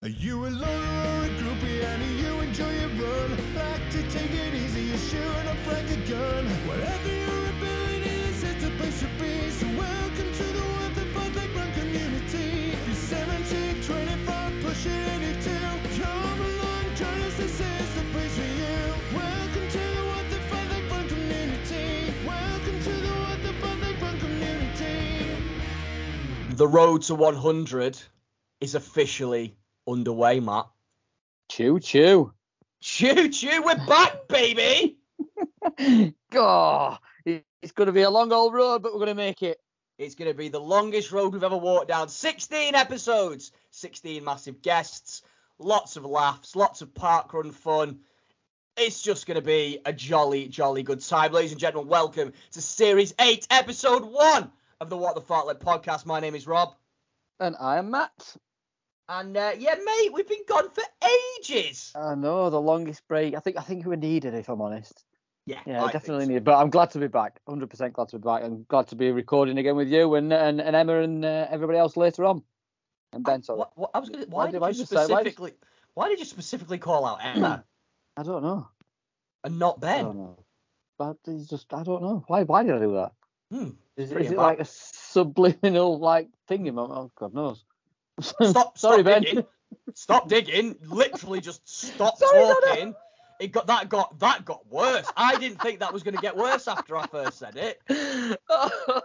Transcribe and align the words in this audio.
Are 0.00 0.08
you 0.08 0.46
a 0.46 0.46
loner 0.46 0.62
or 0.62 1.24
a 1.24 1.28
groupie 1.42 1.82
and 1.82 2.00
do 2.00 2.08
you 2.22 2.38
enjoy 2.38 2.70
your 2.70 2.88
run? 3.02 3.36
Like 3.56 3.90
to 3.90 4.00
take 4.08 4.30
it 4.30 4.54
easy, 4.54 4.82
you're 4.82 4.96
shooting 4.96 5.48
up 5.48 5.66
like 5.66 5.90
a 5.90 5.96
gun. 6.08 6.46
Whatever 6.68 7.08
your 7.08 7.48
ability 7.50 8.08
is, 8.30 8.44
it's 8.44 8.62
a 8.62 8.70
place 8.78 9.00
to 9.00 9.08
be. 9.18 9.50
So 9.50 9.66
welcome 9.76 10.30
to 10.30 10.44
the 10.44 10.62
What 10.62 10.94
the 10.94 11.00
Fartlek 11.00 11.52
Run 11.52 11.72
community. 11.72 12.74
If 12.74 12.86
you're 12.86 12.94
17, 12.94 13.82
25, 13.82 14.52
pushing 14.60 14.92
82, 14.92 15.50
come 16.00 16.42
along, 16.42 16.94
join 16.94 17.20
us, 17.26 17.36
this 17.36 17.58
is 17.58 17.94
the 17.96 18.04
place 18.14 18.36
for 18.38 18.46
you. 18.54 18.94
Welcome 19.18 19.66
to 19.66 19.78
the 19.82 20.04
What 20.06 20.30
the 20.30 20.38
Fartlek 20.46 20.90
Run 20.92 21.08
community. 21.08 22.14
Welcome 22.24 22.78
to 22.86 22.92
the 22.92 23.14
What 23.18 23.42
the 23.42 23.52
Fartlek 23.58 24.00
Run 24.00 24.18
community. 24.20 25.42
The 26.54 26.68
road 26.68 27.02
to 27.02 27.16
100 27.16 27.98
is 28.60 28.76
officially 28.76 29.57
underway, 29.88 30.40
Matt. 30.40 30.66
Chew, 31.48 31.80
chew. 31.80 32.32
Choo 32.80 33.28
choo, 33.28 33.62
we're 33.64 33.86
back, 33.86 34.28
baby. 34.28 34.98
God, 36.30 36.98
it's 37.24 37.72
going 37.72 37.86
to 37.86 37.92
be 37.92 38.02
a 38.02 38.10
long 38.10 38.32
old 38.32 38.54
road, 38.54 38.82
but 38.82 38.92
we're 38.92 39.00
going 39.00 39.08
to 39.08 39.14
make 39.14 39.42
it. 39.42 39.58
It's 39.98 40.14
going 40.14 40.30
to 40.30 40.36
be 40.36 40.48
the 40.48 40.60
longest 40.60 41.10
road 41.10 41.32
we've 41.32 41.42
ever 41.42 41.56
walked 41.56 41.88
down. 41.88 42.08
16 42.08 42.76
episodes, 42.76 43.50
16 43.70 44.22
massive 44.22 44.62
guests, 44.62 45.22
lots 45.58 45.96
of 45.96 46.04
laughs, 46.04 46.54
lots 46.54 46.82
of 46.82 46.94
parkrun 46.94 47.52
fun. 47.52 47.98
It's 48.76 49.02
just 49.02 49.26
going 49.26 49.34
to 49.34 49.42
be 49.42 49.80
a 49.84 49.92
jolly, 49.92 50.46
jolly 50.46 50.84
good 50.84 51.00
time. 51.00 51.32
Ladies 51.32 51.50
and 51.50 51.60
gentlemen, 51.60 51.88
welcome 51.88 52.32
to 52.52 52.62
Series 52.62 53.12
8, 53.18 53.48
Episode 53.50 54.04
1 54.04 54.52
of 54.80 54.88
the 54.88 54.96
What 54.96 55.16
the 55.16 55.20
Fartlek 55.20 55.58
podcast. 55.58 56.06
My 56.06 56.20
name 56.20 56.36
is 56.36 56.46
Rob. 56.46 56.76
And 57.40 57.56
I 57.58 57.78
am 57.78 57.90
Matt. 57.90 58.36
And 59.08 59.36
uh, 59.36 59.52
yeah, 59.58 59.74
mate, 59.84 60.12
we've 60.12 60.28
been 60.28 60.44
gone 60.46 60.68
for 60.70 60.82
ages. 61.40 61.92
I 61.94 62.14
know 62.14 62.50
the 62.50 62.60
longest 62.60 63.06
break. 63.08 63.34
I 63.34 63.40
think 63.40 63.56
I 63.56 63.62
think 63.62 63.86
we 63.86 63.96
needed, 63.96 64.34
if 64.34 64.48
I'm 64.48 64.60
honest. 64.60 65.04
Yeah, 65.46 65.60
Yeah, 65.66 65.82
I 65.82 65.90
definitely 65.90 66.24
so. 66.26 66.28
needed. 66.28 66.44
But 66.44 66.58
I'm 66.58 66.68
glad 66.68 66.90
to 66.90 66.98
be 66.98 67.06
back. 67.08 67.40
100% 67.48 67.92
glad 67.94 68.08
to 68.10 68.18
be 68.18 68.22
back. 68.22 68.42
and 68.42 68.68
glad 68.68 68.88
to 68.88 68.96
be 68.96 69.10
recording 69.10 69.56
again 69.56 69.76
with 69.76 69.88
you 69.88 70.14
and 70.14 70.30
and, 70.32 70.60
and 70.60 70.76
Emma 70.76 71.00
and 71.00 71.24
uh, 71.24 71.46
everybody 71.50 71.78
else 71.78 71.96
later 71.96 72.26
on. 72.26 72.42
And 73.14 73.24
Ben, 73.24 73.42
sorry. 73.42 73.60
What, 73.60 73.72
what, 73.78 73.90
I 73.94 73.98
was 74.00 74.10
gonna, 74.10 74.26
Why 74.28 74.44
why, 74.46 74.50
did- 74.50 74.60
did, 74.60 74.78
you 74.80 74.84
say- 74.84 74.96
why 74.96 75.06
did- 75.06 75.08
specifically? 75.32 75.52
Why 75.94 76.08
did 76.10 76.18
you 76.18 76.26
specifically 76.26 76.78
call 76.78 77.06
out 77.06 77.18
Emma 77.22 77.64
I 78.18 78.22
don't 78.22 78.42
know. 78.42 78.68
and 79.42 79.58
not 79.58 79.80
Ben. 79.80 80.00
I 80.00 80.02
don't 80.02 80.16
know. 80.18 80.38
But 80.98 81.16
it's 81.26 81.46
just 81.48 81.72
I 81.72 81.82
don't 81.82 82.02
know. 82.02 82.24
Why 82.26 82.42
why 82.42 82.62
did 82.62 82.74
I 82.74 82.78
do 82.80 82.92
that? 82.94 83.12
Hmm, 83.50 83.70
Is, 83.96 84.12
is 84.12 84.30
it 84.32 84.36
like 84.36 84.60
a 84.60 84.66
subliminal 84.66 85.98
like 85.98 86.28
thing 86.46 86.66
in 86.66 86.74
my 86.74 86.82
oh 86.82 87.10
God 87.18 87.32
knows. 87.32 87.64
Stop, 88.20 88.78
Sorry, 88.78 89.00
stop 89.00 89.04
Ben. 89.04 89.22
digging. 89.22 89.44
Stop 89.94 90.28
digging. 90.28 90.76
Literally 90.86 91.40
just 91.40 91.68
stop 91.68 92.18
Sorry, 92.18 92.38
no, 92.40 92.48
no. 92.48 92.60
talking. 92.60 92.94
It 93.40 93.52
got 93.52 93.68
that 93.68 93.88
got 93.88 94.18
that 94.18 94.44
got 94.44 94.66
worse. 94.68 95.06
I 95.16 95.36
didn't 95.38 95.60
think 95.62 95.78
that 95.78 95.92
was 95.92 96.02
going 96.02 96.16
to 96.16 96.20
get 96.20 96.36
worse 96.36 96.66
after 96.66 96.96
I 96.96 97.06
first 97.06 97.38
said 97.38 97.56
it. 97.56 97.80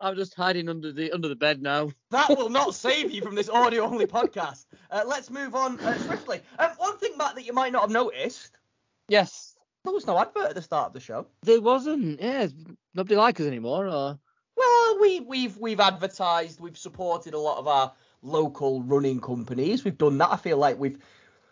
I'm 0.00 0.16
just 0.16 0.34
hiding 0.34 0.68
under 0.68 0.92
the 0.92 1.12
under 1.12 1.28
the 1.28 1.36
bed 1.36 1.62
now. 1.62 1.90
That 2.10 2.28
will 2.36 2.50
not 2.50 2.74
save 2.74 3.10
you 3.10 3.22
from 3.22 3.34
this 3.34 3.48
audio 3.48 3.84
only 3.84 4.06
podcast. 4.06 4.66
Uh, 4.90 5.02
let's 5.06 5.30
move 5.30 5.54
on 5.54 5.80
uh, 5.80 5.96
swiftly. 5.98 6.40
Um, 6.58 6.70
one 6.76 6.98
thing, 6.98 7.12
Matt, 7.16 7.34
that 7.36 7.46
you 7.46 7.52
might 7.54 7.72
not 7.72 7.82
have 7.82 7.90
noticed: 7.90 8.58
Yes, 9.08 9.56
there 9.84 9.94
was 9.94 10.06
no 10.06 10.18
advert 10.18 10.50
at 10.50 10.54
the 10.54 10.62
start 10.62 10.88
of 10.88 10.92
the 10.92 11.00
show. 11.00 11.26
there 11.42 11.60
wasn't. 11.60 12.20
Yeah, 12.20 12.48
nobody 12.94 13.16
likes 13.16 13.40
us 13.40 13.46
anymore. 13.46 13.86
Or 13.88 14.18
Well, 14.56 14.98
we, 15.00 15.20
we've 15.20 15.56
we've 15.56 15.80
advertised, 15.80 16.60
we've 16.60 16.78
supported 16.78 17.32
a 17.34 17.38
lot 17.38 17.58
of 17.58 17.66
our 17.66 17.92
local 18.22 18.82
running 18.82 19.20
companies. 19.20 19.84
We've 19.84 19.98
done 19.98 20.18
that. 20.18 20.30
I 20.30 20.36
feel 20.36 20.56
like 20.56 20.78
we've 20.78 20.98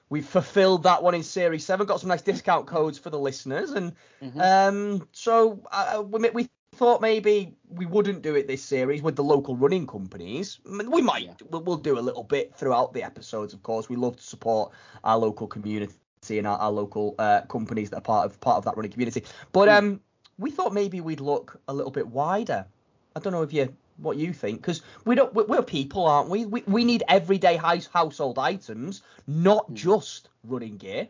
we've 0.08 0.26
fulfilled 0.26 0.84
that 0.84 1.02
one 1.02 1.14
in 1.14 1.22
Series 1.22 1.64
Seven. 1.64 1.86
Got 1.86 2.00
some 2.00 2.08
nice 2.08 2.22
discount 2.22 2.66
codes 2.66 2.98
for 2.98 3.10
the 3.10 3.18
listeners, 3.18 3.70
and 3.70 3.92
um, 4.40 5.08
so 5.12 5.62
uh, 5.72 6.02
we, 6.02 6.30
we 6.30 6.48
thought 6.74 7.00
maybe 7.00 7.54
we 7.68 7.86
wouldn't 7.86 8.22
do 8.22 8.34
it 8.34 8.46
this 8.46 8.62
series 8.62 9.02
with 9.02 9.16
the 9.16 9.24
local 9.24 9.56
running 9.56 9.86
companies. 9.86 10.60
We 10.64 11.02
might. 11.02 11.24
Yeah. 11.24 11.32
We'll, 11.50 11.62
we'll 11.62 11.76
do 11.76 11.98
a 11.98 12.00
little 12.00 12.24
bit 12.24 12.54
throughout 12.54 12.92
the 12.92 13.02
episodes. 13.02 13.54
Of 13.54 13.62
course, 13.62 13.88
we 13.88 13.96
love 13.96 14.16
to 14.16 14.22
support 14.22 14.72
our 15.04 15.18
local 15.18 15.46
community 15.46 15.94
and 16.30 16.46
our, 16.46 16.58
our 16.58 16.70
local 16.70 17.14
uh, 17.18 17.42
companies 17.42 17.90
that 17.90 17.98
are 17.98 18.02
part 18.02 18.26
of 18.26 18.40
part 18.40 18.58
of 18.58 18.64
that 18.64 18.76
running 18.76 18.92
community. 18.92 19.24
But 19.52 19.68
um, 19.68 20.00
we 20.38 20.50
thought 20.50 20.72
maybe 20.72 21.00
we'd 21.00 21.20
look 21.20 21.60
a 21.68 21.74
little 21.74 21.92
bit 21.92 22.06
wider. 22.06 22.66
I 23.14 23.20
don't 23.20 23.32
know 23.32 23.42
if 23.42 23.52
you 23.52 23.74
what 23.98 24.16
you 24.16 24.32
think 24.32 24.60
because 24.60 24.82
we 25.04 25.14
don't 25.14 25.32
we're, 25.34 25.44
we're 25.44 25.62
people, 25.62 26.06
aren't 26.06 26.28
we? 26.28 26.46
We 26.46 26.62
we 26.66 26.84
need 26.84 27.02
everyday 27.08 27.56
house 27.56 27.88
household 27.92 28.38
items, 28.38 29.02
not 29.26 29.66
hmm. 29.66 29.74
just 29.74 30.28
running 30.44 30.76
gear. 30.76 31.08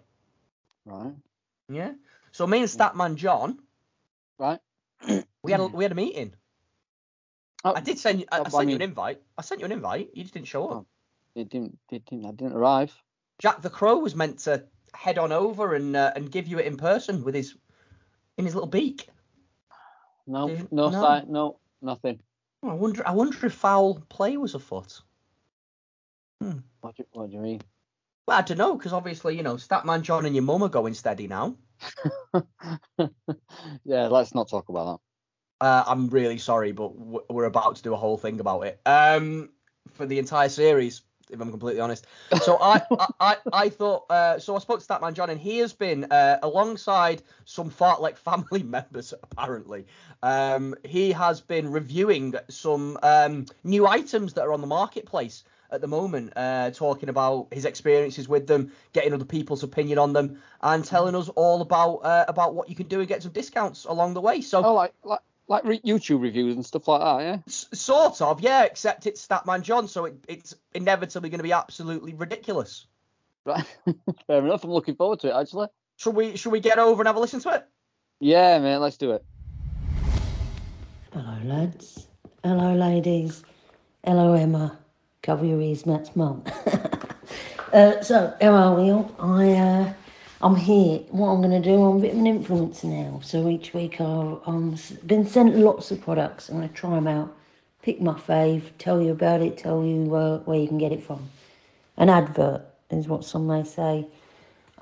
right, 0.84 1.14
Yeah. 1.68 1.92
So 2.32 2.46
me 2.46 2.60
and 2.62 2.70
hmm. 2.70 2.80
Statman 2.80 3.16
John, 3.16 3.58
right. 4.38 4.60
we 5.42 5.52
had 5.52 5.60
a, 5.60 5.68
hmm. 5.68 5.76
we 5.76 5.84
had 5.84 5.92
a 5.92 5.96
meeting. 5.96 6.32
Oh, 7.64 7.74
I 7.74 7.80
did 7.80 7.98
send 7.98 8.20
you. 8.20 8.26
I, 8.30 8.38
oh, 8.38 8.42
I 8.42 8.46
I 8.46 8.48
sent 8.50 8.70
you 8.70 8.76
an 8.76 8.82
invite. 8.82 9.20
I 9.36 9.42
sent 9.42 9.60
you 9.60 9.66
an 9.66 9.72
invite. 9.72 10.10
You 10.14 10.22
just 10.22 10.34
didn't 10.34 10.46
show 10.48 10.68
up. 10.68 10.72
Oh. 10.72 10.86
It 11.34 11.50
didn't. 11.50 11.78
It 11.90 12.04
didn't. 12.06 12.26
I 12.26 12.30
didn't 12.30 12.54
arrive. 12.54 12.94
Jack 13.38 13.60
the 13.60 13.70
Crow 13.70 13.98
was 13.98 14.14
meant 14.14 14.38
to 14.40 14.64
head 14.94 15.18
on 15.18 15.32
over 15.32 15.74
and 15.74 15.94
uh, 15.94 16.12
and 16.16 16.30
give 16.30 16.46
you 16.46 16.58
it 16.58 16.66
in 16.66 16.76
person 16.76 17.24
with 17.24 17.34
his 17.34 17.54
in 18.38 18.44
his 18.44 18.54
little 18.54 18.68
beak. 18.68 19.08
No, 20.26 20.48
Didn't- 20.48 20.72
no, 20.72 20.90
no. 20.90 21.00
sign, 21.00 21.26
no, 21.28 21.58
nothing. 21.80 22.20
I 22.68 22.74
wonder. 22.74 23.06
I 23.06 23.12
wonder 23.12 23.46
if 23.46 23.52
foul 23.52 24.02
play 24.08 24.36
was 24.36 24.54
afoot. 24.54 25.00
What 26.80 26.96
do, 26.96 27.04
what 27.12 27.30
do 27.30 27.36
you 27.36 27.42
mean? 27.42 27.62
Well, 28.26 28.38
I 28.38 28.42
don't 28.42 28.58
know 28.58 28.76
because 28.76 28.92
obviously 28.92 29.36
you 29.36 29.42
know 29.42 29.54
Statman 29.54 30.02
John 30.02 30.26
and 30.26 30.34
your 30.34 30.44
mum 30.44 30.62
are 30.62 30.68
going 30.68 30.94
steady 30.94 31.28
now. 31.28 31.56
yeah, 33.84 34.06
let's 34.08 34.34
not 34.34 34.48
talk 34.48 34.68
about 34.68 35.00
that. 35.60 35.66
Uh, 35.66 35.84
I'm 35.86 36.08
really 36.08 36.38
sorry, 36.38 36.72
but 36.72 36.88
we're 37.30 37.44
about 37.44 37.76
to 37.76 37.82
do 37.82 37.94
a 37.94 37.96
whole 37.96 38.18
thing 38.18 38.40
about 38.40 38.62
it. 38.62 38.80
Um, 38.84 39.50
for 39.94 40.04
the 40.04 40.18
entire 40.18 40.50
series, 40.50 41.02
if 41.30 41.40
I'm 41.40 41.50
completely 41.50 41.80
honest. 41.80 42.06
So 42.42 42.58
I, 42.60 42.82
I, 42.98 43.06
I, 43.20 43.36
I 43.52 43.68
thought. 43.68 44.10
Uh, 44.10 44.38
so 44.38 44.56
I 44.56 44.58
spoke 44.58 44.80
to 44.80 44.86
Statman 44.86 45.14
John, 45.14 45.30
and 45.30 45.40
he 45.40 45.58
has 45.58 45.72
been 45.72 46.04
uh, 46.04 46.38
alongside 46.42 47.22
some 47.44 47.70
fartlek 47.70 48.16
family 48.16 48.62
members. 48.64 49.12
Apparently, 49.22 49.86
um, 50.22 50.74
he 50.84 51.12
has 51.12 51.40
been 51.40 51.70
reviewing 51.70 52.34
some 52.48 52.98
um, 53.02 53.46
new 53.64 53.86
items 53.86 54.34
that 54.34 54.42
are 54.42 54.52
on 54.52 54.60
the 54.60 54.66
marketplace 54.66 55.44
at 55.70 55.80
the 55.80 55.86
moment, 55.86 56.32
uh, 56.36 56.70
talking 56.70 57.08
about 57.08 57.48
his 57.50 57.64
experiences 57.64 58.28
with 58.28 58.46
them, 58.46 58.72
getting 58.92 59.12
other 59.12 59.24
people's 59.24 59.62
opinion 59.62 59.98
on 59.98 60.12
them, 60.12 60.40
and 60.62 60.84
telling 60.84 61.14
us 61.14 61.28
all 61.30 61.60
about 61.60 61.96
uh, 61.96 62.24
about 62.28 62.54
what 62.54 62.68
you 62.68 62.76
can 62.76 62.86
do 62.86 63.00
and 63.00 63.08
get 63.08 63.22
some 63.22 63.32
discounts 63.32 63.84
along 63.84 64.14
the 64.14 64.20
way. 64.20 64.40
So. 64.40 64.64
Oh, 64.64 64.74
like 64.74 64.94
like 65.04 65.20
like 65.48 65.64
re- 65.64 65.80
YouTube 65.80 66.22
reviews 66.22 66.54
and 66.54 66.64
stuff 66.64 66.88
like 66.88 67.00
that. 67.00 67.24
Yeah. 67.24 67.38
S- 67.46 67.68
sort 67.72 68.20
of, 68.20 68.40
yeah, 68.40 68.64
except 68.64 69.06
it's 69.06 69.26
Statman 69.26 69.62
John, 69.62 69.88
so 69.88 70.06
it, 70.06 70.24
it's 70.28 70.54
inevitably 70.74 71.30
going 71.30 71.38
to 71.38 71.44
be 71.44 71.52
absolutely 71.52 72.14
ridiculous. 72.14 72.86
Right. 73.44 73.64
Fair 74.26 74.44
enough. 74.44 74.64
I'm 74.64 74.70
looking 74.70 74.96
forward 74.96 75.20
to 75.20 75.28
it 75.28 75.40
actually. 75.40 75.68
Should 75.98 76.14
we 76.14 76.36
should 76.36 76.52
we 76.52 76.60
get 76.60 76.78
over 76.78 77.00
and 77.00 77.06
have 77.06 77.16
a 77.16 77.20
listen 77.20 77.40
to 77.40 77.50
it? 77.54 77.66
Yeah, 78.20 78.58
man. 78.58 78.80
Let's 78.80 78.96
do 78.96 79.12
it. 79.12 79.24
Hello, 81.12 81.38
lads. 81.44 82.08
Hello, 82.42 82.74
ladies. 82.74 83.42
Hello, 84.04 84.34
Emma. 84.34 84.78
Cover 85.22 85.46
your 85.46 85.60
ears, 85.60 85.86
Matt's 85.86 86.14
mum. 86.14 86.44
uh, 87.72 88.00
so, 88.02 88.34
how 88.40 88.52
are 88.52 88.74
we 88.74 88.90
all? 88.90 89.14
I, 89.18 89.52
uh, 89.52 89.92
I'm 90.42 90.54
here. 90.54 90.98
What 91.08 91.28
I'm 91.28 91.40
going 91.40 91.62
to 91.62 91.66
do, 91.66 91.82
I'm 91.82 91.96
a 91.96 92.00
bit 92.00 92.12
of 92.12 92.18
an 92.18 92.26
influencer 92.26 92.84
now. 92.84 93.20
So 93.22 93.48
each 93.48 93.72
week 93.72 93.94
I've 94.02 94.38
um, 94.46 94.76
been 95.06 95.26
sent 95.26 95.56
lots 95.56 95.90
of 95.90 96.02
products. 96.02 96.50
I'm 96.50 96.56
going 96.58 96.68
to 96.68 96.74
try 96.74 96.90
them 96.90 97.06
out, 97.06 97.34
pick 97.80 98.02
my 98.02 98.12
fave, 98.12 98.64
tell 98.76 99.00
you 99.00 99.12
about 99.12 99.40
it, 99.40 99.56
tell 99.56 99.82
you 99.82 100.14
uh, 100.14 100.38
where 100.40 100.58
you 100.58 100.68
can 100.68 100.76
get 100.76 100.92
it 100.92 101.02
from. 101.02 101.30
An 101.96 102.10
advert 102.10 102.66
is 102.90 103.08
what 103.08 103.24
some 103.24 103.46
may 103.46 103.64
say. 103.64 104.06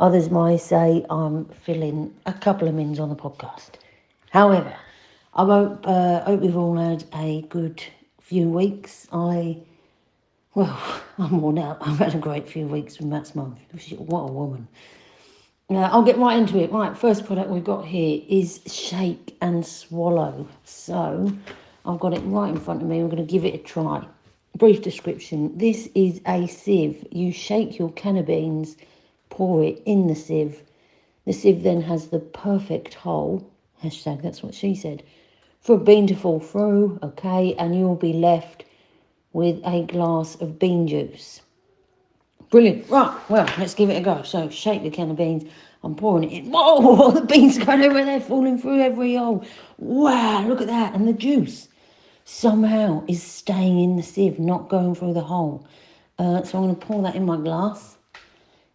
Others 0.01 0.29
may 0.29 0.59
say 0.59 1.07
I'm 1.09 1.45
filling 1.45 2.13
a 2.27 2.33
couple 2.33 2.67
of 2.67 2.75
mins 2.75 2.99
on 2.99 3.09
the 3.09 3.15
podcast. 3.15 3.75
However, 4.31 4.75
I 5.35 5.45
hope, 5.45 5.87
uh, 5.87 6.23
hope 6.23 6.43
you've 6.43 6.57
all 6.57 6.77
had 6.77 7.05
a 7.15 7.43
good 7.43 7.81
few 8.21 8.49
weeks. 8.49 9.07
I, 9.13 9.59
well, 10.57 11.01
I'm 11.19 11.41
worn 11.41 11.59
out. 11.61 11.79
I've 11.81 11.99
had 11.99 12.17
a 12.17 12.19
great 12.19 12.49
few 12.49 12.67
weeks 12.67 12.99
with 12.99 13.07
Matt's 13.07 13.37
mum. 13.37 13.57
What 13.99 14.23
a 14.23 14.33
woman. 14.33 14.67
Now, 15.71 15.85
I'll 15.85 16.03
get 16.03 16.19
right 16.19 16.37
into 16.37 16.59
it. 16.59 16.71
Right, 16.73 16.97
first 16.97 17.25
product 17.25 17.49
we've 17.49 17.65
got 17.65 17.87
here 17.87 18.21
is 18.29 18.61
Shake 18.67 19.35
and 19.41 19.65
Swallow. 19.65 20.47
So, 20.65 21.33
I've 21.87 22.01
got 22.01 22.13
it 22.13 22.21
right 22.21 22.51
in 22.51 22.61
front 22.61 22.83
of 22.83 22.89
me. 22.89 23.01
I'm 23.01 23.09
going 23.09 23.27
to 23.27 23.33
give 23.33 23.47
it 23.47 23.55
a 23.55 23.59
try. 23.59 24.07
Brief 24.59 24.83
description 24.83 25.57
this 25.57 25.89
is 25.95 26.21
a 26.27 26.47
sieve. 26.49 27.07
You 27.11 27.33
shake 27.33 27.79
your 27.79 27.91
canna 27.93 28.23
beans, 28.23 28.77
pour 29.31 29.65
it 29.65 29.83
in 29.87 30.07
the 30.07 30.15
sieve. 30.15 30.63
The 31.25 31.33
sieve 31.33 31.63
then 31.63 31.81
has 31.81 32.09
the 32.09 32.21
perfect 32.21 32.93
hole. 32.93 33.51
Hashtag, 33.83 34.23
that's 34.23 34.43
what 34.43 34.55
she 34.55 34.75
said. 34.75 35.03
For 35.63 35.77
a 35.77 35.79
bean 35.79 36.07
to 36.09 36.15
fall 36.15 36.41
through, 36.41 36.99
okay, 37.03 37.55
and 37.55 37.75
you'll 37.75 37.97
be 37.97 38.13
left 38.13 38.65
with 39.33 39.63
a 39.65 39.83
glass 39.85 40.35
of 40.37 40.59
bean 40.59 40.87
juice. 40.87 41.41
Brilliant. 42.55 42.89
Right, 42.89 43.13
well, 43.29 43.53
let's 43.59 43.75
give 43.75 43.91
it 43.91 43.97
a 43.97 44.01
go. 44.01 44.23
So, 44.23 44.49
shake 44.49 44.85
the 44.85 44.89
can 44.91 45.11
of 45.11 45.17
beans. 45.17 45.43
I'm 45.83 45.97
pouring 45.97 46.31
it 46.31 46.45
in. 46.45 46.53
Whoa, 46.53 47.11
the 47.11 47.23
beans 47.23 47.59
are 47.59 47.65
going 47.65 47.83
over 47.83 48.05
there, 48.05 48.21
falling 48.21 48.59
through 48.59 48.81
every 48.81 49.17
hole. 49.17 49.45
Wow, 49.79 50.47
look 50.47 50.61
at 50.61 50.69
that. 50.69 50.95
And 50.95 51.09
the 51.09 51.15
juice 51.15 51.67
somehow 52.25 53.03
is 53.09 53.21
staying 53.21 53.81
in 53.81 53.97
the 53.97 54.05
sieve, 54.05 54.39
not 54.39 54.69
going 54.69 54.95
through 54.95 55.15
the 55.15 55.21
hole. 55.21 55.67
Uh, 56.21 56.45
so, 56.45 56.59
I'm 56.59 56.67
going 56.67 56.77
to 56.77 56.87
pour 56.87 57.03
that 57.03 57.17
in 57.17 57.27
my 57.27 57.39
glass. 57.39 57.97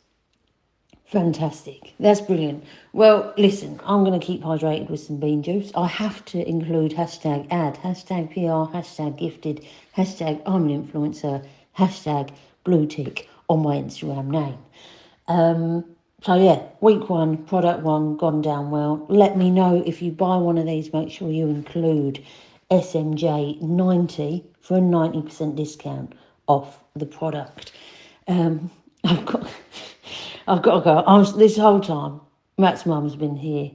Fantastic. 1.14 1.94
That's 2.00 2.20
brilliant. 2.20 2.64
Well, 2.92 3.32
listen, 3.38 3.80
I'm 3.84 4.02
going 4.02 4.18
to 4.18 4.26
keep 4.26 4.42
hydrated 4.42 4.90
with 4.90 4.98
some 4.98 5.20
bean 5.20 5.44
juice. 5.44 5.70
I 5.76 5.86
have 5.86 6.24
to 6.24 6.44
include 6.44 6.90
hashtag 6.90 7.46
ad, 7.52 7.76
hashtag 7.76 8.32
PR, 8.34 8.76
hashtag 8.76 9.16
gifted, 9.16 9.64
hashtag 9.96 10.42
I'm 10.44 10.68
an 10.68 10.84
influencer, 10.84 11.46
hashtag 11.78 12.30
blue 12.64 12.88
tick 12.88 13.28
on 13.48 13.62
my 13.62 13.76
Instagram 13.76 14.26
name. 14.26 14.58
Um, 15.28 15.84
so 16.20 16.34
yeah, 16.34 16.60
week 16.80 17.08
one, 17.08 17.44
product 17.44 17.84
one, 17.84 18.16
gone 18.16 18.42
down 18.42 18.72
well. 18.72 19.06
Let 19.08 19.38
me 19.38 19.52
know 19.52 19.84
if 19.86 20.02
you 20.02 20.10
buy 20.10 20.36
one 20.38 20.58
of 20.58 20.66
these. 20.66 20.92
Make 20.92 21.12
sure 21.12 21.30
you 21.30 21.46
include 21.46 22.24
SMJ 22.72 23.62
ninety 23.62 24.44
for 24.60 24.78
a 24.78 24.80
ninety 24.80 25.22
percent 25.22 25.54
discount 25.54 26.12
off 26.48 26.82
the 26.96 27.06
product. 27.06 27.70
Um, 28.26 28.72
I've 29.04 29.24
got, 29.26 29.48
I've 30.46 30.62
got 30.62 30.74
to 30.76 30.80
go. 30.84 31.04
Oh, 31.06 31.14
I 31.14 31.18
was, 31.18 31.36
this 31.36 31.56
whole 31.56 31.80
time, 31.80 32.20
Matt's 32.58 32.86
mum's 32.86 33.16
been 33.16 33.36
here. 33.36 33.70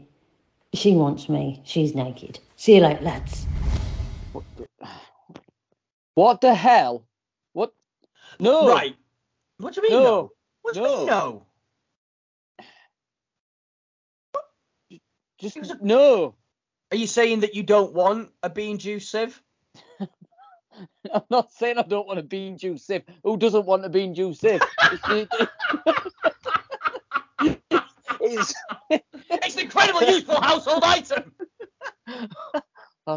She 0.74 0.94
wants 0.94 1.27
me. 1.30 1.62
She's 1.66 1.95
naked. 1.95 2.39
See 2.56 2.75
you 2.75 2.81
later, 2.81 3.01
lads. 3.01 3.48
What 6.16 6.42
the 6.42 6.54
hell? 6.54 7.06
What? 7.54 7.74
No. 8.39 8.68
Right. 8.68 8.95
What 9.57 9.74
do 9.74 9.81
you 9.81 9.89
mean? 9.89 10.04
No. 10.04 10.04
No. 10.04 10.31
What 10.62 10.74
do 10.74 10.80
you 10.81 10.86
No. 10.86 10.98
mean 10.98 11.06
no? 11.07 11.45
Just 15.39 15.81
no. 15.81 16.36
Are 16.92 16.98
you 16.98 17.07
saying 17.07 17.42
that 17.42 17.56
you 17.56 17.63
don't 17.63 17.94
want 17.94 18.30
a 18.44 18.50
bean 18.50 18.77
juice 18.77 19.10
sieve? 19.10 19.42
I'm 21.13 21.24
not 21.30 21.51
saying 21.54 21.77
I 21.77 21.83
don't 21.83 22.07
want 22.07 22.19
a 22.19 22.24
bean 22.24 22.57
juice 22.57 22.86
sieve. 22.86 23.04
Who 23.24 23.38
doesn't 23.38 23.65
want 23.65 23.86
a 23.86 23.89
bean 23.89 24.13
juice 24.13 24.39
sieve? 24.39 24.62
It's, 28.37 28.53
it's, 28.89 29.03
It's 29.29 29.55
an 29.55 29.61
incredibly 29.63 30.07
useful 30.13 30.39
household 30.41 30.83
item. 30.83 31.31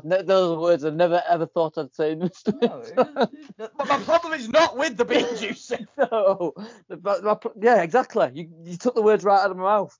Ne- 0.04 0.22
those 0.22 0.56
are 0.56 0.60
words 0.60 0.84
I've 0.84 0.94
never 0.94 1.22
ever 1.28 1.44
thought 1.46 1.76
I'd 1.76 1.94
say. 1.94 2.12
in 2.12 2.20
this- 2.20 2.42
but 2.44 3.88
my 3.88 3.98
problem 4.04 4.32
is 4.32 4.48
not 4.48 4.78
with 4.78 4.96
the 4.96 5.04
bean 5.04 5.26
juice 5.36 5.70
no, 5.98 6.52
but 6.88 7.22
my 7.22 7.36
yeah, 7.60 7.82
exactly. 7.82 8.30
You 8.34 8.48
you 8.64 8.76
took 8.78 8.94
the 8.94 9.02
words 9.02 9.22
right 9.24 9.40
out 9.44 9.50
of 9.50 9.56
my 9.58 9.64
mouth, 9.64 9.96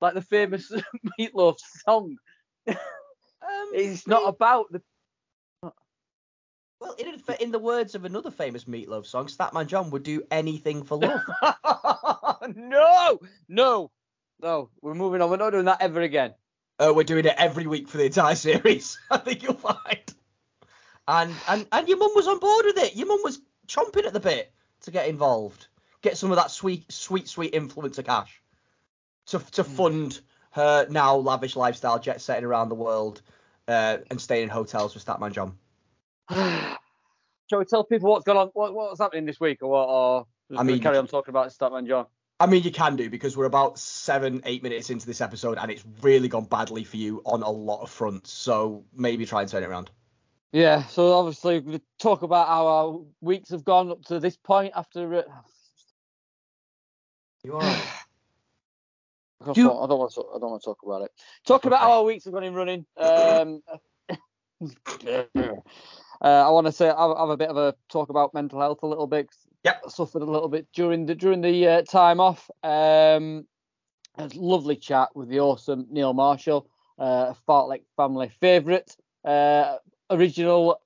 like 0.00 0.14
the 0.14 0.22
famous 0.22 0.72
Meatloaf 1.20 1.56
song. 1.84 2.16
Um, 2.68 2.76
It's 3.74 4.06
not 4.06 4.26
about 4.26 4.72
the. 4.72 4.80
Well, 6.80 6.94
in, 6.96 7.20
in 7.40 7.50
the 7.50 7.58
words 7.58 7.94
of 7.96 8.04
another 8.04 8.30
famous 8.30 8.64
Meatloaf 8.64 9.04
song, 9.04 9.26
Statman 9.26 9.66
John 9.66 9.90
would 9.90 10.04
do 10.04 10.22
anything 10.30 10.84
for 10.84 10.96
love. 10.96 11.20
no, 12.54 13.18
no, 13.48 13.90
no. 14.40 14.70
We're 14.80 14.94
moving 14.94 15.20
on. 15.22 15.30
We're 15.30 15.36
not 15.36 15.50
doing 15.50 15.64
that 15.66 15.82
ever 15.82 16.00
again. 16.00 16.34
uh, 16.78 16.92
we're 16.94 17.04
doing 17.04 17.24
it 17.24 17.34
every 17.36 17.66
week 17.66 17.88
for 17.88 17.96
the 17.98 18.06
entire 18.06 18.34
series. 18.48 18.98
I 19.10 19.18
think 19.18 19.42
you'll 19.42 19.54
find. 19.54 20.14
And 21.06 21.34
and 21.48 21.66
and 21.72 21.88
your 21.88 21.98
mum 21.98 22.12
was 22.14 22.28
on 22.28 22.38
board 22.38 22.66
with 22.66 22.78
it. 22.78 22.96
Your 22.96 23.06
mum 23.08 23.20
was 23.24 23.40
chomping 23.66 24.04
at 24.06 24.12
the 24.12 24.20
bit 24.20 24.52
to 24.82 24.90
get 24.90 25.08
involved, 25.08 25.66
get 26.02 26.16
some 26.18 26.30
of 26.30 26.36
that 26.36 26.50
sweet, 26.50 26.90
sweet, 26.92 27.28
sweet 27.28 27.52
influencer 27.54 28.04
cash 28.04 28.42
to 29.26 29.38
to 29.52 29.64
fund 29.64 30.20
her 30.52 30.86
now 30.90 31.16
lavish 31.16 31.56
lifestyle, 31.56 31.98
jet 31.98 32.20
setting 32.20 32.44
around 32.44 32.68
the 32.68 32.74
world, 32.74 33.22
uh, 33.68 33.98
and 34.10 34.20
staying 34.20 34.44
in 34.44 34.48
hotels 34.48 34.94
with 34.94 35.04
Statman 35.04 35.32
John. 35.32 35.56
Shall 37.50 37.58
we 37.60 37.64
tell 37.64 37.84
people 37.84 38.10
what's 38.10 38.24
going 38.24 38.38
on? 38.38 38.48
What, 38.52 38.74
what's 38.74 39.00
happening 39.00 39.24
this 39.24 39.40
week, 39.40 39.62
or 39.62 39.70
what? 39.70 39.88
Or 39.88 40.26
I 40.58 40.62
mean- 40.62 40.80
carry 40.80 40.98
on 40.98 41.06
talking 41.06 41.32
about 41.32 41.48
Statman 41.48 41.86
John. 41.88 42.06
I 42.40 42.46
mean, 42.46 42.62
you 42.62 42.70
can 42.70 42.94
do 42.94 43.10
because 43.10 43.36
we're 43.36 43.46
about 43.46 43.78
seven, 43.78 44.42
eight 44.44 44.62
minutes 44.62 44.90
into 44.90 45.06
this 45.06 45.20
episode, 45.20 45.58
and 45.58 45.70
it's 45.70 45.84
really 46.02 46.28
gone 46.28 46.44
badly 46.44 46.84
for 46.84 46.96
you 46.96 47.20
on 47.24 47.42
a 47.42 47.50
lot 47.50 47.82
of 47.82 47.90
fronts. 47.90 48.30
So 48.32 48.84
maybe 48.94 49.26
try 49.26 49.40
and 49.40 49.50
turn 49.50 49.64
it 49.64 49.66
around. 49.66 49.90
Yeah. 50.52 50.84
So 50.84 51.12
obviously 51.12 51.58
we 51.60 51.80
talk 51.98 52.22
about 52.22 52.46
how 52.46 52.66
our 52.66 53.00
weeks 53.20 53.50
have 53.50 53.64
gone 53.64 53.90
up 53.90 54.04
to 54.06 54.20
this 54.20 54.36
point 54.36 54.72
after. 54.76 55.14
Uh, 55.16 55.22
You 57.42 57.52
right? 57.54 57.82
I 59.40 59.52
Do- 59.52 59.64
don't, 59.64 59.84
I 59.84 59.86
don't 59.86 59.98
want 59.98 60.12
to. 60.14 60.20
I 60.20 60.38
don't 60.38 60.50
want 60.50 60.62
to 60.62 60.64
talk 60.64 60.78
about 60.84 61.02
it. 61.02 61.12
Talk 61.46 61.64
about 61.64 61.80
how 61.80 61.98
our 61.98 62.04
weeks 62.04 62.24
have 62.24 62.34
gone 62.34 62.44
in 62.44 62.54
running. 62.54 62.86
Um, 62.96 63.62
uh, 64.60 65.22
I 66.20 66.50
want 66.50 66.66
to 66.66 66.72
say 66.72 66.88
I 66.88 67.08
have 67.20 67.28
a 67.30 67.36
bit 67.36 67.48
of 67.48 67.56
a 67.56 67.74
talk 67.88 68.08
about 68.08 68.34
mental 68.34 68.60
health 68.60 68.82
a 68.82 68.86
little 68.86 69.06
bit. 69.06 69.28
Yep. 69.64 69.82
Suffered 69.88 70.22
a 70.22 70.30
little 70.30 70.48
bit 70.48 70.66
during 70.72 71.06
the 71.06 71.14
during 71.14 71.40
the 71.40 71.66
uh, 71.66 71.82
time 71.82 72.20
off. 72.20 72.48
Um, 72.62 73.46
a 74.16 74.28
lovely 74.34 74.76
chat 74.76 75.08
with 75.14 75.28
the 75.28 75.40
awesome 75.40 75.86
Neil 75.90 76.12
Marshall, 76.12 76.68
uh, 76.98 77.34
Fartlek 77.48 77.82
family 77.96 78.30
favourite, 78.40 78.96
uh, 79.24 79.76
original 80.10 80.80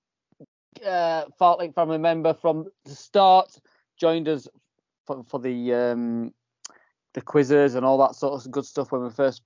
uh, 0.85 1.25
Fartlek 1.41 1.75
family 1.75 1.99
member 1.99 2.35
from 2.35 2.67
the 2.85 2.95
start. 2.95 3.57
Joined 3.99 4.29
us 4.29 4.49
for, 5.07 5.23
for 5.25 5.38
the 5.38 5.75
um, 5.75 6.33
the 7.14 7.21
quizzes 7.21 7.75
and 7.75 7.85
all 7.85 7.99
that 7.99 8.14
sort 8.14 8.35
of 8.35 8.50
good 8.50 8.64
stuff 8.64 8.91
when 8.91 9.02
we 9.02 9.11
first 9.11 9.43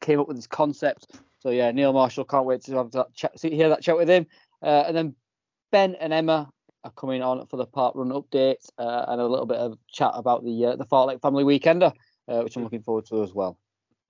came 0.00 0.20
up 0.20 0.28
with 0.28 0.36
this 0.36 0.46
concept. 0.46 1.20
So 1.40 1.50
yeah, 1.50 1.70
Neil 1.70 1.92
Marshall, 1.92 2.24
can't 2.24 2.46
wait 2.46 2.62
to 2.64 2.76
have 2.76 2.90
that 2.92 3.14
chat, 3.14 3.32
hear 3.40 3.68
that 3.68 3.82
chat 3.82 3.96
with 3.96 4.08
him. 4.08 4.26
Uh, 4.62 4.84
and 4.86 4.96
then 4.96 5.14
Ben 5.70 5.94
and 5.96 6.12
Emma 6.12 6.50
are 6.88 6.92
coming 7.00 7.22
on 7.22 7.46
for 7.46 7.56
the 7.56 7.66
park 7.66 7.94
run 7.94 8.08
update 8.10 8.68
uh, 8.78 9.04
and 9.08 9.20
a 9.20 9.26
little 9.26 9.46
bit 9.46 9.58
of 9.58 9.78
chat 9.90 10.12
about 10.14 10.44
the 10.44 10.66
uh, 10.66 10.76
the 10.76 10.86
Fartlek 10.86 11.20
Family 11.20 11.44
Weekender, 11.44 11.92
uh, 12.28 12.40
which 12.40 12.56
I'm 12.56 12.64
looking 12.64 12.82
forward 12.82 13.06
to 13.06 13.22
as 13.22 13.32
well. 13.32 13.58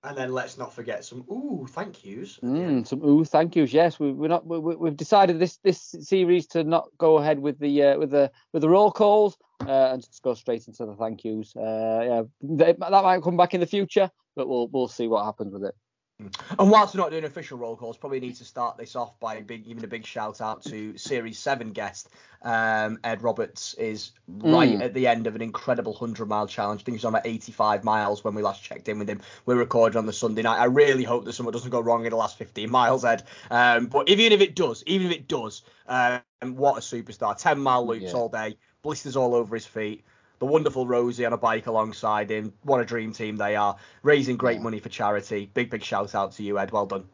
And 0.03 0.17
then 0.17 0.31
let's 0.31 0.57
not 0.57 0.73
forget 0.73 1.03
some 1.03 1.25
ooh 1.29 1.67
thank 1.69 2.05
yous. 2.05 2.39
Mm, 2.41 2.87
some 2.87 3.03
ooh, 3.03 3.25
thank 3.25 3.55
yous. 3.55 3.73
Yes, 3.73 3.99
we, 3.99 4.13
we're 4.13 4.29
not. 4.29 4.45
We, 4.47 4.59
we've 4.59 4.95
decided 4.95 5.39
this 5.39 5.57
this 5.57 5.93
series 5.99 6.47
to 6.47 6.63
not 6.63 6.89
go 6.97 7.17
ahead 7.17 7.39
with 7.39 7.59
the 7.59 7.83
uh, 7.83 7.97
with 7.99 8.11
the 8.11 8.31
with 8.53 8.61
the 8.61 8.69
roll 8.69 8.91
calls 8.91 9.37
uh, 9.67 9.91
and 9.91 10.01
just 10.01 10.23
go 10.23 10.33
straight 10.33 10.67
into 10.67 10.85
the 10.85 10.95
thank 10.95 11.25
yous. 11.25 11.53
Uh, 11.55 12.01
yeah, 12.05 12.21
that, 12.55 12.79
that 12.79 13.03
might 13.03 13.23
come 13.23 13.35
back 13.35 13.53
in 13.53 13.59
the 13.59 13.67
future, 13.67 14.09
but 14.37 14.47
we'll 14.47 14.69
we'll 14.69 14.87
see 14.87 15.07
what 15.07 15.25
happens 15.25 15.51
with 15.51 15.65
it. 15.65 15.75
And 16.19 16.69
whilst 16.69 16.93
we're 16.93 17.01
not 17.01 17.11
doing 17.11 17.23
official 17.23 17.57
roll 17.57 17.77
calls, 17.77 17.95
probably 17.95 18.19
need 18.19 18.35
to 18.35 18.45
start 18.45 18.77
this 18.77 18.95
off 18.95 19.17
by 19.21 19.39
big, 19.41 19.65
giving 19.65 19.83
a 19.83 19.87
big 19.87 20.05
shout 20.05 20.41
out 20.41 20.61
to 20.63 20.97
Series 20.97 21.39
7 21.39 21.71
guest. 21.71 22.09
Um, 22.41 22.99
Ed 23.05 23.21
Roberts 23.21 23.73
is 23.75 24.11
right 24.27 24.77
Mm. 24.77 24.81
at 24.81 24.93
the 24.93 25.07
end 25.07 25.27
of 25.27 25.35
an 25.35 25.41
incredible 25.41 25.93
100 25.93 26.27
mile 26.27 26.47
challenge. 26.47 26.81
I 26.81 26.83
think 26.83 26.97
he's 26.97 27.05
on 27.05 27.13
about 27.13 27.25
85 27.25 27.83
miles 27.85 28.23
when 28.23 28.35
we 28.35 28.41
last 28.41 28.61
checked 28.61 28.89
in 28.89 28.99
with 28.99 29.09
him. 29.09 29.21
We 29.45 29.55
recorded 29.55 29.97
on 29.97 30.05
the 30.05 30.13
Sunday 30.13 30.41
night. 30.41 30.59
I 30.59 30.65
really 30.65 31.03
hope 31.03 31.23
that 31.25 31.33
something 31.33 31.53
doesn't 31.53 31.69
go 31.71 31.79
wrong 31.79 32.03
in 32.05 32.09
the 32.09 32.17
last 32.17 32.37
15 32.37 32.69
miles, 32.69 33.05
Ed. 33.05 33.23
Um, 33.49 33.85
but 33.87 34.09
even 34.09 34.33
if 34.33 34.41
it 34.41 34.55
does, 34.55 34.83
even 34.87 35.07
if 35.07 35.13
it 35.13 35.27
does, 35.29 35.61
um, 35.87 36.21
what 36.41 36.77
a 36.77 36.81
superstar. 36.81 37.37
10 37.37 37.59
mile 37.59 37.85
loops 37.85 38.03
Yeah. 38.11 38.13
all 38.13 38.29
day, 38.29 38.57
blisters 38.81 39.15
all 39.15 39.35
over 39.35 39.55
his 39.55 39.65
feet. 39.65 40.03
The 40.39 40.45
wonderful 40.45 40.87
Rosie 40.87 41.25
on 41.25 41.33
a 41.33 41.37
bike 41.37 41.67
alongside 41.67 42.31
him. 42.31 42.53
What 42.63 42.79
a 42.81 42.85
dream 42.85 43.11
team 43.13 43.35
they 43.35 43.55
are. 43.55 43.75
Raising 44.03 44.37
great 44.37 44.57
Yeah. 44.57 44.63
money 44.63 44.79
for 44.79 44.89
charity. 44.89 45.49
Big, 45.53 45.69
big 45.69 45.83
shout 45.83 46.15
out 46.15 46.31
to 46.33 46.43
you, 46.43 46.57
Ed. 46.57 46.71
Well 46.71 46.85
done. 46.85 47.07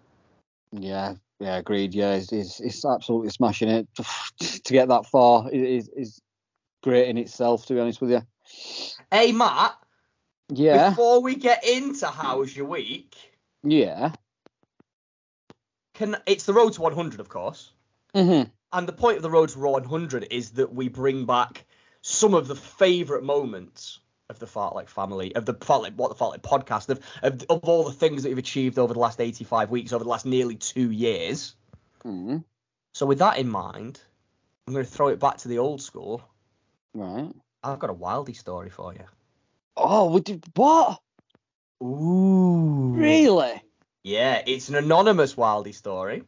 Yeah, 0.71 1.15
yeah, 1.39 1.57
agreed. 1.57 1.93
Yeah, 1.95 2.13
it's, 2.13 2.31
it's, 2.31 2.59
it's 2.59 2.85
absolutely 2.85 3.29
smashing 3.31 3.69
it. 3.69 3.87
to 4.39 4.73
get 4.73 4.89
that 4.89 5.05
far 5.07 5.49
is, 5.51 5.89
is 5.89 6.21
great 6.83 7.07
in 7.09 7.17
itself, 7.17 7.65
to 7.67 7.73
be 7.73 7.79
honest 7.79 7.99
with 8.01 8.11
you. 8.11 8.21
Hey, 9.11 9.31
Matt, 9.31 9.75
Yeah, 10.49 10.89
before 10.89 11.21
we 11.21 11.35
get 11.35 11.67
into 11.67 12.05
how's 12.07 12.55
your 12.55 12.67
week, 12.67 13.15
yeah. 13.63 14.11
can 15.95 16.15
it's 16.27 16.45
the 16.45 16.53
road 16.53 16.73
to 16.73 16.81
100, 16.81 17.19
of 17.19 17.29
course. 17.29 17.71
Mm-hmm. 18.13 18.49
And 18.73 18.87
the 18.87 18.93
point 18.93 19.17
of 19.17 19.23
the 19.23 19.31
road 19.31 19.49
to 19.49 19.59
100 19.59 20.27
is 20.29 20.51
that 20.51 20.73
we 20.73 20.89
bring 20.89 21.25
back 21.25 21.64
some 22.07 22.35
of 22.35 22.47
the 22.47 22.55
favourite 22.55 23.23
moments 23.23 23.99
of 24.29 24.37
the 24.37 24.45
Fartlek 24.45 24.89
family, 24.89 25.35
of 25.35 25.47
the 25.47 25.55
Fartlek, 25.55 25.95
what 25.95 26.15
the 26.15 26.23
Fartlek 26.23 26.41
podcast, 26.43 26.89
of, 26.89 26.99
of 27.23 27.43
of 27.49 27.63
all 27.63 27.83
the 27.83 27.93
things 27.93 28.21
that 28.21 28.29
we've 28.29 28.37
achieved 28.37 28.77
over 28.77 28.93
the 28.93 28.99
last 28.99 29.19
85 29.19 29.71
weeks, 29.71 29.91
over 29.91 30.03
the 30.03 30.09
last 30.09 30.23
nearly 30.23 30.55
two 30.55 30.91
years. 30.91 31.55
hmm 32.03 32.37
So 32.93 33.07
with 33.07 33.17
that 33.19 33.39
in 33.39 33.49
mind, 33.49 33.99
I'm 34.67 34.75
going 34.75 34.85
to 34.85 34.91
throw 34.91 35.07
it 35.07 35.19
back 35.19 35.37
to 35.37 35.47
the 35.47 35.57
old 35.57 35.81
school. 35.81 36.21
Right. 36.93 37.31
I've 37.63 37.79
got 37.79 37.89
a 37.89 37.95
Wildy 37.95 38.35
story 38.35 38.69
for 38.69 38.93
you. 38.93 39.05
Oh, 39.75 40.11
we 40.11 40.21
did 40.21 40.45
what? 40.55 41.01
Ooh. 41.83 42.93
Really? 42.95 43.63
Yeah, 44.03 44.43
it's 44.45 44.69
an 44.69 44.75
anonymous 44.75 45.33
Wildy 45.33 45.73
story. 45.73 46.21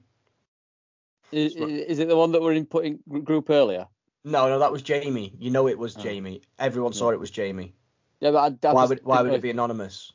Is, 1.31 1.55
is 1.55 1.99
it 1.99 2.07
the 2.07 2.17
one 2.17 2.31
that 2.31 2.41
we're 2.41 2.53
in 2.53 2.65
putting 2.65 2.97
group 3.23 3.51
earlier? 3.51 3.85
No, 4.23 4.49
no, 4.49 4.59
that 4.59 4.71
was 4.71 4.81
Jamie. 4.81 5.33
You 5.39 5.51
know 5.51 5.67
it 5.67 5.77
was 5.77 5.95
Oh. 5.97 6.01
Jamie. 6.01 6.41
Everyone 6.59 6.93
saw 6.93 7.11
it 7.11 7.19
was 7.19 7.31
Jamie. 7.31 7.73
Yeah, 8.19 8.31
but 8.31 8.63
I, 8.63 8.69
I 8.69 8.73
Why 8.73 8.85
would 8.85 9.01
why 9.03 9.21
would 9.21 9.33
it 9.33 9.41
be 9.41 9.51
anonymous? 9.51 10.11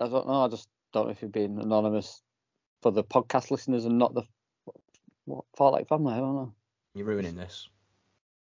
I 0.00 0.08
don't 0.08 0.26
know. 0.26 0.44
I 0.44 0.48
just 0.48 0.68
don't 0.92 1.06
know 1.06 1.12
if 1.12 1.22
you're 1.22 1.30
being 1.30 1.58
anonymous 1.60 2.20
for 2.82 2.90
the 2.92 3.04
podcast 3.04 3.50
listeners 3.50 3.84
and 3.84 3.98
not 3.98 4.12
the 4.14 4.22
what 5.24 5.44
Fartlek 5.58 5.88
family. 5.88 6.14
I 6.14 6.18
don't 6.18 6.34
know. 6.34 6.52
You're 6.94 7.06
ruining 7.06 7.36
this. 7.36 7.68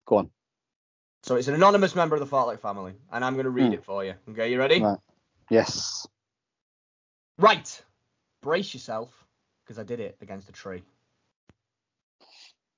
Go 0.06 0.18
on. 0.18 0.30
So 1.22 1.36
it's 1.36 1.48
an 1.48 1.54
anonymous 1.54 1.96
member 1.96 2.16
of 2.16 2.20
the 2.20 2.28
Fartlek 2.36 2.60
family, 2.60 2.94
and 3.12 3.24
I'm 3.24 3.34
going 3.36 3.46
to 3.46 3.50
read 3.52 3.68
Hmm. 3.68 3.74
it 3.74 3.86
for 3.86 4.04
you. 4.04 4.16
Okay, 4.30 4.52
you 4.52 4.60
ready? 4.60 4.82
Right. 4.82 5.00
Yes. 5.50 6.06
Right. 7.38 7.82
Brace 8.42 8.74
yourself, 8.74 9.10
because 9.64 9.80
I 9.80 9.84
did 9.84 10.00
it 10.02 10.18
against 10.22 10.50
a 10.50 10.52
tree. 10.52 10.84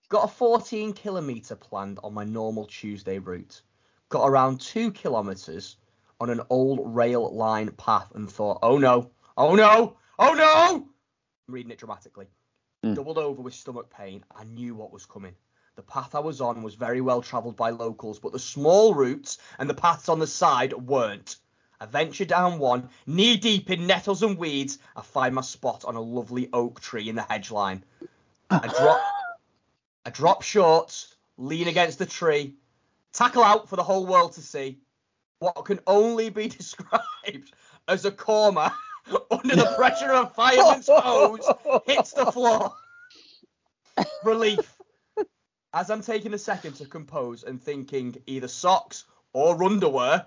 Got 0.07 0.25
a 0.25 0.27
14 0.27 0.93
kilometre 0.93 1.55
planned 1.55 1.99
on 2.03 2.13
my 2.13 2.23
normal 2.23 2.65
Tuesday 2.65 3.17
route. 3.17 3.61
Got 4.09 4.27
around 4.27 4.61
two 4.61 4.91
kilometres 4.91 5.77
on 6.19 6.29
an 6.29 6.41
old 6.49 6.79
rail 6.95 7.33
line 7.33 7.71
path 7.71 8.11
and 8.13 8.29
thought, 8.29 8.59
oh 8.61 8.77
no, 8.77 9.09
oh 9.35 9.55
no, 9.55 9.97
oh 10.19 10.33
no! 10.33 10.87
I'm 11.47 11.53
reading 11.53 11.71
it 11.71 11.79
dramatically. 11.79 12.27
Hmm. 12.83 12.93
Doubled 12.93 13.17
over 13.17 13.41
with 13.41 13.55
stomach 13.55 13.89
pain. 13.89 14.23
I 14.35 14.43
knew 14.43 14.75
what 14.75 14.93
was 14.93 15.07
coming. 15.07 15.33
The 15.75 15.81
path 15.81 16.13
I 16.13 16.19
was 16.19 16.39
on 16.39 16.61
was 16.61 16.75
very 16.75 17.01
well 17.01 17.21
travelled 17.21 17.55
by 17.55 17.71
locals, 17.71 18.19
but 18.19 18.31
the 18.31 18.39
small 18.39 18.93
routes 18.93 19.39
and 19.57 19.67
the 19.67 19.73
paths 19.73 20.07
on 20.07 20.19
the 20.19 20.27
side 20.27 20.73
weren't. 20.73 21.37
I 21.81 21.87
venture 21.87 22.25
down 22.25 22.59
one, 22.59 22.89
knee 23.05 23.37
deep 23.37 23.69
in 23.69 23.87
nettles 23.87 24.23
and 24.23 24.37
weeds. 24.37 24.77
I 24.95 25.01
find 25.01 25.35
my 25.35 25.41
spot 25.41 25.83
on 25.83 25.95
a 25.95 26.01
lovely 26.01 26.47
oak 26.53 26.79
tree 26.79 27.09
in 27.09 27.15
the 27.15 27.23
hedge 27.23 27.51
line. 27.51 27.83
I 28.49 28.67
drop, 28.67 29.01
I 30.05 30.11
drop 30.11 30.43
short, 30.43 31.07
lean 31.37 31.67
against 31.67 31.97
the 31.97 32.05
tree, 32.05 32.55
tackle 33.11 33.43
out 33.43 33.67
for 33.67 33.75
the 33.75 33.83
whole 33.83 34.05
world 34.05 34.33
to 34.33 34.41
see. 34.41 34.77
What 35.39 35.65
can 35.65 35.79
only 35.87 36.29
be 36.29 36.47
described 36.59 37.51
as 37.87 38.05
a 38.05 38.11
coma 38.11 38.73
under 39.31 39.55
the 39.55 39.73
pressure 39.75 40.11
of 40.11 40.35
fireman's 40.35 40.89
hose 40.91 41.47
hits 41.85 42.13
the 42.13 42.31
floor. 42.31 42.73
Relief. 44.23 44.75
As 45.73 45.89
I'm 45.89 46.01
taking 46.01 46.33
a 46.33 46.37
second 46.37 46.73
to 46.75 46.85
compose 46.85 47.43
and 47.43 47.61
thinking 47.61 48.15
either 48.27 48.47
socks 48.47 49.05
or 49.33 49.61
underwear, 49.63 50.25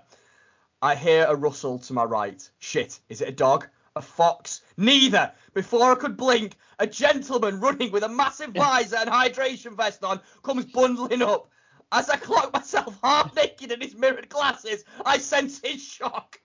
I 0.81 0.95
hear 0.95 1.25
a 1.27 1.35
rustle 1.35 1.79
to 1.79 1.93
my 1.93 2.03
right. 2.03 2.47
Shit, 2.59 2.99
is 3.09 3.21
it 3.21 3.29
a 3.29 3.33
dog? 3.33 3.67
A 3.95 4.01
fox? 4.01 4.61
Neither! 4.77 5.31
Before 5.53 5.91
I 5.91 5.95
could 5.95 6.17
blink, 6.17 6.55
a 6.77 6.87
gentleman 6.87 7.59
running 7.59 7.91
with 7.91 8.03
a 8.03 8.09
massive 8.09 8.49
visor 8.55 8.97
and 8.97 9.09
hydration 9.09 9.75
vest 9.75 10.03
on 10.03 10.19
comes 10.43 10.65
bundling 10.65 11.21
up. 11.21 11.49
As 11.91 12.09
I 12.09 12.17
clock 12.17 12.53
myself 12.53 12.97
half 13.03 13.35
naked 13.35 13.71
in 13.71 13.81
his 13.81 13.95
mirrored 13.95 14.29
glasses, 14.29 14.83
I 15.03 15.17
sense 15.17 15.59
his 15.63 15.83
shock. 15.83 16.39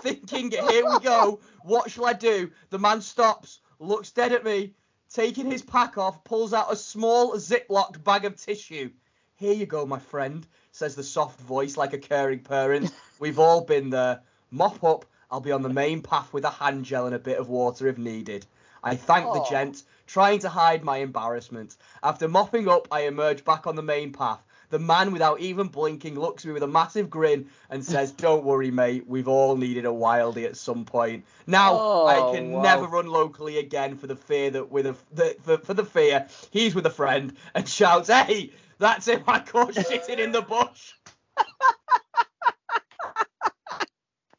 Thinking, 0.00 0.52
here 0.52 0.86
we 0.86 1.00
go, 1.00 1.40
what 1.62 1.90
shall 1.90 2.06
I 2.06 2.12
do? 2.12 2.50
The 2.70 2.78
man 2.78 3.00
stops, 3.00 3.60
looks 3.80 4.12
dead 4.12 4.32
at 4.32 4.44
me, 4.44 4.74
taking 5.12 5.50
his 5.50 5.62
pack 5.62 5.98
off, 5.98 6.22
pulls 6.22 6.52
out 6.52 6.72
a 6.72 6.76
small 6.76 7.34
ziplocked 7.34 8.04
bag 8.04 8.24
of 8.24 8.36
tissue. 8.36 8.90
Here 9.36 9.54
you 9.54 9.66
go, 9.66 9.84
my 9.84 9.98
friend, 9.98 10.46
says 10.70 10.94
the 10.94 11.02
soft 11.02 11.40
voice 11.40 11.76
like 11.76 11.92
a 11.92 11.98
caring 11.98 12.40
parent. 12.40 12.92
We've 13.18 13.40
all 13.40 13.62
been 13.62 13.90
there. 13.90 14.22
Mop 14.52 14.84
up, 14.84 15.04
I'll 15.30 15.40
be 15.40 15.52
on 15.52 15.62
the 15.62 15.68
main 15.68 16.02
path 16.02 16.32
with 16.32 16.44
a 16.44 16.50
hand 16.50 16.84
gel 16.84 17.06
and 17.06 17.14
a 17.14 17.18
bit 17.18 17.38
of 17.38 17.48
water 17.48 17.86
if 17.88 17.98
needed. 17.98 18.46
I 18.82 18.96
thank 18.96 19.32
the 19.32 19.46
gent, 19.48 19.82
trying 20.06 20.40
to 20.40 20.48
hide 20.50 20.84
my 20.84 20.98
embarrassment. 20.98 21.76
After 22.02 22.28
mopping 22.28 22.68
up, 22.68 22.86
I 22.90 23.02
emerge 23.02 23.44
back 23.44 23.66
on 23.66 23.76
the 23.76 23.82
main 23.82 24.12
path. 24.12 24.40
The 24.70 24.78
man, 24.78 25.12
without 25.12 25.40
even 25.40 25.68
blinking, 25.68 26.18
looks 26.18 26.44
at 26.44 26.48
me 26.48 26.54
with 26.54 26.62
a 26.64 26.68
massive 26.68 27.08
grin 27.08 27.48
and 27.70 27.84
says, 27.84 28.10
Don't 28.26 28.44
worry, 28.44 28.70
mate, 28.70 29.04
we've 29.06 29.28
all 29.28 29.56
needed 29.56 29.84
a 29.86 29.88
wildie 29.90 30.44
at 30.44 30.56
some 30.56 30.84
point. 30.84 31.24
Now, 31.46 31.80
Oh, 31.82 32.06
I 32.06 32.20
can 32.34 32.50
wow. 32.52 32.62
never 32.62 32.86
run 32.86 33.06
locally 33.06 33.58
again 33.58 33.96
for 33.96 34.06
the 34.06 34.16
fear 34.16 34.50
that 34.50 34.70
with 34.70 34.86
a, 34.86 34.96
the, 35.12 35.36
for, 35.42 35.58
for 35.58 35.74
the 35.74 35.84
fear, 35.84 36.26
he's 36.50 36.74
with 36.74 36.86
a 36.86 36.90
friend 36.90 37.34
and 37.54 37.66
shouts, 37.68 38.08
Hey, 38.08 38.52
that's 38.78 39.06
him 39.06 39.22
I 39.26 39.38
caught 39.40 39.74
sitting 39.74 40.18
in 40.18 40.32
the 40.32 40.42
bush. 40.42 40.92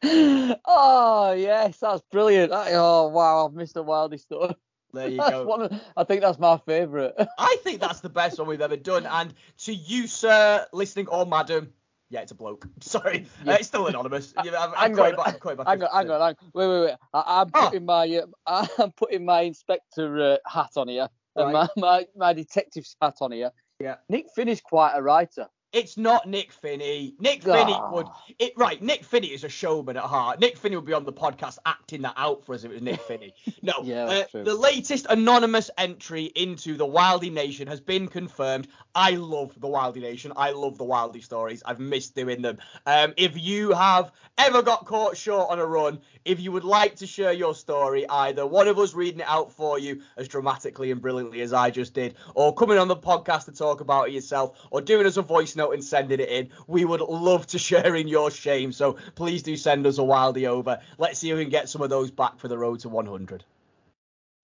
oh 0.65 1.33
yes, 1.37 1.77
that's 1.79 2.01
brilliant. 2.11 2.51
That- 2.51 2.67
oh 2.73 3.07
wow, 3.09 3.45
I've 3.47 3.53
missed 3.53 3.77
a 3.77 3.83
Wildy 3.83 4.19
story. 4.19 4.55
There 4.93 5.09
you 5.09 5.17
That's 5.19 5.31
go. 5.31 5.45
one 5.45 5.61
of, 5.63 5.81
I 5.97 6.03
think 6.05 6.21
that's 6.21 6.39
my 6.39 6.57
favourite. 6.65 7.11
I 7.37 7.57
think 7.63 7.81
that's 7.81 7.99
the 7.99 8.07
best 8.09 8.39
one 8.39 8.47
we've 8.47 8.61
ever 8.61 8.77
done. 8.77 9.05
And 9.05 9.33
to 9.65 9.73
you, 9.73 10.07
sir, 10.07 10.65
listening, 10.71 11.07
or 11.09 11.25
madam, 11.25 11.73
yeah, 12.09 12.21
it's 12.21 12.31
a 12.31 12.35
bloke. 12.35 12.65
Sorry, 12.79 13.25
uh, 13.45 13.57
it's 13.59 13.67
still 13.67 13.87
anonymous. 13.87 14.33
Yeah, 14.45 14.51
I'm, 14.57 14.69
I'm 14.71 14.75
Hang 14.77 14.93
quite 14.95 15.13
on, 15.15 15.17
back- 15.25 15.33
I'm 15.33 15.39
quite 15.41 15.57
back 15.57 15.67
hang 15.67 15.83
on, 15.83 15.89
hang 15.91 16.11
on, 16.11 16.21
hang 16.21 16.35
on. 16.41 16.51
Wait, 16.53 16.67
wait, 16.69 16.81
wait. 16.85 16.95
I, 17.13 17.23
I'm 17.41 17.51
Oh. 17.53 17.65
putting 17.65 17.85
my 17.85 18.21
uh, 18.47 18.67
I'm 18.79 18.91
putting 18.93 19.25
my 19.25 19.41
inspector 19.41 20.21
uh, 20.21 20.37
hat 20.49 20.69
on 20.77 20.87
here 20.87 21.09
and 21.35 21.51
my, 21.51 21.67
my 21.75 22.05
my 22.15 22.31
detective's 22.33 22.95
hat 23.01 23.15
on 23.19 23.33
here. 23.33 23.51
Yeah. 23.81 23.95
Nick 24.07 24.27
Finn 24.33 24.47
is 24.47 24.61
quite 24.61 24.93
a 24.95 25.01
writer. 25.01 25.47
It's 25.75 25.97
not 25.97 26.25
Nick 26.27 26.53
Finney. 26.53 27.13
Nick 27.19 27.43
Finney 27.43 27.73
Ah. 27.75 27.91
would 27.91 28.07
it 28.39 28.53
right. 28.55 28.81
Nick 28.81 29.03
Finney 29.03 29.27
is 29.27 29.43
a 29.43 29.49
showman 29.49 29.97
at 29.97 30.03
heart. 30.03 30.39
Nick 30.39 30.57
Finney 30.57 30.77
would 30.77 30.85
be 30.85 30.93
on 30.93 31.03
the 31.03 31.11
podcast 31.11 31.57
acting 31.65 32.01
that 32.03 32.13
out 32.15 32.45
for 32.45 32.55
us 32.55 32.63
if 32.63 32.71
it 32.71 32.75
was 32.75 32.81
Nick 32.81 33.01
Finney. 33.01 33.33
No, 33.61 33.73
Yeah, 33.83 34.05
uh, 34.33 34.43
the 34.43 34.55
latest 34.55 35.05
anonymous 35.09 35.69
entry 35.77 36.23
into 36.35 36.77
the 36.77 36.87
Wildy 36.87 37.29
Nation 37.31 37.67
has 37.67 37.81
been 37.81 38.07
confirmed. 38.07 38.69
I 38.95 39.11
love 39.11 39.53
the 39.59 39.67
Wildy 39.67 40.01
Nation. 40.01 40.31
I 40.37 40.51
love 40.51 40.77
the 40.77 40.85
Wildy 40.85 41.21
stories. 41.21 41.61
I've 41.65 41.79
missed 41.81 42.15
doing 42.15 42.41
them. 42.41 42.57
Um, 42.85 43.13
if 43.17 43.37
you 43.37 43.73
have 43.73 44.13
ever 44.37 44.61
got 44.61 44.85
caught 44.85 45.17
short 45.17 45.51
on 45.51 45.59
a 45.59 45.65
run, 45.65 45.99
if 46.23 46.39
you 46.39 46.53
would 46.53 46.63
like 46.63 46.95
to 46.97 47.07
share 47.07 47.33
your 47.33 47.53
story, 47.53 48.07
either 48.07 48.47
one 48.47 48.69
of 48.69 48.79
us 48.79 48.93
reading 48.93 49.19
it 49.19 49.27
out 49.27 49.51
for 49.51 49.77
you 49.77 50.01
as 50.15 50.29
dramatically 50.29 50.91
and 50.91 51.01
brilliantly 51.01 51.41
as 51.41 51.51
I 51.51 51.69
just 51.69 51.93
did, 51.93 52.15
or 52.33 52.53
coming 52.53 52.77
on 52.77 52.87
the 52.87 52.95
podcast 52.95 53.45
to 53.45 53.51
talk 53.51 53.81
about 53.81 54.07
it 54.07 54.13
yourself, 54.13 54.57
or 54.71 54.79
doing 54.79 55.05
us 55.05 55.17
a 55.17 55.21
voice 55.21 55.55
note 55.57 55.64
and 55.71 55.83
sending 55.83 56.19
it 56.19 56.29
in, 56.29 56.49
we 56.67 56.85
would 56.85 57.01
love 57.01 57.47
to 57.47 57.59
share 57.59 57.95
in 57.95 58.07
your 58.07 58.31
shame. 58.31 58.71
So 58.71 58.97
please 59.15 59.43
do 59.43 59.55
send 59.57 59.85
us 59.85 59.97
a 59.97 60.01
Wildy 60.01 60.47
over. 60.47 60.79
Let's 60.97 61.19
see 61.19 61.31
if 61.31 61.37
we 61.37 61.43
can 61.43 61.51
get 61.51 61.69
some 61.69 61.81
of 61.81 61.89
those 61.89 62.11
back 62.11 62.39
for 62.39 62.47
the 62.47 62.57
road 62.57 62.79
to 62.81 62.89
100. 62.89 63.43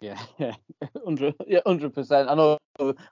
Yeah, 0.01 0.19
yeah, 0.39 0.55
hundred, 1.05 1.35
yeah, 1.47 1.59
hundred 1.65 1.93
percent. 1.93 2.27
I 2.27 2.33
know 2.33 2.57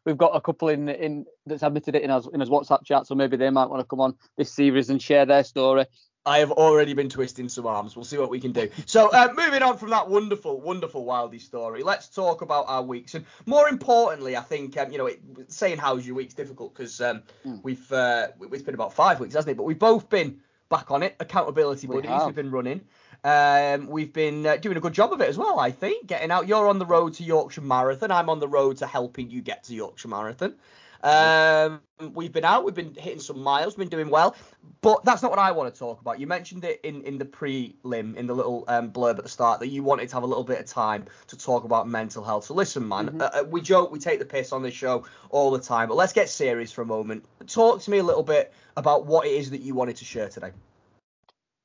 we've 0.05 0.17
got 0.17 0.35
a 0.35 0.41
couple 0.41 0.69
in 0.69 0.89
in 0.89 1.25
that's 1.45 1.61
admitted 1.61 1.95
it 1.95 2.01
in 2.01 2.09
his 2.09 2.27
in 2.33 2.39
his 2.39 2.49
WhatsApp 2.49 2.83
chat, 2.83 3.05
so 3.05 3.13
maybe 3.13 3.37
they 3.37 3.51
might 3.51 3.69
want 3.69 3.79
to 3.79 3.85
come 3.85 4.01
on 4.01 4.15
this 4.37 4.51
series 4.51 4.89
and 4.89 4.99
share 4.99 5.27
their 5.27 5.43
story. 5.43 5.85
I 6.29 6.39
have 6.39 6.51
already 6.51 6.93
been 6.93 7.09
twisting 7.09 7.49
some 7.49 7.65
arms. 7.65 7.95
We'll 7.95 8.05
see 8.05 8.19
what 8.19 8.29
we 8.29 8.39
can 8.39 8.51
do. 8.51 8.69
So, 8.85 9.09
uh, 9.11 9.33
moving 9.35 9.63
on 9.63 9.77
from 9.79 9.89
that 9.89 10.07
wonderful, 10.07 10.61
wonderful 10.61 11.03
Wildy 11.03 11.41
story, 11.41 11.81
let's 11.81 12.07
talk 12.07 12.43
about 12.43 12.65
our 12.67 12.83
weeks. 12.83 13.15
And 13.15 13.25
more 13.47 13.67
importantly, 13.67 14.37
I 14.37 14.41
think, 14.41 14.77
um, 14.77 14.91
you 14.91 14.99
know, 14.99 15.07
it, 15.07 15.19
saying 15.47 15.79
how's 15.79 16.05
your 16.05 16.15
week's 16.15 16.35
difficult 16.35 16.75
because 16.75 17.01
um, 17.01 17.23
Mm. 17.45 17.63
we've 17.63 17.91
uh, 17.91 18.27
it's 18.51 18.61
been 18.61 18.75
about 18.75 18.93
five 18.93 19.19
weeks, 19.19 19.33
hasn't 19.33 19.51
it? 19.53 19.57
But 19.57 19.63
we've 19.63 19.79
both 19.79 20.07
been 20.09 20.39
back 20.69 20.91
on 20.91 21.01
it. 21.01 21.15
Accountability 21.19 21.87
We 21.87 21.95
buddies. 21.95 22.11
have. 22.11 22.27
We've 22.27 22.35
been 22.35 22.51
running. 22.51 22.81
Um, 23.23 23.87
we've 23.87 24.13
been 24.13 24.45
uh, 24.45 24.57
doing 24.57 24.77
a 24.77 24.81
good 24.81 24.93
job 24.93 25.11
of 25.13 25.21
it 25.21 25.29
as 25.29 25.37
well, 25.37 25.59
I 25.59 25.71
think. 25.71 26.05
Getting 26.05 26.29
out. 26.29 26.47
You're 26.47 26.67
on 26.69 26.77
the 26.77 26.85
road 26.85 27.15
to 27.15 27.23
Yorkshire 27.23 27.61
Marathon. 27.61 28.11
I'm 28.11 28.29
on 28.29 28.39
the 28.39 28.47
road 28.47 28.77
to 28.77 28.85
helping 28.87 29.31
you 29.31 29.41
get 29.41 29.63
to 29.65 29.73
Yorkshire 29.73 30.07
Marathon. 30.09 30.55
Um, 31.03 31.81
we've 32.13 32.31
been 32.31 32.45
out. 32.45 32.65
We've 32.65 32.75
been 32.75 32.93
hitting 32.95 33.19
some 33.19 33.39
miles. 33.39 33.75
Been 33.75 33.89
doing 33.89 34.09
well. 34.09 34.35
But 34.81 35.03
that's 35.03 35.21
not 35.21 35.31
what 35.31 35.39
I 35.39 35.51
want 35.51 35.73
to 35.73 35.77
talk 35.77 35.99
about. 35.99 36.19
You 36.19 36.27
mentioned 36.27 36.63
it 36.63 36.79
in, 36.83 37.01
in 37.03 37.17
the 37.17 37.25
prelim, 37.25 38.15
in 38.15 38.27
the 38.27 38.33
little 38.33 38.63
um, 38.67 38.91
blurb 38.91 39.17
at 39.17 39.23
the 39.23 39.29
start, 39.29 39.59
that 39.59 39.67
you 39.67 39.83
wanted 39.83 40.07
to 40.09 40.15
have 40.15 40.23
a 40.23 40.27
little 40.27 40.43
bit 40.43 40.59
of 40.59 40.65
time 40.65 41.05
to 41.27 41.37
talk 41.37 41.63
about 41.65 41.87
mental 41.87 42.23
health. 42.23 42.45
So 42.45 42.53
listen, 42.53 42.87
man, 42.87 43.09
Mhm. 43.09 43.21
uh, 43.21 43.29
uh, 43.33 43.43
we 43.43 43.61
joke, 43.61 43.91
we 43.91 43.99
take 43.99 44.19
the 44.19 44.25
piss 44.25 44.53
on 44.53 44.61
this 44.63 44.73
show 44.73 45.05
all 45.29 45.51
the 45.51 45.59
time, 45.59 45.89
but 45.89 45.95
let's 45.95 46.13
get 46.13 46.29
serious 46.29 46.71
for 46.71 46.81
a 46.81 46.85
moment. 46.85 47.25
Talk 47.47 47.81
to 47.81 47.91
me 47.91 47.97
a 47.97 48.03
little 48.03 48.23
bit 48.23 48.53
about 48.77 49.05
what 49.05 49.25
it 49.25 49.31
is 49.31 49.49
that 49.49 49.61
you 49.61 49.75
wanted 49.75 49.97
to 49.97 50.05
share 50.05 50.29
today. 50.29 50.51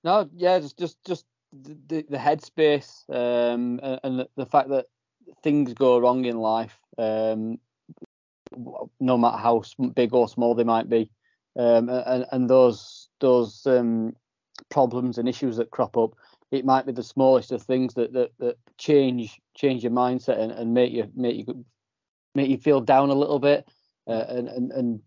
No, 0.02 0.28
yeah, 0.34 0.58
just 0.58 0.76
just 0.76 1.02
just 1.04 1.24
the 1.52 2.04
the, 2.08 2.18
headspace 2.18 3.08
um, 3.08 3.80
and, 4.02 4.18
the, 4.18 4.28
the 4.36 4.46
fact 4.46 4.68
that 4.70 4.86
things 5.42 5.72
go 5.72 5.98
wrong 5.98 6.24
in 6.24 6.36
life, 6.36 6.78
um, 6.98 7.58
no 9.00 9.18
matter 9.18 9.36
how 9.38 9.62
big 9.94 10.14
or 10.14 10.28
small 10.28 10.54
they 10.54 10.64
might 10.64 10.88
be, 10.88 11.10
um, 11.58 11.88
and 11.88 12.26
and 12.30 12.50
those 12.50 13.08
those 13.20 13.66
um, 13.66 14.14
problems 14.70 15.18
and 15.18 15.28
issues 15.28 15.56
that 15.56 15.70
crop 15.70 15.96
up, 15.96 16.10
it 16.50 16.64
might 16.64 16.86
be 16.86 16.92
the 16.92 17.02
smallest 17.02 17.52
of 17.52 17.62
things 17.62 17.94
that 17.94 18.12
that, 18.12 18.30
that 18.38 18.56
change 18.78 19.40
change 19.56 19.82
your 19.82 19.92
mindset 19.92 20.38
and, 20.38 20.52
and 20.52 20.74
make 20.74 20.92
you 20.92 21.10
make 21.14 21.36
you 21.36 21.64
make 22.34 22.50
you 22.50 22.58
feel 22.58 22.80
down 22.80 23.10
a 23.10 23.14
little 23.14 23.38
bit, 23.38 23.68
uh, 24.08 24.24
and, 24.28 24.48
and 24.48 24.72
and 24.72 25.00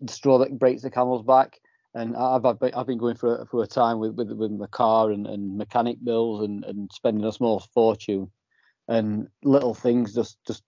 the 0.00 0.12
straw 0.12 0.38
that 0.38 0.58
breaks 0.58 0.82
the 0.82 0.90
camel's 0.90 1.24
back. 1.24 1.58
And 1.94 2.16
I've 2.16 2.44
I've 2.44 2.86
been, 2.86 2.98
going 2.98 3.16
for 3.16 3.42
a, 3.42 3.46
for 3.46 3.62
a 3.62 3.66
time 3.66 3.98
with 3.98 4.14
with, 4.14 4.30
with 4.32 4.52
my 4.52 4.66
car 4.66 5.10
and, 5.10 5.26
and 5.26 5.56
mechanic 5.56 5.96
bills 6.04 6.44
and, 6.44 6.64
and 6.64 6.90
spending 6.92 7.24
a 7.24 7.32
small 7.32 7.60
fortune, 7.72 8.30
and 8.86 9.28
little 9.42 9.74
things 9.74 10.14
just 10.14 10.38
just 10.46 10.62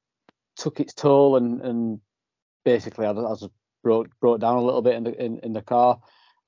took 0.61 0.81
its 0.81 0.95
toll 0.95 1.37
and 1.37 1.61
and 1.63 2.01
basically 2.65 3.07
I, 3.07 3.13
I 3.13 3.35
just 3.35 3.49
broke 3.83 4.09
broke 4.21 4.41
down 4.41 4.57
a 4.57 4.63
little 4.63 4.83
bit 4.83 4.95
in 4.95 5.05
the 5.05 5.25
in, 5.25 5.39
in 5.41 5.53
the 5.53 5.63
car, 5.63 5.99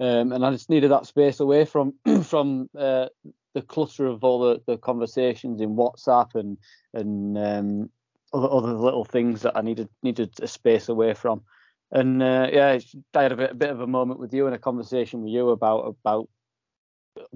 um, 0.00 0.32
and 0.32 0.44
I 0.44 0.50
just 0.50 0.70
needed 0.70 0.90
that 0.90 1.06
space 1.06 1.40
away 1.40 1.64
from 1.64 1.94
from 2.22 2.68
uh, 2.78 3.06
the 3.54 3.62
clutter 3.62 4.06
of 4.06 4.24
all 4.24 4.40
the, 4.40 4.62
the 4.66 4.78
conversations 4.78 5.60
in 5.60 5.76
WhatsApp 5.76 6.34
and 6.34 6.58
and 6.94 7.38
um, 7.38 7.90
other 8.32 8.48
other 8.50 8.74
little 8.74 9.04
things 9.04 9.42
that 9.42 9.56
I 9.56 9.62
needed 9.62 9.88
needed 10.02 10.34
a 10.40 10.46
space 10.46 10.88
away 10.88 11.14
from. 11.14 11.42
And 11.90 12.22
uh, 12.22 12.48
yeah, 12.50 12.78
I 13.14 13.22
had 13.22 13.32
a 13.32 13.36
bit, 13.36 13.50
a 13.50 13.54
bit 13.54 13.70
of 13.70 13.80
a 13.80 13.86
moment 13.86 14.18
with 14.18 14.32
you 14.32 14.46
and 14.46 14.54
a 14.54 14.58
conversation 14.58 15.22
with 15.22 15.32
you 15.32 15.50
about 15.50 15.96
about 16.04 16.28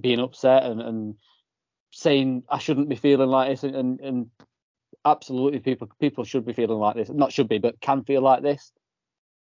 being 0.01 0.21
upset 0.21 0.65
and, 0.65 0.81
and 0.81 1.15
saying 1.93 2.45
I 2.49 2.59
shouldn't 2.59 2.89
be 2.89 2.97
feeling 2.97 3.29
like 3.29 3.51
this, 3.51 3.65
and, 3.65 3.77
and, 3.77 4.01
and 4.01 4.31
absolutely 5.07 5.61
people 5.61 5.89
people 6.01 6.25
should 6.25 6.45
be 6.45 6.53
feeling 6.53 6.79
like 6.79 6.97
this, 6.97 7.09
not 7.09 7.33
should 7.33 7.49
be, 7.49 7.59
but 7.59 7.81
can 7.81 8.05
feel 8.05 8.21
like 8.21 8.43
this. 8.43 8.73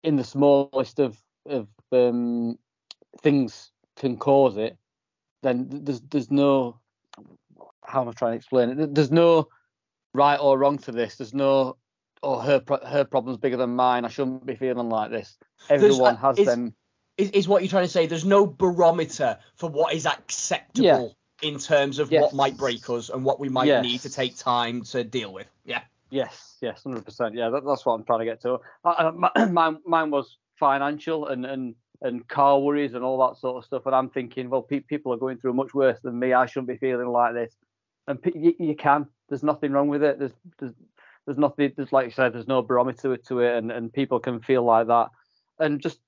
In 0.03 0.17
the 0.17 0.25
smallest 0.25 0.99
of 0.99 1.17
of 1.47 1.69
um, 1.93 2.59
things 3.23 3.71
can 3.97 4.17
cause 4.19 4.57
it, 4.57 4.77
then 5.43 5.69
there's 5.71 6.01
there's 6.03 6.31
no 6.31 6.81
how 7.87 8.03
am 8.03 8.09
I 8.09 8.13
trying 8.13 8.33
to 8.33 8.37
explain 8.37 8.71
it? 8.71 8.95
There's 8.95 9.13
no 9.13 9.49
right 10.13 10.37
or 10.37 10.59
wrong 10.59 10.79
to 10.79 10.93
this. 10.93 11.17
There's 11.17 11.35
no 11.35 11.77
oh 12.23 12.41
her 12.41 12.63
her 12.87 13.05
problem's 13.05 13.39
bigger 13.39 13.57
than 13.57 13.77
mine. 13.77 14.05
I 14.05 14.09
shouldn't 14.09 14.45
be 14.45 14.57
feeling 14.57 14.89
like 14.89 15.11
this. 15.11 15.39
Everyone 15.71 16.17
has 16.17 16.39
is- 16.39 16.47
them. 16.47 16.75
Is, 17.17 17.31
is 17.31 17.47
what 17.47 17.63
you're 17.63 17.71
trying 17.71 17.85
to 17.85 17.93
say? 17.93 18.07
There's 18.07 18.25
no 18.25 18.45
barometer 18.45 19.39
for 19.55 19.71
what 19.71 19.95
is 19.95 20.05
acceptable 20.05 21.17
in 21.43 21.59
terms 21.59 21.99
of 21.99 22.11
Yes. 22.11 22.23
what 22.23 22.35
might 22.35 22.57
break 22.57 22.89
us 22.91 23.11
and 23.11 23.25
what 23.25 23.41
we 23.41 23.49
might 23.49 23.67
Yes. 23.67 23.83
need 23.83 24.01
to 24.01 24.11
take 24.11 24.37
time 24.37 24.83
to 24.85 25.05
deal 25.05 25.33
with. 25.33 25.49
Yeah. 25.65 25.83
Yes, 26.11 26.59
yes, 26.61 26.83
hundred 26.85 27.05
percent. 27.05 27.35
Yeah, 27.35 27.49
that, 27.51 27.65
that's 27.65 27.85
what 27.85 27.95
I'm 27.95 28.05
trying 28.05 28.21
to 28.21 28.25
get 28.25 28.41
to. 28.43 28.61
Uh, 28.85 29.13
mine, 29.49 29.79
mine 29.87 30.11
was 30.11 30.39
financial 30.61 31.27
and 31.27 31.45
and 31.45 31.75
and 32.03 32.27
car 32.29 32.61
worries 32.61 32.95
and 32.95 33.03
all 33.03 33.27
that 33.27 33.39
sort 33.41 33.57
of 33.57 33.65
stuff. 33.65 33.87
And 33.87 33.95
I'm 33.97 34.11
thinking, 34.11 34.49
well, 34.51 34.63
pe- 34.63 34.81
people 34.81 35.13
are 35.13 35.17
going 35.17 35.39
through 35.39 35.55
much 35.55 35.75
worse 35.75 35.99
than 36.01 36.19
me. 36.19 36.33
I 36.33 36.47
shouldn't 36.47 36.69
be 36.69 36.77
feeling 36.77 37.09
like 37.09 37.35
this. 37.35 37.57
And 38.07 38.23
pe- 38.23 38.33
you, 38.39 38.55
you 38.59 38.77
can. 38.77 39.07
There's 39.29 39.43
nothing 39.43 39.73
wrong 39.73 39.89
with 39.89 40.05
it. 40.05 40.19
There's 40.21 40.35
there's 40.61 40.75
there's 41.27 41.39
nothing. 41.39 41.73
There's 41.77 41.93
like 41.93 42.07
you 42.07 42.13
said, 42.13 42.33
there's 42.33 42.47
no 42.47 42.63
barometer 42.63 43.17
to 43.17 43.41
it, 43.41 43.57
and 43.57 43.73
and 43.73 43.93
people 43.93 44.21
can 44.21 44.41
feel 44.41 44.63
like 44.63 44.87
that. 44.87 45.09
And 45.59 45.81
just 45.81 45.99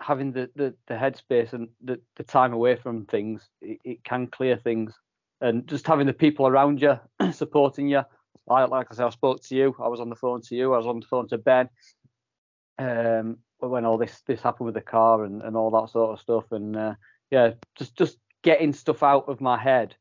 having 0.00 0.32
the 0.32 0.50
the, 0.56 0.74
the 0.86 0.94
headspace 0.94 1.52
and 1.52 1.68
the, 1.82 2.00
the 2.16 2.24
time 2.24 2.52
away 2.52 2.76
from 2.76 3.06
things, 3.06 3.48
it, 3.60 3.78
it 3.84 4.04
can 4.04 4.26
clear 4.26 4.56
things. 4.56 4.94
And 5.40 5.66
just 5.66 5.86
having 5.86 6.06
the 6.06 6.12
people 6.12 6.46
around 6.46 6.80
you 6.80 6.98
supporting 7.32 7.88
you. 7.88 8.02
I, 8.48 8.64
like 8.64 8.88
I 8.90 8.94
said, 8.94 9.06
I 9.06 9.10
spoke 9.10 9.42
to 9.44 9.54
you. 9.54 9.74
I 9.82 9.88
was 9.88 10.00
on 10.00 10.10
the 10.10 10.16
phone 10.16 10.42
to 10.42 10.54
you. 10.54 10.74
I 10.74 10.76
was 10.76 10.86
on 10.86 11.00
the 11.00 11.06
phone 11.06 11.28
to 11.28 11.38
Ben. 11.38 11.68
Um, 12.78 13.38
when 13.58 13.84
all 13.84 13.98
this 13.98 14.22
this 14.26 14.42
happened 14.42 14.66
with 14.66 14.74
the 14.74 14.80
car 14.80 15.24
and, 15.24 15.42
and 15.42 15.56
all 15.56 15.70
that 15.70 15.90
sort 15.90 16.12
of 16.12 16.20
stuff, 16.20 16.52
and 16.52 16.76
uh, 16.76 16.94
yeah, 17.30 17.52
just 17.76 17.96
just 17.96 18.18
getting 18.42 18.72
stuff 18.72 19.02
out 19.02 19.28
of 19.28 19.40
my 19.40 19.58
head 19.58 19.96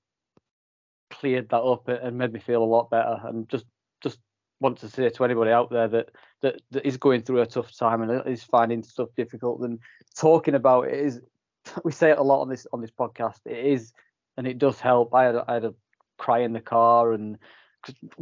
cleared 1.10 1.50
that 1.50 1.62
up 1.62 1.88
and 1.88 2.18
made 2.18 2.34
me 2.34 2.40
feel 2.40 2.64
a 2.64 2.66
lot 2.66 2.90
better. 2.90 3.20
And 3.24 3.48
just 3.50 3.66
just 3.66 3.66
want 4.64 4.80
to 4.80 4.90
say 4.90 5.10
to 5.10 5.26
anybody 5.26 5.52
out 5.52 5.70
there 5.70 5.88
that 5.90 6.10
that, 6.42 6.62
that 6.72 6.88
is 6.88 6.98
going 6.98 7.22
through 7.22 7.42
a 7.42 7.46
tough 7.46 7.76
time 7.76 8.02
and 8.02 8.28
is 8.28 8.44
finding 8.44 8.82
stuff 8.82 9.10
difficult, 9.16 9.62
and 9.62 9.80
talking 10.16 10.56
about 10.56 10.88
it 10.88 10.96
is 10.96 11.22
we 11.84 11.92
say 11.92 12.12
it 12.12 12.18
a 12.18 12.24
lot 12.24 12.42
on 12.42 12.50
this 12.50 12.66
on 12.74 12.82
this 12.82 12.92
podcast. 12.92 13.40
It 13.46 13.66
is 13.66 13.94
and 14.38 14.48
it 14.48 14.58
does 14.58 14.80
help. 14.80 15.14
I 15.14 15.26
had 15.26 15.36
a, 15.36 15.46
I 15.48 15.54
had 15.56 15.66
a 15.66 15.74
cry 16.18 16.40
in 16.40 16.54
the 16.54 16.62
car 16.62 17.14
and 17.14 17.38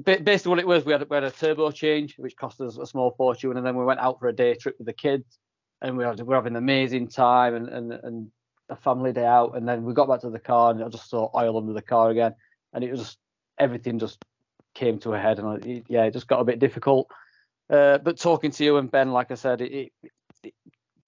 basically 0.04 0.50
what 0.50 0.60
it 0.60 0.68
was 0.68 0.86
we 0.86 0.92
had, 0.92 1.08
we 1.08 1.16
had 1.16 1.24
a 1.24 1.30
turbo 1.30 1.70
change 1.70 2.16
which 2.18 2.36
cost 2.36 2.60
us 2.62 2.78
a 2.78 2.86
small 2.86 3.12
fortune 3.12 3.56
and 3.58 3.66
then 3.66 3.76
we 3.76 3.86
went 3.86 4.00
out 4.00 4.20
for 4.20 4.28
a 4.28 4.34
day 4.34 4.56
trip 4.56 4.76
with 4.80 4.88
the 4.88 4.94
kids 4.94 5.38
and 5.84 5.96
we, 5.96 6.04
had, 6.04 6.18
we 6.20 6.24
were 6.24 6.36
having 6.36 6.54
an 6.54 6.58
amazing 6.64 7.08
time 7.08 7.54
and, 7.54 7.70
and 7.70 7.92
and 7.92 8.32
a 8.70 8.76
family 8.76 9.12
day 9.12 9.26
out 9.26 9.56
and 9.56 9.68
then 9.68 9.84
we 9.84 9.94
got 9.94 10.08
back 10.08 10.22
to 10.22 10.30
the 10.30 10.40
car 10.40 10.72
and 10.72 10.84
I 10.84 10.88
just 10.88 11.10
saw 11.10 11.30
oil 11.36 11.58
under 11.58 11.74
the 11.74 11.82
car 11.82 12.10
again 12.10 12.34
and 12.74 12.84
it 12.84 12.90
was 12.90 13.02
just 13.02 13.18
everything 13.60 14.00
just 14.00 14.24
came 14.74 15.00
to 15.00 15.14
a 15.14 15.20
head 15.20 15.40
and 15.40 15.48
I, 15.48 15.84
yeah 15.88 16.04
it 16.04 16.14
just 16.14 16.28
got 16.28 16.40
a 16.40 16.46
bit 16.46 16.60
difficult 16.60 17.08
uh, 17.70 17.98
but 18.00 18.20
talking 18.20 18.52
to 18.52 18.64
you 18.64 18.78
and 18.78 18.92
Ben 18.92 19.12
like 19.12 19.32
I 19.32 19.36
said 19.36 19.62
it, 19.62 19.92
it, 20.44 20.54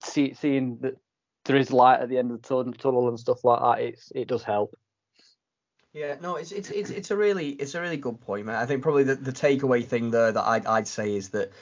see, 0.02 0.34
seeing 0.34 0.78
that 0.80 0.96
there 1.44 1.56
is 1.56 1.70
light 1.70 2.00
at 2.00 2.08
the 2.08 2.18
end 2.18 2.30
of 2.30 2.40
the 2.40 2.72
tunnel, 2.72 3.08
and 3.08 3.20
stuff 3.20 3.44
like 3.44 3.60
that 3.60 3.84
it's 3.84 4.12
it 4.14 4.28
does 4.28 4.42
help 4.42 4.74
Yeah, 5.92 6.16
no, 6.20 6.36
it's 6.36 6.52
it's 6.52 6.70
it's 6.70 6.90
it's 6.90 7.10
a 7.10 7.16
really 7.16 7.50
it's 7.50 7.74
a 7.74 7.80
really 7.80 7.96
good 7.96 8.20
point, 8.20 8.46
man. 8.46 8.56
I 8.56 8.66
think 8.66 8.82
probably 8.82 9.04
the, 9.04 9.14
the 9.14 9.32
takeaway 9.32 9.84
thing 9.84 10.10
there 10.10 10.32
that 10.32 10.44
I'd 10.44 10.66
I'd 10.66 10.88
say 10.88 11.14
is 11.14 11.30
that 11.30 11.52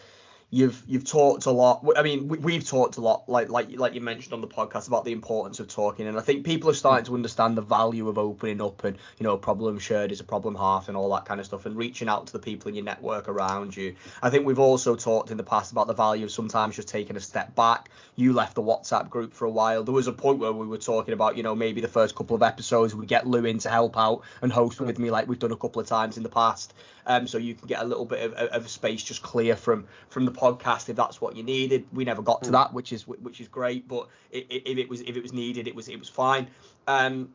you've 0.53 0.83
you've 0.87 1.05
talked 1.05 1.47
a 1.47 1.51
lot. 1.51 1.85
I 1.97 2.03
mean, 2.03 2.29
we, 2.29 2.37
we've 2.38 2.65
talked 2.65 2.99
a 2.99 3.01
lot, 3.01 3.29
like 3.29 3.49
like 3.49 3.77
like 3.77 3.95
you 3.95 4.01
mentioned 4.03 4.35
on 4.35 4.43
the 4.43 4.47
podcast 4.47 4.87
about 4.87 5.05
the 5.05 5.12
importance 5.12 5.59
of 5.59 5.67
talking, 5.67 6.07
and 6.07 6.17
I 6.17 6.21
think 6.21 6.45
people 6.45 6.71
are 6.71 6.75
starting 6.75 7.07
to 7.07 7.15
understand 7.15 7.57
the 7.57 7.62
value 7.62 8.09
of 8.09 8.19
opening 8.19 8.61
up 8.61 8.85
and 8.85 8.97
you 9.19 9.25
know, 9.25 9.33
a 9.33 9.38
problem 9.38 9.79
shared 9.79 10.12
is 10.12 10.21
a 10.21 10.25
problem 10.25 10.55
half 10.55 10.88
and 10.88 10.97
all 10.97 11.11
that 11.15 11.25
kind 11.25 11.41
of 11.41 11.47
stuff, 11.47 11.65
and 11.67 11.75
reaching 11.75 12.07
out 12.07 12.27
to 12.29 12.33
the 12.35 12.38
people 12.38 12.69
in 12.69 12.75
your 12.75 12.85
network 12.85 13.29
around 13.29 13.75
you. 13.75 13.97
I 14.23 14.29
think 14.29 14.45
we've 14.47 14.59
also 14.59 14.95
talked 14.95 15.31
in 15.31 15.38
the 15.38 15.43
past 15.43 15.73
about 15.73 15.87
the 15.87 15.95
value 15.95 16.27
of 16.27 16.31
sometimes 16.31 16.77
just 16.77 16.88
taking 16.88 17.17
a 17.17 17.21
step 17.21 17.55
back. 17.57 17.88
You 18.15 18.35
left 18.35 18.55
the 18.55 18.62
WhatsApp 18.62 19.09
group 19.09 19.33
for 19.33 19.47
a 19.47 19.51
while. 19.51 19.83
There 19.85 19.95
was 19.95 20.07
a 20.07 20.12
point 20.12 20.38
where 20.38 20.53
we 20.53 20.67
were 20.67 20.77
talking 20.77 21.15
about, 21.15 21.38
you 21.38 21.43
know, 21.43 21.55
maybe 21.55 21.81
the 21.81 21.88
first 21.88 22.15
couple 22.15 22.37
of 22.37 22.43
episodes 22.43 22.95
we 22.95 23.07
get 23.07 23.27
Lou 23.27 23.47
in 23.47 23.59
to 23.61 23.71
help 23.71 23.97
out 23.97 24.23
and 24.43 24.53
host 24.53 24.81
with 24.81 24.99
me 24.99 25.11
like 25.11 25.29
we've 25.29 25.38
done 25.38 25.53
a 25.53 25.57
couple 25.57 25.81
of 25.81 25.88
times 25.88 26.19
in 26.19 26.23
the 26.23 26.29
past. 26.29 26.75
Um, 27.07 27.27
so 27.27 27.38
you 27.38 27.55
can 27.55 27.67
get 27.67 27.83
a 27.83 27.85
little 27.85 28.05
bit 28.05 28.21
of, 28.21 28.33
of 28.35 28.69
space 28.69 29.03
just 29.03 29.23
clear 29.23 29.57
from 29.57 29.87
from 30.09 30.25
the 30.25 30.31
podcast 30.42 30.88
if 30.88 30.96
that's 30.96 31.20
what 31.20 31.37
you 31.37 31.42
needed. 31.42 31.87
We 31.92 32.05
never 32.05 32.22
got 32.22 32.42
to 32.44 32.50
that, 32.52 32.72
which 32.72 32.92
is 32.92 33.07
which 33.07 33.40
is 33.40 33.48
great. 33.48 33.87
But 33.87 34.09
if 34.31 34.78
it 34.78 34.88
was 34.88 35.00
if 35.02 35.16
it 35.16 35.22
was 35.22 35.33
needed, 35.33 35.68
it 35.68 35.74
was 35.74 35.88
it 35.88 35.98
was 35.98 36.09
fine. 36.09 36.48
Um, 36.87 37.31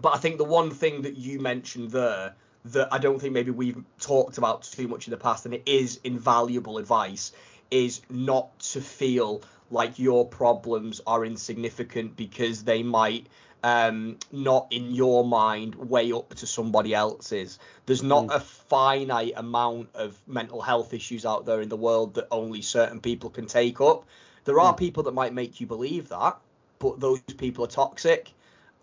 but 0.00 0.14
I 0.14 0.18
think 0.18 0.38
the 0.38 0.44
one 0.44 0.70
thing 0.70 1.02
that 1.02 1.16
you 1.16 1.40
mentioned 1.40 1.90
there 1.90 2.34
that 2.66 2.88
I 2.92 2.98
don't 2.98 3.20
think 3.20 3.32
maybe 3.32 3.50
we've 3.50 3.82
talked 3.98 4.38
about 4.38 4.62
too 4.62 4.88
much 4.88 5.06
in 5.06 5.10
the 5.10 5.16
past, 5.16 5.44
and 5.46 5.54
it 5.54 5.62
is 5.66 6.00
invaluable 6.04 6.78
advice, 6.78 7.32
is 7.70 8.02
not 8.10 8.58
to 8.58 8.80
feel 8.80 9.42
like 9.70 9.98
your 9.98 10.26
problems 10.26 11.00
are 11.06 11.24
insignificant 11.24 12.16
because 12.16 12.64
they 12.64 12.82
might 12.82 13.26
um, 13.64 14.18
not 14.30 14.66
in 14.70 14.94
your 14.94 15.24
mind 15.24 15.74
way 15.74 16.12
up 16.12 16.34
to 16.34 16.46
somebody 16.46 16.94
else's. 16.94 17.58
There's 17.86 18.02
not 18.02 18.26
a 18.30 18.38
finite 18.38 19.32
amount 19.36 19.88
of 19.94 20.20
mental 20.26 20.60
health 20.60 20.92
issues 20.92 21.24
out 21.24 21.46
there 21.46 21.62
in 21.62 21.70
the 21.70 21.76
world 21.76 22.12
that 22.14 22.28
only 22.30 22.60
certain 22.60 23.00
people 23.00 23.30
can 23.30 23.46
take 23.46 23.80
up. 23.80 24.04
There 24.44 24.60
are 24.60 24.74
people 24.74 25.04
that 25.04 25.14
might 25.14 25.32
make 25.32 25.62
you 25.62 25.66
believe 25.66 26.10
that, 26.10 26.36
but 26.78 27.00
those 27.00 27.20
people 27.38 27.64
are 27.64 27.68
toxic 27.68 28.30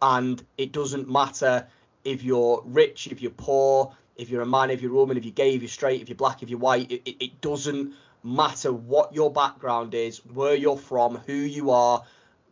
and 0.02 0.44
it 0.58 0.72
doesn't 0.72 1.08
matter 1.08 1.67
if 2.04 2.24
you're 2.24 2.63
rich, 2.65 3.08
if 3.12 3.22
you're 3.22 3.30
poor, 3.30 3.96
if 4.17 4.32
you're 4.32 4.41
a 4.41 4.48
man, 4.48 4.72
if 4.72 4.82
you're 4.82 4.94
a 4.94 4.96
woman, 4.96 5.15
if 5.15 5.26
you're 5.26 5.32
gay, 5.32 5.54
if 5.54 5.62
you're 5.62 5.70
straight, 5.70 6.02
if 6.02 6.10
you're 6.10 6.15
black, 6.15 6.41
if 6.41 6.50
you're 6.50 6.58
white. 6.58 6.91
It, 6.91 7.04
it, 7.06 7.24
it 7.26 7.41
doesn't 7.41 7.94
matter 8.24 8.74
what 8.74 9.13
your 9.13 9.32
background 9.32 9.94
is, 9.94 10.26
where 10.26 10.56
you're 10.56 10.76
from, 10.76 11.17
who 11.28 11.34
you 11.34 11.70
are, 11.70 12.02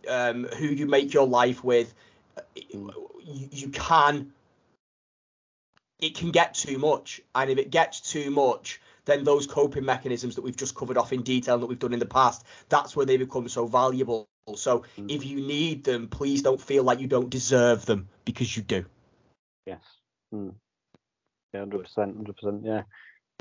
um, 0.08 0.44
who 0.44 0.68
you 0.68 0.86
make 0.86 1.12
your 1.12 1.26
life 1.26 1.64
with. 1.64 1.92
You, 2.56 3.50
you 3.52 3.70
can. 3.70 4.34
It 6.00 6.16
can 6.16 6.32
get 6.32 6.54
too 6.54 6.78
much, 6.78 7.22
and 7.36 7.50
if 7.50 7.58
it 7.58 7.72
gets 7.72 8.00
too 8.00 8.32
much, 8.32 8.80
then 9.04 9.24
those 9.26 9.48
coping 9.48 9.84
mechanisms 9.84 10.36
that 10.36 10.44
we've 10.44 10.56
just 10.56 10.76
covered 10.76 10.98
off 10.98 11.12
in 11.12 11.24
detail 11.24 11.56
and 11.56 11.64
that 11.64 11.68
we've 11.68 11.80
done 11.80 11.94
in 11.94 12.00
the 12.00 12.06
past, 12.06 12.46
that's 12.70 12.96
where 12.96 13.06
they 13.06 13.18
become 13.18 13.50
so 13.50 13.68
valuable. 13.68 14.30
So 14.56 14.84
Mm. 14.98 15.12
if 15.12 15.26
you 15.26 15.42
need 15.42 15.84
them, 15.84 16.08
please 16.08 16.42
don't 16.42 16.62
feel 16.62 16.84
like 16.84 17.00
you 17.00 17.08
don't 17.08 17.30
deserve 17.30 17.86
them 17.86 18.08
because 18.24 18.56
you 18.56 18.64
do. 18.64 18.86
Yes. 19.66 19.82
Mm. 20.34 20.56
Yeah, 21.54 21.60
hundred 21.60 21.84
percent, 21.84 22.16
hundred 22.16 22.38
percent. 22.38 22.62
Yeah. 22.64 22.84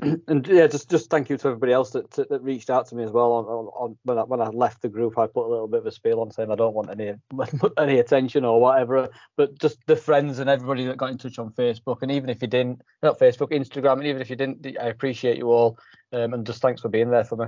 And 0.27 0.47
yeah, 0.47 0.67
just 0.67 0.89
just 0.89 1.09
thank 1.09 1.29
you 1.29 1.37
to 1.37 1.47
everybody 1.47 1.73
else 1.73 1.91
that 1.91 2.09
that, 2.11 2.41
reached 2.41 2.69
out 2.69 2.87
to 2.87 2.95
me 2.95 3.03
as 3.03 3.11
well. 3.11 3.33
On, 3.33 3.45
on, 3.45 3.65
on 3.67 3.97
when 4.03 4.17
I 4.17 4.21
when 4.23 4.41
I 4.41 4.47
left 4.47 4.81
the 4.81 4.89
group, 4.89 5.17
I 5.17 5.27
put 5.27 5.45
a 5.45 5.49
little 5.49 5.67
bit 5.67 5.81
of 5.81 5.85
a 5.85 5.91
spiel 5.91 6.21
on 6.21 6.31
saying 6.31 6.51
I 6.51 6.55
don't 6.55 6.73
want 6.73 6.89
any 6.89 7.13
any 7.77 7.99
attention 7.99 8.45
or 8.45 8.61
whatever. 8.61 9.09
But 9.35 9.59
just 9.59 9.77
the 9.87 9.95
friends 9.95 10.39
and 10.39 10.49
everybody 10.49 10.85
that 10.85 10.97
got 10.97 11.11
in 11.11 11.17
touch 11.17 11.37
on 11.37 11.51
Facebook, 11.51 11.97
and 12.01 12.11
even 12.11 12.29
if 12.29 12.41
you 12.41 12.47
didn't, 12.47 12.81
not 13.03 13.19
Facebook, 13.19 13.51
Instagram, 13.51 13.97
and 13.97 14.07
even 14.07 14.21
if 14.21 14.29
you 14.29 14.35
didn't, 14.35 14.65
I 14.79 14.87
appreciate 14.87 15.37
you 15.37 15.51
all. 15.51 15.77
Um, 16.13 16.33
and 16.33 16.45
just 16.45 16.61
thanks 16.61 16.81
for 16.81 16.89
being 16.89 17.09
there 17.09 17.25
for 17.25 17.35
me. 17.35 17.45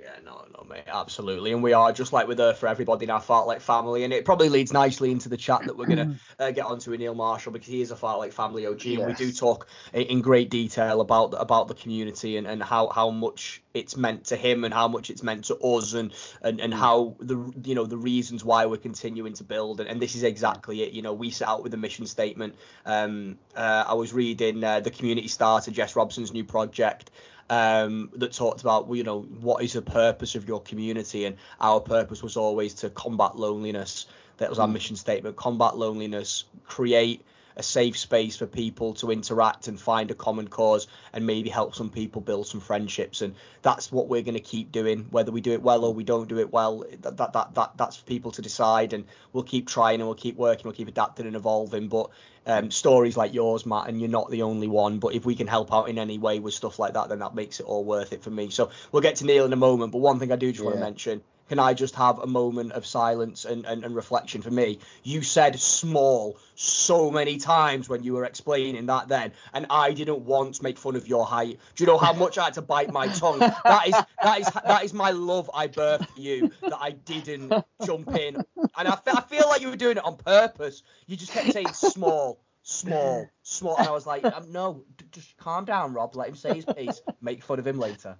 Yeah, 0.00 0.12
no, 0.24 0.44
no, 0.56 0.64
mate, 0.68 0.84
absolutely. 0.86 1.52
And 1.52 1.60
we 1.60 1.72
are 1.72 1.90
just 1.92 2.12
like 2.12 2.28
we're 2.28 2.36
there 2.36 2.54
for 2.54 2.68
everybody 2.68 3.04
in 3.04 3.10
our 3.10 3.20
Fartlek 3.20 3.60
family. 3.60 4.04
And 4.04 4.12
it 4.12 4.24
probably 4.24 4.48
leads 4.48 4.72
nicely 4.72 5.10
into 5.10 5.28
the 5.28 5.36
chat 5.36 5.64
that 5.64 5.76
we're 5.76 5.86
going 5.86 5.98
to 5.98 6.16
uh, 6.38 6.50
get 6.52 6.66
onto 6.66 6.92
with 6.92 7.00
Neil 7.00 7.16
Marshall 7.16 7.50
because 7.50 7.66
he 7.66 7.80
is 7.80 7.90
a 7.90 7.96
Fartlek 7.96 8.32
family 8.32 8.64
OG. 8.64 8.86
And 8.86 9.06
we 9.06 9.12
do 9.14 9.32
talk 9.32 9.66
in, 9.92 10.02
in 10.02 10.20
great 10.20 10.50
detail 10.50 11.00
about 11.00 11.34
about 11.36 11.66
the 11.66 11.74
community 11.74 12.36
and, 12.36 12.46
and 12.46 12.62
how, 12.62 12.88
how 12.90 13.10
much 13.10 13.60
it's 13.74 13.96
meant 13.96 14.26
to 14.26 14.36
him 14.36 14.62
and 14.64 14.72
how 14.72 14.86
much 14.86 15.10
it's 15.10 15.24
meant 15.24 15.46
to 15.46 15.56
us 15.56 15.94
and, 15.94 16.12
and, 16.42 16.60
and 16.60 16.72
how 16.72 17.16
the 17.18 17.52
you 17.64 17.74
know 17.74 17.84
the 17.84 17.98
reasons 17.98 18.44
why 18.44 18.66
we're 18.66 18.76
continuing 18.76 19.32
to 19.34 19.44
build. 19.44 19.80
And, 19.80 19.88
and 19.88 20.00
this 20.00 20.14
is 20.14 20.22
exactly 20.22 20.82
it. 20.82 20.92
You 20.92 21.02
know, 21.02 21.12
we 21.12 21.30
set 21.30 21.48
out 21.48 21.64
with 21.64 21.74
a 21.74 21.76
mission 21.76 22.06
statement. 22.06 22.54
Um, 22.86 23.36
uh, 23.56 23.84
I 23.88 23.94
was 23.94 24.12
reading 24.12 24.62
uh, 24.62 24.78
the 24.78 24.92
community 24.92 25.28
starter, 25.28 25.72
Jess 25.72 25.96
Robson's 25.96 26.32
new 26.32 26.44
project 26.44 27.10
um, 27.50 28.10
that 28.16 28.32
talked 28.32 28.60
about 28.60 28.88
you 28.94 29.04
know 29.04 29.22
what 29.22 29.62
is 29.62 29.72
the 29.72 29.82
purpose 29.82 30.34
of 30.34 30.46
your 30.46 30.60
community? 30.60 31.24
And 31.24 31.36
our 31.60 31.80
purpose 31.80 32.22
was 32.22 32.36
always 32.36 32.74
to 32.74 32.90
combat 32.90 33.36
loneliness. 33.36 34.06
That 34.38 34.50
was 34.50 34.58
our 34.58 34.68
mission 34.68 34.96
statement 34.96 35.36
combat 35.36 35.76
loneliness 35.76 36.44
create 36.66 37.24
a 37.58 37.62
safe 37.62 37.98
space 37.98 38.36
for 38.36 38.46
people 38.46 38.94
to 38.94 39.10
interact 39.10 39.66
and 39.66 39.80
find 39.80 40.12
a 40.12 40.14
common 40.14 40.46
cause 40.46 40.86
and 41.12 41.26
maybe 41.26 41.50
help 41.50 41.74
some 41.74 41.90
people 41.90 42.22
build 42.22 42.46
some 42.46 42.60
friendships. 42.60 43.20
And 43.20 43.34
that's 43.62 43.90
what 43.90 44.08
we're 44.08 44.22
going 44.22 44.34
to 44.34 44.40
keep 44.40 44.70
doing 44.70 45.06
whether 45.10 45.32
we 45.32 45.40
do 45.40 45.52
it 45.52 45.60
well 45.60 45.84
or 45.84 45.92
we 45.92 46.04
don't 46.04 46.28
do 46.28 46.38
it 46.38 46.52
well 46.52 46.84
that, 47.00 47.16
that 47.16 47.32
that 47.32 47.54
that 47.54 47.72
that's 47.76 47.96
for 47.96 48.04
people 48.04 48.30
to 48.32 48.42
decide. 48.42 48.92
And 48.92 49.04
we'll 49.32 49.42
keep 49.42 49.66
trying 49.66 50.00
and 50.00 50.06
we'll 50.06 50.14
keep 50.14 50.36
working 50.36 50.64
we'll 50.64 50.74
keep 50.74 50.88
adapting 50.88 51.26
and 51.26 51.34
evolving. 51.34 51.88
But 51.88 52.10
um, 52.46 52.70
stories 52.70 53.16
like 53.16 53.34
yours 53.34 53.66
matt 53.66 53.88
and 53.88 54.00
you're 54.00 54.08
not 54.08 54.30
the 54.30 54.42
only 54.42 54.68
one 54.68 55.00
but 55.00 55.14
if 55.14 55.26
we 55.26 55.34
can 55.34 55.46
help 55.46 55.70
out 55.70 55.90
in 55.90 55.98
any 55.98 56.16
way 56.16 56.38
with 56.38 56.54
stuff 56.54 56.78
like 56.78 56.94
that 56.94 57.10
then 57.10 57.18
that 57.18 57.34
makes 57.34 57.60
it 57.60 57.66
all 57.66 57.84
worth 57.84 58.14
it 58.14 58.22
for 58.22 58.30
me. 58.30 58.48
So 58.48 58.70
we'll 58.90 59.02
get 59.02 59.16
to 59.16 59.26
neil 59.26 59.44
in 59.44 59.52
a 59.52 59.56
moment 59.56 59.92
but 59.92 59.98
one 59.98 60.18
thing 60.18 60.32
i 60.32 60.36
do 60.36 60.50
just 60.50 60.64
want 60.64 60.76
to 60.76 60.80
mention 60.80 61.20
can 61.48 61.58
I 61.58 61.74
just 61.74 61.94
have 61.96 62.18
a 62.18 62.26
moment 62.26 62.72
of 62.72 62.86
silence 62.86 63.44
and, 63.44 63.64
and, 63.64 63.84
and 63.84 63.94
reflection 63.94 64.42
for 64.42 64.50
me? 64.50 64.78
You 65.02 65.22
said 65.22 65.58
small 65.58 66.38
so 66.54 67.10
many 67.10 67.38
times 67.38 67.88
when 67.88 68.02
you 68.02 68.14
were 68.14 68.24
explaining 68.24 68.86
that 68.86 69.08
then, 69.08 69.32
and 69.52 69.66
I 69.70 69.92
didn't 69.92 70.20
once 70.20 70.62
make 70.62 70.78
fun 70.78 70.96
of 70.96 71.08
your 71.08 71.24
height. 71.24 71.58
Do 71.74 71.84
you 71.84 71.86
know 71.86 71.98
how 71.98 72.12
much 72.12 72.38
I 72.38 72.44
had 72.44 72.54
to 72.54 72.62
bite 72.62 72.92
my 72.92 73.08
tongue? 73.08 73.46
That 73.66 73.88
is 73.88 74.02
that 74.22 74.40
is 74.40 74.50
that 74.66 74.84
is 74.84 74.92
my 74.92 75.10
love 75.10 75.50
I 75.54 75.68
birthed 75.68 76.16
you 76.16 76.50
that 76.68 76.78
I 76.80 76.90
didn't 76.90 77.56
jump 77.80 78.14
in, 78.14 78.44
and 78.76 78.88
I, 78.88 78.96
fe- 78.96 79.12
I 79.14 79.22
feel 79.22 79.48
like 79.48 79.60
you 79.62 79.70
were 79.70 79.76
doing 79.76 79.96
it 79.96 80.04
on 80.04 80.16
purpose. 80.16 80.82
You 81.06 81.16
just 81.16 81.32
kept 81.32 81.50
saying 81.50 81.72
small, 81.72 82.40
small, 82.62 83.30
small, 83.42 83.78
and 83.78 83.88
I 83.88 83.92
was 83.92 84.06
like, 84.06 84.24
um, 84.32 84.52
no, 84.52 84.84
d- 84.96 85.06
just 85.12 85.36
calm 85.36 85.64
down, 85.64 85.94
Rob. 85.94 86.14
Let 86.16 86.28
him 86.28 86.36
say 86.36 86.54
his 86.54 86.64
piece. 86.66 87.00
Make 87.20 87.42
fun 87.42 87.58
of 87.58 87.66
him 87.66 87.78
later. 87.78 88.16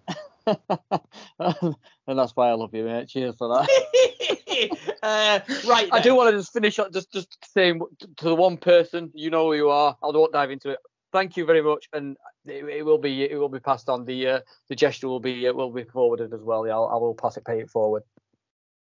and 1.38 2.18
that's 2.18 2.32
why 2.34 2.48
I 2.48 2.54
love 2.54 2.74
you, 2.74 2.84
mate. 2.84 3.08
Cheers 3.08 3.36
for 3.36 3.48
that. 3.48 3.68
uh, 5.02 5.40
right. 5.68 5.88
I 5.92 6.00
do 6.00 6.14
want 6.14 6.30
to 6.30 6.38
just 6.38 6.52
finish 6.52 6.78
up, 6.78 6.92
just 6.92 7.12
just 7.12 7.36
saying 7.52 7.80
to 8.16 8.24
the 8.24 8.34
one 8.34 8.56
person, 8.56 9.10
you 9.14 9.30
know 9.30 9.46
who 9.46 9.54
you 9.54 9.70
are. 9.70 9.96
I 10.02 10.06
won't 10.06 10.32
dive 10.32 10.50
into 10.50 10.70
it. 10.70 10.78
Thank 11.12 11.36
you 11.36 11.46
very 11.46 11.62
much, 11.62 11.86
and 11.92 12.16
it, 12.46 12.64
it 12.64 12.84
will 12.84 12.98
be 12.98 13.24
it 13.24 13.36
will 13.36 13.48
be 13.48 13.60
passed 13.60 13.88
on. 13.88 14.04
The 14.04 14.28
uh, 14.28 14.40
the 14.68 14.76
gesture 14.76 15.08
will 15.08 15.20
be 15.20 15.48
uh, 15.48 15.52
will 15.52 15.72
be 15.72 15.84
forwarded 15.84 16.32
as 16.32 16.42
well. 16.42 16.66
Yeah, 16.66 16.74
I'll, 16.74 16.88
I 16.88 16.96
will 16.96 17.14
pass 17.14 17.36
it, 17.36 17.44
pay 17.44 17.60
it 17.60 17.70
forward. 17.70 18.02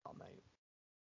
Oh, 0.06 0.12
mate. 0.20 0.28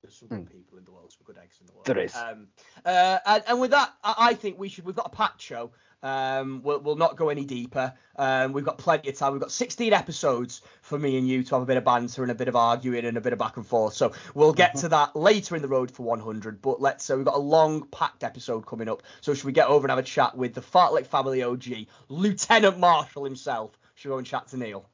There's 0.03 0.19
some 0.19 0.29
good 0.29 0.39
Hmm. 0.39 0.45
people 0.45 0.79
in 0.79 0.85
the 0.85 0.93
world, 0.93 1.13
some 1.13 1.25
good 1.25 1.43
eggs 1.43 1.57
in 1.61 1.67
the 1.67 1.73
world. 1.73 1.87
There 1.87 1.99
is. 1.99 2.15
Um, 2.15 2.49
uh, 2.85 3.19
and, 3.27 3.43
and 3.49 3.61
with 3.61 3.71
that, 3.73 3.93
I, 4.05 4.15
I 4.19 4.35
think 4.35 4.59
we 4.59 4.69
should. 4.69 4.85
We've 4.85 4.95
got 4.97 5.07
a 5.07 5.17
packed 5.17 5.43
show. 5.43 5.73
Um, 6.03 6.63
we'll, 6.63 6.81
we'll 6.81 6.97
not 6.97 7.17
go 7.17 7.29
any 7.29 7.45
deeper. 7.45 7.93
Um, 8.17 8.53
we've 8.53 8.65
got 8.65 8.79
plenty 8.79 9.09
of 9.11 9.17
time. 9.17 9.33
We've 9.33 9.41
got 9.41 9.51
16 9.51 9.93
episodes 9.93 10.63
for 10.81 10.99
me 10.99 11.19
and 11.19 11.29
you 11.29 11.43
to 11.43 11.55
have 11.55 11.63
a 11.63 11.67
bit 11.67 11.77
of 11.77 11.85
banter 11.85 12.23
and 12.23 12.31
a 12.31 12.35
bit 12.35 12.49
of 12.49 12.57
arguing 12.57 13.05
and 13.05 13.17
a 13.17 13.21
bit 13.21 13.33
of 13.33 13.39
back 13.39 13.57
and 13.57 13.67
forth. 13.67 13.95
So 13.95 14.13
we'll 14.35 14.53
get 14.53 14.77
to 14.77 14.89
that 14.91 15.17
later 15.17 15.57
in 15.57 15.63
the 15.63 15.69
road 15.69 15.91
for 15.91 16.05
100. 16.05 16.63
But 16.63 16.81
let's. 16.81 17.09
Uh, 17.11 17.17
we've 17.17 17.25
got 17.25 17.35
a 17.35 17.39
long 17.39 17.87
packed 17.89 18.25
episode 18.25 18.67
coming 18.67 18.89
up. 18.89 19.03
So 19.21 19.35
should 19.35 19.45
we 19.45 19.53
get 19.53 19.69
over 19.69 19.87
and 19.87 19.91
have 19.91 19.99
a 19.99 20.03
chat 20.03 20.37
with 20.37 20.55
the 20.55 20.61
Fartlek 20.61 21.07
family 21.07 21.43
OG, 21.43 21.87
Lieutenant 22.09 22.79
Marshall 22.79 23.25
himself? 23.25 23.79
Should 23.95 24.09
we 24.09 24.13
go 24.15 24.19
and 24.19 24.27
chat 24.27 24.49
to 24.49 24.57
Neil? 24.57 24.89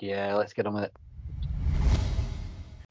Yeah, 0.00 0.34
let's 0.34 0.52
get 0.52 0.66
on 0.66 0.74
with 0.74 0.84
it. 0.84 0.96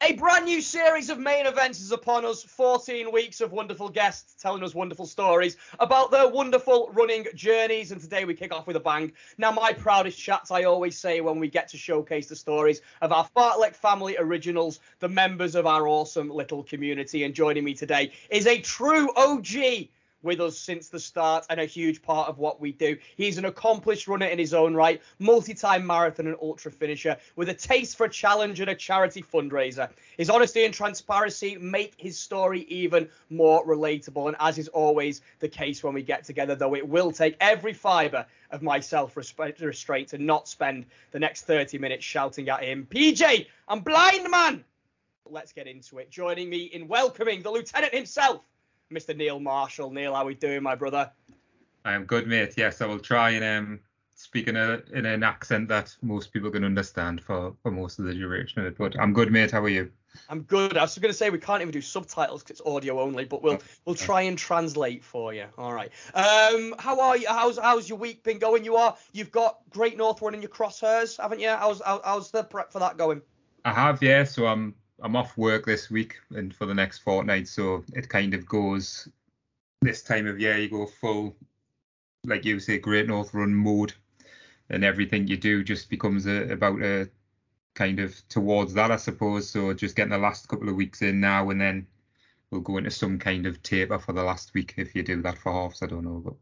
A 0.04 0.14
brand 0.14 0.46
new 0.46 0.62
series 0.62 1.12
of 1.12 1.20
main 1.20 1.46
events 1.46 1.80
is 1.80 1.92
upon 1.92 2.26
us. 2.26 2.42
14 2.42 3.12
weeks 3.12 3.40
of 3.40 3.52
wonderful 3.52 3.88
guests 3.88 4.34
telling 4.42 4.64
us 4.64 4.74
wonderful 4.74 5.06
stories 5.06 5.58
about 5.80 6.10
their 6.10 6.28
wonderful 6.28 6.90
running 6.94 7.28
journeys. 7.36 7.92
And 7.92 8.02
today 8.02 8.26
we 8.26 8.34
kick 8.34 8.52
off 8.52 8.66
with 8.66 8.76
a 8.78 8.80
bang. 8.80 9.12
Now, 9.38 9.52
my 9.52 9.74
proudest 9.74 10.18
chats, 10.18 10.50
I 10.50 10.64
always 10.64 10.98
say 10.98 11.22
when 11.22 11.38
we 11.40 11.50
get 11.50 11.68
to 11.70 11.78
showcase 11.78 12.26
the 12.26 12.36
stories 12.36 12.82
of 13.04 13.12
our 13.12 13.30
Fartlek 13.38 13.76
family 13.76 14.18
originals, 14.18 14.80
the 14.98 15.08
members 15.08 15.54
of 15.54 15.68
our 15.68 15.88
awesome 15.88 16.32
little 16.32 16.64
community. 16.64 17.24
And 17.24 17.36
joining 17.36 17.64
me 17.64 17.76
today 17.76 18.12
is 18.32 18.48
a 18.48 18.60
true 18.60 19.14
OG 19.16 19.90
with 20.24 20.40
us 20.40 20.58
since 20.58 20.90
the 20.90 21.00
start 21.00 21.46
and 21.50 21.60
a 21.60 21.66
huge 21.66 22.02
part 22.02 22.30
of 22.30 22.38
what 22.38 22.60
we 22.60 22.72
do. 22.72 22.98
He's 23.16 23.38
an 23.38 23.46
accomplished 23.46 24.08
runner 24.08 24.28
in 24.28 24.40
his 24.40 24.54
own 24.54 24.74
right, 24.74 25.02
multi-time 25.20 25.86
marathon 25.86 26.28
and 26.28 26.38
ultra 26.42 26.72
finisher 26.72 27.18
with 27.36 27.50
a 27.50 27.54
taste 27.54 27.98
for 27.98 28.06
a 28.06 28.10
challenge 28.10 28.60
and 28.60 28.70
a 28.70 28.76
charity 28.76 29.22
fundraiser. 29.22 29.90
His 30.18 30.30
honesty 30.30 30.66
and 30.66 30.74
transparency 30.74 31.58
make 31.58 31.94
his 31.98 32.18
story 32.18 32.62
even 32.62 33.10
more 33.30 33.66
relatable 33.66 34.28
and 34.28 34.38
as 34.40 34.58
is 34.58 34.68
always 34.70 35.22
the 35.40 35.50
case 35.50 35.84
when 35.84 35.94
we 35.94 36.04
get 36.04 36.24
together 36.24 36.56
though 36.56 36.76
it 36.76 36.88
will 36.88 37.12
take 37.12 37.38
every 37.40 37.74
fiber 37.74 38.26
of 38.52 38.62
my 38.62 38.80
self-restraint 38.80 40.10
to 40.10 40.18
not 40.18 40.48
spend 40.48 40.86
the 41.12 41.20
next 41.20 41.44
30 41.46 41.78
minutes 41.78 42.04
shouting 42.04 42.50
at 42.50 42.64
him, 42.64 42.88
PJ, 42.90 43.48
I'm 43.68 43.80
blind 43.80 44.30
man. 44.30 44.64
Let's 45.26 45.54
get 45.54 45.68
into 45.68 46.00
it. 46.00 46.10
Joining 46.10 46.50
me 46.50 46.64
in 46.64 46.88
welcoming 46.88 47.42
the 47.42 47.52
lieutenant 47.52 47.94
himself, 47.94 48.42
Mr. 48.92 49.16
Neil 49.16 49.40
Marshall. 49.40 49.92
Neil, 49.92 50.14
how 50.14 50.24
are 50.24 50.26
we 50.26 50.36
doing, 50.36 50.62
my 50.62 50.76
brother? 50.76 51.12
I 51.84 51.94
am 51.94 52.06
good, 52.06 52.28
mate. 52.28 52.54
Yes, 52.58 52.82
I 52.82 52.86
will 52.86 53.00
try 53.00 53.32
and 53.32 53.44
um, 53.44 53.80
speak 54.16 54.48
in 54.48 54.56
a 54.56 54.82
in 54.94 55.06
an 55.06 55.24
accent 55.24 55.68
that 55.70 55.96
most 56.02 56.32
people 56.32 56.52
can 56.52 56.64
understand 56.64 57.22
for, 57.22 57.56
for 57.64 57.72
most 57.72 57.98
of 58.00 58.06
the 58.06 58.14
duration 58.14 58.62
of 58.62 58.68
it. 58.68 58.78
But 58.78 59.00
I'm 59.00 59.14
good, 59.14 59.32
mate. 59.32 59.52
How 59.52 59.64
are 59.64 59.70
you? 59.70 59.92
I'm 60.30 60.42
good. 60.42 60.78
I 60.78 60.82
was 60.82 60.98
going 60.98 61.12
to 61.12 61.18
say 61.18 61.30
we 61.30 61.40
can't 61.40 61.62
even 61.62 61.72
do 61.72 61.82
subtitles 61.82 62.44
because 62.44 62.60
it's 62.60 62.70
audio 62.70 63.00
only, 63.00 63.26
but 63.26 63.42
we'll 63.42 63.60
we'll 63.86 63.96
try 63.96 64.24
and 64.24 64.38
translate 64.38 65.04
for 65.04 65.34
you. 65.34 65.46
All 65.58 65.74
right. 65.74 65.92
Um, 66.14 66.76
how 66.78 67.00
are 67.00 67.18
you? 67.18 67.28
How's 67.28 67.58
how's 67.58 67.88
your 67.88 67.98
week 67.98 68.24
been 68.24 68.38
going? 68.38 68.64
You 68.66 68.76
are 68.76 68.96
you've 69.14 69.32
got 69.32 69.60
Great 69.70 69.98
North 69.98 70.22
Run 70.22 70.36
in 70.36 70.42
your 70.42 70.52
crosshairs, 70.52 71.20
haven't 71.20 71.40
you? 71.40 71.50
How's 71.50 71.82
how, 71.82 72.02
how's 72.04 72.30
the 72.30 72.44
prep 72.44 72.72
for 72.72 72.80
that 72.80 72.98
going? 72.98 73.22
I 73.64 73.74
have, 73.74 74.04
yeah. 74.04 74.24
So 74.24 74.48
I'm 74.48 74.76
I'm 75.02 75.16
off 75.16 75.38
work 75.38 75.66
this 75.66 75.90
week 75.90 76.18
and 76.36 76.56
for 76.56 76.66
the 76.66 76.74
next 76.74 77.00
fortnight. 77.00 77.48
So 77.48 77.84
it 77.94 78.08
kind 78.08 78.34
of 78.34 78.46
goes 78.46 79.08
this 79.82 80.04
time 80.04 80.28
of 80.28 80.40
year. 80.40 80.58
You 80.58 80.70
go 80.70 80.86
full, 80.86 81.36
like 82.26 82.46
you 82.46 82.60
say, 82.60 82.78
Great 82.78 83.08
North 83.08 83.34
Run 83.34 83.54
mode, 83.54 83.94
and 84.70 84.84
everything 84.84 85.28
you 85.28 85.38
do 85.38 85.64
just 85.64 85.90
becomes 85.90 86.28
a, 86.28 86.52
about 86.52 86.82
a 86.82 87.10
kind 87.74 88.00
of 88.00 88.16
towards 88.30 88.74
that, 88.76 88.92
I 88.92 88.98
suppose. 88.98 89.50
So 89.50 89.74
just 89.74 89.96
getting 89.96 90.12
the 90.12 90.18
last 90.18 90.48
couple 90.48 90.70
of 90.70 90.76
weeks 90.76 91.02
in 91.02 91.20
now, 91.20 91.50
and 91.50 91.60
then 91.60 91.88
we'll 92.52 92.62
go 92.62 92.78
into 92.78 92.92
some 92.92 93.18
kind 93.18 93.48
of 93.48 93.64
taper 93.64 93.98
for 93.98 94.14
the 94.14 94.24
last 94.24 94.54
week 94.54 94.76
if 94.78 94.94
you 94.94 95.04
do 95.04 95.22
that 95.24 95.38
for 95.38 95.52
halves. 95.52 95.82
I 95.82 95.88
don't 95.88 96.06
know, 96.06 96.22
but 96.24 96.36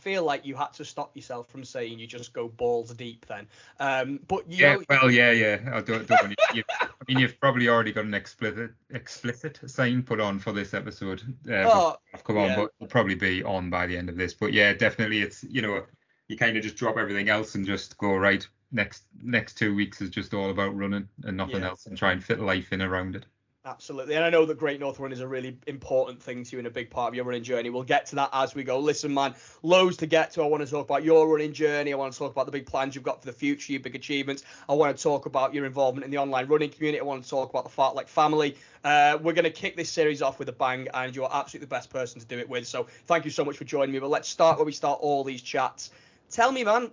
feel 0.00 0.24
like 0.24 0.44
you 0.46 0.54
had 0.54 0.72
to 0.74 0.84
stop 0.84 1.14
yourself 1.16 1.48
from 1.48 1.64
saying 1.64 1.98
you 1.98 2.06
just 2.06 2.32
go 2.32 2.48
balls 2.48 2.92
deep 2.94 3.26
then. 3.26 3.46
Um, 3.78 4.20
but 4.28 4.50
you 4.50 4.62
Yeah, 4.62 4.74
know, 4.74 4.84
well, 4.88 5.10
yeah, 5.10 5.30
yeah. 5.32 5.60
I 5.72 5.80
don't, 5.80 6.06
don't 6.06 6.22
want 6.22 6.34
you, 6.54 6.62
I 6.80 6.88
mean, 7.08 7.18
you've 7.18 7.38
probably 7.40 7.68
already 7.68 7.92
got 7.92 8.04
an 8.04 8.14
explicit 8.14 8.72
explicit 8.90 9.60
sign 9.66 10.02
put 10.02 10.20
on 10.20 10.38
for 10.38 10.52
this 10.52 10.74
episode. 10.74 11.22
Uh, 11.48 11.64
Oh, 11.66 11.96
I've 12.14 12.24
come 12.24 12.38
on, 12.38 12.48
yeah. 12.48 12.56
but 12.56 12.72
it'll 12.80 12.88
probably 12.90 13.14
be 13.14 13.42
on 13.44 13.70
by 13.70 13.86
the 13.86 13.96
end 13.96 14.08
of 14.08 14.16
this. 14.16 14.34
But 14.34 14.52
yeah, 14.52 14.72
definitely, 14.72 15.20
it's 15.20 15.44
you 15.44 15.62
know, 15.62 15.84
you 16.28 16.36
kind 16.36 16.56
of 16.56 16.62
just 16.62 16.76
drop 16.76 16.96
everything 16.96 17.28
else 17.28 17.54
and 17.54 17.66
just 17.66 17.96
go 17.98 18.16
right. 18.16 18.46
Next 18.72 19.04
next 19.22 19.54
two 19.58 19.74
weeks 19.74 20.00
is 20.00 20.10
just 20.10 20.32
all 20.34 20.50
about 20.50 20.76
running 20.76 21.08
and 21.24 21.36
nothing 21.36 21.62
Yeah. 21.62 21.68
else, 21.68 21.86
and 21.86 21.96
try 21.98 22.12
and 22.12 22.22
fit 22.22 22.40
life 22.40 22.72
in 22.72 22.82
around 22.82 23.16
it. 23.16 23.26
Absolutely. 23.66 24.14
And 24.14 24.24
I 24.24 24.30
know 24.30 24.46
that 24.46 24.56
Great 24.56 24.80
North 24.80 24.98
Run 24.98 25.12
is 25.12 25.20
a 25.20 25.28
really 25.28 25.54
important 25.66 26.22
thing 26.22 26.44
to 26.44 26.52
you 26.52 26.58
and 26.58 26.66
a 26.66 26.70
big 26.70 26.88
part 26.88 27.08
of 27.08 27.14
your 27.14 27.26
running 27.26 27.42
journey. 27.42 27.68
We'll 27.68 27.82
get 27.82 28.06
to 28.06 28.16
that 28.16 28.30
as 28.32 28.54
we 28.54 28.64
go. 28.64 28.78
Listen, 28.78 29.12
man, 29.12 29.34
loads 29.62 29.98
to 29.98 30.06
get 30.06 30.30
to. 30.32 30.42
I 30.42 30.46
want 30.46 30.64
to 30.64 30.70
talk 30.70 30.86
about 30.86 31.04
your 31.04 31.28
running 31.28 31.52
journey. 31.52 31.92
I 31.92 31.96
want 31.96 32.10
to 32.10 32.18
talk 32.18 32.32
about 32.32 32.46
the 32.46 32.52
big 32.52 32.64
plans 32.64 32.94
you've 32.94 33.04
got 33.04 33.20
for 33.20 33.26
the 33.26 33.34
future, 33.34 33.72
your 33.72 33.82
big 33.82 33.94
achievements. 33.94 34.44
I 34.66 34.72
want 34.72 34.96
to 34.96 35.02
talk 35.02 35.26
about 35.26 35.52
your 35.52 35.66
involvement 35.66 36.06
in 36.06 36.10
the 36.10 36.16
online 36.16 36.46
running 36.48 36.70
community. 36.70 37.00
I 37.00 37.04
want 37.04 37.22
to 37.22 37.28
talk 37.28 37.50
about 37.50 37.64
the 37.64 37.70
Fartlek 37.70 38.08
family. 38.08 38.56
Uh, 38.82 39.18
we're 39.20 39.34
going 39.34 39.44
to 39.44 39.50
kick 39.50 39.76
this 39.76 39.90
series 39.90 40.22
off 40.22 40.38
with 40.38 40.48
a 40.48 40.52
bang, 40.52 40.88
and 40.94 41.14
you're 41.14 41.28
absolutely 41.30 41.66
the 41.66 41.70
best 41.70 41.90
person 41.90 42.18
to 42.18 42.26
do 42.26 42.38
it 42.38 42.48
with. 42.48 42.66
So 42.66 42.86
thank 43.04 43.26
you 43.26 43.30
so 43.30 43.44
much 43.44 43.58
for 43.58 43.64
joining 43.64 43.92
me. 43.92 43.98
But 43.98 44.08
let's 44.08 44.28
start 44.30 44.56
where 44.56 44.64
we 44.64 44.72
start 44.72 45.00
all 45.02 45.22
these 45.22 45.42
chats. 45.42 45.90
Tell 46.30 46.50
me, 46.50 46.64
man, 46.64 46.92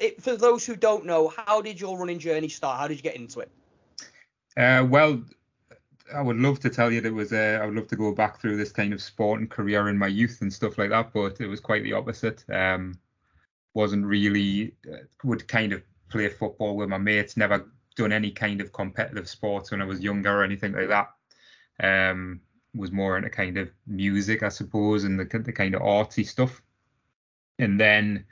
it, 0.00 0.20
for 0.20 0.34
those 0.36 0.66
who 0.66 0.74
don't 0.74 1.06
know, 1.06 1.32
how 1.46 1.60
did 1.60 1.80
your 1.80 1.96
running 1.96 2.18
journey 2.18 2.48
start? 2.48 2.80
How 2.80 2.88
did 2.88 2.96
you 2.96 3.02
get 3.02 3.14
into 3.14 3.38
it? 3.38 3.50
Uh, 4.56 4.84
well, 4.88 5.22
I 6.14 6.22
would 6.22 6.36
love 6.36 6.60
to 6.60 6.70
tell 6.70 6.92
you 6.92 7.00
that 7.00 7.08
it 7.08 7.14
was. 7.14 7.32
Uh, 7.32 7.58
I 7.62 7.66
would 7.66 7.74
love 7.74 7.88
to 7.88 7.96
go 7.96 8.12
back 8.12 8.40
through 8.40 8.56
this 8.56 8.72
kind 8.72 8.92
of 8.92 9.02
sport 9.02 9.40
and 9.40 9.50
career 9.50 9.88
in 9.88 9.98
my 9.98 10.06
youth 10.06 10.40
and 10.40 10.52
stuff 10.52 10.78
like 10.78 10.90
that, 10.90 11.12
but 11.12 11.40
it 11.40 11.46
was 11.46 11.60
quite 11.60 11.82
the 11.82 11.92
opposite. 11.92 12.44
Um, 12.50 12.98
wasn't 13.74 14.04
really 14.04 14.74
uh, 14.92 14.98
would 15.24 15.46
kind 15.46 15.72
of 15.72 15.82
play 16.08 16.28
football 16.28 16.76
with 16.76 16.88
my 16.88 16.98
mates. 16.98 17.36
Never 17.36 17.70
done 17.96 18.12
any 18.12 18.30
kind 18.30 18.60
of 18.60 18.72
competitive 18.72 19.28
sports 19.28 19.70
when 19.70 19.82
I 19.82 19.84
was 19.84 20.00
younger 20.00 20.40
or 20.40 20.44
anything 20.44 20.72
like 20.72 20.88
that. 20.88 21.10
Um, 21.82 22.40
was 22.74 22.92
more 22.92 23.16
into 23.16 23.30
kind 23.30 23.58
of 23.58 23.70
music, 23.86 24.42
I 24.42 24.48
suppose, 24.48 25.04
and 25.04 25.18
the 25.18 25.38
the 25.38 25.52
kind 25.52 25.74
of 25.74 25.82
arty 25.82 26.24
stuff. 26.24 26.62
And 27.58 27.78
then 27.78 28.24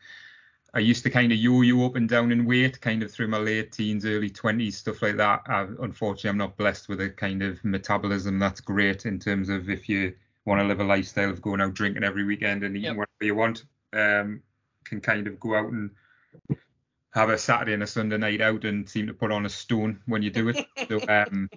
I 0.74 0.80
used 0.80 1.02
to 1.04 1.10
kind 1.10 1.32
of 1.32 1.38
yo-yo 1.38 1.86
up 1.86 1.96
and 1.96 2.08
down 2.08 2.30
in 2.30 2.44
weight, 2.44 2.80
kind 2.80 3.02
of 3.02 3.10
through 3.10 3.28
my 3.28 3.38
late 3.38 3.72
teens, 3.72 4.04
early 4.04 4.28
twenties, 4.28 4.76
stuff 4.76 5.00
like 5.00 5.16
that. 5.16 5.42
i 5.46 5.62
unfortunately, 5.80 6.30
I'm 6.30 6.36
not 6.38 6.56
blessed 6.56 6.88
with 6.88 7.00
a 7.00 7.08
kind 7.08 7.42
of 7.42 7.64
metabolism 7.64 8.38
that's 8.38 8.60
great 8.60 9.06
in 9.06 9.18
terms 9.18 9.48
of 9.48 9.70
if 9.70 9.88
you 9.88 10.14
want 10.44 10.60
to 10.60 10.66
live 10.66 10.80
a 10.80 10.84
lifestyle 10.84 11.30
of 11.30 11.42
going 11.42 11.60
out 11.60 11.74
drinking 11.74 12.04
every 12.04 12.24
weekend 12.24 12.64
and 12.64 12.76
eating 12.76 12.90
Yep. 12.90 12.96
whatever 12.96 13.24
you 13.24 13.34
want, 13.34 13.64
um, 13.94 14.42
can 14.84 15.00
kind 15.00 15.26
of 15.26 15.40
go 15.40 15.54
out 15.54 15.72
and 15.72 15.90
have 17.12 17.30
a 17.30 17.38
Saturday 17.38 17.72
and 17.72 17.82
a 17.82 17.86
Sunday 17.86 18.18
night 18.18 18.40
out 18.40 18.64
and 18.64 18.88
seem 18.88 19.06
to 19.06 19.14
put 19.14 19.32
on 19.32 19.46
a 19.46 19.50
stone 19.50 20.00
when 20.06 20.22
you 20.22 20.30
do 20.30 20.50
it. 20.50 20.66
so 20.88 21.00
um, 21.08 21.48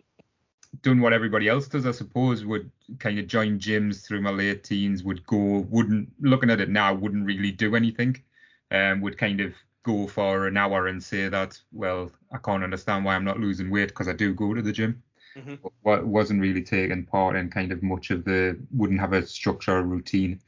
done 0.82 1.02
what 1.02 1.14
everybody 1.14 1.50
else 1.50 1.68
does, 1.68 1.86
I 1.86 1.92
suppose. 1.92 2.46
Would 2.46 2.72
kind 3.00 3.20
of 3.20 3.28
join 3.28 3.60
gyms 3.60 4.06
through 4.06 4.22
my 4.22 4.32
late 4.32 4.64
teens. 4.64 5.04
Would 5.04 5.26
go, 5.26 5.66
wouldn't 5.70 6.10
looking 6.22 6.50
at 6.50 6.62
it 6.62 6.70
now, 6.70 6.94
wouldn't 6.94 7.26
really 7.26 7.52
do 7.52 7.76
anything. 7.76 8.24
Um, 8.72 9.02
would 9.02 9.18
kind 9.18 9.42
of 9.42 9.54
go 9.84 10.08
for 10.08 10.48
an 10.48 10.58
hour 10.58 10.88
and 10.88 11.04
say 11.04 11.28
that, 11.30 11.60
well, 11.74 12.12
I 12.32 12.38
can't 12.38 12.64
understand 12.64 13.04
why 13.04 13.16
I'm 13.16 13.26
not 13.26 13.40
losing 13.40 13.70
weight 13.70 13.90
because 13.90 14.08
I 14.08 14.14
do 14.14 14.34
go 14.34 14.54
to 14.54 14.62
the 14.62 14.72
gym. 14.72 15.04
Mhm. 15.36 15.60
But 15.62 15.74
wa- 15.84 16.02
wasn't 16.02 16.42
really 16.42 16.64
taking 16.64 17.06
part 17.06 17.36
in 17.36 17.50
kind 17.50 17.72
of 17.72 17.84
much 17.84 18.12
of 18.12 18.24
the, 18.24 18.60
wouldn't 18.72 19.00
have 19.02 19.14
a 19.14 19.26
structure 19.26 19.78
or 19.78 19.84
routine. 19.84 20.42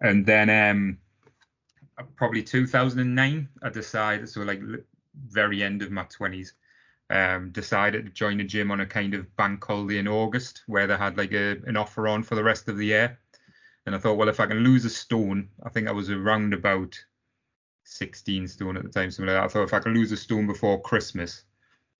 And 0.00 0.26
then 0.26 0.50
um, 0.50 0.98
probably 2.16 2.42
2009, 2.42 3.48
I 3.62 3.68
decided, 3.68 4.28
so 4.28 4.42
like 4.42 4.60
very 5.28 5.62
end 5.62 5.82
of 5.82 5.90
my 5.90 6.04
20s, 6.04 6.54
um, 7.10 7.50
decided 7.50 8.06
to 8.06 8.10
join 8.12 8.40
a 8.40 8.44
gym 8.44 8.70
on 8.70 8.80
a 8.80 8.86
kind 8.86 9.14
of 9.14 9.34
bank 9.36 9.64
holiday 9.64 9.98
in 9.98 10.08
August 10.08 10.62
where 10.66 10.86
they 10.86 10.96
had 10.96 11.16
like 11.16 11.32
a, 11.32 11.58
an 11.66 11.76
offer 11.76 12.08
on 12.08 12.22
for 12.22 12.34
the 12.34 12.44
rest 12.44 12.68
of 12.68 12.76
the 12.76 12.86
year. 12.86 13.18
And 13.86 13.94
I 13.94 13.98
thought, 13.98 14.16
well, 14.16 14.28
if 14.28 14.40
I 14.40 14.46
can 14.46 14.60
lose 14.60 14.84
a 14.84 14.90
stone, 14.90 15.50
I 15.64 15.68
think 15.70 15.88
I 15.88 15.92
was 15.92 16.10
around 16.10 16.54
about 16.54 16.96
16 17.84 18.48
stone 18.48 18.76
at 18.76 18.82
the 18.82 18.88
time, 18.88 19.10
something 19.10 19.32
like 19.32 19.40
that. 19.40 19.44
I 19.44 19.48
thought 19.48 19.64
if 19.68 19.74
I 19.74 19.78
could 19.78 19.94
lose 19.94 20.12
a 20.12 20.16
stone 20.16 20.46
before 20.46 20.80
Christmas, 20.80 21.44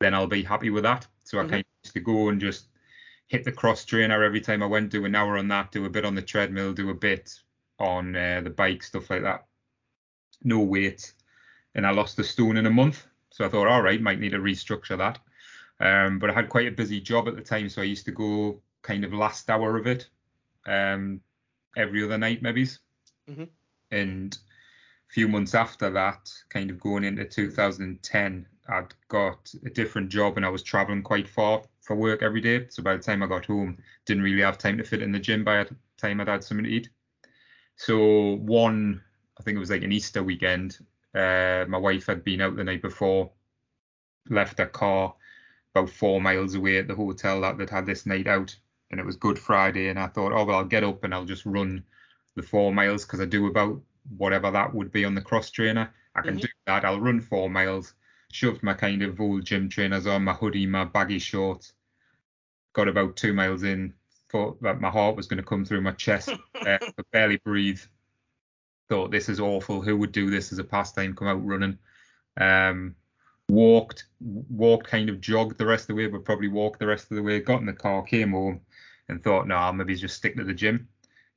then 0.01 0.15
I'll 0.15 0.27
be 0.27 0.43
happy 0.43 0.71
with 0.71 0.83
that. 0.83 1.07
So 1.25 1.39
I 1.39 1.45
Mhm. 1.45 1.51
kind 1.51 1.61
of 1.61 1.85
used 1.85 1.95
to 1.95 2.01
go 2.01 2.29
and 2.29 2.41
just 2.41 2.69
hit 3.29 3.45
the 3.45 3.53
cross 3.53 3.85
trainer 3.85 4.23
every 4.23 4.41
time 4.41 4.63
I 4.63 4.67
went, 4.67 4.91
do 4.91 5.05
an 5.05 5.15
hour 5.15 5.39
on 5.39 5.49
that, 5.49 5.73
do 5.73 5.85
a 5.85 5.91
bit 5.91 6.05
on 6.05 6.15
the 6.15 6.23
treadmill, 6.23 6.73
do 6.73 6.91
a 6.91 6.95
bit 6.95 7.41
on 7.79 8.15
uh, 8.17 8.41
the 8.43 8.51
bike, 8.51 8.83
stuff 8.83 9.11
like 9.11 9.23
that. 9.23 9.47
No 10.43 10.61
weight. 10.61 11.13
And 11.75 11.87
I 11.87 11.91
lost 11.91 12.19
a 12.19 12.25
stone 12.25 12.57
in 12.57 12.67
a 12.67 12.71
month. 12.71 13.07
So 13.31 13.45
I 13.45 13.49
thought, 13.49 13.67
all 13.67 13.83
right, 13.83 14.01
might 14.01 14.21
need 14.21 14.31
to 14.31 14.39
restructure 14.39 14.97
that. 14.99 15.19
Um, 15.81 16.19
but 16.19 16.31
I 16.31 16.35
had 16.35 16.49
quite 16.49 16.69
a 16.69 16.71
busy 16.71 17.01
job 17.01 17.27
at 17.29 17.35
the 17.35 17.43
time, 17.43 17.69
so 17.69 17.83
I 17.83 17.87
used 17.87 18.05
to 18.05 18.13
go 18.13 18.63
kind 18.83 19.05
of 19.05 19.13
last 19.13 19.51
hour 19.51 19.77
of 19.77 19.87
it, 19.87 20.09
um, 20.67 21.21
every 21.77 22.05
other 22.05 22.17
night, 22.17 22.43
maybe. 22.43 22.67
Mhm. 23.29 23.49
And 23.91 24.39
few 25.15 25.29
months 25.29 25.55
after 25.55 25.91
that, 25.91 26.29
kind 26.49 26.71
of 26.71 26.81
going 26.81 27.05
into 27.05 27.25
2010, 27.25 28.47
I'd 28.69 28.95
got 29.07 29.55
a 29.65 29.71
different 29.71 30.09
job 30.09 30.37
and 30.37 30.45
I 30.45 30.49
was 30.49 30.65
traveling 30.65 31.05
quite 31.05 31.29
far 31.29 31.63
for 31.83 31.95
work 31.95 32.25
every 32.25 32.41
day. 32.41 32.67
So 32.69 32.83
by 32.83 32.97
the 32.97 33.03
time 33.03 33.23
I 33.23 33.29
got 33.29 33.47
home, 33.47 33.79
didn't 34.07 34.25
really 34.25 34.43
have 34.43 34.59
time 34.59 34.77
to 34.79 34.83
fit 34.83 35.03
in 35.03 35.13
the 35.13 35.21
gym 35.21 35.45
by 35.45 35.63
the 35.63 35.77
time 35.99 36.21
I'd 36.21 36.27
had 36.27 36.43
something 36.43 36.65
to 36.65 36.71
eat. 36.71 36.89
So 37.77 38.39
one, 38.39 39.01
I 39.39 39.45
think 39.45 39.55
it 39.55 39.61
was 39.61 39.71
like 39.71 39.85
an 39.85 39.93
Easter 39.93 40.25
weekend. 40.25 40.79
Uh, 41.15 41.65
my 41.69 41.79
wife 41.79 42.07
had 42.07 42.25
been 42.25 42.41
out 42.41 42.57
the 42.57 42.65
night 42.65 42.83
before, 42.83 43.31
left 44.31 44.59
her 44.59 44.67
car 44.67 45.15
about 45.77 45.91
four 45.91 46.21
miles 46.21 46.57
away 46.57 46.79
at 46.79 46.89
the 46.89 46.95
hotel 46.97 47.41
that 47.43 47.57
they'd 47.57 47.71
had 47.71 47.87
this 47.87 48.05
night 48.05 48.27
out, 48.27 48.57
and 48.91 48.99
it 48.99 49.07
was 49.07 49.15
Good 49.15 49.39
Friday. 49.39 49.91
And 49.91 49.99
I 49.99 50.09
thought, 50.09 50.33
oh 50.33 50.45
well, 50.45 50.59
I'll 50.59 50.65
get 50.65 50.83
up 50.83 51.05
and 51.05 51.15
I'll 51.15 51.25
just 51.25 51.47
run 51.47 51.85
the 52.35 52.43
four 52.43 52.75
miles 52.75 53.05
because 53.05 53.21
I 53.21 53.27
do 53.27 53.47
about 53.47 53.81
whatever 54.17 54.51
that 54.51 54.75
would 54.75 54.93
be 54.93 55.05
on 55.05 55.15
the 55.15 55.21
cross 55.21 55.51
trainer. 55.51 55.93
I 56.15 56.23
can 56.23 56.37
Mhm. 56.37 56.43
do 56.43 56.49
that. 56.67 56.85
I'll 56.85 57.01
run 57.01 57.21
four 57.21 57.51
miles. 57.51 57.95
Shoved 58.33 58.63
my 58.63 58.75
kind 58.75 59.03
of 59.03 59.21
old 59.21 59.45
gym 59.45 59.69
trainers 59.69 60.07
on, 60.07 60.25
my 60.25 60.33
hoodie, 60.33 60.67
my 60.67 60.85
baggy 60.85 61.19
shorts. 61.19 61.73
Got 62.73 62.89
about 62.89 63.17
two 63.17 63.33
miles 63.33 63.63
in. 63.63 63.95
Thought 64.31 64.61
that 64.63 64.81
my 64.81 64.91
heart 64.91 65.17
was 65.17 65.27
going 65.27 65.39
to 65.39 65.49
come 65.49 65.65
through 65.65 65.83
my 65.83 65.93
chest. 65.93 66.29
uh, 66.67 66.79
could 66.97 67.11
barely 67.13 67.37
breathe. 67.39 67.81
Thought 68.89 69.11
this 69.11 69.29
is 69.29 69.41
awful. 69.41 69.83
Who 69.83 69.97
would 69.99 70.13
do 70.13 70.31
this 70.31 70.53
as 70.53 70.59
a 70.59 70.65
pastime? 70.65 71.15
Come 71.15 71.29
out 71.29 71.45
running. 71.45 71.79
Um, 72.37 72.97
walked, 73.49 74.07
walked, 74.21 74.87
kind 74.87 75.09
of 75.09 75.21
jogged 75.21 75.59
the 75.59 75.67
rest 75.67 75.85
of 75.85 75.89
the 75.89 75.95
way, 75.95 76.07
but 76.07 76.25
probably 76.25 76.49
walked 76.49 76.81
the 76.81 76.87
rest 76.87 77.11
of 77.11 77.17
the 77.17 77.23
way. 77.23 77.41
Got 77.41 77.61
in 77.61 77.67
the 77.67 77.73
car, 77.73 78.03
came 78.03 78.33
home, 78.33 78.61
and 79.09 79.23
thought, 79.23 79.47
no, 79.47 79.57
nah, 79.57 79.73
maybe 79.73 79.95
just 79.95 80.17
stick 80.17 80.37
to 80.37 80.45
the 80.45 80.55
gym. 80.55 80.89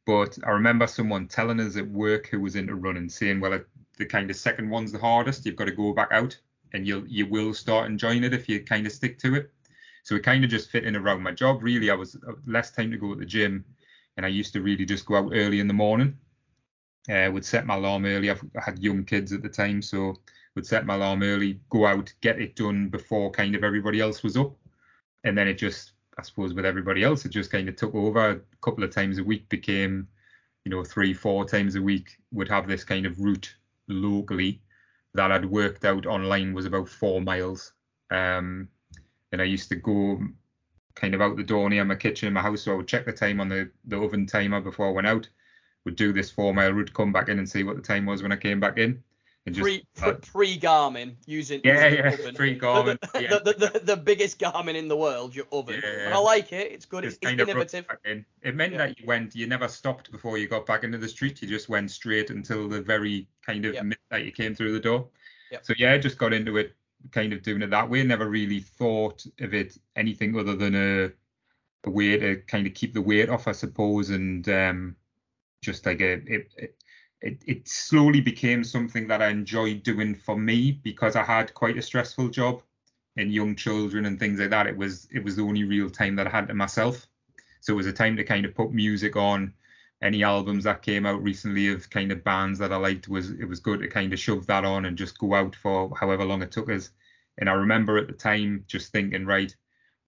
But 0.08 0.39
I 0.46 0.52
remember 0.52 0.88
someone 0.88 1.28
telling 1.28 1.60
us 1.60 1.76
at 1.76 1.88
work 1.88 2.28
who 2.28 2.39
was 2.39 2.56
into 2.56 2.76
running, 2.76 3.10
saying, 3.10 3.41
well, 3.41 3.60
the 3.98 4.06
kind 4.06 4.30
of 4.32 4.38
second 4.38 4.70
one's 4.70 4.93
the 4.93 4.98
hardest. 4.98 5.46
You've 5.46 5.58
got 5.58 5.65
to 5.65 5.72
go 5.74 5.93
back 5.93 6.08
out, 6.12 6.36
and 6.74 6.88
you'll 6.88 7.06
you 7.06 7.28
will 7.28 7.54
start 7.54 7.91
enjoying 7.91 8.24
it 8.24 8.34
if 8.34 8.48
you 8.48 8.63
kind 8.63 8.88
of 8.88 8.93
stick 8.93 9.20
to 9.20 9.36
it. 9.36 9.52
So 10.04 10.15
it 10.15 10.24
kind 10.24 10.46
of 10.46 10.50
just 10.50 10.70
fit 10.72 10.86
in 10.86 10.96
around 10.96 11.22
my 11.22 11.34
job. 11.34 11.62
Really, 11.62 11.91
I 11.91 11.96
was 11.96 12.15
uh, 12.15 12.32
less 12.46 12.72
time 12.72 12.89
to 12.91 12.98
go 12.98 13.12
at 13.12 13.20
the 13.20 13.26
gym, 13.26 13.65
and 14.15 14.26
I 14.26 14.30
used 14.30 14.54
to 14.54 14.62
really 14.62 14.86
just 14.86 15.06
go 15.06 15.15
out 15.17 15.34
early 15.34 15.60
in 15.60 15.67
the 15.67 15.74
morning. 15.74 16.17
Uh, 17.10 17.30
would 17.32 17.46
set 17.46 17.65
my 17.65 17.76
alarm 17.76 18.06
early. 18.06 18.32
I 18.32 18.38
had 18.56 18.80
young 18.80 19.04
kids 19.04 19.34
at 19.34 19.41
the 19.41 19.50
time, 19.50 19.82
so 19.82 20.15
would 20.56 20.65
set 20.65 20.86
my 20.86 20.96
alarm 20.96 21.22
early, 21.22 21.60
go 21.70 21.86
out, 21.86 22.13
get 22.22 22.39
it 22.39 22.56
done 22.56 22.88
before 22.88 23.30
kind 23.32 23.56
of 23.56 23.63
everybody 23.63 24.00
else 24.00 24.24
was 24.24 24.38
up, 24.38 24.56
and 25.26 25.38
then 25.38 25.48
it 25.48 25.56
just, 25.56 25.91
I 26.17 26.23
suppose, 26.23 26.53
with 26.53 26.65
everybody 26.65 27.03
else, 27.03 27.25
it 27.25 27.30
just 27.30 27.51
kind 27.51 27.69
of 27.69 27.75
took 27.75 27.93
over. 27.93 28.30
A 28.30 28.39
couple 28.62 28.84
of 28.84 28.91
times 28.91 29.17
a 29.17 29.23
week 29.23 29.47
became, 29.49 30.08
you 30.65 30.71
know, 30.71 30.84
three, 30.84 31.13
four 31.13 31.45
times 31.45 31.75
a 31.75 31.82
week. 31.82 32.17
Would 32.32 32.49
have 32.49 32.67
this 32.67 32.84
kind 32.84 33.06
of 33.06 33.19
route 33.19 33.56
locally 33.88 34.62
that 35.13 35.32
I'd 35.32 35.45
worked 35.45 35.86
out 35.86 36.06
online 36.06 36.53
was 36.53 36.65
about 36.65 36.89
four 36.89 37.21
miles. 37.21 37.73
Um, 38.12 38.69
and 39.32 39.41
I 39.41 39.45
used 39.45 39.69
to 39.69 39.75
go 39.75 40.19
kind 40.95 41.13
of 41.13 41.21
out 41.21 41.38
the 41.38 41.43
door 41.43 41.69
near 41.69 41.86
my 41.86 41.95
kitchen 41.95 42.27
in 42.27 42.34
my 42.34 42.41
house, 42.41 42.62
so 42.63 42.73
I 42.73 42.75
would 42.75 42.88
check 42.88 43.06
the 43.06 43.13
time 43.13 43.39
on 43.39 43.49
the, 43.49 43.69
the 43.86 43.99
oven 43.99 44.25
timer 44.25 44.62
before 44.62 44.88
I 44.88 44.91
went 44.91 45.08
out. 45.08 45.27
Would 45.86 45.95
do 45.95 46.12
this 46.12 46.32
four 46.32 46.53
mile 46.53 46.71
route, 46.71 46.93
come 46.93 47.13
back 47.13 47.30
in 47.30 47.39
and 47.39 47.47
see 47.47 47.63
what 47.63 47.75
the 47.75 47.82
time 47.82 48.06
was 48.06 48.23
when 48.23 48.32
I 48.32 48.38
came 48.38 48.60
back 48.60 48.77
in, 48.77 49.03
just 49.54 49.62
Pre, 49.62 49.86
uh, 50.02 50.14
pre 50.14 50.60
Garmin 50.60 51.16
using 51.26 51.62
Yeah, 51.64 51.88
using 51.88 52.26
yeah, 52.26 52.32
pre-Garmin, 52.36 53.00
the, 53.14 53.22
yeah. 53.22 53.30
the, 53.44 53.54
the, 53.54 53.80
the 53.84 53.98
biggest 53.98 54.40
Garmin 54.40 54.76
in 54.76 54.88
the 54.88 54.96
world, 54.98 55.36
your 55.36 55.46
oven. 55.52 55.82
Yeah. 55.84 56.06
But 56.10 56.14
I 56.14 56.20
like 56.20 56.52
it. 56.54 56.72
It's 56.72 56.86
good. 56.86 57.06
It's, 57.06 57.18
it's 57.22 57.32
innovative. 57.32 57.86
in. 58.06 58.26
It 58.42 58.56
meant 58.56 58.74
Yeah. 58.74 58.80
that 58.80 59.00
you 59.00 59.06
went, 59.06 59.36
you 59.36 59.48
never 59.48 59.68
stopped 59.68 60.12
before 60.12 60.38
you 60.38 60.48
got 60.48 60.66
back 60.66 60.84
into 60.84 60.98
the 60.98 61.08
street. 61.08 61.42
You 61.42 61.48
just 61.48 61.70
went 61.70 61.92
straight 61.92 62.30
until 62.30 62.68
the 62.68 62.82
very 62.82 63.28
kind 63.46 63.66
of 63.66 63.74
minute 63.76 64.00
that 64.12 64.26
you 64.26 64.32
came 64.32 64.54
through 64.56 64.74
the 64.74 64.80
door. 64.80 65.08
So 65.62 65.74
yeah, 65.78 65.94
I 65.94 65.98
just 65.98 66.18
got 66.18 66.34
into 66.34 66.58
it, 66.58 66.76
kind 67.12 67.32
of 67.32 67.42
doing 67.42 67.62
it 67.62 67.70
that 67.70 67.90
way. 67.90 68.04
Never 68.04 68.28
really 68.30 68.60
thought 68.60 69.26
of 69.40 69.54
it 69.54 69.78
anything 69.96 70.38
other 70.38 70.56
than 70.56 70.76
a, 70.76 71.12
a 71.86 71.90
way 71.90 72.18
to 72.18 72.36
kind 72.48 72.68
of 72.68 72.74
keep 72.74 72.94
the 72.94 73.02
weight 73.02 73.30
off, 73.30 73.48
I 73.48 73.54
suppose, 73.54 74.10
and 74.10 74.48
um, 74.50 74.96
just 75.62 75.86
like 75.86 76.02
a 76.02 76.14
it, 76.14 76.52
it, 76.58 76.76
it, 77.21 77.41
it 77.47 77.67
slowly 77.67 78.21
became 78.21 78.63
something 78.63 79.08
that 79.08 79.21
I 79.21 79.30
enjoyed 79.30 79.84
doing 79.84 80.15
for 80.15 80.38
me 80.38 80.80
because 80.84 81.15
I 81.15 81.23
had 81.23 81.53
quite 81.53 81.77
a 81.77 81.82
stressful 81.82 82.30
job 82.30 82.62
and 83.17 83.34
young 83.34 83.56
children 83.56 84.06
and 84.06 84.19
things 84.19 84.39
like 84.39 84.51
that. 84.51 84.67
It 84.67 84.77
was 84.77 85.08
it 85.12 85.23
was 85.23 85.36
the 85.36 85.41
only 85.41 85.63
real 85.63 85.89
time 85.89 86.15
that 86.17 86.27
I 86.27 86.30
had 86.30 86.47
to 86.47 86.53
myself. 86.53 87.08
So 87.62 87.73
it 87.73 87.77
was 87.77 87.88
a 87.88 87.93
time 87.93 88.15
to 88.17 88.23
kind 88.23 88.45
of 88.45 88.53
put 88.53 88.71
music 88.71 89.15
on. 89.15 89.53
Any 90.03 90.23
albums 90.23 90.63
that 90.65 90.84
came 90.84 91.08
out 91.08 91.23
recently 91.23 91.69
of 91.69 91.89
kind 91.89 92.12
of 92.12 92.23
bands 92.23 92.60
that 92.60 92.71
I 92.71 92.75
liked 92.75 93.08
was 93.08 93.32
it 93.32 93.45
was 93.45 93.60
good 93.60 93.80
to 93.80 93.88
kind 93.88 94.13
of 94.13 94.19
shove 94.19 94.45
that 94.45 94.63
on 94.63 94.86
and 94.86 94.95
just 94.95 95.17
go 95.17 95.34
out 95.34 95.56
for 95.56 95.91
however 95.99 96.23
long 96.23 96.43
it 96.43 96.51
took 96.51 96.69
us. 96.69 96.91
And 97.39 97.49
I 97.49 97.53
remember 97.53 97.97
at 97.97 98.06
the 98.06 98.13
time 98.13 98.63
just 98.67 98.91
thinking, 98.91 99.25
right, 99.25 99.56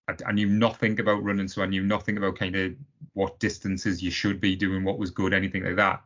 I, 0.08 0.16
I 0.28 0.32
knew 0.32 0.48
nothing 0.48 1.00
about 1.00 1.24
running, 1.24 1.48
so 1.48 1.64
I 1.64 1.68
knew 1.68 1.84
nothing 1.84 2.18
about 2.18 2.38
kind 2.38 2.56
of 2.56 2.76
what 3.14 3.40
distances 3.40 4.04
you 4.04 4.12
should 4.12 4.40
be 4.40 4.56
doing, 4.56 4.84
what 4.84 5.00
was 5.00 5.10
good, 5.10 5.34
anything 5.34 5.64
like 5.64 5.78
that. 5.78 6.04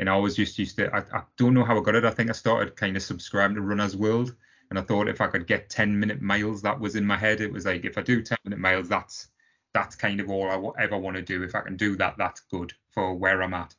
And 0.00 0.08
I 0.08 0.16
was 0.16 0.34
just 0.34 0.58
used 0.58 0.76
to, 0.76 0.92
I, 0.94 1.00
I 1.14 1.22
don't 1.36 1.52
know 1.52 1.62
how 1.62 1.78
I 1.78 1.82
got 1.82 1.94
it. 1.94 2.06
I 2.06 2.10
think 2.10 2.30
I 2.30 2.32
started 2.32 2.74
kind 2.74 2.96
of 2.96 3.02
subscribing 3.02 3.56
to 3.56 3.60
Runner's 3.60 3.94
World. 3.94 4.34
And 4.70 4.78
I 4.78 4.82
thought 4.82 5.08
if 5.08 5.20
I 5.20 5.26
could 5.26 5.46
get 5.46 5.68
10 5.68 6.00
minute 6.00 6.22
miles, 6.22 6.62
that 6.62 6.80
was 6.80 6.96
in 6.96 7.04
my 7.04 7.18
head. 7.18 7.42
It 7.42 7.52
was 7.52 7.66
like, 7.66 7.84
if 7.84 7.98
I 7.98 8.02
do 8.02 8.22
10 8.22 8.38
minute 8.44 8.58
miles, 8.58 8.88
that's 8.88 9.28
that's 9.74 9.94
kind 9.94 10.18
of 10.18 10.30
all 10.30 10.74
I 10.78 10.82
ever 10.82 10.96
want 10.96 11.16
to 11.16 11.22
do. 11.22 11.42
If 11.42 11.54
I 11.54 11.60
can 11.60 11.76
do 11.76 11.96
that, 11.96 12.16
that's 12.16 12.40
good 12.40 12.72
for 12.92 13.14
where 13.14 13.42
I'm 13.42 13.52
at. 13.52 13.74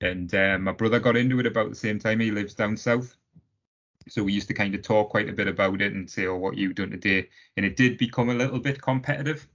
And 0.00 0.34
uh, 0.34 0.58
my 0.58 0.72
brother 0.72 0.98
got 0.98 1.16
into 1.16 1.38
it 1.38 1.46
about 1.46 1.70
the 1.70 1.76
same 1.76 2.00
time. 2.00 2.18
He 2.18 2.32
lives 2.32 2.54
down 2.54 2.76
south. 2.76 3.16
So 4.08 4.24
we 4.24 4.32
used 4.32 4.48
to 4.48 4.54
kind 4.54 4.74
of 4.74 4.82
talk 4.82 5.10
quite 5.10 5.28
a 5.28 5.32
bit 5.32 5.46
about 5.46 5.80
it 5.80 5.92
and 5.92 6.10
say, 6.10 6.26
oh, 6.26 6.36
what 6.36 6.56
you 6.56 6.74
done 6.74 6.90
today? 6.90 7.28
And 7.56 7.64
it 7.64 7.76
did 7.76 7.98
become 7.98 8.30
a 8.30 8.34
little 8.34 8.58
bit 8.58 8.82
competitive. 8.82 9.46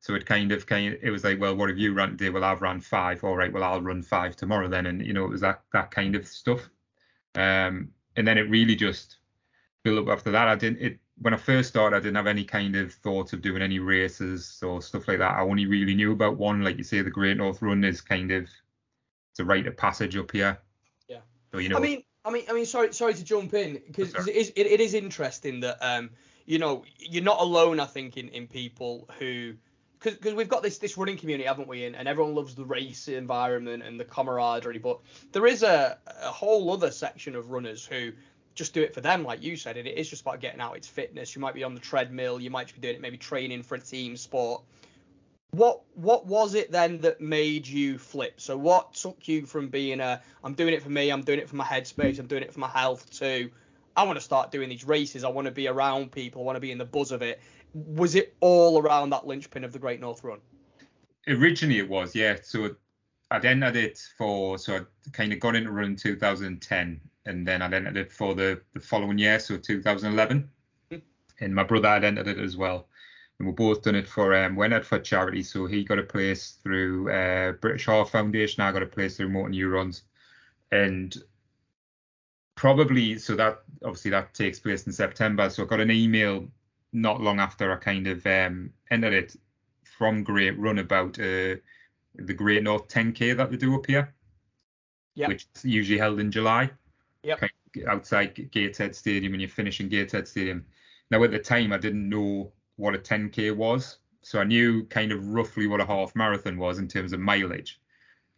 So 0.00 0.14
it 0.14 0.26
kind 0.26 0.52
of 0.52 0.66
kind 0.66 0.94
of 0.94 1.02
it 1.02 1.10
was 1.10 1.24
like, 1.24 1.40
well, 1.40 1.56
what 1.56 1.68
have 1.68 1.78
you 1.78 1.92
run 1.92 2.10
today? 2.10 2.30
Well, 2.30 2.44
I've 2.44 2.62
run 2.62 2.80
five. 2.80 3.24
All 3.24 3.36
right, 3.36 3.52
well, 3.52 3.64
I'll 3.64 3.82
run 3.82 4.02
five 4.02 4.36
tomorrow 4.36 4.68
then. 4.68 4.86
And 4.86 5.04
you 5.04 5.12
know, 5.12 5.24
it 5.24 5.30
was 5.30 5.40
that 5.40 5.62
that 5.72 5.90
kind 5.90 6.14
of 6.14 6.26
stuff. 6.26 6.68
Um, 7.34 7.90
and 8.16 8.26
then 8.26 8.38
it 8.38 8.50
really 8.50 8.76
just 8.76 9.16
built 9.82 10.06
up 10.06 10.12
after 10.12 10.30
that. 10.30 10.48
I 10.48 10.54
didn't 10.54 10.80
it 10.80 10.98
when 11.20 11.34
I 11.34 11.36
first 11.36 11.70
started, 11.70 11.96
I 11.96 12.00
didn't 12.00 12.16
have 12.16 12.26
any 12.26 12.44
kind 12.44 12.76
of 12.76 12.92
thoughts 12.92 13.32
of 13.32 13.42
doing 13.42 13.62
any 13.62 13.78
races 13.78 14.60
or 14.62 14.80
stuff 14.80 15.08
like 15.08 15.18
that. 15.18 15.34
I 15.34 15.40
only 15.40 15.66
really 15.66 15.94
knew 15.94 16.12
about 16.12 16.36
one, 16.36 16.62
like 16.62 16.78
you 16.78 16.84
say, 16.84 17.02
the 17.02 17.10
Great 17.10 17.36
North 17.36 17.60
Run 17.60 17.82
is 17.84 18.00
kind 18.00 18.30
of 18.30 18.44
it's 19.30 19.40
a 19.40 19.44
rite 19.44 19.66
of 19.66 19.76
passage 19.76 20.16
up 20.16 20.30
here. 20.30 20.58
Yeah. 21.08 21.20
So 21.52 21.58
you 21.58 21.68
know. 21.68 21.76
I 21.76 21.80
mean, 21.80 22.02
I 22.24 22.30
mean, 22.30 22.44
I 22.48 22.52
mean, 22.52 22.66
sorry, 22.66 22.92
sorry 22.92 23.14
to 23.14 23.24
jump 23.24 23.54
in 23.54 23.80
because 23.86 24.14
it 24.14 24.34
is, 24.34 24.52
it, 24.54 24.66
it 24.66 24.80
is 24.80 24.94
interesting 24.94 25.60
that 25.60 25.78
um, 25.80 26.10
you 26.46 26.58
know, 26.58 26.84
you're 26.98 27.24
not 27.24 27.40
alone. 27.40 27.80
I 27.80 27.86
think 27.86 28.16
in 28.16 28.28
in 28.28 28.46
people 28.46 29.08
who. 29.18 29.54
Because 30.00 30.34
we've 30.34 30.48
got 30.48 30.62
this 30.62 30.78
this 30.78 30.96
running 30.96 31.16
community, 31.16 31.48
haven't 31.48 31.68
we? 31.68 31.84
And, 31.84 31.96
and 31.96 32.06
everyone 32.06 32.34
loves 32.34 32.54
the 32.54 32.64
race 32.64 33.08
environment 33.08 33.82
and 33.82 33.98
the 33.98 34.04
camaraderie. 34.04 34.78
But 34.78 35.00
there 35.32 35.46
is 35.46 35.62
a, 35.62 35.98
a 36.22 36.30
whole 36.30 36.72
other 36.72 36.90
section 36.90 37.34
of 37.34 37.50
runners 37.50 37.84
who 37.84 38.12
just 38.54 38.74
do 38.74 38.82
it 38.82 38.94
for 38.94 39.00
them, 39.00 39.24
like 39.24 39.42
you 39.42 39.56
said. 39.56 39.76
And 39.76 39.88
it 39.88 39.96
is 39.96 40.08
just 40.08 40.22
about 40.22 40.40
getting 40.40 40.60
out. 40.60 40.76
It's 40.76 40.88
fitness. 40.88 41.34
You 41.34 41.40
might 41.40 41.54
be 41.54 41.64
on 41.64 41.74
the 41.74 41.80
treadmill. 41.80 42.40
You 42.40 42.50
might 42.50 42.72
be 42.72 42.80
doing 42.80 42.96
it, 42.96 43.00
maybe 43.00 43.16
training 43.16 43.62
for 43.62 43.76
a 43.76 43.80
team 43.80 44.16
sport. 44.16 44.62
What 45.52 45.80
what 45.94 46.26
was 46.26 46.54
it 46.54 46.70
then 46.70 47.00
that 47.00 47.20
made 47.20 47.66
you 47.66 47.98
flip? 47.98 48.40
So 48.40 48.56
what 48.58 48.94
took 48.94 49.26
you 49.26 49.46
from 49.46 49.68
being 49.68 50.00
a 50.00 50.20
I'm 50.44 50.54
doing 50.54 50.74
it 50.74 50.82
for 50.82 50.90
me, 50.90 51.10
I'm 51.10 51.22
doing 51.22 51.38
it 51.38 51.48
for 51.48 51.56
my 51.56 51.64
headspace, 51.64 52.18
I'm 52.18 52.26
doing 52.26 52.42
it 52.42 52.52
for 52.52 52.60
my 52.60 52.68
health 52.68 53.10
to 53.18 53.50
I 53.98 54.04
want 54.04 54.16
to 54.16 54.24
start 54.24 54.52
doing 54.52 54.68
these 54.68 54.84
races. 54.84 55.24
I 55.24 55.28
want 55.28 55.46
to 55.46 55.50
be 55.50 55.66
around 55.66 56.12
people. 56.12 56.42
I 56.42 56.44
want 56.44 56.54
to 56.54 56.60
be 56.60 56.70
in 56.70 56.78
the 56.78 56.84
buzz 56.84 57.10
of 57.10 57.20
it. 57.20 57.40
Was 57.86 58.14
it 58.14 58.34
all 58.40 58.80
around 58.80 59.10
that 59.10 59.26
linchpin 59.26 59.64
of 59.64 59.72
the 59.72 59.78
Great 59.78 60.00
North 60.00 60.24
Run? 60.24 60.40
Originally 61.28 61.78
it 61.78 61.88
was, 61.88 62.14
yeah. 62.14 62.36
So 62.42 62.74
I'd 63.30 63.44
entered 63.44 63.76
it 63.76 63.98
for 64.16 64.58
so 64.58 64.76
I 64.76 64.80
kind 65.12 65.32
of 65.32 65.40
got 65.40 65.54
into 65.54 65.70
running 65.70 65.96
2010 65.96 67.00
and 67.26 67.46
then 67.46 67.62
I'd 67.62 67.74
entered 67.74 67.96
it 67.96 68.12
for 68.12 68.34
the, 68.34 68.60
the 68.72 68.80
following 68.80 69.18
year, 69.18 69.38
so 69.38 69.56
2011. 69.58 70.48
and 71.40 71.54
my 71.54 71.62
brother 71.62 71.88
had 71.88 72.04
entered 72.04 72.28
it 72.28 72.38
as 72.38 72.56
well. 72.56 72.88
And 73.38 73.46
we 73.46 73.52
both 73.54 73.82
done 73.82 73.94
it 73.94 74.08
for 74.08 74.34
um 74.34 74.56
went 74.56 74.74
out 74.74 74.84
for 74.84 74.98
charity. 74.98 75.42
So 75.42 75.66
he 75.66 75.84
got 75.84 75.98
a 75.98 76.02
place 76.02 76.58
through 76.62 77.10
uh 77.10 77.52
British 77.52 77.86
Heart 77.86 78.10
Foundation, 78.10 78.62
I 78.62 78.72
got 78.72 78.82
a 78.82 78.86
place 78.86 79.16
through 79.16 79.28
Motor 79.28 79.50
Neurons. 79.50 80.02
And 80.72 81.16
probably 82.56 83.18
so 83.18 83.36
that 83.36 83.62
obviously 83.84 84.10
that 84.10 84.34
takes 84.34 84.58
place 84.58 84.86
in 84.86 84.92
September. 84.92 85.48
So 85.50 85.62
I 85.62 85.66
got 85.66 85.80
an 85.80 85.90
email 85.90 86.48
not 86.92 87.20
long 87.20 87.40
after 87.40 87.72
I 87.72 87.76
kind 87.76 88.06
of 88.06 88.26
um 88.26 88.72
entered 88.90 89.12
it 89.12 89.36
from 89.84 90.22
Great 90.22 90.58
Run 90.58 90.78
about 90.78 91.18
uh 91.18 91.56
the 92.14 92.34
Great 92.34 92.62
North 92.62 92.88
10K 92.88 93.36
that 93.36 93.50
they 93.50 93.56
do 93.56 93.74
up 93.74 93.86
here. 93.86 94.14
Yeah. 95.14 95.28
Which 95.28 95.46
is 95.54 95.64
usually 95.64 95.98
held 95.98 96.20
in 96.20 96.30
July. 96.30 96.70
Yep. 97.22 97.40
Kind 97.40 97.52
of 97.76 97.88
outside 97.88 98.50
Gateshead 98.50 98.94
Stadium 98.94 99.34
and 99.34 99.42
you're 99.42 99.50
finishing 99.50 99.88
Gateshead 99.88 100.26
Stadium. 100.26 100.64
Now 101.10 101.22
at 101.22 101.30
the 101.30 101.38
time 101.38 101.72
I 101.72 101.78
didn't 101.78 102.08
know 102.08 102.52
what 102.76 102.94
a 102.94 102.98
10k 102.98 103.54
was, 103.56 103.98
so 104.22 104.40
I 104.40 104.44
knew 104.44 104.84
kind 104.84 105.12
of 105.12 105.26
roughly 105.28 105.66
what 105.66 105.80
a 105.80 105.86
half 105.86 106.14
marathon 106.14 106.58
was 106.58 106.78
in 106.78 106.88
terms 106.88 107.12
of 107.12 107.20
mileage. 107.20 107.80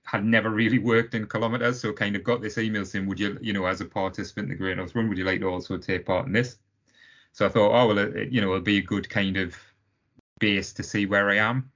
Had 0.04 0.24
never 0.24 0.50
really 0.50 0.78
worked 0.92 1.14
in 1.14 1.26
kilometers, 1.26 1.80
so 1.80 1.92
kind 1.92 2.16
of 2.16 2.24
got 2.24 2.40
this 2.40 2.58
email 2.58 2.84
saying, 2.84 3.06
"Would 3.06 3.20
you, 3.20 3.38
you 3.40 3.52
know, 3.52 3.66
as 3.66 3.80
a 3.80 3.84
participant 3.84 4.46
in 4.46 4.50
the 4.50 4.56
Great 4.56 4.76
North 4.76 4.94
Run, 4.94 5.08
would 5.08 5.18
you 5.18 5.24
like 5.24 5.40
to 5.40 5.48
also 5.48 5.76
take 5.76 6.06
part 6.06 6.26
in 6.26 6.32
this?" 6.32 6.58
So 7.32 7.46
I 7.46 7.48
thought, 7.48 7.72
oh 7.72 7.88
well, 7.88 7.98
it, 7.98 8.30
you 8.30 8.40
know, 8.40 8.48
it'll 8.48 8.60
be 8.60 8.78
a 8.78 8.82
good 8.82 9.08
kind 9.08 9.36
of 9.36 9.56
base 10.38 10.72
to 10.74 10.82
see 10.82 11.06
where 11.06 11.30
I 11.30 11.36
am. 11.36 11.70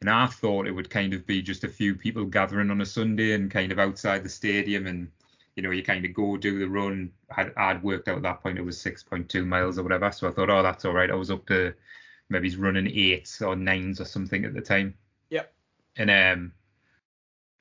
And 0.00 0.10
I 0.10 0.26
thought 0.26 0.66
it 0.66 0.72
would 0.72 0.90
kind 0.90 1.12
of 1.12 1.26
be 1.26 1.42
just 1.42 1.64
a 1.64 1.68
few 1.68 1.94
people 1.94 2.24
gathering 2.24 2.70
on 2.70 2.80
a 2.80 2.86
Sunday 2.86 3.32
and 3.32 3.50
kind 3.50 3.72
of 3.72 3.78
outside 3.78 4.22
the 4.22 4.28
stadium 4.28 4.86
and 4.86 5.10
you 5.58 5.62
know, 5.62 5.72
you 5.72 5.82
kind 5.82 6.04
of 6.04 6.14
go 6.14 6.36
do 6.36 6.60
the 6.60 6.68
run. 6.68 7.10
Had 7.30 7.52
I'd 7.56 7.82
worked 7.82 8.06
out 8.06 8.18
at 8.18 8.22
that 8.22 8.40
point 8.44 8.58
it 8.58 8.64
was 8.64 8.78
6.2 8.78 9.44
miles 9.44 9.76
or 9.76 9.82
whatever. 9.82 10.12
So 10.12 10.28
I 10.28 10.30
thought, 10.30 10.50
oh, 10.50 10.62
that's 10.62 10.84
all 10.84 10.92
right. 10.92 11.10
I 11.10 11.16
was 11.16 11.32
up 11.32 11.46
to 11.46 11.74
maybe 12.28 12.48
he's 12.48 12.56
running 12.56 12.86
eights 12.86 13.42
or 13.42 13.56
nines 13.56 14.00
or 14.00 14.04
something 14.04 14.44
at 14.44 14.54
the 14.54 14.60
time. 14.60 14.94
Yep. 15.30 15.52
And 15.96 16.10
um, 16.12 16.52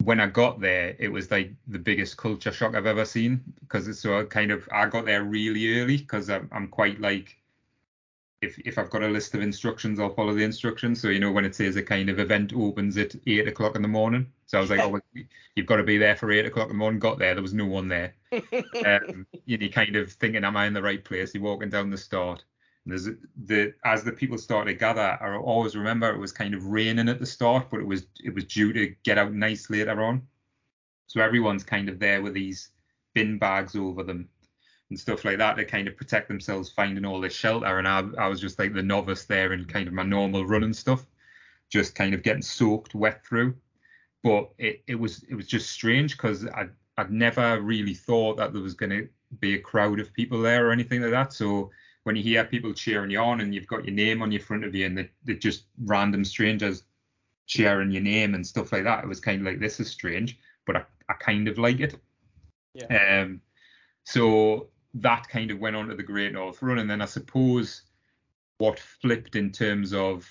when 0.03 0.19
I 0.19 0.27
got 0.27 0.59
there, 0.59 0.95
it 0.99 1.09
was 1.09 1.31
like 1.31 1.51
the 1.67 1.79
biggest 1.79 2.17
culture 2.17 2.51
shock 2.51 2.75
I've 2.75 2.85
ever 2.85 3.05
seen 3.05 3.43
because 3.61 3.87
it's 3.87 3.99
so 3.99 4.25
kind 4.25 4.51
of 4.51 4.67
I 4.71 4.87
got 4.87 5.05
there 5.05 5.23
really 5.23 5.79
early 5.79 5.97
because 5.97 6.29
I'm, 6.29 6.49
I'm 6.51 6.67
quite 6.67 7.01
like 7.01 7.37
if 8.41 8.59
if 8.59 8.77
I've 8.77 8.89
got 8.89 9.03
a 9.03 9.07
list 9.07 9.33
of 9.33 9.41
instructions, 9.41 9.99
I'll 9.99 10.13
follow 10.13 10.33
the 10.33 10.43
instructions. 10.43 11.01
So 11.01 11.09
you 11.09 11.19
know 11.19 11.31
when 11.31 11.45
it 11.45 11.55
says 11.55 11.75
a 11.75 11.83
kind 11.83 12.09
of 12.09 12.19
event 12.19 12.53
opens 12.53 12.97
at 12.97 13.15
eight 13.25 13.47
o'clock 13.47 13.75
in 13.75 13.81
the 13.81 13.87
morning, 13.87 14.31
so 14.45 14.57
I 14.57 14.61
was 14.61 14.69
like, 14.69 14.79
oh, 14.79 14.99
you've 15.55 15.65
got 15.65 15.77
to 15.77 15.83
be 15.83 15.97
there 15.97 16.15
for 16.15 16.31
eight 16.31 16.45
o'clock 16.45 16.67
in 16.67 16.73
the 16.73 16.77
morning. 16.77 16.99
Got 16.99 17.17
there, 17.17 17.33
there 17.33 17.41
was 17.41 17.53
no 17.53 17.65
one 17.65 17.87
there. 17.87 18.13
um, 18.85 19.25
you 19.45 19.57
know, 19.57 19.67
kind 19.69 19.95
of 19.95 20.11
thinking, 20.11 20.43
am 20.43 20.55
I 20.55 20.67
in 20.67 20.73
the 20.73 20.81
right 20.81 21.03
place? 21.03 21.33
You're 21.33 21.43
walking 21.43 21.69
down 21.69 21.89
the 21.89 21.97
start. 21.97 22.43
And 22.87 22.93
there's 22.93 23.09
the 23.45 23.73
as 23.83 24.05
the 24.05 24.13
people 24.13 24.37
started 24.37 24.71
to 24.71 24.77
gather, 24.77 25.17
I 25.21 25.35
always 25.35 25.75
remember 25.75 26.09
it 26.09 26.19
was 26.19 26.31
kind 26.31 26.53
of 26.53 26.67
raining 26.67 27.09
at 27.09 27.19
the 27.19 27.25
start, 27.25 27.67
but 27.69 27.81
it 27.81 27.85
was 27.85 28.05
it 28.23 28.33
was 28.33 28.45
due 28.45 28.71
to 28.71 28.95
get 29.03 29.17
out 29.17 29.33
nice 29.33 29.69
later 29.69 30.01
on. 30.01 30.21
So 31.07 31.19
everyone's 31.19 31.65
kind 31.65 31.89
of 31.89 31.99
there 31.99 32.21
with 32.21 32.33
these 32.33 32.69
bin 33.13 33.37
bags 33.39 33.75
over 33.75 34.03
them 34.03 34.29
and 34.89 34.97
stuff 34.97 35.25
like 35.25 35.37
that 35.39 35.57
to 35.57 35.65
kind 35.65 35.89
of 35.89 35.97
protect 35.97 36.29
themselves 36.29 36.69
finding 36.69 37.03
all 37.03 37.19
this 37.19 37.35
shelter. 37.35 37.77
And 37.77 37.87
I, 37.87 38.03
I 38.17 38.29
was 38.29 38.39
just 38.39 38.57
like 38.57 38.73
the 38.73 38.81
novice 38.81 39.25
there 39.25 39.51
in 39.51 39.65
kind 39.65 39.89
of 39.89 39.93
my 39.93 40.03
normal 40.03 40.45
running 40.45 40.73
stuff, 40.73 41.05
just 41.69 41.93
kind 41.93 42.13
of 42.13 42.23
getting 42.23 42.41
soaked 42.41 42.95
wet 42.95 43.25
through. 43.25 43.53
But 44.23 44.49
it, 44.57 44.81
it 44.87 44.95
was 44.95 45.23
it 45.23 45.35
was 45.35 45.47
just 45.47 45.71
strange 45.71 46.15
because 46.15 46.47
I'd, 46.55 46.71
I'd 46.97 47.11
never 47.11 47.59
really 47.59 47.95
thought 47.95 48.37
that 48.37 48.53
there 48.53 48.61
was 48.61 48.75
going 48.75 48.91
to 48.91 49.09
be 49.41 49.55
a 49.55 49.59
crowd 49.59 49.99
of 49.99 50.13
people 50.13 50.41
there 50.41 50.67
or 50.67 50.71
anything 50.71 51.01
like 51.01 51.11
that. 51.11 51.33
So 51.33 51.69
when 52.07 52.15
you 52.15 52.23
hear 52.23 52.45
people 52.45 52.73
cheering 52.73 53.11
you 53.11 53.19
on 53.19 53.41
and 53.41 53.53
you've 53.53 53.67
got 53.67 53.83
your 53.83 53.93
name 53.93 54.21
on 54.21 54.31
your 54.31 54.39
front 54.39 54.63
of 54.63 54.73
you 54.73 54.85
and 54.85 54.97
they're, 54.97 55.09
they're 55.25 55.35
just 55.35 55.65
random 55.83 56.23
strangers 56.23 56.83
cheering 57.47 57.91
your 57.91 58.01
name 58.01 58.33
and 58.33 58.47
stuff 58.47 58.71
like 58.71 58.85
that, 58.85 59.03
it 59.03 59.07
was 59.07 59.19
kind 59.19 59.41
of 59.41 59.45
like, 59.45 59.59
this 59.59 59.81
is 59.81 59.89
strange, 59.89 60.39
but 60.65 60.77
I, 60.77 60.83
I 61.09 61.13
kind 61.15 61.49
of 61.49 61.57
like 61.57 61.81
it. 61.81 61.99
Yeah. 62.73 63.23
Um, 63.23 63.41
so 64.05 64.69
that 64.93 65.27
kind 65.27 65.51
of 65.51 65.59
went 65.59 65.75
on 65.75 65.89
to 65.89 65.95
the 65.95 66.01
Great 66.01 66.31
North 66.31 66.61
Run. 66.61 66.79
And 66.79 66.89
then 66.89 67.01
I 67.01 67.05
suppose 67.05 67.81
what 68.57 68.79
flipped 68.79 69.35
in 69.35 69.51
terms 69.51 69.93
of 69.93 70.25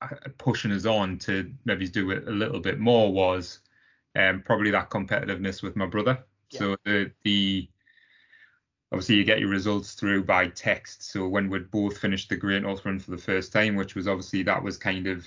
uh, 0.00 0.08
pushing 0.38 0.72
us 0.72 0.86
on 0.86 1.18
to 1.18 1.52
maybe 1.66 1.86
do 1.86 2.10
it 2.10 2.26
a 2.26 2.30
little 2.30 2.60
bit 2.60 2.78
more 2.78 3.12
was 3.12 3.58
um, 4.16 4.42
probably 4.46 4.70
that 4.70 4.88
competitiveness 4.88 5.62
with 5.62 5.76
my 5.76 5.84
brother. 5.84 6.24
Yeah. 6.52 6.58
So 6.58 6.76
the 6.86 7.12
the 7.22 7.68
obviously 8.92 9.14
you 9.14 9.24
get 9.24 9.38
your 9.38 9.48
results 9.48 9.92
through 9.94 10.24
by 10.24 10.48
text. 10.48 11.10
So 11.10 11.28
when 11.28 11.48
we'd 11.48 11.70
both 11.70 11.98
finished 11.98 12.28
the 12.28 12.36
Great 12.36 12.62
North 12.62 12.84
Run 12.84 12.98
for 12.98 13.12
the 13.12 13.18
first 13.18 13.52
time, 13.52 13.76
which 13.76 13.94
was 13.94 14.08
obviously 14.08 14.42
that 14.44 14.62
was 14.62 14.76
kind 14.76 15.06
of 15.06 15.26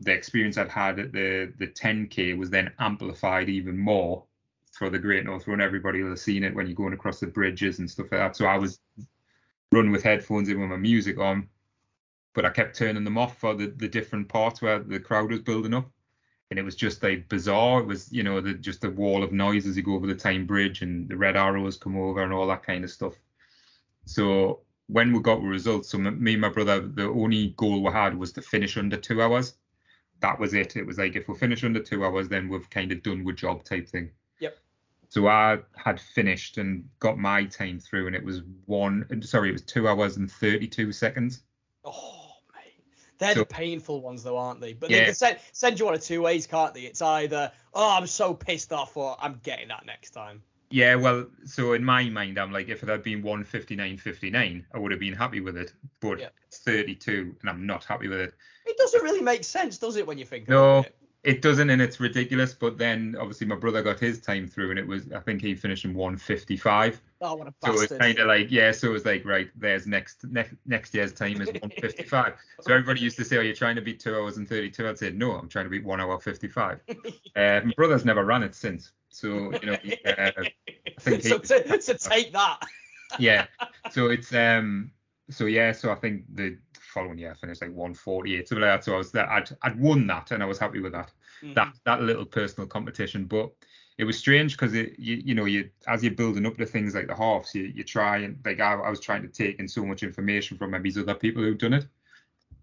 the 0.00 0.12
experience 0.12 0.58
I'd 0.58 0.68
had 0.68 0.98
at 0.98 1.12
the 1.12 1.52
the 1.58 1.68
10k 1.68 2.36
was 2.36 2.50
then 2.50 2.72
amplified 2.78 3.48
even 3.48 3.78
more 3.78 4.24
for 4.72 4.90
the 4.90 4.98
Great 4.98 5.24
North 5.24 5.46
Run. 5.46 5.60
Everybody 5.60 6.02
will 6.02 6.10
have 6.10 6.18
seen 6.18 6.44
it 6.44 6.54
when 6.54 6.66
you're 6.66 6.74
going 6.74 6.94
across 6.94 7.20
the 7.20 7.26
bridges 7.26 7.78
and 7.78 7.90
stuff 7.90 8.06
like 8.10 8.20
that. 8.20 8.36
So 8.36 8.46
I 8.46 8.56
was 8.58 8.80
running 9.70 9.92
with 9.92 10.02
headphones 10.02 10.48
in 10.48 10.60
with 10.60 10.70
my 10.70 10.76
music 10.76 11.18
on, 11.18 11.48
but 12.34 12.44
I 12.44 12.50
kept 12.50 12.76
turning 12.76 13.04
them 13.04 13.18
off 13.18 13.38
for 13.38 13.54
the, 13.54 13.66
the 13.66 13.88
different 13.88 14.28
parts 14.28 14.62
where 14.62 14.78
the 14.78 14.98
crowd 14.98 15.30
was 15.30 15.40
building 15.40 15.74
up. 15.74 15.90
And 16.52 16.58
it 16.58 16.64
was 16.64 16.76
just 16.76 17.02
like 17.02 17.30
bizarre. 17.30 17.80
It 17.80 17.86
was 17.86 18.12
you 18.12 18.22
know 18.22 18.40
the 18.42 18.52
just 18.52 18.82
the 18.82 18.90
wall 18.90 19.24
of 19.24 19.32
noise 19.32 19.66
as 19.66 19.74
you 19.74 19.82
go 19.82 19.94
over 19.94 20.06
the 20.06 20.14
Tyne 20.14 20.44
Bridge 20.44 20.82
and 20.82 21.08
the 21.08 21.16
red 21.16 21.34
arrows 21.34 21.78
come 21.78 21.96
over 21.96 22.22
and 22.22 22.32
all 22.32 22.46
that 22.48 22.62
kind 22.62 22.84
of 22.84 22.90
stuff. 22.90 23.14
So 24.04 24.60
when 24.86 25.14
we 25.14 25.20
got 25.20 25.40
the 25.40 25.46
results, 25.46 25.88
so 25.88 25.96
me 25.96 26.32
and 26.32 26.40
my 26.42 26.50
brother, 26.50 26.80
the 26.80 27.08
only 27.08 27.54
goal 27.56 27.82
we 27.82 27.90
had 27.90 28.18
was 28.18 28.32
to 28.32 28.42
finish 28.42 28.76
under 28.76 28.98
two 28.98 29.22
hours. 29.22 29.54
That 30.20 30.38
was 30.38 30.52
it. 30.52 30.76
It 30.76 30.86
was 30.86 30.98
like 30.98 31.16
if 31.16 31.26
we 31.26 31.34
finish 31.34 31.64
under 31.64 31.82
two 31.82 32.04
hours, 32.04 32.28
then 32.28 32.50
we've 32.50 32.68
kind 32.68 32.92
of 32.92 33.02
done 33.02 33.24
with 33.24 33.36
job 33.36 33.64
type 33.64 33.88
thing. 33.88 34.10
Yep. 34.40 34.58
So 35.08 35.28
I 35.28 35.58
had 35.74 35.98
finished 35.98 36.58
and 36.58 36.86
got 36.98 37.16
my 37.18 37.46
time 37.46 37.80
through, 37.80 38.08
and 38.08 38.14
it 38.14 38.22
was 38.22 38.42
one. 38.66 39.22
Sorry, 39.22 39.48
it 39.48 39.52
was 39.52 39.62
two 39.62 39.88
hours 39.88 40.18
and 40.18 40.30
thirty-two 40.30 40.92
seconds. 40.92 41.42
Oh. 41.82 42.11
They're 43.22 43.34
So- 43.34 43.40
the 43.40 43.46
painful 43.46 44.00
ones, 44.02 44.24
though, 44.24 44.36
aren't 44.36 44.60
they? 44.60 44.72
But 44.72 44.90
Yeah. 44.90 44.98
they 44.98 45.04
can 45.06 45.14
send, 45.14 45.38
send 45.52 45.78
you 45.78 45.84
one 45.86 45.94
of 45.94 46.02
two 46.02 46.20
ways, 46.22 46.46
can't 46.46 46.74
they? 46.74 46.82
It's 46.82 47.00
either, 47.00 47.52
oh, 47.72 47.96
I'm 47.96 48.08
so 48.08 48.34
pissed 48.34 48.72
off, 48.72 48.96
or 48.96 49.16
I'm 49.20 49.40
getting 49.44 49.68
that 49.68 49.86
next 49.86 50.10
time. 50.10 50.42
Yeah, 50.70 50.96
well, 50.96 51.26
so 51.44 51.74
in 51.74 51.84
my 51.84 52.02
mind, 52.08 52.38
I'm 52.38 52.50
like, 52.50 52.68
if 52.68 52.82
it 52.82 52.88
had 52.88 53.02
been 53.02 53.22
159.59, 53.22 54.64
I 54.74 54.78
would 54.78 54.90
have 54.90 55.00
been 55.00 55.12
happy 55.12 55.40
with 55.40 55.56
it. 55.56 55.72
But 56.00 56.18
Yeah. 56.18 56.28
32, 56.50 57.36
and 57.40 57.50
I'm 57.50 57.64
not 57.66 57.84
happy 57.84 58.08
with 58.08 58.20
it. 58.20 58.34
It 58.66 58.76
doesn't 58.76 59.02
really 59.02 59.22
make 59.22 59.44
sense, 59.44 59.78
does 59.78 59.96
it, 59.96 60.06
when 60.06 60.18
you 60.18 60.24
think 60.24 60.48
No, 60.48 60.78
about 60.78 60.86
it? 60.86 60.96
It 61.24 61.40
doesn't, 61.40 61.70
and 61.70 61.80
it's 61.80 62.00
ridiculous. 62.00 62.52
But 62.52 62.78
then 62.78 63.16
obviously 63.18 63.46
my 63.46 63.54
brother 63.54 63.80
got 63.82 64.00
his 64.00 64.20
time 64.20 64.48
through, 64.48 64.70
and 64.70 64.78
it 64.78 64.86
was, 64.86 65.12
I 65.12 65.20
think 65.20 65.40
he 65.40 65.54
finished 65.54 65.84
in 65.84 65.94
155. 65.94 67.00
Oh, 67.20 67.34
what 67.34 67.46
a 67.46 67.52
bastard. 67.52 67.62
So 67.62 67.72
bastard. 67.72 67.82
it's 67.92 68.04
kind 68.04 68.18
of 68.18 68.26
like, 68.26 68.50
yeah. 68.50 68.72
So 68.72 68.88
it 68.88 68.92
was 68.92 69.06
like, 69.06 69.24
right, 69.24 69.48
there's 69.54 69.86
next 69.86 70.24
next 70.24 70.54
next 70.66 70.94
year's 70.94 71.12
time 71.12 71.40
is 71.40 71.48
155. 71.48 72.34
so 72.60 72.72
everybody 72.72 73.00
used 73.00 73.16
to 73.18 73.24
say, 73.24 73.38
"Oh, 73.38 73.40
you're 73.40 73.54
trying 73.54 73.76
to 73.76 73.82
beat 73.82 74.00
two 74.00 74.16
hours 74.16 74.36
and 74.36 74.48
32." 74.48 74.88
I'd 74.88 74.98
say, 74.98 75.10
"No, 75.10 75.32
I'm 75.32 75.48
trying 75.48 75.66
to 75.66 75.70
beat 75.70 75.84
one 75.84 76.00
hour 76.00 76.18
55." 76.18 76.80
uh, 77.36 77.60
my 77.64 77.72
brother's 77.76 78.04
never 78.04 78.24
run 78.24 78.42
it 78.42 78.54
since, 78.54 78.90
so 79.10 79.52
you 79.62 79.66
know, 79.66 79.76
uh, 80.06 80.30
I 80.38 80.52
think 80.98 81.22
he, 81.22 81.28
so, 81.28 81.38
to, 81.38 81.78
to 81.78 81.98
take 81.98 82.32
that. 82.32 82.62
yeah. 83.18 83.46
So 83.92 84.06
it's 84.06 84.34
um, 84.34 84.90
so 85.30 85.46
yeah, 85.46 85.70
so 85.70 85.92
I 85.92 85.94
think 85.94 86.24
the 86.34 86.58
following 86.92 87.18
year 87.18 87.32
I 87.32 87.34
finished 87.34 87.62
like 87.62 87.72
148, 87.72 88.48
something 88.48 88.62
like 88.62 88.78
that. 88.80 88.84
So 88.84 88.94
I 88.94 88.98
was 88.98 89.12
that 89.12 89.28
I'd 89.28 89.50
I'd 89.62 89.80
won 89.80 90.06
that, 90.08 90.30
and 90.32 90.42
I 90.42 90.46
was 90.46 90.58
happy 90.58 90.80
with 90.80 90.92
that 90.92 91.12
Mm-hmm. 91.42 91.54
that 91.54 91.74
that 91.84 92.02
little 92.02 92.26
personal 92.26 92.68
competition. 92.68 93.26
But 93.26 93.52
it 93.98 94.04
was 94.04 94.18
strange 94.18 94.54
because 94.54 94.74
it 94.74 94.98
you, 94.98 95.16
you 95.24 95.34
know 95.34 95.46
you 95.46 95.70
as 95.88 96.02
you're 96.04 96.14
building 96.14 96.46
up 96.46 96.56
to 96.58 96.66
things 96.66 96.94
like 96.94 97.08
the 97.08 97.14
halves, 97.16 97.54
you 97.54 97.64
you 97.64 97.84
try 97.84 98.18
and 98.18 98.38
like 98.44 98.60
I, 98.60 98.74
I 98.74 98.90
was 98.90 99.00
trying 99.00 99.22
to 99.22 99.28
take 99.28 99.58
in 99.60 99.68
so 99.68 99.84
much 99.86 100.02
information 100.02 100.58
from 100.58 100.70
maybe 100.72 100.90
these 100.90 100.98
other 101.02 101.14
people 101.14 101.42
who've 101.42 101.58
done 101.58 101.74
it. 101.74 101.86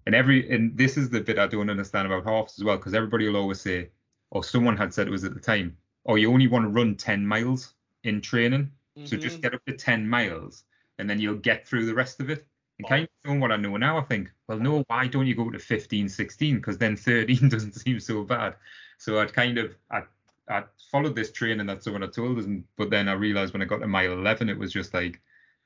And 0.06 0.16
every 0.16 0.50
and 0.52 0.78
this 0.78 0.98
is 0.98 1.10
the 1.10 1.22
bit 1.22 1.40
I 1.40 1.48
don't 1.48 1.70
understand 1.70 2.08
about 2.08 2.26
halves 2.26 2.60
as 2.60 2.66
well, 2.66 2.78
because 2.78 2.94
everybody 2.96 3.28
will 3.30 3.38
always 3.38 3.62
say, 3.62 3.92
or 4.32 4.44
someone 4.44 4.78
had 4.78 4.94
said 4.94 5.08
it 5.08 5.12
was 5.12 5.24
at 5.24 5.34
the 5.36 5.40
time, 5.40 5.78
oh 6.06 6.16
you 6.16 6.32
only 6.34 6.48
want 6.48 6.66
to 6.66 6.70
run 6.70 6.96
10 6.98 7.26
miles 7.26 7.76
in 8.04 8.22
training, 8.22 8.74
so 9.04 9.18
just 9.18 9.42
Mhm. 9.42 9.42
get 9.42 9.54
up 9.56 9.66
to 9.66 9.74
10 9.74 10.08
miles 10.10 10.66
and 10.98 11.10
then 11.10 11.20
you'll 11.20 11.36
get 11.38 11.68
through 11.68 11.86
the 11.86 11.96
rest 11.96 12.20
of 12.20 12.30
it. 12.30 12.48
And 12.80 12.88
kind 12.88 13.04
of 13.04 13.10
knowing 13.26 13.40
what 13.42 13.52
I 13.52 13.58
know 13.58 13.78
now, 13.78 13.98
I 13.98 14.02
think, 14.04 14.32
well, 14.48 14.60
no, 14.60 14.84
why 14.88 15.08
don't 15.08 15.28
you 15.28 15.36
go 15.36 15.50
to 15.50 15.60
15, 15.60 16.10
16? 16.10 16.56
Because 16.56 16.78
then 16.78 16.96
13 16.96 17.50
doesn't 17.50 17.74
seem 17.76 18.00
so 18.00 18.24
bad. 18.24 18.56
So 18.98 19.20
I'd 19.20 19.34
kind 19.34 19.58
of, 19.58 19.76
I, 19.92 20.04
I 20.50 20.64
followed 20.92 21.16
this 21.16 21.32
training 21.32 21.68
that 21.68 21.84
someone 21.84 22.02
had 22.02 22.14
told 22.14 22.40
us, 22.40 22.46
and 22.46 22.64
but 22.78 22.90
then 22.90 23.08
I 23.08 23.14
realized 23.14 23.54
when 23.54 23.62
I 23.62 23.66
got 23.66 23.80
to 23.80 23.88
mile 23.88 24.14
11, 24.14 24.50
it 24.50 24.58
was 24.58 24.74
just 24.74 24.94
like 24.94 25.22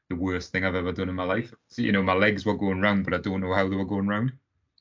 the 0.10 0.16
worst 0.16 0.52
thing 0.52 0.66
I've 0.66 0.76
ever 0.76 0.92
done 0.92 1.10
in 1.10 1.16
my 1.16 1.24
life. 1.24 1.54
So, 1.70 1.82
you 1.82 1.92
know, 1.92 2.04
my 2.04 2.14
legs 2.14 2.46
were 2.46 2.58
going 2.58 2.82
round, 2.82 3.06
but 3.06 3.14
I 3.14 3.18
don't 3.20 3.42
know 3.42 3.54
how 3.54 3.68
they 3.70 3.76
were 3.76 3.86
going 3.86 4.08
round. 4.08 4.34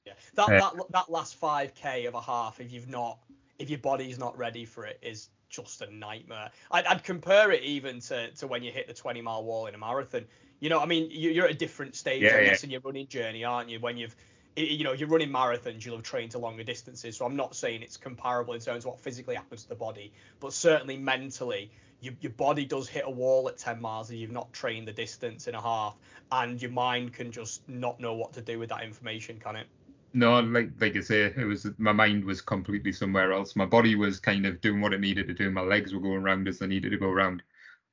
Yeah. 0.07 0.15
That, 0.35 0.49
Uh, 0.49 0.59
that 0.59 0.75
that 0.91 1.11
last 1.11 1.41
5k 1.41 2.09
of 2.09 2.15
a 2.15 2.21
half, 2.21 2.61
if 2.61 2.73
you've 2.73 2.89
not, 2.89 3.19
if 3.59 3.71
your 3.71 3.79
body's 3.79 4.19
not 4.19 4.37
ready 4.37 4.65
for 4.65 4.85
it, 4.87 4.99
is 5.03 5.31
just 5.49 5.83
a 5.83 5.95
nightmare. 5.95 6.51
I'd, 6.71 6.87
I'd 6.87 7.05
compare 7.05 7.53
it 7.53 7.63
even 7.63 8.01
to, 8.01 8.31
to 8.33 8.47
when 8.47 8.63
you 8.63 8.73
hit 8.73 8.89
the 8.89 8.95
20 8.95 9.21
mile 9.23 9.45
wall 9.45 9.67
in 9.67 9.75
a 9.75 9.79
marathon. 9.79 10.27
You 10.63 10.69
know, 10.69 10.79
I 10.79 10.87
mean, 10.87 11.11
you, 11.11 11.31
you're 11.31 11.47
at 11.47 11.51
a 11.51 11.55
different 11.55 11.97
stage, 11.97 12.23
Yeah, 12.23 12.37
I 12.37 12.41
yeah. 12.41 12.51
guess, 12.51 12.63
in 12.65 12.71
your 12.71 12.81
running 12.83 13.09
journey, 13.09 13.45
aren't 13.45 13.69
you? 13.69 13.81
When 13.81 13.97
you've, 13.97 14.15
you 14.55 14.85
know, 14.85 14.93
you're 14.93 15.09
running 15.09 15.29
marathons, 15.31 15.85
you'll 15.85 15.97
have 15.97 16.05
trained 16.05 16.31
to 16.33 16.39
longer 16.39 16.63
distances. 16.63 17.17
So 17.17 17.27
I'm 17.27 17.35
not 17.35 17.57
saying 17.57 17.83
it's 17.83 17.97
comparable 17.97 18.55
in 18.55 18.61
terms 18.61 18.85
of 18.85 18.91
what 18.93 19.01
physically 19.01 19.35
happens 19.35 19.65
to 19.65 19.69
the 19.69 19.75
body, 19.75 20.13
but 20.41 20.53
certainly 20.53 20.97
mentally, 20.97 21.73
your, 22.01 22.15
your 22.21 22.33
body 22.33 22.65
does 22.65 22.89
hit 22.89 23.03
a 23.07 23.11
wall 23.11 23.49
at 23.49 23.59
10 23.59 23.81
miles 23.81 24.11
if 24.13 24.19
you've 24.19 24.31
not 24.31 24.53
trained 24.53 24.87
the 24.87 24.93
distance 24.93 25.49
in 25.49 25.57
a 25.57 25.61
half, 25.61 25.97
and 26.31 26.63
your 26.63 26.71
mind 26.71 27.13
can 27.13 27.33
just 27.33 27.69
not 27.69 27.99
know 27.99 28.15
what 28.15 28.33
to 28.35 28.41
do 28.41 28.61
with 28.61 28.69
that 28.69 28.85
information, 28.85 29.41
can 29.41 29.57
it? 29.57 29.67
No, 30.15 30.41
like 30.41 30.73
like 30.81 30.97
I 30.97 31.01
say, 31.01 31.23
it 31.25 31.45
was 31.47 31.67
my 31.79 31.93
mind 31.93 32.25
was 32.25 32.43
completely 32.43 32.93
somewhere 32.93 33.33
else. 33.33 33.57
My 33.57 33.65
body 33.65 33.95
was 33.95 34.21
kind 34.21 34.45
of 34.47 34.61
doing 34.61 34.81
what 34.81 34.93
it 34.93 35.01
needed 35.01 35.27
to 35.29 35.35
do. 35.35 35.51
My 35.51 35.63
legs 35.63 35.95
were 35.95 36.01
going 36.01 36.23
round 36.23 36.49
as 36.49 36.59
they 36.59 36.67
needed 36.67 36.91
to 36.91 36.99
go 36.99 37.11
round. 37.11 37.43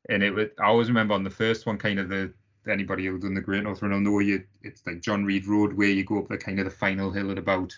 And 0.10 0.24
it 0.24 0.32
was 0.32 0.50
I 0.60 0.66
always 0.68 0.90
remember 0.90 1.14
on 1.16 1.24
the 1.24 1.30
first 1.32 1.66
one, 1.66 1.78
kind 1.78 2.00
of 2.00 2.10
the 2.10 2.34
anybody 2.68 3.06
who's 3.06 3.22
done 3.22 3.34
the 3.34 3.42
Great 3.42 3.64
North 3.64 3.82
Run 3.82 3.92
will 3.92 4.00
know 4.00 4.20
you 4.20 4.44
it's 4.62 4.86
like 4.86 5.02
John 5.02 5.26
Reid 5.26 5.48
Road 5.48 5.74
where 5.74 5.90
you 5.90 6.04
go 6.04 6.20
up 6.20 6.28
the 6.28 6.38
kind 6.38 6.60
of 6.60 6.66
the 6.66 6.72
final 6.72 7.12
hill 7.12 7.32
at 7.32 7.38
about 7.38 7.78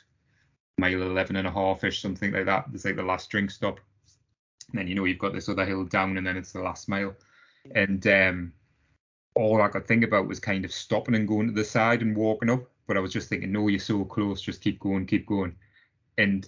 mile 0.77 1.01
11 1.01 1.35
and 1.35 1.47
a 1.47 1.51
half 1.51 1.83
ish, 1.83 2.01
something 2.01 2.31
like 2.31 2.45
that. 2.45 2.65
It's 2.73 2.85
like 2.85 2.95
the 2.95 3.03
last 3.03 3.29
drink 3.29 3.51
stop. 3.51 3.79
And 4.69 4.79
then 4.79 4.87
you 4.87 4.95
know 4.95 5.05
you've 5.05 5.19
got 5.19 5.33
this 5.33 5.49
other 5.49 5.65
hill 5.65 5.85
down 5.85 6.17
and 6.17 6.25
then 6.25 6.37
it's 6.37 6.53
the 6.53 6.61
last 6.61 6.89
mile. 6.89 7.15
And 7.75 8.05
um 8.07 8.53
all 9.35 9.61
I 9.61 9.69
could 9.69 9.87
think 9.87 10.03
about 10.03 10.27
was 10.27 10.39
kind 10.39 10.65
of 10.65 10.73
stopping 10.73 11.15
and 11.15 11.27
going 11.27 11.47
to 11.47 11.53
the 11.53 11.63
side 11.63 12.01
and 12.01 12.15
walking 12.15 12.49
up. 12.49 12.63
But 12.87 12.97
I 12.97 12.99
was 12.99 13.13
just 13.13 13.29
thinking, 13.29 13.51
no, 13.51 13.67
you're 13.67 13.79
so 13.79 14.03
close, 14.03 14.41
just 14.41 14.61
keep 14.61 14.79
going, 14.79 15.05
keep 15.05 15.25
going. 15.25 15.55
And 16.17 16.47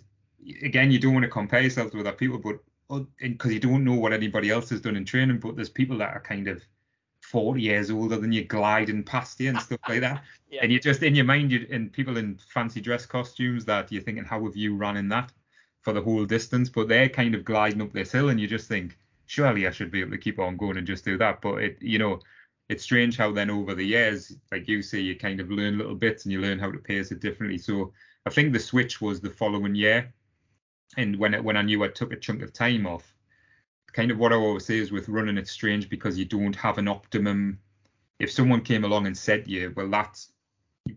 again, 0.62 0.92
you 0.92 1.00
don't 1.00 1.14
want 1.14 1.24
to 1.24 1.30
compare 1.30 1.62
yourself 1.62 1.92
to 1.92 2.00
other 2.00 2.12
people, 2.12 2.38
but 2.38 2.60
because 3.22 3.54
you 3.54 3.60
don't 3.60 3.86
know 3.86 3.96
what 3.96 4.14
anybody 4.14 4.50
else 4.50 4.70
has 4.70 4.82
done 4.82 4.98
in 4.98 5.06
training, 5.06 5.40
but 5.40 5.56
there's 5.56 5.70
people 5.70 5.98
that 6.00 6.14
are 6.14 6.20
kind 6.20 6.48
of 6.48 6.62
40 7.34 7.60
years 7.60 7.90
older 7.90 8.16
than 8.16 8.32
you 8.32 8.44
gliding 8.44 9.04
past 9.04 9.40
you 9.40 9.50
and 9.50 9.60
stuff 9.60 9.80
like 9.90 10.02
that. 10.02 10.24
Yeah. 10.50 10.60
And 10.62 10.72
you're 10.72 10.80
just 10.80 11.02
in 11.02 11.16
your 11.16 11.26
mind, 11.26 11.52
you 11.52 11.66
and 11.72 11.92
people 11.92 12.18
in 12.18 12.38
fancy 12.38 12.80
dress 12.80 13.08
costumes 13.08 13.66
that 13.66 13.92
you're 13.92 14.04
thinking, 14.04 14.24
how 14.24 14.46
have 14.46 14.56
you 14.56 14.76
run 14.76 14.98
in 14.98 15.10
that 15.10 15.32
for 15.82 15.94
the 15.94 16.02
whole 16.02 16.26
distance? 16.26 16.70
But 16.70 16.88
they're 16.88 17.10
kind 17.10 17.34
of 17.34 17.44
gliding 17.44 17.82
up 17.82 17.92
this 17.92 18.12
hill, 18.12 18.30
and 18.30 18.40
you 18.40 18.46
just 18.46 18.68
think, 18.68 18.96
surely 19.26 19.66
I 19.66 19.72
should 19.72 19.90
be 19.90 20.02
able 20.02 20.12
to 20.12 20.20
keep 20.20 20.38
on 20.38 20.56
going 20.56 20.78
and 20.78 20.86
just 20.86 21.06
do 21.06 21.18
that. 21.18 21.42
But 21.42 21.56
it, 21.64 21.78
you 21.82 21.98
know, 21.98 22.20
it's 22.70 22.84
strange 22.84 23.18
how 23.18 23.32
then 23.32 23.50
over 23.50 23.74
the 23.74 23.84
years, 23.84 24.38
like 24.52 24.68
you 24.68 24.84
say, 24.84 25.00
you 25.00 25.16
kind 25.16 25.40
of 25.40 25.50
learn 25.50 25.80
little 25.80 25.96
bits 25.96 26.26
and 26.26 26.32
you 26.32 26.40
learn 26.40 26.60
how 26.60 26.70
to 26.70 26.78
pace 26.78 27.12
it 27.12 27.20
differently. 27.20 27.58
So 27.58 27.92
I 28.28 28.30
think 28.30 28.54
the 28.54 28.60
switch 28.60 29.02
was 29.02 29.22
the 29.22 29.32
following 29.32 29.74
year, 29.74 30.14
and 30.98 31.18
when 31.18 31.34
it, 31.34 31.44
when 31.44 31.58
I 31.58 31.64
knew 31.64 31.84
I 31.84 31.88
took 31.88 32.14
a 32.14 32.16
chunk 32.16 32.44
of 32.44 32.54
time 32.54 32.86
off, 32.86 33.13
kind 33.94 34.12
of 34.12 34.18
what 34.18 34.34
I 34.34 34.36
always 34.36 34.66
say 34.66 34.78
is 34.78 34.92
with 34.92 35.08
running, 35.08 35.38
it's 35.38 35.52
strange 35.52 35.90
because 35.90 36.18
you 36.18 36.26
don't 36.26 36.56
have 36.56 36.78
an 36.78 36.88
optimum. 36.88 37.60
If 38.20 38.32
someone 38.32 38.62
came 38.62 38.84
along 38.84 39.08
and 39.08 39.18
said 39.18 39.46
to 39.46 39.52
you, 39.52 39.74
well, 39.76 39.90
that's 39.90 40.32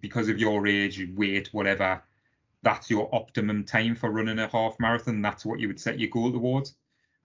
because 0.00 0.28
of 0.28 0.38
your 0.38 0.66
age, 0.66 1.06
weight, 1.14 1.48
whatever, 1.52 2.02
that's 2.62 2.90
your 2.90 3.14
optimum 3.14 3.64
time 3.64 3.94
for 3.94 4.10
running 4.10 4.38
a 4.38 4.48
half 4.48 4.78
marathon. 4.80 5.22
That's 5.22 5.44
what 5.44 5.60
you 5.60 5.68
would 5.68 5.80
set 5.80 6.00
your 6.00 6.10
goal 6.10 6.32
towards. 6.32 6.74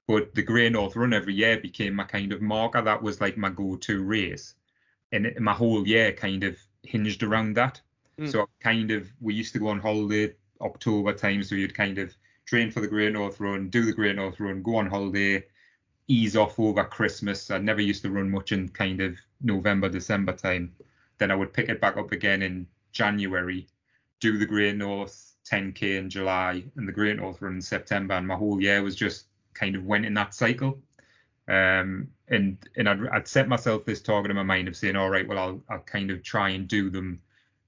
But 0.07 0.35
the 0.35 0.43
Great 0.43 0.73
North 0.73 0.95
Run 0.95 1.13
every 1.13 1.33
year 1.33 1.59
became 1.59 1.93
my 1.95 2.03
kind 2.03 2.33
of 2.33 2.41
marker. 2.41 2.81
That 2.81 3.01
was 3.01 3.21
like 3.21 3.37
my 3.37 3.49
go-to 3.49 4.03
race, 4.03 4.55
and 5.11 5.25
it- 5.25 5.39
my 5.39 5.53
whole 5.53 5.87
year 5.87 6.11
kind 6.11 6.43
of 6.43 6.57
hinged 6.83 7.23
around 7.23 7.55
that. 7.55 7.81
Mm. 8.19 8.29
So 8.29 8.49
kind 8.59 8.91
of 8.91 9.09
we 9.21 9.33
used 9.33 9.53
to 9.53 9.59
go 9.59 9.69
on 9.69 9.79
holiday 9.79 10.35
October 10.59 11.13
time, 11.13 11.43
so 11.43 11.55
you'd 11.55 11.73
kind 11.73 11.97
of 11.97 12.13
train 12.45 12.71
for 12.71 12.81
the 12.81 12.87
Great 12.87 13.13
North 13.13 13.39
Run, 13.39 13.69
do 13.69 13.85
the 13.85 13.93
Great 13.93 14.15
North 14.15 14.39
Run, 14.39 14.61
go 14.61 14.75
on 14.75 14.87
holiday, 14.87 15.43
ease 16.11 16.35
off 16.35 16.59
over 16.59 16.83
Christmas. 16.83 17.49
I 17.51 17.57
never 17.57 17.81
used 17.81 18.03
to 18.03 18.11
run 18.11 18.29
much 18.29 18.51
in 18.51 18.69
kind 18.69 19.01
of 19.01 19.17
November, 19.41 19.89
December 19.89 20.33
time. 20.33 20.73
Then 21.17 21.31
I 21.31 21.35
would 21.35 21.53
pick 21.53 21.69
it 21.69 21.79
back 21.79 21.97
up 21.97 22.11
again 22.11 22.41
in 22.41 22.67
January, 22.91 23.67
do 24.19 24.37
the 24.37 24.45
Great 24.45 24.75
North 24.75 25.35
10k 25.49 25.97
in 25.97 26.09
July 26.09 26.63
and 26.75 26.87
the 26.87 26.91
Great 26.91 27.17
North 27.17 27.41
Run 27.41 27.55
in 27.55 27.61
September, 27.61 28.15
and 28.15 28.27
my 28.27 28.35
whole 28.35 28.61
year 28.61 28.83
was 28.83 28.95
just 28.95 29.25
kind 29.53 29.75
of 29.75 29.85
went 29.85 30.05
in 30.05 30.13
that 30.15 30.33
cycle. 30.33 30.79
Um, 31.47 32.09
and 32.27 32.57
and 32.77 32.87
I'd, 32.87 33.07
I'd 33.07 33.27
set 33.27 33.47
myself 33.47 33.85
this 33.85 34.01
target 34.01 34.31
in 34.31 34.37
my 34.37 34.43
mind 34.43 34.67
of 34.67 34.75
saying, 34.75 34.95
all 34.95 35.09
right, 35.09 35.27
well, 35.27 35.39
I'll 35.39 35.63
I'll 35.69 35.79
kind 35.79 36.11
of 36.11 36.23
try 36.23 36.49
and 36.49 36.67
do 36.67 36.89
them 36.89 37.21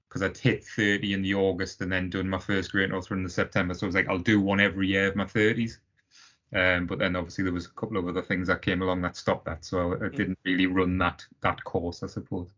because 0.08 0.22
I'd 0.22 0.38
hit 0.38 0.64
30 0.64 1.12
in 1.12 1.22
the 1.22 1.34
August 1.34 1.80
and 1.80 1.90
then 1.90 2.08
done 2.08 2.28
my 2.28 2.38
first 2.38 2.70
Great 2.70 2.90
North 2.90 3.10
Run 3.10 3.20
in 3.22 3.28
September. 3.28 3.74
So 3.74 3.86
I 3.86 3.88
was 3.88 3.94
like, 3.96 4.08
I'll 4.08 4.18
do 4.18 4.40
one 4.40 4.60
every 4.60 4.86
year 4.86 5.08
of 5.08 5.16
my 5.16 5.24
30s. 5.24 5.78
Um, 6.54 6.86
but 6.86 7.00
then 7.00 7.16
obviously 7.16 7.42
there 7.42 7.52
was 7.52 7.66
a 7.66 7.70
couple 7.70 7.96
of 7.96 8.06
other 8.06 8.22
things 8.22 8.46
that 8.46 8.62
came 8.62 8.80
along 8.80 9.02
that 9.02 9.16
stopped 9.16 9.44
that, 9.46 9.64
so 9.64 9.94
I 9.94 10.08
didn't 10.08 10.38
really 10.44 10.66
run 10.66 10.98
that 10.98 11.26
that 11.40 11.62
course, 11.64 12.02
I 12.02 12.06
suppose. 12.06 12.48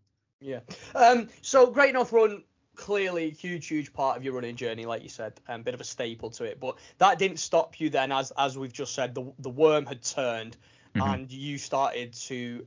Yeah. 0.40 0.60
Um, 0.94 1.28
so 1.40 1.70
Great 1.70 1.94
North 1.94 2.12
Run, 2.12 2.44
clearly 2.74 3.30
huge, 3.30 3.66
huge 3.66 3.92
part 3.94 4.18
of 4.18 4.22
your 4.24 4.34
running 4.34 4.54
journey, 4.54 4.84
like 4.84 5.02
you 5.02 5.08
said, 5.08 5.40
a 5.48 5.54
um, 5.54 5.62
bit 5.62 5.72
of 5.72 5.80
a 5.80 5.84
staple 5.84 6.28
to 6.32 6.44
it. 6.44 6.60
But 6.60 6.76
that 6.98 7.18
didn't 7.18 7.38
stop 7.38 7.80
you 7.80 7.88
then, 7.88 8.12
as 8.12 8.32
as 8.36 8.58
we've 8.58 8.72
just 8.72 8.94
said, 8.94 9.14
the 9.14 9.32
the 9.38 9.50
worm 9.50 9.86
had 9.86 10.02
turned, 10.02 10.58
Mhm. 10.94 11.14
and 11.14 11.32
you 11.32 11.56
started 11.56 12.12
to 12.12 12.66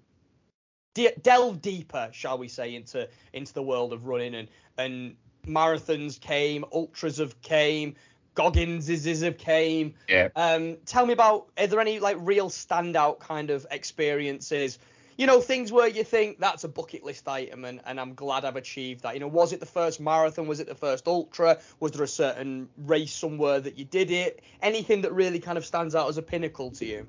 de- 0.95 1.15
delve 1.21 1.61
deeper, 1.61 2.09
shall 2.11 2.39
we 2.39 2.47
say, 2.47 2.73
into 2.73 3.07
into 3.33 3.53
the 3.53 3.63
world 3.63 3.93
of 3.93 4.07
running, 4.07 4.33
and 4.33 4.47
and 4.79 5.15
marathons 5.45 6.19
came, 6.19 6.65
ultras 6.73 7.17
have 7.17 7.39
came. 7.41 7.95
Gogginses 8.39 9.23
have 9.23 9.37
came. 9.37 9.95
Yeah. 10.07 10.29
Um, 10.35 10.77
tell 10.85 11.05
me 11.05 11.13
about 11.13 11.47
are 11.57 11.67
there 11.67 11.79
any 11.79 11.99
like 11.99 12.17
real 12.19 12.49
standout 12.49 13.19
kind 13.19 13.49
of 13.49 13.67
experiences? 13.69 14.79
You 15.17 15.27
know, 15.27 15.41
things 15.41 15.69
where 15.69 15.89
you 15.89 16.05
think 16.05 16.39
that's 16.39 16.63
a 16.63 16.69
bucket 16.69 17.03
list 17.03 17.27
item 17.27 17.65
and, 17.65 17.81
and 17.85 17.99
I'm 17.99 18.13
glad 18.13 18.45
I've 18.45 18.55
achieved 18.55 19.03
that. 19.03 19.15
You 19.15 19.19
know, 19.19 19.27
was 19.27 19.51
it 19.51 19.59
the 19.59 19.65
first 19.65 19.99
marathon? 19.99 20.47
Was 20.47 20.61
it 20.61 20.67
the 20.67 20.75
first 20.75 21.09
ultra? 21.09 21.59
Was 21.81 21.91
there 21.91 22.03
a 22.03 22.07
certain 22.07 22.69
race 22.77 23.11
somewhere 23.11 23.59
that 23.59 23.77
you 23.77 23.83
did 23.83 24.11
it? 24.11 24.41
Anything 24.61 25.01
that 25.01 25.11
really 25.11 25.39
kind 25.39 25.57
of 25.57 25.65
stands 25.65 25.93
out 25.93 26.07
as 26.07 26.17
a 26.17 26.21
pinnacle 26.21 26.71
to 26.71 26.85
you? 26.85 27.07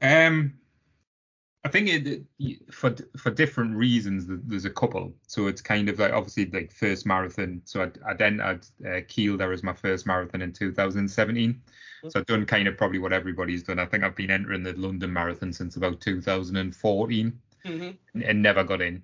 Um, 0.00 0.54
I 1.62 1.68
think 1.68 1.88
it 1.88 2.24
for 2.72 2.94
for 3.18 3.30
different 3.30 3.76
reasons. 3.76 4.24
There's 4.26 4.64
a 4.64 4.70
couple. 4.70 5.12
So 5.26 5.46
it's 5.46 5.60
kind 5.60 5.88
of 5.88 5.98
like 5.98 6.12
obviously 6.12 6.46
like 6.46 6.72
first 6.72 7.04
marathon. 7.04 7.60
So 7.64 7.82
I, 7.82 8.10
I 8.10 8.14
then 8.14 8.38
had 8.38 8.66
uh, 8.82 9.00
Kielder 9.06 9.48
was 9.48 9.62
my 9.62 9.74
first 9.74 10.06
marathon 10.06 10.40
in 10.40 10.52
2017. 10.52 11.60
So 12.08 12.18
I've 12.18 12.26
done 12.26 12.46
kind 12.46 12.66
of 12.66 12.78
probably 12.78 12.98
what 12.98 13.12
everybody's 13.12 13.62
done. 13.62 13.78
I 13.78 13.84
think 13.84 14.04
I've 14.04 14.16
been 14.16 14.30
entering 14.30 14.62
the 14.62 14.72
London 14.72 15.12
Marathon 15.12 15.52
since 15.52 15.76
about 15.76 16.00
2014 16.00 17.38
Mm-hmm. 17.64 18.22
and 18.22 18.42
never 18.42 18.64
got 18.64 18.80
in. 18.80 19.02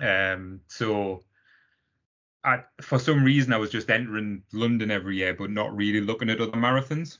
Um, 0.00 0.60
so 0.68 1.22
I, 2.44 2.62
for 2.80 2.98
some 2.98 3.22
reason, 3.22 3.52
I 3.52 3.58
was 3.58 3.70
just 3.70 3.90
entering 3.90 4.42
London 4.52 4.90
every 4.90 5.18
year, 5.18 5.34
but 5.34 5.50
not 5.50 5.76
really 5.76 6.00
looking 6.00 6.30
at 6.30 6.40
other 6.40 6.52
marathons 6.52 7.18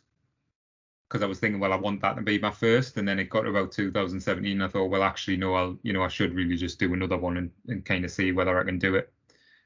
because 1.09 1.23
I 1.23 1.27
was 1.27 1.39
thinking, 1.39 1.59
well, 1.59 1.73
I 1.73 1.77
want 1.77 2.03
that 2.03 2.17
to 2.17 2.23
be 2.23 2.39
my 2.39 2.51
first. 2.51 2.99
And 2.99 3.09
then 3.09 3.19
it 3.19 3.31
got 3.31 3.43
to 3.43 3.51
about 3.51 3.73
2017. 3.73 4.61
I 4.61 4.69
thought, 4.69 4.91
well, 4.91 5.03
actually, 5.03 5.39
no, 5.39 5.55
I'll, 5.55 5.79
you 5.83 5.93
know, 5.93 6.03
I 6.03 6.09
should 6.09 6.35
really 6.35 6.57
just 6.57 6.79
do 6.79 6.93
another 6.93 7.17
one 7.17 7.39
and, 7.39 7.51
and 7.69 7.85
kind 7.85 8.05
of 8.05 8.11
see 8.11 8.33
whether 8.33 8.59
I 8.59 8.65
can 8.65 8.79
do 8.79 8.95
it. 8.95 9.11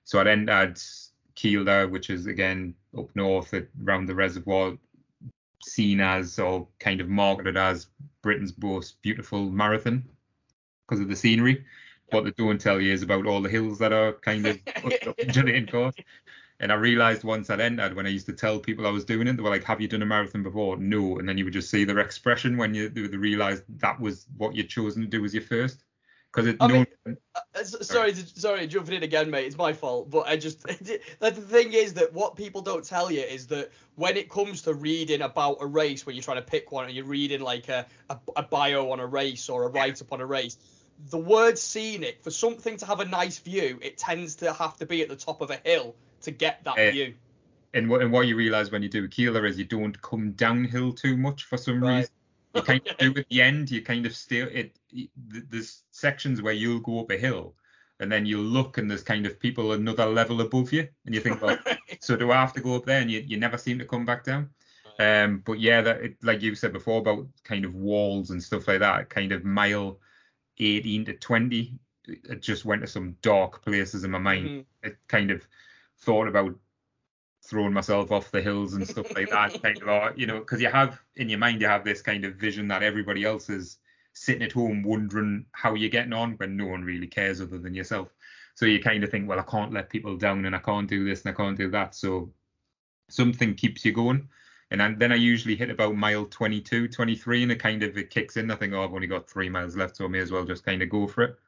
So 0.05 0.20
I 0.20 0.24
then 0.24 0.47
had 0.47 0.80
Kielder, 1.34 1.90
which 1.90 2.11
is 2.11 2.26
again 2.26 2.74
up 2.97 3.09
north 3.16 3.55
at, 3.55 3.66
around 3.84 4.07
the 4.07 4.14
reservoir, 4.14 4.74
seen 5.64 6.01
as 6.01 6.38
or 6.38 6.68
kind 6.78 7.01
of 7.01 7.09
marketed 7.09 7.57
as 7.57 7.88
Britain's 8.22 8.57
most 8.59 9.01
beautiful 9.03 9.51
marathon 9.51 10.05
because 10.86 11.01
of 11.01 11.09
the 11.09 11.16
scenery. 11.16 11.64
What 12.11 12.24
they 12.24 12.30
don't 12.32 12.61
tell 12.61 12.80
you 12.80 12.93
is 12.93 13.03
about 13.03 13.26
all 13.26 13.40
the 13.40 13.49
hills 13.49 13.78
that 13.78 13.93
are 13.93 14.12
kind 14.12 14.47
of 14.47 14.59
up, 14.76 15.09
up 15.09 15.18
Julian 15.28 15.66
course. 15.66 15.95
And 16.63 16.71
I 16.71 16.77
realized 16.77 17.25
once 17.25 17.51
I'd 17.51 17.61
entered, 17.61 17.95
when 17.95 18.07
I 18.07 18.11
used 18.11 18.27
to 18.27 18.33
tell 18.33 18.61
people 18.61 18.87
I 18.87 18.91
was 18.91 19.05
doing 19.05 19.27
it, 19.27 19.37
they 19.37 19.43
were 19.43 19.51
like, 19.51 19.65
"Have 19.65 19.81
you 19.81 19.89
done 19.89 20.01
a 20.03 20.07
marathon 20.07 20.45
before?" 20.45 20.77
No, 20.77 21.19
and 21.19 21.29
then 21.29 21.37
you 21.37 21.45
would 21.45 21.53
just 21.53 21.69
see 21.69 21.83
their 21.83 21.99
expression 21.99 22.57
when 22.57 22.73
you 22.73 22.89
they 22.89 23.17
realized 23.17 23.65
that 23.81 24.01
was 24.01 24.27
what 24.37 24.55
you'd 24.55 24.69
chosen 24.69 25.03
to 25.03 25.09
do 25.09 25.25
as 25.25 25.35
your 25.35 25.43
first. 25.43 25.83
Because 26.33 26.47
it 26.47 26.57
I 26.61 26.69
no, 26.69 26.75
mean, 26.75 26.87
Uh, 27.35 27.41
s- 27.57 27.87
sorry, 27.87 28.13
to- 28.13 28.41
sorry, 28.41 28.67
jumping 28.69 28.95
in 28.95 29.03
again, 29.03 29.29
mate. 29.29 29.47
It's 29.47 29.57
my 29.57 29.73
fault, 29.73 30.09
but 30.09 30.29
I 30.29 30.37
just 30.37 30.63
the 31.21 31.31
thing 31.33 31.73
is 31.73 31.95
that 31.95 32.13
what 32.13 32.37
people 32.37 32.63
don't 32.63 32.85
tell 32.85 33.11
you 33.11 33.23
is 33.23 33.49
that 33.49 33.71
when 33.97 34.17
it 34.17 34.31
comes 34.31 34.63
to 34.63 34.73
reading 34.73 35.23
about 35.23 35.59
a 35.61 35.67
race, 35.67 36.07
when 36.07 36.15
you're 36.15 36.23
trying 36.23 36.37
to 36.37 36.43
pick 36.43 36.71
one 36.71 36.85
and 36.85 36.95
you're 36.95 37.05
reading 37.05 37.41
like 37.41 37.69
a, 37.69 37.87
a, 38.09 38.19
a 38.37 38.43
bio 38.45 38.93
on 38.93 39.01
a 39.01 39.07
race 39.07 39.49
or 39.49 39.65
a 39.65 39.69
write 39.69 40.01
up 40.01 40.13
on 40.13 40.21
a 40.21 40.27
race, 40.27 40.59
the 41.11 41.19
word 41.19 41.59
scenic 41.59 42.23
for 42.23 42.31
something 42.31 42.77
to 42.77 42.87
have 42.87 43.01
a 43.01 43.05
nice 43.05 43.41
view, 43.41 43.81
it 43.83 43.99
tends 43.99 44.37
to 44.37 44.53
have 44.53 44.77
to 44.77 44.87
be 44.87 45.03
at 45.03 45.09
the 45.09 45.17
top 45.17 45.41
of 45.41 45.51
a 45.51 45.57
hill 45.65 45.97
to 46.23 46.31
get 46.31 46.62
that 46.64 46.79
Eh, 46.79 46.91
view. 46.91 47.14
and 47.75 47.89
what 47.89 48.03
and 48.03 48.12
what 48.12 48.27
you 48.27 48.37
realize 48.37 48.70
when 48.70 48.83
you 48.83 48.89
do 48.89 49.05
a 49.05 49.09
Kielder 49.09 49.49
is 49.49 49.59
you 49.59 49.64
don't 49.64 50.01
come 50.03 50.33
downhill 50.33 50.93
too 50.93 51.16
much 51.16 51.45
for 51.45 51.57
some 51.57 51.83
Right. 51.83 51.97
reason. 51.99 52.12
You 52.55 52.62
kind 52.62 52.87
of 52.89 52.97
do 52.99 53.14
at 53.16 53.29
the 53.29 53.43
end. 53.43 53.70
You 53.70 53.83
kind 53.83 54.05
of 54.07 54.14
still 54.14 54.49
it. 54.49 54.79
th- 54.91 55.11
There's 55.51 55.85
sections 55.91 56.43
where 56.43 56.53
you'll 56.53 56.81
go 56.81 57.01
up 57.01 57.11
a 57.11 57.16
hill, 57.16 57.55
and 58.01 58.11
then 58.12 58.27
you 58.27 58.39
look 58.41 58.79
and 58.79 58.91
there's 58.91 59.03
kind 59.03 59.27
of 59.27 59.39
people 59.41 59.73
another 59.73 60.07
level 60.07 60.41
above 60.43 60.73
you, 60.73 60.87
and 61.07 61.14
you 61.14 61.20
think, 61.20 61.41
well, 61.41 61.59
so 62.01 62.16
do 62.16 62.31
I 62.31 62.37
have 62.37 62.53
to 62.55 62.61
go 62.61 62.75
up 62.77 62.85
there? 62.85 63.01
And 63.01 63.11
you, 63.11 63.20
you 63.20 63.39
never 63.39 63.57
seem 63.57 63.79
to 63.79 63.87
come 63.87 64.05
back 64.05 64.25
down. 64.25 64.51
Um, 64.99 65.43
but 65.47 65.59
yeah, 65.59 65.81
that 65.81 66.03
it, 66.03 66.16
like 66.23 66.43
you 66.43 66.55
said 66.55 66.73
before 66.75 66.99
about 67.01 67.27
kind 67.43 67.64
of 67.64 67.75
walls 67.75 68.31
and 68.31 68.43
stuff 68.43 68.68
like 68.68 68.81
that, 68.81 69.09
kind 69.09 69.33
of 69.33 69.45
mile 69.45 69.99
18 70.59 71.07
to 71.07 71.14
20, 71.14 71.79
it 72.07 72.43
just 72.43 72.64
went 72.66 72.83
to 72.83 72.87
some 72.87 73.16
dark 73.23 73.62
places 73.64 74.05
in 74.05 74.11
my 74.11 74.18
mind. 74.18 74.49
Mhm. 74.49 74.64
It 74.83 74.99
kind 75.09 75.31
of 75.31 75.47
thought 76.03 76.29
about 76.29 76.55
throwing 77.45 77.73
myself 77.73 78.13
off 78.13 78.31
the 78.31 78.41
hills 78.43 78.75
and 78.75 78.87
stuff 78.87 79.13
like 79.15 79.31
that, 79.31 79.61
kind 79.63 79.81
of, 79.83 79.89
or, 79.89 80.13
you 80.17 80.27
know, 80.27 80.39
because 80.39 80.61
you 80.61 80.69
have 80.69 81.01
in 81.17 81.29
your 81.29 81.39
mind 81.39 81.61
you 81.61 81.67
have 81.67 81.85
this 81.85 82.03
kind 82.03 82.25
of 82.25 82.37
vision 82.37 82.69
that 82.69 82.83
everybody 82.83 83.25
else 83.25 83.51
is 83.51 83.79
sitting 84.13 84.43
at 84.43 84.53
home 84.53 84.83
wondering 84.83 85.47
how 85.53 85.75
you're 85.75 85.91
getting 85.91 86.13
on 86.13 86.33
when 86.33 86.57
no 86.57 86.67
one 86.67 86.83
really 86.85 87.07
cares 87.07 87.41
other 87.41 87.59
than 87.59 87.75
yourself. 87.75 88.09
So 88.55 88.67
you 88.67 88.81
kind 88.81 89.03
of 89.03 89.11
think, 89.11 89.29
well, 89.29 89.41
I 89.41 89.45
can't 89.45 89.73
let 89.73 89.89
people 89.89 90.17
down 90.17 90.45
and 90.45 90.55
I 90.55 90.59
can't 90.59 90.89
do 90.89 91.05
this 91.05 91.25
and 91.25 91.35
I 91.35 91.37
can't 91.37 91.57
do 91.57 91.71
that. 91.71 91.95
So 91.95 92.31
something 93.09 93.55
keeps 93.55 93.85
you 93.85 93.93
going. 93.93 94.29
And 94.71 94.81
then- 94.81 94.99
then 94.99 95.13
I 95.13 95.17
usually 95.17 95.57
hit 95.57 95.71
about 95.71 95.97
mile 95.97 96.27
22, 96.27 96.89
23, 96.89 97.43
and 97.43 97.53
it 97.53 97.59
kind 97.59 97.83
of 97.83 97.97
it 97.97 98.11
kicks 98.11 98.37
in. 98.37 98.51
I 98.51 98.57
think, 98.57 98.73
oh, 98.73 98.85
I've 98.85 98.95
only 98.95 99.07
got 99.07 99.29
three 99.29 99.49
miles 99.49 99.77
left, 99.77 99.97
so 99.97 100.05
I 100.05 100.09
may 100.09 100.21
as 100.21 100.31
well 100.31 100.45
just 100.45 100.65
kind 100.65 100.83
of 100.83 100.89
go 100.89 101.07
for 101.07 101.25
it. 101.25 101.39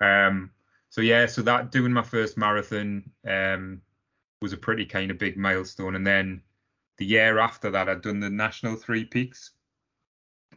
Um, 0.00 0.52
so 0.90 1.00
yeah, 1.00 1.26
so 1.26 1.42
that 1.42 1.70
doing 1.72 1.92
my 1.92 2.02
first 2.02 2.36
marathon 2.36 3.10
um, 3.26 3.82
was 4.40 4.52
a 4.52 4.56
pretty 4.56 4.84
kind 4.84 5.10
of 5.10 5.18
big 5.18 5.36
milestone. 5.36 5.94
And 5.94 6.06
then 6.06 6.40
the 6.98 7.06
year 7.06 7.38
after 7.38 7.70
that, 7.70 7.88
I'd 7.88 8.02
done 8.02 8.20
the 8.20 8.30
national 8.30 8.76
three 8.76 9.04
peaks, 9.04 9.50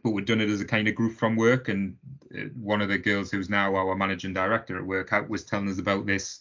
but 0.02 0.10
we'd 0.10 0.24
done 0.24 0.40
it 0.40 0.50
as 0.50 0.60
a 0.60 0.66
kind 0.66 0.88
of 0.88 0.94
group 0.94 1.16
from 1.16 1.36
work. 1.36 1.68
And 1.68 1.96
uh, 2.36 2.44
one 2.54 2.80
of 2.80 2.88
the 2.88 2.98
girls 2.98 3.30
who's 3.30 3.50
now 3.50 3.74
our 3.74 3.94
managing 3.96 4.34
director 4.34 4.76
at 4.76 4.86
Workout 4.86 5.28
was 5.28 5.44
telling 5.44 5.68
us 5.68 5.78
about 5.78 6.06
this 6.06 6.40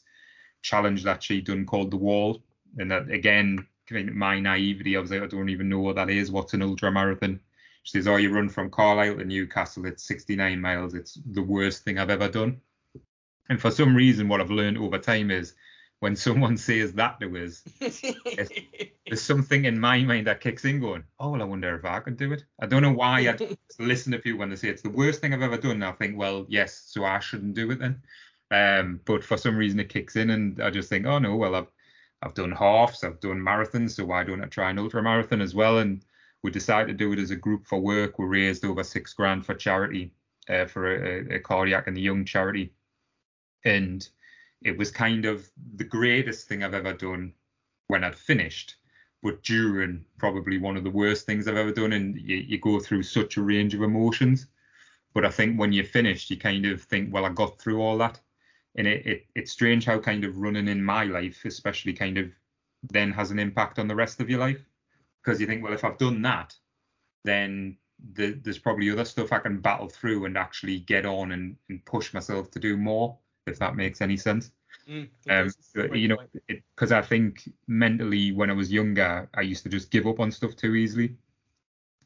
challenge 0.62 1.04
that 1.04 1.24
she'd 1.24 1.46
done 1.46 1.66
called 1.66 1.92
the 1.92 1.98
Wall. 1.98 2.42
And 2.78 2.92
that 2.92 3.10
again, 3.10 3.66
my 3.90 4.40
naivety, 4.40 4.96
I 4.96 5.00
was 5.00 5.12
like, 5.12 5.22
I 5.22 5.28
don't 5.28 5.50
even 5.50 5.70
know 5.70 5.80
what 5.80 5.96
that 5.96 6.10
is. 6.10 6.32
What's 6.32 6.54
an 6.54 6.62
ultra 6.62 6.92
marathon? 6.92 7.40
She 7.84 7.98
says, 7.98 8.08
Oh, 8.08 8.18
you 8.18 8.32
run 8.32 8.48
from 8.48 8.70
Carlisle 8.70 9.18
to 9.18 9.26
Newcastle. 9.26 9.86
It's 9.86 10.04
69 10.04 10.62
miles. 10.62 10.94
It's 10.94 11.20
the 11.26 11.42
worst 11.42 11.84
thing 11.84 11.98
I've 11.98 12.12
ever 12.12 12.30
done. 12.30 12.62
And 13.50 13.60
for 13.60 13.72
some 13.72 13.96
reason, 13.96 14.30
what 14.30 14.40
I've 14.40 14.52
learned 14.52 14.78
over 14.78 14.98
time 14.98 15.32
is 15.32 15.56
when 16.02 16.16
someone 16.16 16.58
says 16.58 16.94
that 16.94 17.20
to 17.20 17.46
us, 17.46 17.64
there's 19.08 19.22
something 19.22 19.66
in 19.66 19.80
my 19.80 20.00
mind 20.00 20.26
that 20.26 20.42
kicks 20.42 20.66
in 20.66 20.80
going, 20.80 21.04
oh, 21.20 21.30
well, 21.30 21.42
I 21.42 21.46
wonder 21.46 21.76
if 21.76 21.86
I 21.86 22.00
could 22.00 22.18
do 22.18 22.34
it. 22.34 22.44
I 22.60 22.66
don't 22.66 22.82
know 22.82 22.92
why 22.92 23.30
I 23.30 23.38
listen 23.80 24.12
to 24.12 24.18
people 24.18 24.40
when 24.40 24.50
they 24.50 24.56
say 24.56 24.70
it's 24.70 24.82
the 24.82 24.90
worst 24.90 25.22
thing 25.22 25.32
I've 25.32 25.44
ever 25.44 25.58
done. 25.58 25.74
And 25.74 25.86
I 25.86 25.92
think, 25.92 26.18
well, 26.18 26.48
yes, 26.50 26.86
so 26.88 27.06
I 27.06 27.20
shouldn't 27.20 27.54
do 27.54 27.70
it 27.70 27.80
then. 27.80 28.02
Um, 28.50 29.00
but 29.06 29.24
for 29.24 29.38
some 29.38 29.56
reason 29.56 29.80
it 29.80 29.90
kicks 29.90 30.16
in 30.16 30.32
and 30.32 30.62
I 30.62 30.72
just 30.72 30.90
think, 30.90 31.06
oh 31.06 31.20
no, 31.20 31.36
well, 31.36 31.56
I've 31.56 31.72
I've 32.24 32.34
done 32.34 32.52
halves, 32.52 33.04
I've 33.04 33.20
done 33.20 33.40
marathons, 33.40 33.92
so 33.92 34.06
why 34.06 34.24
don't 34.24 34.44
I 34.44 34.48
try 34.48 34.70
an 34.70 34.80
ultra 34.80 35.02
marathon 35.02 35.42
as 35.42 35.56
well? 35.56 35.80
And 35.80 36.04
we 36.44 36.52
decided 36.52 36.88
to 36.88 36.94
do 36.94 37.14
it 37.14 37.20
as 37.20 37.32
a 37.32 37.36
group 37.36 37.66
for 37.68 37.80
work. 37.80 38.18
We 38.18 38.26
raised 38.26 38.66
over 38.66 38.84
six 38.84 39.14
grand 39.14 39.46
for 39.46 39.56
charity, 39.56 40.14
uh, 40.50 40.66
for 40.66 40.88
a, 40.88 41.36
a 41.36 41.40
cardiac 41.40 41.88
and 41.88 41.96
the 41.96 42.02
young 42.02 42.26
charity. 42.26 42.74
And 43.66 44.08
it 44.62 44.78
was 44.78 44.92
kind 44.92 45.26
of 45.26 45.50
the 45.76 45.84
greatest 45.84 46.48
thing 46.48 46.64
I've 46.64 46.74
ever 46.74 46.94
done 46.94 47.34
when 47.88 48.04
I'd 48.04 48.16
finished, 48.16 48.76
but 49.24 49.44
during 49.44 50.06
probably 50.18 50.58
one 50.58 50.78
of 50.78 50.84
the 50.84 50.90
worst 50.90 51.26
things 51.26 51.48
I've 51.48 51.58
ever 51.58 51.72
done. 51.72 51.94
And 51.94 52.16
you, 52.20 52.38
you 52.38 52.60
go 52.60 52.80
through 52.80 53.04
such 53.04 53.38
a 53.38 53.42
range 53.42 53.74
of 53.74 53.82
emotions. 53.82 54.48
But 55.14 55.26
I 55.26 55.30
think 55.30 55.60
when 55.60 55.74
you're 55.74 55.84
finished, 55.84 56.30
you 56.30 56.38
kind 56.38 56.66
of 56.66 56.82
think, 56.82 57.14
well, 57.14 57.26
I 57.26 57.30
got 57.30 57.60
through 57.60 57.82
all 57.82 57.98
that. 57.98 58.20
And 58.76 58.88
it, 58.88 59.06
it 59.06 59.26
it's 59.36 59.52
strange 59.52 59.84
how 59.86 60.00
kind 60.00 60.24
of 60.24 60.38
running 60.38 60.70
in 60.70 60.84
my 60.84 61.04
life, 61.04 61.44
especially 61.44 61.94
kind 61.94 62.18
of 62.18 62.32
then 62.92 63.12
has 63.12 63.30
an 63.32 63.40
impact 63.40 63.78
on 63.80 63.88
the 63.88 63.96
rest 63.96 64.22
of 64.22 64.30
your 64.30 64.40
life. 64.40 64.64
Because 65.22 65.42
you 65.42 65.48
think, 65.48 65.64
well, 65.64 65.74
if 65.74 65.84
I've 65.84 65.98
done 65.98 66.22
that, 66.22 66.56
then 67.24 67.78
the, 68.14 68.40
there's 68.44 68.58
probably 68.58 68.90
other 68.90 69.06
stuff 69.06 69.32
I 69.32 69.40
can 69.40 69.60
battle 69.60 69.90
through 69.90 70.26
and 70.26 70.38
actually 70.38 70.80
get 70.80 71.06
on 71.06 71.34
and, 71.34 71.56
and 71.70 71.84
push 71.86 72.14
myself 72.14 72.50
to 72.52 72.60
do 72.60 72.78
more, 72.78 73.18
if 73.52 73.60
that 73.60 73.76
makes 73.76 74.02
any 74.02 74.18
sense. 74.18 74.52
Mm, 74.88 75.10
Um, 75.30 75.52
you 75.94 76.08
know, 76.10 76.18
because 76.48 76.92
I 76.92 77.02
think 77.02 77.50
mentally 77.68 78.32
when 78.32 78.50
I 78.50 78.54
was 78.54 78.72
younger, 78.72 79.30
I 79.36 79.42
used 79.42 79.64
to 79.64 79.70
just 79.70 79.92
give 79.92 80.08
up 80.08 80.20
on 80.20 80.32
stuff 80.32 80.56
too 80.56 80.76
easily. 80.76 81.18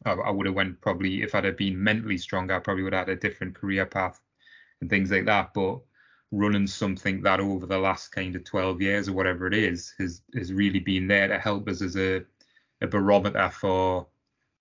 I, 0.06 0.12
I 0.14 0.30
would 0.32 0.46
have 0.46 0.56
went 0.56 0.82
probably 0.82 1.22
if 1.24 1.36
I'd 1.36 1.46
have 1.46 1.58
been 1.58 1.82
mentally 1.84 2.18
stronger, 2.18 2.56
I 2.56 2.60
probably 2.60 2.84
would 2.84 2.94
have 2.94 3.08
had 3.08 3.18
a 3.18 3.20
different 3.20 3.56
career 3.56 3.86
path 3.86 4.22
and 4.82 4.90
things 4.90 5.12
like 5.12 5.26
that. 5.26 5.54
But 5.54 5.82
running 6.32 6.68
something 6.68 7.22
that 7.24 7.40
over 7.42 7.66
the 7.68 7.80
last 7.80 8.10
kind 8.10 8.36
of 8.36 8.44
12 8.46 8.82
years 8.82 9.10
or 9.10 9.14
whatever 9.14 9.48
it 9.48 9.54
is 9.56 9.94
has 10.00 10.24
has 10.36 10.54
really 10.54 10.80
been 10.80 11.08
there 11.08 11.28
to 11.30 11.40
help 11.40 11.68
us 11.70 11.82
as 11.82 11.98
a, 11.98 12.24
a 12.82 12.88
barometer 12.88 13.50
for 13.52 14.08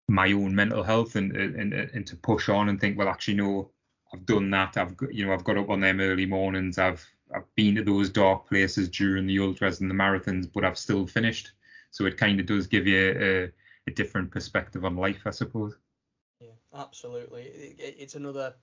my 0.08 0.32
own 0.32 0.54
mental 0.54 0.82
health 0.82 1.16
and, 1.16 1.36
and 1.36 1.72
and 1.74 2.06
to 2.06 2.16
push 2.16 2.48
on 2.48 2.68
and 2.68 2.80
think 2.80 2.98
well 2.98 3.08
actually 3.08 3.34
no 3.34 3.70
I've 4.12 4.26
done 4.26 4.50
that 4.50 4.76
I've 4.76 4.94
you 5.10 5.26
know 5.26 5.32
I've 5.32 5.44
got 5.44 5.58
up 5.58 5.70
on 5.70 5.80
them 5.80 6.00
early 6.00 6.26
mornings 6.26 6.78
I've 6.78 7.04
I've 7.34 7.52
been 7.56 7.74
to 7.76 7.82
those 7.84 8.10
dark 8.10 8.48
places 8.48 8.88
during 8.88 9.26
the 9.26 9.38
ultras 9.40 9.80
and 9.80 9.90
the 9.90 9.94
marathons 9.94 10.46
but 10.52 10.64
I've 10.64 10.78
still 10.78 11.06
finished 11.06 11.52
so 11.90 12.06
it 12.06 12.16
kind 12.16 12.38
of 12.40 12.46
does 12.46 12.66
give 12.66 12.86
you 12.86 13.16
a, 13.18 13.90
a 13.90 13.94
different 13.94 14.30
perspective 14.30 14.84
on 14.84 14.96
life 14.96 15.22
I 15.26 15.30
suppose 15.30 15.76
Yeah, 16.40 16.50
absolutely. 16.74 17.42
It, 17.44 17.76
it- 17.78 17.96
it's 17.98 18.14
another 18.14 18.54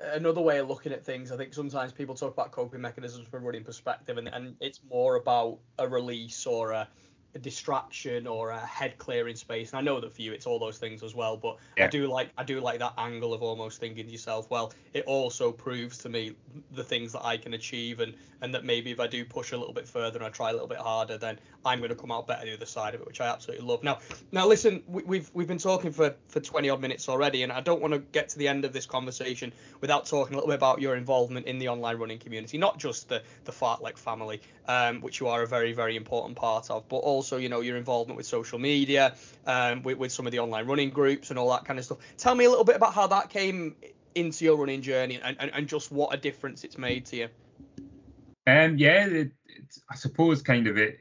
another 0.00 0.40
way 0.40 0.58
of 0.58 0.68
looking 0.68 0.92
at 0.92 1.04
things. 1.04 1.30
I 1.30 1.36
think 1.36 1.54
sometimes 1.54 1.92
people 1.92 2.14
talk 2.14 2.32
about 2.32 2.50
coping 2.50 2.80
mechanisms 2.80 3.28
from 3.28 3.42
a 3.42 3.46
running 3.46 3.62
perspective, 3.64 4.18
and, 4.18 4.28
and 4.28 4.56
it's 4.60 4.80
more 4.90 5.16
about 5.16 5.58
a 5.78 5.86
release 5.88 6.44
or 6.46 6.72
a 6.72 6.88
a 7.34 7.38
distraction 7.38 8.26
or 8.26 8.50
a 8.50 8.58
head 8.58 8.98
clearing 8.98 9.36
space. 9.36 9.70
And 9.70 9.78
I 9.78 9.82
know 9.82 10.00
that 10.00 10.12
for 10.12 10.22
you 10.22 10.32
it's 10.32 10.46
all 10.46 10.58
those 10.58 10.78
things 10.78 11.02
as 11.02 11.14
well, 11.14 11.36
but 11.36 11.56
I 11.78 11.86
do 11.88 12.06
like 12.06 12.30
I 12.36 12.44
do 12.44 12.60
like 12.60 12.78
that 12.80 12.94
angle 12.98 13.32
of 13.32 13.42
almost 13.42 13.80
thinking 13.80 14.06
to 14.06 14.12
yourself, 14.12 14.50
well, 14.50 14.72
it 14.92 15.04
also 15.06 15.50
proves 15.50 15.98
to 15.98 16.08
me 16.08 16.34
the 16.72 16.84
things 16.84 17.12
that 17.12 17.24
I 17.24 17.36
can 17.36 17.54
achieve 17.54 18.00
and 18.00 18.14
and 18.42 18.54
that 18.54 18.64
maybe 18.64 18.90
if 18.90 19.00
I 19.00 19.06
do 19.06 19.24
push 19.24 19.52
a 19.52 19.56
little 19.56 19.72
bit 19.72 19.88
further 19.88 20.18
and 20.18 20.26
I 20.26 20.30
try 20.30 20.50
a 20.50 20.52
little 20.52 20.68
bit 20.68 20.78
harder, 20.78 21.16
then 21.16 21.38
I'm 21.64 21.78
going 21.78 21.90
to 21.90 21.96
come 21.96 22.10
out 22.10 22.26
better 22.26 22.44
the 22.44 22.54
other 22.54 22.66
side 22.66 22.94
of 22.94 23.00
it, 23.00 23.06
which 23.06 23.20
I 23.20 23.28
absolutely 23.28 23.64
love. 23.64 23.84
Now, 23.84 24.00
now 24.32 24.46
listen, 24.46 24.82
we, 24.86 25.02
we've 25.04 25.30
we've 25.32 25.48
been 25.48 25.58
talking 25.58 25.92
for 25.92 26.14
for 26.28 26.40
20 26.40 26.68
odd 26.68 26.80
minutes 26.80 27.08
already, 27.08 27.44
and 27.44 27.52
I 27.52 27.60
don't 27.60 27.80
want 27.80 27.94
to 27.94 28.00
get 28.00 28.28
to 28.30 28.38
the 28.38 28.48
end 28.48 28.64
of 28.64 28.72
this 28.72 28.84
conversation 28.84 29.52
without 29.80 30.06
talking 30.06 30.34
a 30.34 30.36
little 30.36 30.48
bit 30.48 30.56
about 30.56 30.80
your 30.80 30.96
involvement 30.96 31.46
in 31.46 31.58
the 31.58 31.68
online 31.68 31.96
running 31.96 32.18
community, 32.18 32.58
not 32.58 32.78
just 32.78 33.08
the 33.08 33.22
the 33.44 33.52
Fartlek 33.52 33.96
family, 33.96 34.42
um, 34.66 35.00
which 35.00 35.20
you 35.20 35.28
are 35.28 35.42
a 35.42 35.46
very 35.46 35.72
very 35.72 35.96
important 35.96 36.36
part 36.36 36.70
of, 36.70 36.86
but 36.88 36.98
also 36.98 37.21
you 37.36 37.48
know 37.48 37.60
your 37.60 37.76
involvement 37.76 38.16
with 38.16 38.26
social 38.26 38.58
media, 38.58 39.14
um, 39.46 39.82
with, 39.82 39.98
with 39.98 40.12
some 40.12 40.26
of 40.26 40.32
the 40.32 40.38
online 40.38 40.66
running 40.66 40.90
groups 40.90 41.30
and 41.30 41.38
all 41.38 41.50
that 41.50 41.64
kind 41.64 41.78
of 41.78 41.84
stuff. 41.84 41.98
Tell 42.16 42.34
me 42.34 42.44
a 42.44 42.50
little 42.50 42.64
bit 42.64 42.76
about 42.76 42.94
how 42.94 43.06
that 43.08 43.30
came 43.30 43.76
into 44.14 44.44
your 44.44 44.56
running 44.56 44.82
journey 44.82 45.20
and, 45.22 45.36
and, 45.40 45.50
and 45.54 45.66
just 45.66 45.90
what 45.90 46.14
a 46.14 46.16
difference 46.16 46.64
it's 46.64 46.78
made 46.78 47.06
to 47.06 47.16
you. 47.16 47.28
Um, 48.46 48.76
yeah, 48.76 49.06
it, 49.06 49.32
I 49.90 49.94
suppose 49.94 50.42
kind 50.42 50.66
of 50.66 50.76
it, 50.76 50.98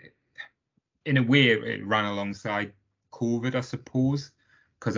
in 1.06 1.18
a 1.18 1.24
way, 1.24 1.48
it 1.48 1.86
ran 1.86 2.06
alongside 2.06 2.74
COVID, 3.12 3.56
I 3.56 3.62
suppose, 3.62 4.32
because 4.80 4.98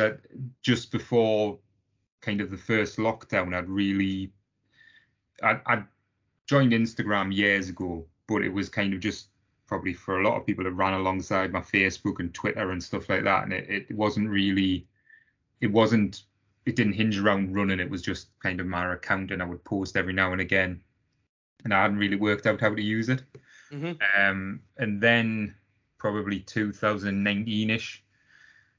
just 0.61 0.91
before 0.91 1.59
kind 2.21 2.41
of 2.41 2.51
the 2.51 2.57
first 2.57 2.97
lockdown, 2.97 3.55
I'd 3.55 3.69
really, 3.69 4.31
I 5.41 5.59
I 5.65 5.83
joined 6.45 6.73
Instagram 6.73 7.33
years 7.33 7.69
ago, 7.69 8.05
but 8.27 8.43
it 8.43 8.53
was 8.53 8.69
kind 8.69 8.93
of 8.93 8.99
just 8.99 9.27
probably 9.67 9.93
for 9.93 10.19
a 10.19 10.23
lot 10.23 10.37
of 10.37 10.45
people 10.45 10.63
that 10.63 10.71
ran 10.71 10.93
alongside 10.93 11.51
my 11.51 11.61
Facebook 11.61 12.19
and 12.19 12.33
Twitter 12.33 12.71
and 12.71 12.83
stuff 12.83 13.09
like 13.09 13.23
that, 13.23 13.43
and 13.43 13.53
it, 13.53 13.87
it 13.89 13.95
wasn't 13.95 14.29
really, 14.29 14.87
it 15.61 15.67
wasn't, 15.67 16.23
it 16.65 16.75
didn't 16.75 16.93
hinge 16.93 17.19
around 17.19 17.55
running. 17.55 17.79
It 17.79 17.89
was 17.89 18.01
just 18.01 18.27
kind 18.41 18.59
of 18.59 18.67
my 18.67 18.93
account, 18.93 19.31
and 19.31 19.41
I 19.41 19.45
would 19.45 19.63
post 19.63 19.97
every 19.97 20.13
now 20.13 20.31
and 20.31 20.41
again 20.41 20.81
and 21.63 21.73
I 21.73 21.81
hadn't 21.81 21.97
really 21.97 22.15
worked 22.15 22.45
out 22.45 22.61
how 22.61 22.73
to 22.73 22.81
use 22.81 23.09
it. 23.09 23.23
Mhm. 23.71 23.99
Um, 24.17 24.61
and 24.77 25.01
then 25.01 25.55
probably 25.97 26.41
2019ish, 26.41 27.99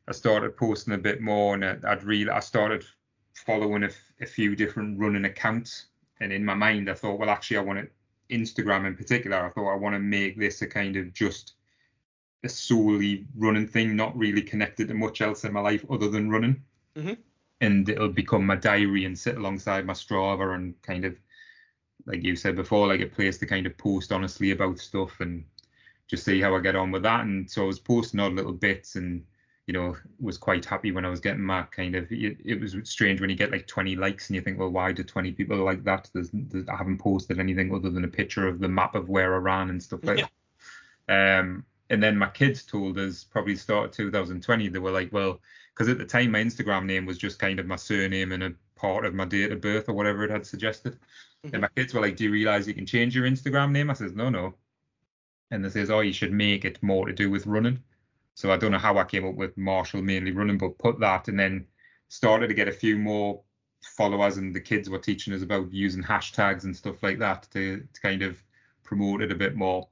I 0.07 0.12
started 0.12 0.57
posting 0.57 0.95
a 0.95 0.99
bit 0.99 1.20
more, 1.20 1.55
and 1.55 1.64
I'd 1.64 2.05
really 2.05 2.30
I 2.30 2.41
started 2.41 2.85
following 3.32 3.85
a, 3.85 3.87
f- 3.87 4.12
a 4.20 4.26
few 4.26 4.55
different 4.55 4.99
running 4.99 5.24
accounts. 5.24 5.87
And 6.20 6.32
in 6.32 6.45
my 6.45 6.55
mind, 6.55 6.91
I 6.91 6.95
thought, 6.95 7.18
well, 7.18 7.30
actually, 7.30 7.57
I 7.57 7.61
want 7.62 7.80
to 7.80 7.89
Instagram 8.31 8.87
in 8.87 8.97
particular. 8.97 9.45
I 9.45 9.51
thought 9.51 9.72
I 9.72 9.77
want 9.77 9.95
to 9.95 10.01
make 10.01 10.39
this 10.39 10.62
a 10.62 10.66
kind 10.66 10.97
of 10.97 11.12
just 11.12 11.55
a 12.43 12.49
solely 12.49 13.27
running 13.37 13.66
thing, 13.66 13.97
not 13.97 14.16
really 14.16 14.43
connected 14.43 14.89
to 14.89 14.95
much 14.95 15.20
else 15.20 15.45
in 15.45 15.53
my 15.53 15.61
life 15.61 15.85
other 15.91 16.09
than 16.09 16.31
running. 16.31 16.62
Mhm. 16.97 17.16
And 17.61 17.89
it'll 17.89 18.09
become 18.09 18.45
my 18.45 18.57
diary 18.57 19.05
and 19.05 19.18
sit 19.18 19.37
alongside 19.37 19.87
my 19.87 19.95
Strava 19.95 20.55
and 20.55 20.81
kind 20.83 21.05
of 21.05 21.16
like 22.07 22.22
you 22.22 22.37
said 22.37 22.55
before, 22.57 22.87
like 22.87 23.01
a 23.01 23.07
place 23.07 23.39
to 23.39 23.47
kind 23.47 23.66
of 23.66 23.77
post 23.79 24.12
honestly 24.12 24.51
about 24.51 24.79
stuff 24.79 25.20
and 25.20 25.45
just 26.07 26.25
see 26.25 26.41
how 26.41 26.55
I 26.55 26.61
get 26.61 26.77
on 26.77 26.91
with 26.91 27.03
that. 27.05 27.20
And 27.20 27.51
so 27.51 27.62
I 27.62 27.66
was 27.66 27.79
posting 27.79 28.20
odd 28.20 28.35
little 28.35 28.53
bits 28.53 28.97
and, 28.97 29.25
you 29.66 29.72
know, 29.72 29.96
was 30.20 30.36
quite 30.36 30.64
happy 30.64 30.92
when 30.92 31.04
I 31.04 31.08
was 31.08 31.20
getting 31.20 31.42
my 31.42 31.62
kind 31.62 31.94
of, 31.94 32.10
it, 32.10 32.36
it 32.44 32.60
was 32.60 32.76
strange 32.84 33.20
when 33.20 33.30
you 33.30 33.36
get 33.36 33.50
like 33.50 33.66
20 33.66 33.96
likes 33.96 34.28
and 34.28 34.36
you 34.36 34.42
think, 34.42 34.58
well, 34.58 34.68
why 34.68 34.92
do 34.92 35.02
20 35.02 35.32
people 35.32 35.56
like 35.58 35.84
that? 35.84 36.10
There's, 36.12 36.30
there's, 36.32 36.68
I 36.68 36.76
haven't 36.76 36.98
posted 36.98 37.40
anything 37.40 37.74
other 37.74 37.90
than 37.90 38.04
a 38.04 38.08
picture 38.08 38.46
of 38.46 38.60
the 38.60 38.68
map 38.68 38.94
of 38.94 39.08
where 39.08 39.34
I 39.34 39.38
ran 39.38 39.70
and 39.70 39.82
stuff 39.82 40.00
like 40.04 40.26
that. 41.08 41.40
Um, 41.40 41.64
and 41.90 42.02
then 42.02 42.16
my 42.16 42.28
kids 42.28 42.62
told 42.62 42.98
us 42.98 43.24
probably 43.24 43.56
start 43.56 43.86
of 43.86 43.92
2020, 43.92 44.68
they 44.68 44.78
were 44.78 44.90
like, 44.90 45.12
well, 45.12 45.40
because 45.74 45.88
at 45.88 45.98
the 45.98 46.04
time 46.04 46.30
my 46.30 46.40
Instagram 46.40 46.84
name 46.84 47.06
was 47.06 47.18
just 47.18 47.38
kind 47.38 47.58
of 47.58 47.66
my 47.66 47.76
surname 47.76 48.32
and 48.32 48.42
a 48.42 48.52
part 48.76 49.04
of 49.04 49.14
my 49.14 49.24
date 49.24 49.52
of 49.52 49.60
birth 49.60 49.88
or 49.88 49.94
whatever 49.94 50.24
it 50.24 50.30
had 50.30 50.46
suggested. 50.46 50.98
And 51.52 51.60
my 51.60 51.68
kids 51.76 51.92
were 51.92 52.00
like, 52.00 52.16
"Do 52.16 52.24
you 52.24 52.30
realize 52.30 52.66
you 52.66 52.74
can 52.74 52.86
change 52.86 53.14
your 53.14 53.26
Instagram 53.26 53.70
name?" 53.70 53.90
I 53.90 53.94
says, 53.94 54.14
"No, 54.14 54.30
no." 54.30 54.54
And 55.50 55.64
they 55.64 55.68
says, 55.68 55.90
"Oh, 55.90 56.00
you 56.00 56.12
should 56.12 56.32
make 56.32 56.64
it 56.64 56.82
more 56.82 57.06
to 57.06 57.12
do 57.12 57.30
with 57.30 57.46
running." 57.46 57.82
So 58.35 58.53
I 58.53 58.57
don't 58.57 58.72
know 58.72 58.78
how 58.78 58.99
I 58.99 59.05
came 59.05 59.26
up 59.26 59.35
with 59.35 59.57
Marshall 59.57 60.03
mainly 60.03 60.32
running, 60.32 60.59
but 60.59 60.78
put 60.78 60.99
that 61.01 61.28
and 61.28 61.39
then 61.39 61.66
started 62.09 62.49
to 62.49 62.55
get 62.55 62.68
a 62.68 62.72
few 62.72 62.99
more 62.99 63.43
followers, 63.82 64.39
and 64.39 64.55
the 64.55 64.61
kids 64.61 64.89
were 64.89 64.99
teaching 64.99 65.35
us 65.35 65.43
about 65.43 65.72
using 65.72 66.03
hashtags 66.03 66.64
and 66.64 66.76
stuff 66.76 67.03
like 67.03 67.18
that 67.18 67.47
to, 67.53 67.87
to 67.93 68.01
kind 68.01 68.22
of 68.22 68.43
promote 68.82 69.22
it 69.22 69.32
a 69.32 69.37
bit 69.37 69.55
more. 69.55 69.89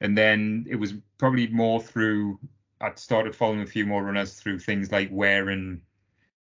And 0.00 0.16
then 0.16 0.66
it 0.68 0.76
was 0.76 0.94
probably 1.18 1.46
more 1.48 1.80
through 1.80 2.38
I'd 2.82 2.98
started 2.98 3.36
following 3.36 3.60
a 3.60 3.66
few 3.66 3.84
more 3.84 4.02
runners 4.02 4.40
through 4.40 4.58
things 4.60 4.90
like 4.90 5.10
wearing. 5.12 5.82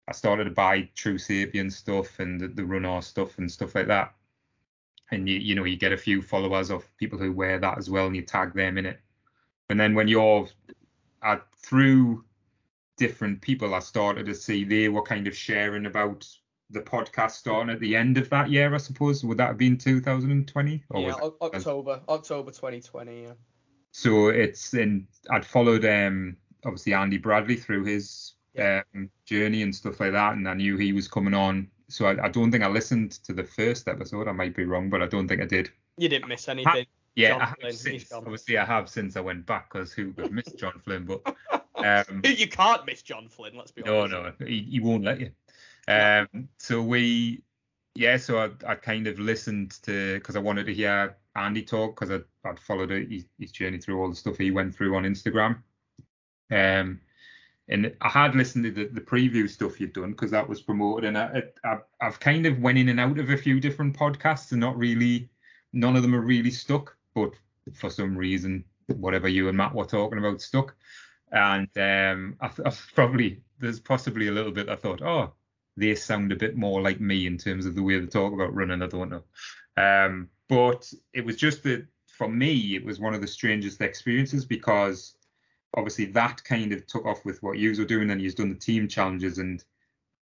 I 0.08 0.12
started 0.12 0.44
to 0.44 0.52
buy 0.52 0.90
True 0.94 1.18
Sapien 1.18 1.72
stuff 1.72 2.20
and 2.20 2.40
the, 2.40 2.50
the 2.50 2.66
Runner 2.66 3.02
stuff 3.02 3.38
and 3.38 3.50
stuff 3.50 3.74
like 3.74 3.88
that 3.88 4.14
and 5.12 5.30
you 5.30 5.38
you 5.38 5.56
know 5.56 5.64
you 5.64 5.78
get 5.78 5.94
a 5.94 5.98
few 5.98 6.22
followers 6.22 6.70
of 6.70 6.86
people 6.98 7.20
who 7.20 7.32
wear 7.32 7.60
that 7.60 7.78
as 7.78 7.90
well 7.90 8.08
and 8.08 8.16
you 8.16 8.22
tag 8.22 8.54
them 8.54 8.78
in 8.78 8.86
it 8.86 9.00
and 9.70 9.80
then 9.80 9.94
when 9.94 10.08
you're 10.08 10.48
uh, 11.26 11.38
through 11.58 12.24
different 12.98 13.42
people 13.42 13.74
i 13.76 13.80
started 13.80 14.26
to 14.26 14.34
see 14.34 14.64
they 14.64 14.88
were 14.88 15.02
kind 15.02 15.28
of 15.28 15.36
sharing 15.36 15.86
about 15.86 16.26
the 16.70 16.80
podcast 16.82 17.32
starting 17.32 17.70
at 17.70 17.80
the 17.82 17.96
end 17.96 18.18
of 18.18 18.30
that 18.30 18.50
year 18.50 18.74
i 18.74 18.78
suppose 18.78 19.24
would 19.24 19.38
that 19.38 19.48
have 19.50 19.58
been 19.58 19.78
2020 19.78 20.84
or 20.92 21.02
yeah, 21.02 21.08
was 21.08 21.16
it- 21.18 21.24
O- 21.24 21.38
October, 21.42 22.02
October 22.08 22.52
2020. 22.52 23.24
Yeah. 23.24 23.34
so 23.92 24.30
it's 24.30 24.74
in 24.74 25.06
i'd 25.32 25.46
followed 25.46 25.84
um 25.86 26.38
obviously 26.66 26.94
andy 26.94 27.18
bradley 27.18 27.56
through 27.58 27.84
his 27.86 28.34
Yeah. 28.54 28.82
um, 28.96 29.10
journey 29.26 29.62
and 29.64 29.76
stuff 29.76 30.00
like 30.00 30.14
that 30.14 30.34
and 30.36 30.48
i 30.48 30.54
knew 30.54 30.78
he 30.78 30.94
was 30.94 31.08
coming 31.10 31.34
on 31.34 31.68
so 31.90 32.06
I, 32.08 32.26
I 32.26 32.30
don't 32.30 32.50
think 32.52 32.64
i 32.64 32.68
listened 32.70 33.12
to 33.26 33.34
the 33.34 33.44
first 33.44 33.88
episode 33.90 34.28
i 34.30 34.32
might 34.32 34.56
be 34.56 34.64
wrong 34.66 34.90
but 34.90 35.02
i 35.02 35.06
don't 35.08 35.28
think 35.28 35.42
i 35.42 35.46
did 35.46 35.70
You 35.98 36.08
didn't 36.10 36.30
miss 36.30 36.48
anything. 36.48 36.86
Yeah, 37.16 37.38
I 37.38 37.46
have 37.68 37.76
since, 37.76 38.12
obviously 38.12 38.58
I 38.58 38.66
have 38.66 38.90
since 38.90 39.16
I 39.16 39.22
went 39.22 39.46
back 39.46 39.72
because 39.72 39.94
who 39.94 40.12
could 40.14 40.32
miss 40.32 40.52
John 40.54 40.82
Flynn? 40.84 41.06
But 41.06 41.36
um, 41.76 42.22
you 42.26 42.48
can't 42.48 42.86
miss 42.86 43.02
John 43.02 43.28
Flynn. 43.30 43.56
Let's 43.56 43.72
be 43.72 43.84
no, 43.84 44.02
honest. 44.02 44.40
no, 44.40 44.46
he, 44.46 44.62
he 44.64 44.80
won't 44.80 45.04
let 45.04 45.20
you. 45.20 45.32
Um, 45.88 46.50
so 46.58 46.82
we, 46.82 47.42
yeah, 47.94 48.18
so 48.18 48.40
I, 48.40 48.72
I 48.72 48.76
kind 48.76 49.08
of 49.08 49.20
listened 49.20 49.72
to 49.84 50.16
because 50.16 50.36
I 50.36 50.40
wanted 50.40 50.66
to 50.66 50.74
hear 50.74 51.16
Andy 51.36 51.62
talk 51.62 52.00
because 52.00 52.12
I 52.12 52.50
I'd 52.50 52.60
followed 52.60 52.92
his, 52.92 53.26
his 53.40 53.52
journey 53.52 53.78
through 53.78 54.02
all 54.02 54.10
the 54.10 54.16
stuff 54.16 54.38
he 54.38 54.52
went 54.52 54.76
through 54.76 54.96
on 54.96 55.04
Instagram. 55.04 55.58
Um, 56.52 57.02
and 57.68 57.96
I 58.02 58.10
had 58.10 58.36
listened 58.36 58.66
to 58.66 58.72
the, 58.72 58.86
the 58.86 59.02
preview 59.02 59.50
stuff 59.50 59.80
you'd 59.80 59.94
done 59.94 60.12
because 60.12 60.32
that 60.32 60.48
was 60.48 60.62
promoted, 60.62 61.06
and 61.06 61.18
I, 61.18 61.44
I 61.64 61.78
I've 62.00 62.20
kind 62.20 62.46
of 62.46 62.60
went 62.60 62.78
in 62.78 62.90
and 62.90 63.00
out 63.00 63.18
of 63.18 63.30
a 63.30 63.38
few 63.38 63.60
different 63.60 63.98
podcasts 63.98 64.52
and 64.52 64.62
not 64.62 64.78
really, 64.78 65.30
none 65.74 65.96
of 65.96 66.04
them 66.04 66.14
are 66.14 66.22
really 66.22 66.52
stuck, 66.52 66.95
but 67.16 67.34
for 67.74 67.90
some 67.90 68.18
reason, 68.18 68.64
whatever 68.88 69.28
you 69.28 69.48
and 69.48 69.58
Matt 69.58 69.74
were 69.74 69.86
talking 69.86 70.20
about 70.20 70.42
stuck, 70.42 70.76
and 71.32 71.68
um, 71.78 72.38
I, 72.40 72.52
I 72.66 72.72
probably 72.94 73.42
there's 73.60 73.80
possibly 73.80 74.28
a 74.28 74.32
little 74.32 74.52
bit 74.52 74.70
I 74.70 74.76
thought, 74.76 75.02
oh, 75.02 75.34
they 75.78 75.96
sound 75.96 76.32
a 76.32 76.36
bit 76.36 76.56
more 76.56 76.82
like 76.82 77.00
me 77.00 77.26
in 77.26 77.38
terms 77.38 77.66
of 77.66 77.76
the 77.76 77.82
way 77.82 78.00
they 78.00 78.06
talk 78.06 78.34
about 78.34 78.54
running. 78.54 78.84
I 78.84 78.88
don't 78.88 79.10
know, 79.10 79.24
um, 79.78 80.30
but 80.48 80.92
it 81.14 81.26
was 81.26 81.38
just 81.38 81.64
that 81.64 81.88
for 82.08 82.28
me, 82.28 82.76
it 82.76 82.86
was 82.86 83.00
one 83.00 83.16
of 83.16 83.22
the 83.22 83.28
strangest 83.28 83.82
experiences 83.82 84.46
because 84.46 85.16
obviously 85.76 86.06
that 86.06 86.44
kind 86.44 86.72
of 86.72 86.86
took 86.88 87.06
off 87.06 87.26
with 87.26 87.42
what 87.44 87.58
you 87.58 87.76
were 87.78 87.86
doing 87.86 88.10
and 88.10 88.22
you've 88.22 88.36
done 88.36 88.50
the 88.50 88.56
team 88.56 88.88
challenges 88.88 89.40
and 89.40 89.64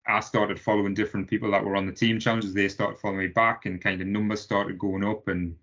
I 0.06 0.20
started 0.20 0.60
following 0.60 0.94
different 0.94 1.28
people 1.28 1.50
that 1.52 1.64
were 1.64 1.76
on 1.76 1.86
the 1.86 1.92
team 1.92 2.18
challenges. 2.18 2.52
They 2.52 2.68
started 2.68 2.98
following 2.98 3.20
me 3.20 3.26
back 3.28 3.64
and 3.64 3.80
kind 3.80 4.00
of 4.00 4.06
numbers 4.06 4.42
started 4.42 4.78
going 4.78 5.04
up. 5.04 5.28
And 5.28 5.56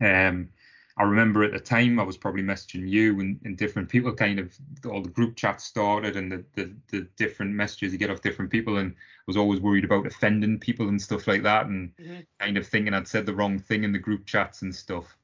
um, 0.00 0.48
I 0.96 1.04
remember 1.04 1.42
at 1.42 1.52
the 1.52 1.58
time 1.58 1.98
I 1.98 2.02
was 2.02 2.16
probably 2.18 2.42
messaging 2.42 2.88
you 2.88 3.18
and, 3.20 3.40
and 3.44 3.56
different 3.56 3.88
people 3.88 4.12
kind 4.12 4.38
of 4.38 4.54
all 4.84 5.00
the 5.00 5.08
group 5.08 5.36
chats 5.36 5.64
started 5.64 6.16
and 6.16 6.30
the, 6.30 6.44
the, 6.54 6.74
the 6.88 7.08
different 7.16 7.52
messages 7.52 7.92
you 7.92 7.98
get 7.98 8.10
off 8.10 8.20
different 8.20 8.50
people. 8.50 8.76
And 8.76 8.92
I 8.92 9.22
was 9.26 9.36
always 9.36 9.60
worried 9.60 9.84
about 9.84 10.06
offending 10.06 10.58
people 10.58 10.88
and 10.88 11.00
stuff 11.00 11.26
like 11.26 11.42
that 11.44 11.66
and 11.66 11.90
Mhm. 11.98 12.26
kind 12.40 12.56
of 12.58 12.66
thinking 12.66 12.92
I'd 12.94 13.08
said 13.08 13.24
the 13.26 13.34
wrong 13.34 13.58
thing 13.58 13.84
in 13.84 13.92
the 13.92 13.98
group 13.98 14.26
chats 14.26 14.62
and 14.62 14.74
stuff. 14.74 15.16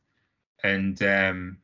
And 0.64 1.00
um, 1.02 1.58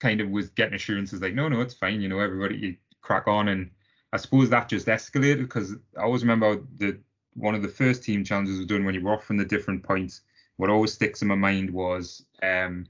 kind 0.00 0.20
of 0.20 0.28
was 0.28 0.50
getting 0.50 0.74
assurances 0.74 1.20
like, 1.20 1.34
no, 1.34 1.48
no, 1.48 1.60
it's 1.60 1.74
fine. 1.74 2.00
You 2.00 2.08
know, 2.08 2.20
everybody 2.20 2.56
you 2.56 2.76
crack 3.00 3.26
on. 3.26 3.48
And 3.48 3.70
I 4.12 4.16
suppose 4.16 4.50
that 4.50 4.68
just 4.68 4.86
escalated 4.86 5.38
because 5.40 5.74
I 5.96 6.02
always 6.02 6.22
remember 6.22 6.62
the 6.76 6.98
one 7.34 7.54
of 7.54 7.62
the 7.62 7.68
first 7.68 8.02
team 8.02 8.24
challenges 8.24 8.56
was 8.58 8.66
done 8.66 8.84
when 8.84 8.94
you 8.94 9.00
were 9.02 9.12
off 9.12 9.24
from 9.24 9.36
the 9.36 9.44
different 9.44 9.82
points. 9.82 10.20
What 10.58 10.70
always 10.70 10.92
sticks 10.92 11.22
in 11.22 11.28
my 11.28 11.34
mind 11.34 11.70
was 11.70 12.26
um, 12.42 12.86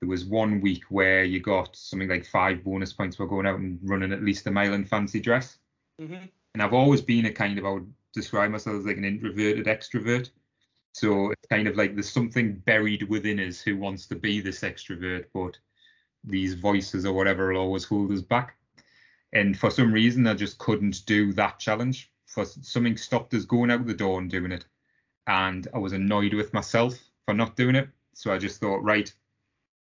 there 0.00 0.08
was 0.08 0.24
one 0.24 0.60
week 0.60 0.82
where 0.88 1.22
you 1.22 1.40
got 1.40 1.76
something 1.76 2.08
like 2.08 2.26
five 2.26 2.64
bonus 2.64 2.92
points 2.92 3.16
for 3.16 3.26
going 3.26 3.46
out 3.46 3.60
and 3.60 3.78
running 3.82 4.12
at 4.12 4.24
least 4.24 4.46
a 4.46 4.50
mile 4.50 4.72
in 4.72 4.84
fancy 4.84 5.20
dress. 5.20 5.58
Mhm. 6.00 6.28
And 6.54 6.62
I've 6.62 6.74
always 6.74 7.00
been 7.00 7.26
a 7.26 7.32
kind 7.32 7.58
of, 7.58 7.64
I 7.64 7.70
would 7.70 7.92
describe 8.12 8.50
myself 8.50 8.76
as 8.78 8.86
like 8.86 8.96
an 8.96 9.04
introverted 9.04 9.66
extrovert. 9.66 10.30
So 10.94 11.30
it's 11.30 11.46
kind 11.48 11.68
of 11.68 11.76
like 11.76 11.94
there's 11.94 12.10
something 12.10 12.54
buried 12.54 13.08
within 13.08 13.38
us 13.40 13.60
who 13.60 13.76
wants 13.76 14.06
to 14.08 14.14
be 14.14 14.40
this 14.40 14.60
extrovert, 14.60 15.26
but 15.32 15.58
these 16.24 16.54
voices 16.54 17.04
or 17.04 17.12
whatever 17.12 17.52
will 17.52 17.60
always 17.60 17.84
hold 17.84 18.10
us 18.12 18.22
back. 18.22 18.56
And 19.32 19.58
for 19.58 19.70
some 19.70 19.92
reason, 19.92 20.26
I 20.26 20.34
just 20.34 20.58
couldn't 20.58 21.06
do 21.06 21.32
that 21.34 21.58
challenge. 21.58 22.10
For 22.26 22.44
something 22.44 22.96
stopped 22.96 23.34
us 23.34 23.44
going 23.44 23.70
out 23.70 23.86
the 23.86 23.94
door 23.94 24.18
and 24.18 24.30
doing 24.30 24.52
it, 24.52 24.64
and 25.26 25.68
I 25.74 25.78
was 25.78 25.92
annoyed 25.92 26.34
with 26.34 26.52
myself 26.52 26.98
for 27.24 27.34
not 27.34 27.56
doing 27.56 27.76
it. 27.76 27.88
So 28.14 28.32
I 28.32 28.38
just 28.38 28.60
thought, 28.60 28.82
right, 28.82 29.12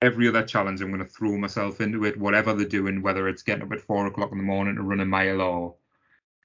every 0.02 0.28
other 0.28 0.44
challenge, 0.44 0.82
I'm 0.82 0.92
going 0.92 1.04
to 1.04 1.06
throw 1.06 1.38
myself 1.38 1.82
into 1.82 2.06
it, 2.06 2.20
whatever 2.20 2.54
they're 2.54 2.68
doing, 2.68 3.02
whether 3.02 3.28
it's 3.28 3.44
getting 3.44 3.64
up 3.64 3.72
at 3.72 3.82
four 3.82 4.08
o'clock 4.08 4.32
in 4.32 4.38
the 4.38 4.44
morning 4.44 4.76
to 4.76 4.82
run 4.82 5.00
a 5.00 5.06
mile 5.06 5.42
or 5.42 5.76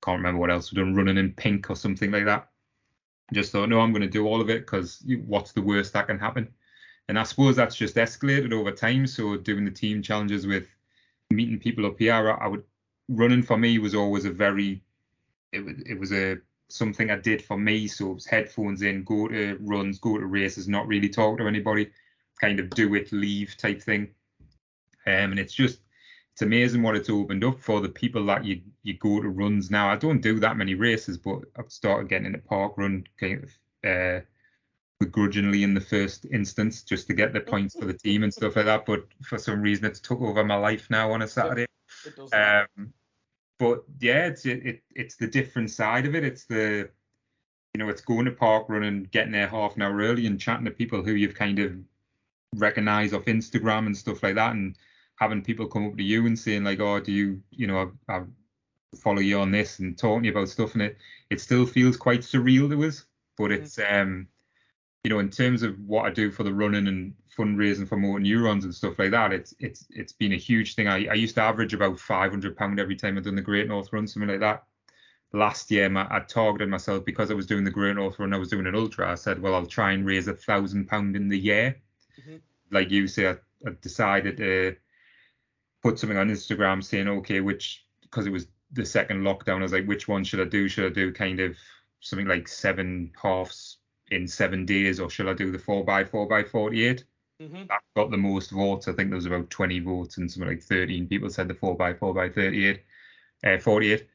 can't 0.02 0.18
remember 0.18 0.40
what 0.40 0.50
else 0.50 0.72
we're 0.72 0.82
doing, 0.82 0.94
running 0.94 1.18
in 1.18 1.32
pink 1.32 1.70
or 1.70 1.76
something 1.76 2.10
like 2.10 2.24
that. 2.26 2.48
Just 3.32 3.52
thought, 3.52 3.68
no, 3.68 3.80
I'm 3.80 3.92
going 3.92 4.02
to 4.02 4.08
do 4.08 4.26
all 4.26 4.40
of 4.40 4.50
it 4.50 4.60
because 4.60 5.04
what's 5.26 5.52
the 5.52 5.62
worst 5.62 5.92
that 5.94 6.06
can 6.06 6.18
happen? 6.18 6.48
And 7.08 7.18
I 7.18 7.22
suppose 7.22 7.56
that's 7.56 7.76
just 7.76 7.96
escalated 7.96 8.52
over 8.52 8.70
time. 8.70 9.06
So 9.06 9.36
doing 9.36 9.64
the 9.64 9.70
team 9.70 10.02
challenges 10.02 10.46
with 10.46 10.68
meeting 11.30 11.58
people 11.58 11.86
up 11.86 11.98
here, 11.98 12.14
I 12.14 12.46
would 12.46 12.64
running 13.08 13.42
for 13.42 13.56
me 13.56 13.78
was 13.78 13.94
always 13.94 14.24
a 14.24 14.30
very 14.30 14.82
it 15.52 15.64
was 15.64 15.74
it 15.86 15.98
was 15.98 16.12
a 16.12 16.38
something 16.68 17.10
I 17.10 17.16
did 17.16 17.42
for 17.42 17.58
me. 17.58 17.86
So 17.86 18.10
it 18.10 18.14
was 18.14 18.26
headphones 18.26 18.82
in, 18.82 19.04
go 19.04 19.28
to 19.28 19.58
runs, 19.60 19.98
go 19.98 20.18
to 20.18 20.26
races, 20.26 20.68
not 20.68 20.86
really 20.86 21.08
talk 21.08 21.38
to 21.38 21.46
anybody, 21.46 21.90
kind 22.40 22.60
of 22.60 22.70
do 22.70 22.94
it, 22.94 23.12
leave 23.12 23.56
type 23.56 23.82
thing. 23.82 24.08
Um, 25.06 25.32
and 25.32 25.38
it's 25.38 25.54
just 25.54 25.80
it's 26.32 26.42
amazing 26.42 26.82
what 26.82 26.96
it's 26.96 27.10
opened 27.10 27.44
up 27.44 27.60
for 27.60 27.80
the 27.80 27.88
people 27.88 28.26
that 28.26 28.44
you 28.44 28.60
you 28.82 28.94
go 28.94 29.20
to 29.20 29.28
runs 29.28 29.70
now. 29.70 29.88
I 29.88 29.96
don't 29.96 30.20
do 30.20 30.40
that 30.40 30.56
many 30.56 30.74
races, 30.74 31.16
but 31.16 31.40
I've 31.56 31.70
started 31.70 32.08
getting 32.08 32.26
into 32.26 32.38
park 32.38 32.76
run 32.76 33.04
kind 33.20 33.44
of 33.44 33.50
uh, 33.88 34.20
begrudgingly 34.98 35.62
in 35.62 35.74
the 35.74 35.80
first 35.80 36.26
instance 36.32 36.82
just 36.82 37.06
to 37.06 37.14
get 37.14 37.32
the 37.32 37.40
points 37.40 37.76
for 37.78 37.84
the 37.84 37.92
team 37.92 38.24
and 38.24 38.34
stuff 38.34 38.56
like 38.56 38.64
that. 38.64 38.84
But 38.84 39.06
for 39.22 39.38
some 39.38 39.60
reason, 39.60 39.84
it's 39.84 40.00
took 40.00 40.20
over 40.20 40.42
my 40.42 40.56
life 40.56 40.88
now 40.90 41.12
on 41.12 41.22
a 41.22 41.28
Saturday. 41.28 41.66
Um, 42.32 42.92
but 43.58 43.84
yeah, 44.00 44.26
it's 44.26 44.46
it, 44.46 44.66
it 44.66 44.82
it's 44.94 45.16
the 45.16 45.26
different 45.26 45.70
side 45.70 46.06
of 46.06 46.14
it. 46.14 46.24
It's 46.24 46.44
the 46.44 46.90
you 47.74 47.82
know, 47.82 47.88
it's 47.88 48.00
going 48.02 48.24
to 48.24 48.30
park 48.30 48.68
run 48.68 48.84
and 48.84 49.10
getting 49.10 49.32
there 49.32 49.48
half 49.48 49.74
an 49.74 49.82
hour 49.82 49.96
early 49.96 50.26
and 50.26 50.40
chatting 50.40 50.64
to 50.64 50.70
people 50.70 51.02
who 51.02 51.12
you've 51.12 51.34
kind 51.34 51.58
of 51.58 51.72
recognized 52.54 53.14
off 53.14 53.24
Instagram 53.24 53.86
and 53.86 53.96
stuff 53.96 54.22
like 54.22 54.36
that, 54.36 54.52
and 54.52 54.76
having 55.16 55.42
people 55.42 55.66
come 55.66 55.86
up 55.86 55.96
to 55.96 56.02
you 56.02 56.26
and 56.26 56.38
saying 56.38 56.62
like, 56.62 56.80
oh, 56.80 57.00
do 57.00 57.10
you, 57.10 57.40
you 57.50 57.66
know, 57.66 57.92
I, 58.08 58.14
I 58.16 58.22
follow 58.96 59.20
you 59.20 59.40
on 59.40 59.50
this 59.50 59.80
and 59.80 59.98
talking 59.98 60.22
to 60.22 60.28
you 60.28 60.32
about 60.32 60.48
stuff, 60.48 60.74
and 60.74 60.82
it 60.82 60.98
it 61.30 61.40
still 61.40 61.66
feels 61.66 61.96
quite 61.96 62.20
surreal 62.20 62.70
to 62.70 62.84
us. 62.84 63.04
But 63.36 63.50
mm. 63.50 63.56
it's 63.58 63.78
um, 63.78 64.28
you 65.04 65.10
know, 65.10 65.18
in 65.18 65.28
terms 65.28 65.62
of 65.62 65.78
what 65.86 66.06
I 66.06 66.10
do 66.10 66.30
for 66.30 66.44
the 66.44 66.54
running 66.54 66.88
and 66.88 67.14
fundraising 67.36 67.86
for 67.86 67.96
motor 67.96 68.20
neurons 68.20 68.64
and 68.64 68.74
stuff 68.74 68.98
like 68.98 69.10
that, 69.10 69.32
it's 69.32 69.54
it's 69.60 69.86
it's 69.90 70.14
been 70.14 70.32
a 70.32 70.36
huge 70.36 70.74
thing. 70.74 70.88
I, 70.88 71.06
I 71.06 71.14
used 71.14 71.34
to 71.34 71.42
average 71.42 71.74
about 71.74 72.00
500 72.00 72.56
pound 72.56 72.80
every 72.80 72.96
time 72.96 73.18
I'd 73.18 73.24
done 73.24 73.34
the 73.34 73.42
Great 73.42 73.68
North 73.68 73.92
Run, 73.92 74.06
something 74.06 74.30
like 74.30 74.40
that. 74.40 74.64
Last 75.34 75.70
year, 75.70 75.90
my, 75.90 76.06
I 76.10 76.20
targeted 76.20 76.70
myself 76.70 77.04
because 77.04 77.30
I 77.30 77.34
was 77.34 77.46
doing 77.46 77.64
the 77.64 77.70
Great 77.70 77.96
North 77.96 78.18
Run. 78.18 78.32
I 78.32 78.38
was 78.38 78.48
doing 78.48 78.66
an 78.66 78.74
ultra. 78.74 79.10
I 79.10 79.14
said, 79.14 79.42
well, 79.42 79.54
I'll 79.54 79.66
try 79.66 79.92
and 79.92 80.06
raise 80.06 80.26
a 80.26 80.32
thousand 80.32 80.86
pound 80.86 81.16
in 81.16 81.28
the 81.28 81.38
year. 81.38 81.76
Mm-hmm. 82.18 82.36
Like 82.70 82.90
you 82.90 83.06
say, 83.06 83.28
I, 83.28 83.36
I 83.66 83.72
decided 83.82 84.38
to 84.38 84.74
put 85.82 85.98
something 85.98 86.16
on 86.16 86.30
Instagram 86.30 86.82
saying, 86.82 87.08
okay, 87.08 87.40
which 87.40 87.84
because 88.00 88.26
it 88.26 88.32
was 88.32 88.46
the 88.72 88.86
second 88.86 89.22
lockdown, 89.22 89.58
I 89.58 89.62
was 89.62 89.72
like, 89.72 89.86
which 89.86 90.08
one 90.08 90.24
should 90.24 90.40
I 90.40 90.44
do? 90.44 90.66
Should 90.66 90.90
I 90.90 90.94
do 90.94 91.12
kind 91.12 91.40
of 91.40 91.58
something 92.00 92.26
like 92.26 92.48
seven 92.48 93.12
halves 93.20 93.78
in 94.10 94.28
seven 94.28 94.66
days, 94.66 95.00
or 95.00 95.10
should 95.10 95.28
I 95.28 95.34
do 95.34 95.50
the 95.50 95.58
four 95.58 95.84
by 95.84 96.04
four 96.04 96.28
by 96.28 96.44
48? 96.44 97.04
Mm-hmm. 97.42 97.66
That 97.68 97.80
got 97.96 98.10
the 98.10 98.16
most 98.16 98.50
votes. 98.50 98.86
I 98.86 98.92
think 98.92 99.10
there 99.10 99.16
was 99.16 99.26
about 99.26 99.50
20 99.50 99.80
votes, 99.80 100.18
and 100.18 100.30
something 100.30 100.48
like 100.48 100.62
13 100.62 101.08
people 101.08 101.30
said 101.30 101.48
the 101.48 101.54
four 101.54 101.76
by 101.76 101.94
four 101.94 102.14
by 102.14 102.28
38, 102.28 102.82
uh, 103.44 103.58
48. 103.58 104.06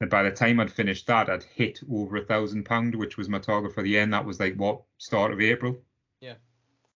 And 0.00 0.10
by 0.10 0.22
the 0.22 0.30
time 0.30 0.60
I'd 0.60 0.70
finished 0.70 1.06
that, 1.08 1.28
I'd 1.28 1.42
hit 1.42 1.80
over 1.90 2.18
a 2.18 2.24
thousand 2.24 2.64
pound, 2.64 2.94
which 2.94 3.16
was 3.16 3.28
my 3.28 3.38
target 3.38 3.74
for 3.74 3.82
the 3.82 3.98
end. 3.98 4.12
That 4.12 4.24
was 4.24 4.38
like 4.38 4.54
what 4.56 4.82
start 4.98 5.32
of 5.32 5.40
April. 5.40 5.80
Yeah. 6.20 6.34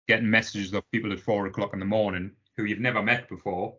Getting 0.08 0.30
messages 0.30 0.74
of 0.74 0.89
people 0.92 1.12
at 1.12 1.20
four 1.20 1.48
o'clock 1.48 1.74
in 1.74 1.80
the 1.80 1.86
morning 1.86 2.32
who 2.58 2.66
you've 2.66 2.80
never 2.80 3.02
met 3.02 3.28
before 3.30 3.76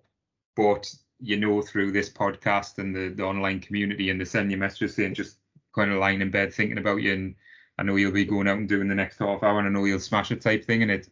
but 0.57 0.93
you 1.21 1.37
know 1.37 1.63
through 1.63 1.93
this 1.93 2.11
podcast 2.11 2.79
and 2.79 2.95
the, 2.95 3.09
the 3.09 3.23
online 3.23 3.61
community 3.61 4.11
and 4.11 4.21
they 4.21 4.25
send 4.25 4.51
you 4.51 4.57
messages 4.57 4.95
saying 4.95 5.15
just 5.15 5.39
kind 5.75 5.91
of 5.91 5.99
lying 5.99 6.21
in 6.21 6.31
bed 6.31 6.53
thinking 6.53 6.79
about 6.79 7.03
you 7.03 7.13
and 7.13 7.35
I 7.83 7.85
know 7.85 7.97
you'll 7.97 8.12
be 8.12 8.24
going 8.24 8.47
out 8.47 8.59
and 8.59 8.68
doing 8.68 8.87
the 8.87 8.95
next 8.95 9.18
half 9.18 9.43
hour 9.43 9.59
and 9.59 9.66
I 9.66 9.70
know 9.72 9.87
you'll 9.87 9.99
smash 9.99 10.30
it 10.30 10.41
type 10.41 10.64
thing 10.64 10.83
and 10.83 10.91
it 10.93 11.09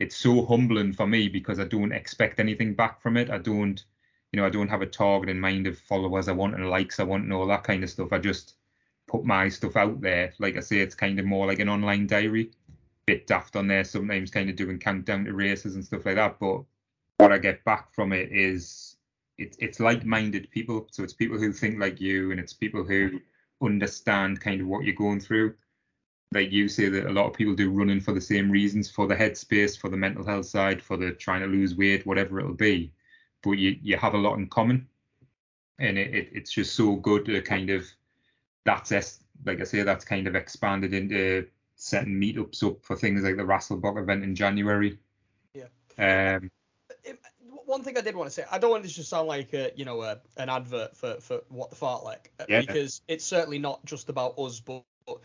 it's 0.00 0.16
so 0.16 0.42
humbling 0.46 0.94
for 0.94 1.06
me 1.06 1.28
because 1.28 1.60
I 1.60 1.64
don't 1.64 1.92
expect 1.92 2.40
anything 2.40 2.72
back 2.72 3.02
from 3.02 3.18
it. 3.18 3.28
I 3.28 3.36
don't 3.36 3.84
you 4.32 4.40
know 4.40 4.46
I 4.46 4.50
don't 4.50 4.70
have 4.70 4.80
a 4.80 4.86
target 4.86 5.28
in 5.28 5.38
mind 5.38 5.66
of 5.66 5.78
followers 5.78 6.26
I 6.26 6.32
want 6.32 6.54
and 6.54 6.70
likes 6.70 6.98
I 6.98 7.02
want 7.02 7.24
and 7.24 7.32
all 7.34 7.46
that 7.48 7.62
kind 7.64 7.84
of 7.84 7.90
stuff. 7.90 8.10
I 8.10 8.18
just 8.18 8.54
put 9.06 9.26
my 9.26 9.50
stuff 9.50 9.76
out 9.76 10.00
there. 10.00 10.32
Like 10.38 10.56
I 10.56 10.60
say, 10.60 10.78
it's 10.78 10.94
kind 10.94 11.18
of 11.18 11.26
more 11.26 11.46
like 11.46 11.58
an 11.58 11.68
online 11.68 12.06
diary. 12.06 12.52
Bit 13.04 13.26
daft 13.26 13.54
on 13.54 13.68
there 13.68 13.84
sometimes, 13.84 14.30
kind 14.30 14.48
of 14.48 14.56
doing 14.56 14.78
countdown 14.78 15.26
to 15.26 15.34
races 15.34 15.74
and 15.74 15.84
stuff 15.84 16.06
like 16.06 16.14
that. 16.14 16.40
But 16.40 16.62
what 17.18 17.32
I 17.32 17.38
get 17.38 17.62
back 17.66 17.94
from 17.94 18.14
it 18.14 18.32
is 18.32 18.96
it, 19.36 19.56
it's 19.58 19.78
like-minded 19.78 20.50
people. 20.50 20.88
So 20.90 21.02
it's 21.02 21.12
people 21.12 21.38
who 21.38 21.52
think 21.52 21.78
like 21.78 22.00
you, 22.00 22.30
and 22.30 22.40
it's 22.40 22.54
people 22.54 22.82
who 22.82 23.20
understand 23.62 24.40
kind 24.40 24.62
of 24.62 24.68
what 24.68 24.84
you're 24.84 24.94
going 24.94 25.20
through. 25.20 25.54
Like 26.32 26.50
you 26.50 26.68
say 26.68 26.88
that 26.88 27.06
a 27.06 27.12
lot 27.12 27.26
of 27.26 27.34
people 27.34 27.54
do 27.54 27.70
running 27.70 28.00
for 28.00 28.12
the 28.12 28.20
same 28.20 28.50
reasons, 28.50 28.90
for 28.90 29.06
the 29.06 29.14
headspace, 29.14 29.78
for 29.78 29.88
the 29.88 29.96
mental 29.96 30.24
health 30.24 30.46
side, 30.46 30.82
for 30.82 30.96
the 30.96 31.12
trying 31.12 31.42
to 31.42 31.46
lose 31.46 31.76
weight, 31.76 32.06
whatever 32.06 32.40
it'll 32.40 32.54
be. 32.54 32.92
But 33.42 33.52
you 33.52 33.76
you 33.82 33.96
have 33.96 34.14
a 34.14 34.18
lot 34.18 34.38
in 34.38 34.48
common, 34.48 34.88
and 35.78 35.98
it, 35.98 36.14
it 36.14 36.28
it's 36.32 36.52
just 36.52 36.74
so 36.74 36.96
good 36.96 37.24
to 37.26 37.40
kind 37.42 37.70
of 37.70 37.86
that's 38.64 39.20
like 39.44 39.60
I 39.60 39.64
say 39.64 39.82
that's 39.82 40.04
kind 40.04 40.26
of 40.26 40.34
expanded 40.34 40.94
into 40.94 41.46
setting 41.76 42.20
meetups 42.20 42.64
up 42.64 42.82
for 42.82 42.96
things 42.96 43.22
like 43.22 43.36
the 43.36 43.44
Rasselbock 43.44 43.98
event 43.98 44.24
in 44.24 44.34
January. 44.34 44.98
Yeah. 45.54 46.34
Um, 46.36 46.50
one 47.66 47.82
thing 47.82 47.96
I 47.96 48.00
did 48.00 48.14
want 48.14 48.28
to 48.28 48.34
say, 48.34 48.44
I 48.50 48.58
don't 48.58 48.70
want 48.70 48.82
this 48.82 48.94
to 48.96 49.04
sound 49.04 49.28
like 49.28 49.52
a, 49.52 49.72
you 49.76 49.84
know 49.84 50.02
a, 50.02 50.20
an 50.36 50.48
advert 50.48 50.96
for, 50.96 51.14
for 51.20 51.40
what 51.48 51.70
the 51.70 51.76
Fartlek, 51.76 52.26
yeah. 52.48 52.60
because 52.60 53.02
it's 53.08 53.24
certainly 53.24 53.58
not 53.58 53.84
just 53.84 54.08
about 54.08 54.38
us, 54.38 54.60
but, 54.60 54.82
but 55.06 55.18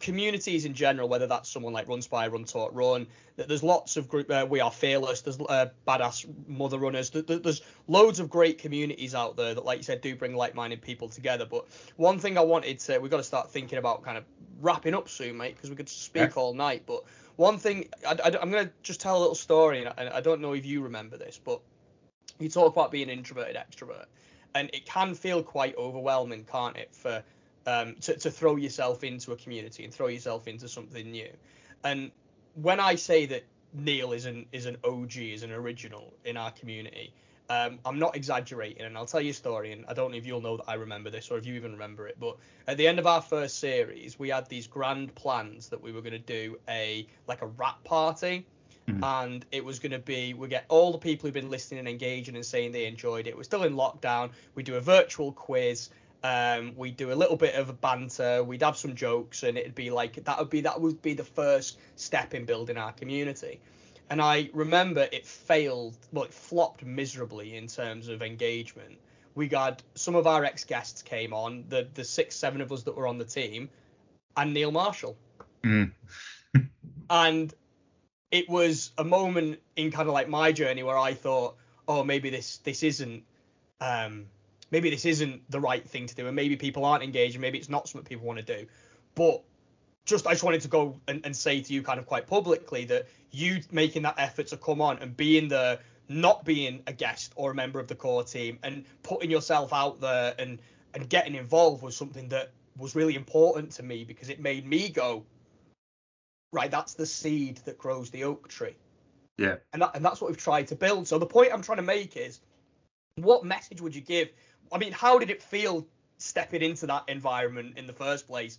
communities 0.00 0.64
in 0.64 0.74
general, 0.74 1.08
whether 1.08 1.26
that's 1.26 1.48
someone 1.48 1.72
like 1.72 1.88
Run 1.88 2.02
Spy, 2.02 2.26
Run 2.28 2.44
Talk 2.44 2.70
Run, 2.72 3.06
there's 3.36 3.62
lots 3.62 3.96
of 3.96 4.08
group. 4.08 4.30
Uh, 4.30 4.46
we 4.48 4.60
are 4.60 4.70
fearless. 4.70 5.20
There's 5.20 5.38
uh, 5.40 5.66
badass 5.86 6.26
mother 6.46 6.78
runners. 6.78 7.10
There's 7.10 7.62
loads 7.86 8.20
of 8.20 8.30
great 8.30 8.58
communities 8.58 9.14
out 9.14 9.36
there 9.36 9.54
that, 9.54 9.64
like 9.64 9.78
you 9.78 9.84
said, 9.84 10.00
do 10.00 10.14
bring 10.16 10.34
like-minded 10.34 10.82
people 10.82 11.08
together. 11.08 11.46
But 11.46 11.66
one 11.96 12.18
thing 12.18 12.36
I 12.36 12.42
wanted 12.42 12.80
to, 12.80 12.98
we've 12.98 13.10
got 13.10 13.18
to 13.18 13.22
start 13.22 13.50
thinking 13.50 13.78
about 13.78 14.02
kind 14.02 14.18
of 14.18 14.24
wrapping 14.60 14.94
up 14.94 15.08
soon, 15.08 15.36
mate, 15.36 15.54
because 15.56 15.70
we 15.70 15.76
could 15.76 15.88
speak 15.88 16.34
yeah. 16.34 16.42
all 16.42 16.54
night. 16.54 16.82
But 16.86 17.04
one 17.36 17.58
thing, 17.58 17.88
I, 18.06 18.36
am 18.42 18.50
going 18.50 18.66
to 18.66 18.72
just 18.82 19.00
tell 19.00 19.16
a 19.16 19.20
little 19.20 19.34
story, 19.34 19.84
and 19.84 19.88
I, 19.96 20.16
I 20.18 20.20
don't 20.20 20.40
know 20.40 20.54
if 20.54 20.66
you 20.66 20.82
remember 20.82 21.16
this, 21.16 21.40
but 21.42 21.60
you 22.38 22.48
talk 22.48 22.72
about 22.72 22.90
being 22.90 23.08
introverted 23.08 23.56
extrovert, 23.56 24.06
and 24.54 24.70
it 24.72 24.86
can 24.86 25.14
feel 25.14 25.42
quite 25.42 25.76
overwhelming, 25.76 26.44
can't 26.44 26.76
it, 26.76 26.94
for 26.94 27.22
um, 27.68 27.96
to, 28.00 28.16
to 28.16 28.30
throw 28.30 28.56
yourself 28.56 29.04
into 29.04 29.32
a 29.32 29.36
community 29.36 29.84
and 29.84 29.92
throw 29.92 30.06
yourself 30.06 30.48
into 30.48 30.68
something 30.68 31.10
new. 31.10 31.28
And 31.84 32.10
when 32.54 32.80
I 32.80 32.94
say 32.94 33.26
that 33.26 33.44
Neil 33.74 34.12
is 34.12 34.24
an 34.24 34.46
is 34.52 34.64
an 34.64 34.78
OG, 34.82 35.16
is 35.16 35.42
an 35.42 35.52
original 35.52 36.14
in 36.24 36.38
our 36.38 36.50
community, 36.50 37.12
um, 37.50 37.78
I'm 37.84 37.98
not 37.98 38.16
exaggerating, 38.16 38.82
and 38.82 38.96
I'll 38.96 39.06
tell 39.06 39.20
you 39.20 39.30
a 39.30 39.34
story, 39.34 39.72
and 39.72 39.84
I 39.86 39.92
don't 39.92 40.10
know 40.12 40.16
if 40.16 40.26
you'll 40.26 40.40
know 40.40 40.56
that 40.56 40.64
I 40.66 40.74
remember 40.74 41.10
this 41.10 41.30
or 41.30 41.36
if 41.36 41.44
you 41.44 41.54
even 41.54 41.72
remember 41.72 42.08
it, 42.08 42.16
but 42.18 42.38
at 42.66 42.78
the 42.78 42.88
end 42.88 42.98
of 42.98 43.06
our 43.06 43.20
first 43.20 43.58
series, 43.58 44.18
we 44.18 44.30
had 44.30 44.48
these 44.48 44.66
grand 44.66 45.14
plans 45.14 45.68
that 45.68 45.82
we 45.82 45.92
were 45.92 46.00
going 46.00 46.12
to 46.12 46.18
do 46.18 46.58
a 46.68 47.06
like 47.26 47.42
a 47.42 47.46
rap 47.46 47.84
party, 47.84 48.46
mm-hmm. 48.88 49.04
and 49.04 49.44
it 49.52 49.62
was 49.62 49.78
going 49.78 49.92
to 49.92 49.98
be 49.98 50.32
we 50.32 50.48
get 50.48 50.64
all 50.68 50.90
the 50.90 50.98
people 50.98 51.26
who've 51.26 51.34
been 51.34 51.50
listening 51.50 51.80
and 51.80 51.88
engaging 51.88 52.34
and 52.34 52.46
saying 52.46 52.72
they 52.72 52.86
enjoyed 52.86 53.26
it. 53.26 53.36
We're 53.36 53.42
still 53.42 53.64
in 53.64 53.74
lockdown. 53.74 54.30
We 54.54 54.62
do 54.62 54.76
a 54.76 54.80
virtual 54.80 55.32
quiz. 55.32 55.90
Um, 56.22 56.74
we 56.76 56.90
do 56.90 57.12
a 57.12 57.14
little 57.14 57.36
bit 57.36 57.54
of 57.54 57.68
a 57.68 57.72
banter. 57.72 58.42
We'd 58.42 58.62
have 58.62 58.76
some 58.76 58.94
jokes, 58.94 59.44
and 59.44 59.56
it'd 59.56 59.74
be 59.74 59.90
like 59.90 60.24
that 60.24 60.38
would 60.38 60.50
be 60.50 60.62
that 60.62 60.80
would 60.80 61.00
be 61.00 61.14
the 61.14 61.24
first 61.24 61.78
step 61.96 62.34
in 62.34 62.44
building 62.44 62.76
our 62.76 62.92
community 62.92 63.60
and 64.10 64.22
I 64.22 64.50
remember 64.52 65.06
it 65.12 65.26
failed, 65.26 65.96
well, 66.12 66.24
it 66.24 66.32
flopped 66.32 66.84
miserably 66.84 67.56
in 67.56 67.66
terms 67.66 68.08
of 68.08 68.22
engagement. 68.22 68.98
We 69.34 69.48
got 69.48 69.82
some 69.94 70.14
of 70.14 70.26
our 70.26 70.44
ex 70.44 70.64
guests 70.64 71.02
came 71.02 71.32
on, 71.32 71.64
the 71.68 71.86
the 71.94 72.04
six, 72.04 72.34
seven 72.34 72.60
of 72.60 72.72
us 72.72 72.82
that 72.84 72.96
were 72.96 73.06
on 73.06 73.18
the 73.18 73.24
team, 73.24 73.68
and 74.36 74.54
Neil 74.54 74.72
Marshall. 74.72 75.16
Mm. 75.62 75.92
and 77.10 77.54
it 78.30 78.48
was 78.48 78.92
a 78.98 79.04
moment 79.04 79.60
in 79.76 79.90
kind 79.90 80.08
of 80.08 80.14
like 80.14 80.28
my 80.28 80.52
journey 80.52 80.82
where 80.82 80.98
I 80.98 81.14
thought, 81.14 81.56
oh, 81.86 82.02
maybe 82.02 82.30
this 82.30 82.58
this 82.58 82.82
isn't 82.82 83.24
um, 83.80 84.26
maybe 84.70 84.90
this 84.90 85.04
isn't 85.04 85.50
the 85.50 85.60
right 85.60 85.86
thing 85.88 86.06
to 86.06 86.14
do, 86.14 86.26
and 86.26 86.36
maybe 86.36 86.56
people 86.56 86.84
aren't 86.84 87.02
engaged, 87.02 87.34
and 87.34 87.42
maybe 87.42 87.58
it's 87.58 87.68
not 87.68 87.88
something 87.88 88.06
people 88.06 88.26
want 88.26 88.38
to 88.38 88.44
do. 88.44 88.66
But 89.14 89.42
just 90.04 90.26
I 90.26 90.32
just 90.32 90.44
wanted 90.44 90.62
to 90.62 90.68
go 90.68 91.00
and, 91.06 91.20
and 91.24 91.36
say 91.36 91.60
to 91.60 91.72
you 91.72 91.82
kind 91.82 91.98
of 91.98 92.06
quite 92.06 92.26
publicly 92.26 92.84
that 92.86 93.06
you 93.30 93.60
making 93.70 94.02
that 94.02 94.14
effort 94.18 94.48
to 94.48 94.56
come 94.56 94.80
on 94.80 94.98
and 94.98 95.16
being 95.16 95.48
there, 95.48 95.78
not 96.08 96.44
being 96.44 96.82
a 96.86 96.92
guest 96.92 97.32
or 97.36 97.50
a 97.50 97.54
member 97.54 97.78
of 97.78 97.88
the 97.88 97.94
core 97.94 98.24
team 98.24 98.58
and 98.62 98.84
putting 99.02 99.30
yourself 99.30 99.72
out 99.72 100.00
there 100.00 100.34
and 100.38 100.58
and 100.94 101.08
getting 101.08 101.34
involved 101.34 101.82
was 101.82 101.94
something 101.96 102.28
that 102.28 102.50
was 102.78 102.94
really 102.94 103.14
important 103.14 103.72
to 103.72 103.82
me 103.82 104.04
because 104.04 104.30
it 104.30 104.40
made 104.40 104.66
me 104.66 104.88
go 104.88 105.24
right 106.52 106.70
that's 106.70 106.94
the 106.94 107.04
seed 107.04 107.58
that 107.66 107.76
grows 107.76 108.08
the 108.10 108.24
oak 108.24 108.48
tree 108.48 108.74
Yeah. 109.36 109.56
and 109.72 109.82
that, 109.82 109.90
and 109.94 110.04
that's 110.04 110.20
what 110.20 110.30
we've 110.30 110.38
tried 110.38 110.68
to 110.68 110.76
build 110.76 111.06
so 111.06 111.18
the 111.18 111.26
point 111.26 111.52
i'm 111.52 111.62
trying 111.62 111.76
to 111.76 111.82
make 111.82 112.16
is 112.16 112.40
what 113.16 113.44
message 113.44 113.80
would 113.80 113.94
you 113.94 114.00
give 114.00 114.30
i 114.72 114.78
mean 114.78 114.92
how 114.92 115.18
did 115.18 115.30
it 115.30 115.42
feel 115.42 115.86
stepping 116.18 116.62
into 116.62 116.86
that 116.86 117.04
environment 117.08 117.78
in 117.78 117.86
the 117.86 117.92
first 117.92 118.26
place? 118.26 118.58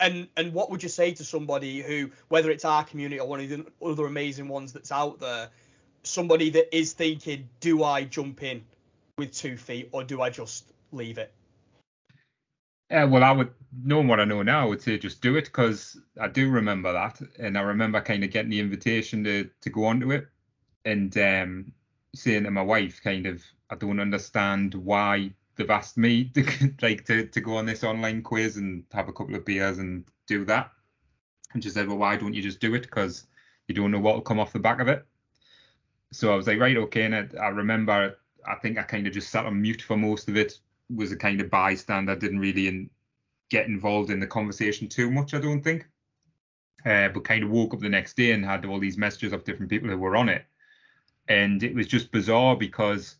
And 0.00 0.28
and 0.36 0.52
what 0.52 0.70
would 0.70 0.82
you 0.82 0.88
say 0.88 1.12
to 1.14 1.24
somebody 1.24 1.82
who 1.82 2.10
whether 2.28 2.50
it's 2.50 2.64
our 2.64 2.84
community 2.84 3.18
or 3.18 3.26
one 3.26 3.40
of 3.40 3.48
the 3.48 3.66
other 3.84 4.06
amazing 4.06 4.46
ones 4.46 4.72
that's 4.72 4.92
out 4.92 5.18
there 5.18 5.48
somebody 6.04 6.50
that 6.50 6.74
is 6.74 6.92
thinking 6.92 7.48
do 7.58 7.82
i 7.82 8.04
jump 8.04 8.42
in 8.44 8.64
with 9.18 9.32
two 9.32 9.56
feet 9.56 9.88
or 9.90 10.04
do 10.04 10.22
i 10.22 10.30
just 10.30 10.72
leave 10.92 11.18
it? 11.18 11.32
Yeah, 12.90 13.04
well, 13.04 13.22
I 13.22 13.32
would, 13.32 13.52
knowing 13.84 14.08
what 14.08 14.18
I 14.18 14.24
know 14.24 14.42
now, 14.42 14.62
I 14.62 14.64
would 14.64 14.80
say 14.80 14.96
just 14.96 15.20
do 15.20 15.36
it 15.36 15.44
because 15.44 16.00
I 16.18 16.28
do 16.28 16.48
remember 16.48 16.90
that, 16.92 17.20
and 17.38 17.58
I 17.58 17.60
remember 17.60 18.00
kind 18.00 18.24
of 18.24 18.30
getting 18.30 18.50
the 18.50 18.60
invitation 18.60 19.24
to 19.24 19.50
to 19.60 19.68
go 19.68 19.84
onto 19.84 20.10
it, 20.12 20.26
and 20.86 21.14
um, 21.18 21.72
saying 22.18 22.44
to 22.44 22.50
my 22.50 22.62
wife, 22.62 23.00
kind 23.02 23.26
of, 23.26 23.42
I 23.70 23.76
don't 23.76 24.00
understand 24.00 24.74
why 24.74 25.32
they've 25.56 25.70
asked 25.70 25.96
me 25.96 26.24
to 26.34 26.74
like 26.82 27.04
to 27.06 27.26
to 27.26 27.40
go 27.40 27.56
on 27.56 27.66
this 27.66 27.84
online 27.84 28.22
quiz 28.22 28.56
and 28.56 28.84
have 28.92 29.08
a 29.08 29.12
couple 29.12 29.34
of 29.34 29.44
beers 29.44 29.78
and 29.78 30.04
do 30.26 30.44
that, 30.44 30.70
and 31.52 31.62
she 31.62 31.70
said, 31.70 31.88
well, 31.88 31.98
why 31.98 32.16
don't 32.16 32.34
you 32.34 32.42
just 32.42 32.60
do 32.60 32.74
it? 32.74 32.82
Because 32.82 33.26
you 33.66 33.74
don't 33.74 33.90
know 33.90 34.00
what 34.00 34.14
will 34.14 34.22
come 34.22 34.40
off 34.40 34.52
the 34.52 34.58
back 34.58 34.80
of 34.80 34.88
it. 34.88 35.06
So 36.12 36.32
I 36.32 36.36
was 36.36 36.46
like, 36.46 36.58
right, 36.58 36.76
okay, 36.76 37.04
and 37.04 37.14
I, 37.14 37.28
I 37.38 37.48
remember, 37.48 38.18
I 38.46 38.54
think 38.56 38.78
I 38.78 38.82
kind 38.82 39.06
of 39.06 39.12
just 39.12 39.30
sat 39.30 39.44
on 39.44 39.60
mute 39.60 39.82
for 39.82 39.96
most 39.96 40.28
of 40.28 40.36
it 40.36 40.58
was 40.94 41.12
a 41.12 41.16
kind 41.16 41.40
of 41.40 41.50
bystander, 41.50 42.16
didn't 42.16 42.38
really 42.38 42.68
in, 42.68 42.90
get 43.50 43.66
involved 43.66 44.10
in 44.10 44.20
the 44.20 44.26
conversation 44.26 44.88
too 44.88 45.10
much, 45.10 45.34
I 45.34 45.40
don't 45.40 45.62
think. 45.62 45.86
Uh, 46.86 47.08
but 47.08 47.24
kind 47.24 47.42
of 47.42 47.50
woke 47.50 47.74
up 47.74 47.80
the 47.80 47.88
next 47.88 48.16
day 48.16 48.32
and 48.32 48.44
had 48.44 48.64
all 48.64 48.78
these 48.78 48.96
messages 48.96 49.32
of 49.32 49.44
different 49.44 49.70
people 49.70 49.88
who 49.88 49.98
were 49.98 50.16
on 50.16 50.28
it. 50.28 50.44
And 51.28 51.62
it 51.62 51.74
was 51.74 51.86
just 51.86 52.10
bizarre 52.10 52.56
because 52.56 53.16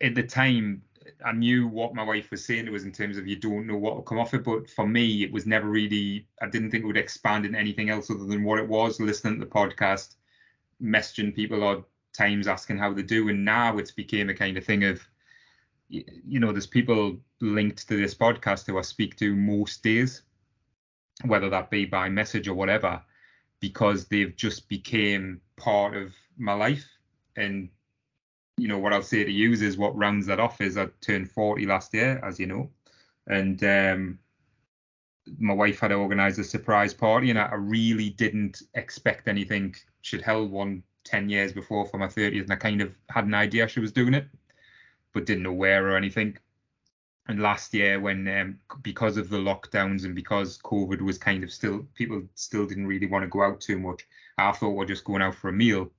at 0.00 0.14
the 0.14 0.22
time, 0.22 0.82
I 1.24 1.32
knew 1.32 1.66
what 1.66 1.94
my 1.94 2.02
wife 2.02 2.30
was 2.30 2.44
saying 2.44 2.66
to 2.66 2.76
us 2.76 2.84
in 2.84 2.92
terms 2.92 3.18
of 3.18 3.26
you 3.26 3.36
don't 3.36 3.66
know 3.66 3.76
what 3.76 3.96
will 3.96 4.02
come 4.02 4.18
off 4.18 4.34
it. 4.34 4.44
But 4.44 4.70
for 4.70 4.86
me, 4.86 5.22
it 5.22 5.32
was 5.32 5.46
never 5.46 5.68
really, 5.68 6.26
I 6.40 6.48
didn't 6.48 6.70
think 6.70 6.84
it 6.84 6.86
would 6.86 6.96
expand 6.96 7.44
in 7.44 7.54
anything 7.54 7.90
else 7.90 8.10
other 8.10 8.24
than 8.24 8.44
what 8.44 8.58
it 8.58 8.68
was 8.68 9.00
listening 9.00 9.34
to 9.34 9.44
the 9.44 9.50
podcast, 9.50 10.14
messaging 10.82 11.34
people 11.34 11.62
odd 11.62 11.84
times 12.12 12.46
asking 12.46 12.78
how 12.78 12.92
they 12.92 13.02
do. 13.02 13.28
And 13.28 13.44
now 13.44 13.76
it's 13.78 13.90
became 13.90 14.30
a 14.30 14.34
kind 14.34 14.56
of 14.56 14.64
thing 14.64 14.84
of, 14.84 15.06
you 15.88 16.40
know, 16.40 16.52
there's 16.52 16.66
people 16.66 17.18
linked 17.40 17.86
to 17.88 17.96
this 17.96 18.14
podcast 18.14 18.66
who 18.66 18.78
I 18.78 18.82
speak 18.82 19.16
to 19.16 19.36
most 19.36 19.82
days, 19.82 20.22
whether 21.24 21.50
that 21.50 21.70
be 21.70 21.84
by 21.84 22.08
message 22.08 22.48
or 22.48 22.54
whatever, 22.54 23.02
because 23.60 24.06
they've 24.06 24.34
just 24.34 24.68
became 24.68 25.40
part 25.56 25.94
of 25.96 26.14
my 26.38 26.54
life. 26.54 26.88
And 27.36 27.68
you 28.56 28.68
know 28.68 28.78
what 28.78 28.92
I'll 28.92 29.02
say 29.02 29.24
to 29.24 29.32
you 29.32 29.52
is 29.52 29.76
what 29.76 29.96
rounds 29.96 30.26
that 30.26 30.40
off 30.40 30.60
is 30.60 30.76
I 30.76 30.86
turned 31.00 31.30
40 31.30 31.66
last 31.66 31.92
year, 31.92 32.20
as 32.24 32.38
you 32.38 32.46
know, 32.46 32.70
and 33.26 33.62
um, 33.64 34.18
my 35.38 35.54
wife 35.54 35.80
had 35.80 35.92
organised 35.92 36.38
a 36.38 36.44
surprise 36.44 36.94
party, 36.94 37.30
and 37.30 37.38
I, 37.38 37.54
really 37.54 38.10
didn't 38.10 38.62
expect 38.74 39.28
anything. 39.28 39.74
She'd 40.02 40.22
held 40.22 40.50
one 40.50 40.82
10 41.04 41.28
years 41.28 41.52
before 41.52 41.86
for 41.86 41.98
my 41.98 42.06
30th, 42.06 42.42
and 42.42 42.52
I 42.52 42.56
kind 42.56 42.80
of 42.80 42.94
had 43.08 43.24
an 43.24 43.34
idea 43.34 43.68
she 43.68 43.80
was 43.80 43.92
doing 43.92 44.14
it, 44.14 44.26
but 45.12 45.26
didn't 45.26 45.42
know 45.42 45.52
where 45.52 45.88
or 45.88 45.96
anything. 45.96 46.36
And 47.26 47.40
last 47.40 47.72
year, 47.72 48.00
when 48.00 48.28
um, 48.28 48.58
because 48.82 49.16
of 49.16 49.30
the 49.30 49.38
lockdowns 49.38 50.04
and 50.04 50.14
because 50.14 50.58
COVID 50.58 51.00
was 51.00 51.16
kind 51.16 51.42
of 51.42 51.50
still, 51.50 51.86
people 51.94 52.22
still 52.34 52.66
didn't 52.66 52.86
really 52.86 53.06
want 53.06 53.22
to 53.22 53.28
go 53.28 53.42
out 53.42 53.62
too 53.62 53.78
much. 53.78 54.06
I 54.36 54.52
thought 54.52 54.70
we're 54.70 54.84
just 54.84 55.04
going 55.04 55.22
out 55.22 55.34
for 55.34 55.48
a 55.48 55.52
meal. 55.52 55.90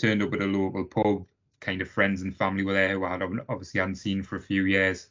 Turned 0.00 0.22
up 0.22 0.32
at 0.32 0.40
a 0.40 0.46
local 0.46 0.84
pub, 0.84 1.26
kind 1.60 1.82
of 1.82 1.90
friends 1.90 2.22
and 2.22 2.34
family 2.34 2.64
were 2.64 2.72
there 2.72 2.94
who 2.94 3.04
I 3.04 3.10
had 3.10 3.22
obviously 3.48 3.80
hadn't 3.80 3.96
seen 3.96 4.22
for 4.22 4.36
a 4.36 4.40
few 4.40 4.64
years. 4.64 5.08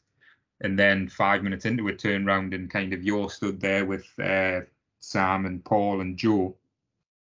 And 0.62 0.78
then 0.78 1.08
five 1.08 1.44
minutes 1.44 1.66
into 1.66 1.88
it, 1.90 2.00
turned 2.00 2.26
round 2.26 2.54
and 2.54 2.70
kind 2.70 2.92
of 2.92 3.04
you're 3.04 3.30
stood 3.30 3.62
there 3.62 3.86
with 3.86 4.08
uh, 4.20 4.62
Sam 5.00 5.46
and 5.46 5.64
Paul 5.64 6.02
and 6.02 6.18
Joe, 6.18 6.56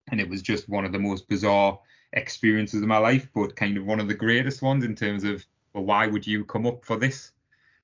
and 0.10 0.20
it 0.22 0.30
was 0.30 0.41
just 0.41 0.70
one 0.70 0.86
of 0.86 0.91
the 0.91 0.99
most 0.99 1.28
bizarre 1.28 1.80
experiences 2.14 2.82
of 2.82 2.88
my 2.88 2.97
life, 2.97 3.28
but 3.34 3.56
kind 3.56 3.78
of 3.78 3.86
one 3.86 3.99
of 3.99 4.08
the 4.08 4.14
greatest 4.14 4.62
ones 4.62 4.84
in 4.84 4.95
terms 4.95 5.24
of 5.24 5.45
well, 5.74 5.84
why 5.84 6.08
would 6.08 6.26
you 6.26 6.45
come 6.45 6.66
up 6.66 6.84
for 6.86 6.97
this? 6.97 7.32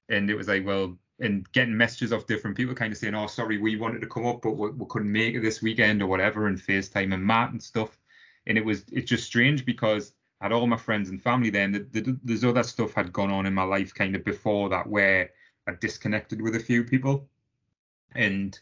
And 0.10 0.30
it 0.30 0.36
was 0.36 0.48
like, 0.48 0.66
well, 0.66 0.98
and 1.20 1.50
getting 1.52 1.76
messages 1.76 2.14
off 2.14 2.28
different 2.28 2.56
people 2.56 2.76
kind 2.76 2.92
of 2.92 2.98
saying, 2.98 3.16
oh, 3.16 3.28
sorry, 3.28 3.58
we 3.58 3.76
wanted 3.76 4.02
to 4.02 4.08
come 4.08 4.26
up, 4.26 4.42
but 4.42 4.52
we, 4.52 4.70
we 4.70 4.86
couldn't 4.90 5.12
make 5.12 5.36
it 5.36 5.42
this 5.42 5.62
weekend 5.62 6.02
or 6.02 6.08
whatever, 6.08 6.48
and 6.48 6.58
FaceTime 6.58 7.14
and 7.14 7.24
Matt 7.24 7.52
and 7.52 7.62
stuff. 7.62 7.98
And 8.48 8.58
it 8.58 8.66
was, 8.66 8.86
it's 8.92 9.10
just 9.10 9.26
strange 9.26 9.66
because 9.66 10.14
I 10.42 10.46
had 10.46 10.52
all 10.52 10.66
my 10.66 10.78
friends 10.78 11.10
and 11.10 11.22
family 11.22 11.50
there, 11.50 11.66
and 11.66 11.76
the, 11.76 12.02
the, 12.02 12.18
there's 12.24 12.44
other 12.44 12.64
stuff 12.64 12.94
had 12.94 13.14
gone 13.14 13.32
on 13.32 13.46
in 13.46 13.54
my 13.54 13.64
life 13.64 13.94
kind 13.94 14.16
of 14.16 14.24
before 14.24 14.70
that 14.70 14.88
where 14.88 15.30
I 15.68 15.74
disconnected 15.80 16.42
with 16.42 16.56
a 16.56 16.60
few 16.60 16.84
people. 16.84 17.28
And 18.16 18.58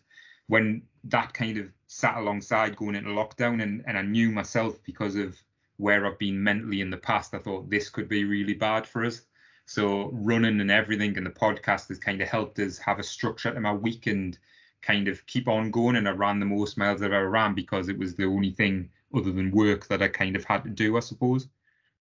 when 0.48 0.82
that 1.06 1.34
kind 1.34 1.58
of 1.58 1.70
sat 1.88 2.18
alongside 2.18 2.76
going 2.76 2.96
into 2.96 3.12
lockdown, 3.12 3.62
and, 3.62 3.84
and 3.86 3.98
I 3.98 4.02
knew 4.02 4.32
myself 4.32 4.84
because 4.84 5.16
of 5.16 5.38
where 5.78 6.06
I've 6.06 6.18
been 6.18 6.42
mentally 6.42 6.82
in 6.82 6.90
the 6.90 6.98
past, 6.98 7.34
I 7.34 7.40
thought 7.40 7.70
this 7.70 7.90
could 7.90 8.08
be 8.08 8.24
really 8.24 8.54
bad 8.54 8.88
for 8.88 9.06
us. 9.06 9.22
So 9.66 10.10
running 10.14 10.62
and 10.62 10.72
everything 10.72 11.18
and 11.18 11.26
the 11.26 11.32
podcast 11.32 11.90
has 11.90 12.00
kind 12.00 12.22
of 12.22 12.28
helped 12.28 12.60
us 12.60 12.78
have 12.78 13.00
a 13.00 13.04
structure 13.04 13.54
to 13.54 13.60
my 13.60 13.74
week 13.74 14.08
and 14.08 14.38
kind 14.82 15.08
of 15.08 15.26
keep 15.26 15.48
on 15.48 15.72
going. 15.72 15.96
And 15.96 16.08
I 16.08 16.12
ran 16.12 16.40
the 16.40 16.46
most 16.46 16.78
miles 16.78 17.02
that 17.02 17.12
ever 17.12 17.30
ran 17.30 17.56
because 17.56 17.90
it 17.90 17.98
was 17.98 18.16
the 18.16 18.26
only 18.26 18.52
thing 18.52 18.90
other 19.16 19.32
than 19.32 19.52
work 19.52 19.88
that 19.88 20.02
I 20.02 20.08
kind 20.08 20.36
of 20.36 20.44
had 20.44 20.64
to 20.64 20.70
do, 20.70 20.98
I 20.98 21.00
suppose. 21.00 21.48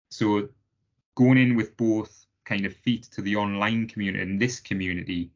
So 0.10 0.50
going 1.16 1.38
in 1.38 1.56
with 1.56 1.76
both 1.78 2.26
kind 2.46 2.66
of 2.66 2.76
feet 2.76 3.04
to 3.12 3.22
the 3.22 3.36
online 3.36 3.88
community 3.88 4.24
and 4.24 4.40
this 4.42 4.60
community 4.60 5.32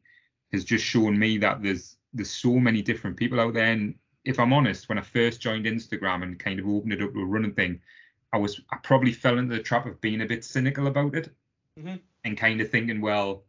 has 0.52 0.64
just 0.64 0.84
shown 0.84 1.18
me 1.18 1.38
that 1.38 1.62
there's 1.62 1.96
there's 2.12 2.30
so 2.30 2.58
many 2.58 2.82
different 2.82 3.16
people 3.16 3.40
out 3.40 3.54
there. 3.54 3.72
And 3.72 3.94
if 4.24 4.38
I'm 4.40 4.52
honest, 4.52 4.88
when 4.88 4.98
I 4.98 5.02
first 5.02 5.40
joined 5.40 5.66
Instagram 5.66 6.22
and 6.22 6.38
kind 6.38 6.58
of 6.58 6.66
opened 6.66 6.94
it 6.94 7.02
up 7.02 7.12
to 7.12 7.20
a 7.20 7.24
running 7.24 7.52
thing, 7.52 7.80
I 8.32 8.38
was 8.38 8.60
I 8.70 8.76
probably 8.82 9.12
fell 9.12 9.38
into 9.38 9.54
the 9.54 9.62
trap 9.62 9.86
of 9.86 10.00
being 10.00 10.22
a 10.22 10.26
bit 10.26 10.44
cynical 10.44 10.86
about 10.86 11.14
it 11.14 11.34
Mhm. 11.78 12.00
and 12.24 12.36
kind 12.38 12.60
of 12.60 12.70
thinking, 12.70 13.00
well, 13.00 13.44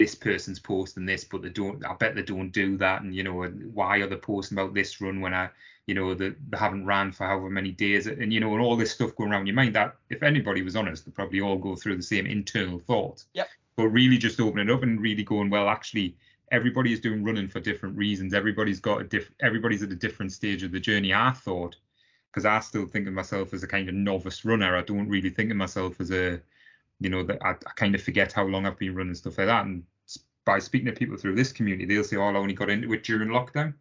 this 0.00 0.14
person's 0.14 0.58
posting 0.58 1.04
this, 1.04 1.24
but 1.24 1.42
they 1.42 1.50
don't. 1.50 1.84
I 1.84 1.92
bet 1.92 2.14
they 2.14 2.22
don't 2.22 2.50
do 2.50 2.78
that. 2.78 3.02
And 3.02 3.14
you 3.14 3.22
know, 3.22 3.44
why 3.44 3.98
are 3.98 4.06
they 4.06 4.16
posting 4.16 4.56
about 4.56 4.72
this 4.72 4.98
run 4.98 5.20
when 5.20 5.34
I, 5.34 5.50
you 5.86 5.94
know, 5.94 6.14
they, 6.14 6.30
they 6.30 6.56
haven't 6.56 6.86
ran 6.86 7.12
for 7.12 7.26
however 7.26 7.50
many 7.50 7.70
days, 7.70 8.06
and 8.06 8.32
you 8.32 8.40
know, 8.40 8.50
and 8.54 8.62
all 8.62 8.78
this 8.78 8.92
stuff 8.92 9.14
going 9.14 9.30
around 9.30 9.46
your 9.46 9.56
mind. 9.56 9.74
That 9.74 9.96
if 10.08 10.22
anybody 10.22 10.62
was 10.62 10.74
honest, 10.74 11.04
they 11.04 11.10
probably 11.10 11.42
all 11.42 11.58
go 11.58 11.76
through 11.76 11.96
the 11.96 12.02
same 12.02 12.24
internal 12.24 12.78
thoughts. 12.78 13.26
Yep. 13.34 13.50
But 13.76 13.88
really, 13.88 14.16
just 14.16 14.40
opening 14.40 14.70
it 14.70 14.72
up 14.72 14.82
and 14.82 15.02
really 15.02 15.22
going, 15.22 15.50
well, 15.50 15.68
actually, 15.68 16.16
everybody 16.50 16.94
is 16.94 17.00
doing 17.00 17.22
running 17.22 17.48
for 17.48 17.60
different 17.60 17.94
reasons. 17.94 18.32
Everybody's 18.32 18.80
got 18.80 19.02
a 19.02 19.04
diff. 19.04 19.30
Everybody's 19.42 19.82
at 19.82 19.92
a 19.92 19.96
different 19.96 20.32
stage 20.32 20.62
of 20.62 20.72
the 20.72 20.80
journey. 20.80 21.12
I 21.12 21.32
thought, 21.32 21.76
because 22.32 22.46
I 22.46 22.60
still 22.60 22.86
think 22.86 23.06
of 23.06 23.12
myself 23.12 23.52
as 23.52 23.62
a 23.64 23.68
kind 23.68 23.86
of 23.86 23.94
novice 23.94 24.46
runner. 24.46 24.78
I 24.78 24.82
don't 24.82 25.10
really 25.10 25.28
think 25.28 25.50
of 25.50 25.58
myself 25.58 26.00
as 26.00 26.10
a 26.10 26.40
you 27.00 27.10
know 27.10 27.24
that 27.24 27.38
I, 27.42 27.50
I 27.50 27.72
kind 27.76 27.94
of 27.94 28.02
forget 28.02 28.32
how 28.32 28.44
long 28.44 28.66
I've 28.66 28.78
been 28.78 28.94
running 28.94 29.14
stuff 29.14 29.38
like 29.38 29.46
that. 29.48 29.64
And 29.64 29.82
by 30.44 30.58
speaking 30.58 30.86
to 30.86 30.92
people 30.92 31.16
through 31.16 31.34
this 31.34 31.52
community, 31.52 31.86
they'll 31.86 32.04
say, 32.04 32.16
"Oh, 32.16 32.22
I 32.22 32.36
only 32.36 32.54
got 32.54 32.70
into 32.70 32.92
it 32.92 33.04
during 33.04 33.30
lockdown." 33.30 33.74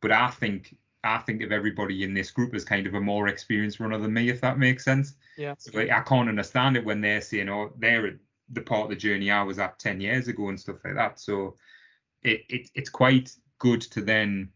But 0.00 0.12
I 0.12 0.28
think 0.28 0.76
I 1.04 1.18
think 1.18 1.42
of 1.42 1.52
everybody 1.52 2.02
in 2.02 2.14
this 2.14 2.30
group 2.30 2.54
as 2.54 2.64
kind 2.64 2.86
of 2.86 2.94
a 2.94 3.00
more 3.00 3.28
experienced 3.28 3.80
runner 3.80 3.98
than 3.98 4.12
me, 4.12 4.28
if 4.28 4.40
that 4.40 4.58
makes 4.58 4.84
sense. 4.84 5.14
Yeah. 5.36 5.54
So 5.58 5.78
like, 5.78 5.90
I 5.90 6.00
can't 6.00 6.28
understand 6.28 6.76
it 6.76 6.84
when 6.84 7.00
they're 7.00 7.20
saying, 7.20 7.48
"Oh, 7.48 7.72
they're 7.78 8.06
at 8.06 8.14
the 8.50 8.60
part 8.60 8.84
of 8.84 8.90
the 8.90 8.96
journey 8.96 9.30
I 9.30 9.42
was 9.42 9.58
at 9.58 9.78
ten 9.78 10.00
years 10.00 10.28
ago" 10.28 10.48
and 10.48 10.60
stuff 10.60 10.76
like 10.84 10.94
that. 10.94 11.20
So 11.20 11.56
it, 12.22 12.44
it 12.48 12.70
it's 12.74 12.90
quite 12.90 13.34
good 13.58 13.80
to 13.82 14.00
then. 14.00 14.50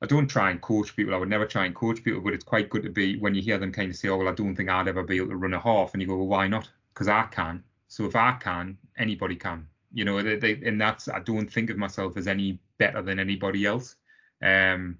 I 0.00 0.06
don't 0.06 0.26
try 0.26 0.50
and 0.50 0.60
coach 0.60 0.96
people. 0.96 1.14
I 1.14 1.18
would 1.18 1.28
never 1.28 1.46
try 1.46 1.64
and 1.64 1.74
coach 1.76 2.02
people, 2.02 2.20
but 2.20 2.34
it's 2.34 2.44
quite 2.44 2.70
good 2.70 2.82
to 2.82 2.90
be 2.90 3.18
when 3.18 3.36
you 3.36 3.42
hear 3.42 3.58
them 3.58 3.72
kind 3.72 3.90
of 3.90 3.96
say, 3.96 4.08
"Oh, 4.08 4.16
well, 4.18 4.28
I 4.28 4.34
don't 4.34 4.56
think 4.56 4.68
I'd 4.68 4.88
ever 4.88 5.02
be 5.02 5.16
able 5.16 5.28
to 5.28 5.36
run 5.36 5.54
a 5.54 5.60
half," 5.60 5.92
and 5.92 6.02
you 6.02 6.08
go, 6.08 6.16
"Well, 6.16 6.26
why 6.26 6.48
not?" 6.48 6.68
Because 6.92 7.08
I 7.08 7.24
can. 7.24 7.62
So 7.88 8.04
if 8.04 8.16
I 8.16 8.32
can, 8.32 8.78
anybody 8.98 9.36
can. 9.36 9.66
You 9.92 10.04
know, 10.04 10.22
they, 10.22 10.36
they, 10.36 10.52
and 10.66 10.80
that's 10.80 11.08
I 11.08 11.20
don't 11.20 11.52
think 11.52 11.70
of 11.70 11.76
myself 11.76 12.16
as 12.16 12.26
any 12.26 12.58
better 12.78 13.02
than 13.02 13.18
anybody 13.18 13.66
else. 13.66 13.96
Um, 14.42 14.98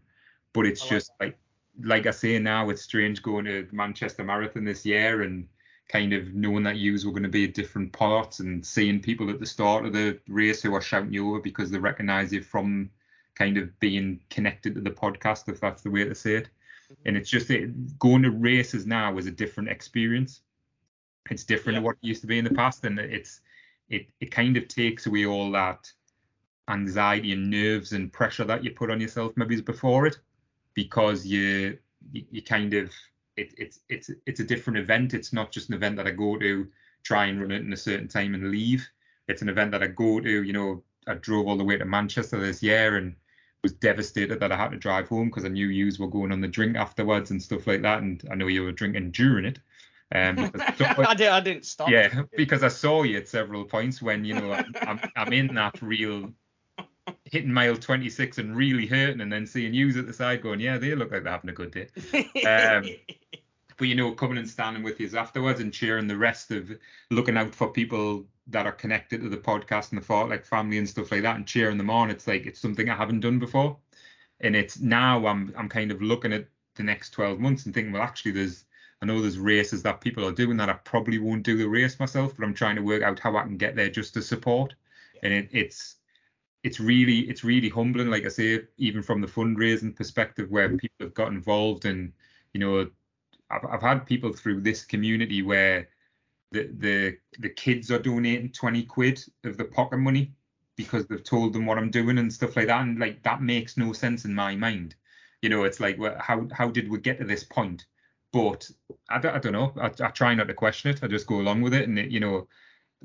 but 0.53 0.67
it's 0.67 0.83
like 0.83 0.91
just 0.91 1.11
like 1.21 1.39
like 1.83 2.07
I 2.07 2.11
say 2.11 2.39
now, 2.39 2.69
it's 2.71 2.83
strange 2.83 3.23
going 3.23 3.47
to 3.47 3.67
Manchester 3.73 4.25
Marathon 4.25 4.65
this 4.65 4.85
year 4.85 5.23
and 5.23 5.49
kind 5.89 6.13
of 6.13 6.35
knowing 6.35 6.63
that 6.65 6.77
yous 6.77 7.05
were 7.05 7.13
going 7.13 7.23
to 7.23 7.29
be 7.29 7.45
at 7.45 7.55
different 7.55 7.93
parts 7.93 8.41
and 8.41 8.65
seeing 8.65 9.01
people 9.01 9.29
at 9.31 9.41
the 9.41 9.47
start 9.47 9.85
of 9.85 9.93
the 9.93 10.19
race 10.29 10.63
who 10.63 10.75
are 10.75 10.81
shouting 10.81 11.13
you 11.13 11.31
over 11.31 11.41
because 11.41 11.71
they 11.71 11.79
recognise 11.79 12.33
you 12.33 12.43
from 12.43 12.91
kind 13.35 13.57
of 13.57 13.79
being 13.81 14.21
connected 14.31 14.75
to 14.75 14.81
the 14.81 14.91
podcast, 14.91 15.49
if 15.49 15.61
that's 15.61 15.83
the 15.83 15.91
way 15.91 16.05
to 16.05 16.15
say 16.15 16.35
it. 16.37 16.49
and 17.07 17.17
it's 17.17 17.31
just 17.31 17.51
it, 17.51 17.99
going 17.99 18.23
to 18.23 18.31
races 18.31 18.87
now 18.87 19.17
is 19.17 19.27
a 19.27 19.31
different 19.31 19.69
experience. 19.69 20.41
It's 21.31 21.45
different 21.45 21.77
Yeah. 21.77 21.81
to 21.81 21.85
what 21.85 21.97
it 22.03 22.07
used 22.07 22.21
to 22.23 22.27
be 22.27 22.39
in 22.39 22.45
the 22.45 22.51
past, 22.51 22.85
and 22.85 22.99
it's 22.99 23.41
it 23.89 24.09
it 24.21 24.31
kind 24.31 24.57
of 24.57 24.69
takes 24.69 25.07
away 25.07 25.27
all 25.27 25.51
that 25.53 25.93
anxiety 26.69 27.33
and 27.33 27.51
nerves 27.51 27.93
and 27.93 28.13
pressure 28.13 28.45
that 28.45 28.65
you 28.65 28.71
put 28.71 28.91
on 28.91 29.01
yourself 29.01 29.33
maybe 29.37 29.61
before 29.61 30.07
it, 30.07 30.19
because 30.75 31.27
you 31.27 31.79
you, 32.13 32.25
you 32.31 32.43
kind 32.43 32.75
of 32.75 32.93
it, 33.37 33.55
it's 33.59 33.81
it's 33.89 34.11
it's 34.27 34.41
a 34.41 34.45
different 34.45 34.79
event. 34.79 35.15
It's 35.15 35.33
not 35.33 35.53
just 35.53 35.69
an 35.69 35.75
event 35.75 35.97
that 35.97 36.07
I 36.07 36.11
go 36.13 36.39
to 36.39 36.69
try 37.03 37.27
and 37.27 37.41
run 37.41 37.51
it 37.53 37.63
in 37.63 37.73
a 37.73 37.77
certain 37.77 38.09
time 38.09 38.35
and 38.35 38.51
leave. 38.51 38.89
It's 39.29 39.43
an 39.43 39.49
event 39.49 39.73
that 39.73 39.83
I 39.83 39.89
go 39.89 40.21
to. 40.21 40.43
You 40.43 40.53
know, 40.53 40.85
I 41.07 41.15
drove 41.15 41.47
all 41.49 41.57
the 41.57 41.65
way 41.65 41.77
to 41.79 41.85
Manchester 41.85 42.39
this 42.41 42.63
year 42.63 42.97
and 42.97 43.17
was 43.63 43.73
devastated 43.73 44.41
that 44.41 44.53
I 44.53 44.57
had 44.57 44.71
to 44.73 44.77
drive 44.77 45.09
home 45.09 45.29
because 45.29 45.45
I 45.45 45.49
knew 45.49 45.69
yous 45.69 45.99
were 45.99 46.09
going 46.09 46.33
on 46.33 46.41
the 46.41 46.49
drink 46.49 46.77
afterwards 46.77 47.31
and 47.31 47.43
stuff 47.43 47.67
like 47.67 47.83
that. 47.83 48.03
And 48.03 48.23
I 48.31 48.35
know 48.35 48.49
you 48.49 48.63
were 48.65 48.73
drinking 48.73 49.13
during 49.13 49.45
it. 49.45 49.61
Um, 50.15 50.51
I, 50.79 51.15
did, 51.15 51.29
I 51.29 51.41
didn't 51.41 51.65
stop. 51.65 51.89
yeah, 51.89 52.23
because 52.37 52.63
I 52.63 52.69
saw 52.69 53.03
you 53.03 53.19
at 53.19 53.29
several 53.29 53.65
points 53.65 54.03
when 54.03 54.25
you 54.25 54.35
know 54.35 54.53
I'm, 54.53 55.01
I'm, 55.17 55.33
in 55.33 55.55
that 55.55 55.81
real 55.81 56.31
hitting 57.25 57.53
mile 57.53 57.77
26 57.77 58.39
and 58.39 58.57
really 58.57 58.87
hurting, 58.87 59.21
and 59.21 59.33
then 59.33 59.47
seeing 59.47 59.73
yous 59.75 59.97
at 59.97 60.07
the 60.07 60.13
side 60.13 60.43
going, 60.43 60.61
yeah, 60.61 60.79
they 60.79 60.95
look 60.95 61.11
like 61.11 61.25
they're 61.25 61.33
having 61.33 61.51
a 61.51 61.55
good 61.55 61.71
day. 61.71 61.89
Um, 62.47 62.85
But 63.83 63.89
you 63.89 63.97
know, 63.97 64.13
coming 64.13 64.39
and 64.39 64.49
standing 64.49 64.85
with 64.85 65.01
you 65.01 65.11
afterwards 65.17 65.59
and 65.59 65.73
cheering 65.73 66.07
the 66.07 66.17
rest 66.17 66.53
of 66.53 66.71
looking 67.11 67.37
out 67.37 67.53
for 67.53 67.69
people 67.69 68.25
that 68.47 68.65
are 68.65 68.71
connected 68.73 69.23
to 69.23 69.29
the 69.29 69.37
podcast 69.37 69.91
and 69.91 70.01
the 70.01 70.07
Fartlek 70.07 70.47
family 70.47 70.79
and 70.79 70.89
stuff 70.89 71.11
like 71.11 71.23
that 71.23 71.35
and 71.35 71.47
cheering 71.47 71.79
them 71.79 71.91
on. 71.91 72.09
It's 72.09 72.29
like 72.29 72.47
it's 72.47 72.61
something 72.61 72.89
I 72.89 72.95
haven't 72.95 73.21
done 73.21 73.41
before. 73.41 73.77
And 74.41 74.55
it's 74.55 74.79
now 74.79 75.27
I'm 75.27 75.53
I'm 75.57 75.69
kind 75.69 75.91
of 75.91 76.01
looking 76.01 76.33
at 76.33 76.47
the 76.77 76.85
next 76.85 77.11
12 77.11 77.41
months 77.41 77.67
and 77.67 77.75
thinking, 77.75 77.93
well, 77.93 78.03
actually 78.03 78.31
there's 78.31 78.65
I 79.03 79.05
know 79.05 79.21
there's 79.21 79.39
races 79.39 79.83
that 79.83 80.01
people 80.01 80.25
are 80.25 80.33
doing 80.33 80.57
that 80.59 80.71
I 80.71 80.75
probably 80.75 81.19
won't 81.19 81.43
do 81.43 81.59
the 81.59 81.69
race 81.69 81.99
myself, 81.99 82.37
but 82.37 82.45
I'm 82.45 82.55
trying 82.55 82.77
to 82.77 82.83
work 82.83 83.03
out 83.03 83.19
how 83.19 83.37
I 83.37 83.43
can 83.43 83.57
get 83.57 83.75
there 83.75 83.91
just 83.91 84.15
to 84.15 84.23
support. 84.23 84.75
And 85.25 85.33
it, 85.33 85.49
it's 85.51 85.97
it's 86.63 86.79
really 86.79 87.29
it's 87.29 87.43
really 87.43 87.69
humbling, 87.69 88.11
like 88.11 88.25
I 88.25 88.29
say, 88.29 88.61
even 88.79 89.03
from 89.03 89.21
the 89.21 89.27
fundraising 89.27 89.97
perspective, 89.97 90.51
where 90.51 90.69
mm-hmm. 90.69 90.77
people 90.77 91.07
have 91.07 91.15
got 91.15 91.33
involved 91.33 91.85
and 91.85 92.13
you 92.55 92.61
know, 92.61 92.89
I've 93.51 93.65
I've 93.65 93.83
had 93.83 94.07
people 94.07 94.33
through 94.33 94.61
this 94.61 94.85
community 94.85 95.43
where 95.43 95.89
the 96.53 96.69
the 96.79 97.17
the 97.41 97.49
kids 97.49 97.91
are 97.91 97.99
donating 97.99 98.53
20 98.53 98.85
quid 98.85 99.25
of 99.43 99.57
the 99.57 99.65
pocket 99.65 99.99
money 99.99 100.33
because 100.77 101.07
they've 101.07 101.25
told 101.25 101.53
them 101.55 101.67
what 101.67 101.77
I'm 101.77 101.91
doing 101.91 102.19
and 102.19 102.33
stuff 102.33 102.57
like 102.57 102.69
that, 102.69 102.83
and 102.83 103.01
like 103.01 103.25
that 103.25 103.43
makes 103.43 103.77
no 103.77 103.93
sense 103.93 104.25
in 104.25 104.35
my 104.35 104.55
mind. 104.55 104.95
You 105.43 105.49
know, 105.49 105.65
it's 105.65 105.81
like, 105.81 105.99
well, 105.99 106.17
how 106.21 106.47
how 106.53 106.71
did 106.71 106.89
we 106.89 106.99
get 106.99 107.19
to 107.19 107.25
this 107.25 107.43
point? 107.43 107.87
But 108.33 108.71
I 109.11 109.19
don't, 109.19 109.35
I 109.35 109.39
don't 109.39 109.53
know. 109.53 109.73
I, 109.81 109.87
I 110.05 110.09
try 110.11 110.35
not 110.35 110.49
to 110.49 110.55
question 110.55 110.91
it. 110.91 111.03
I 111.03 111.07
just 111.07 111.27
go 111.27 111.41
along 111.41 111.63
with 111.63 111.75
it, 111.75 111.89
and 111.89 111.99
it, 111.99 112.11
you 112.11 112.21
know, 112.21 112.49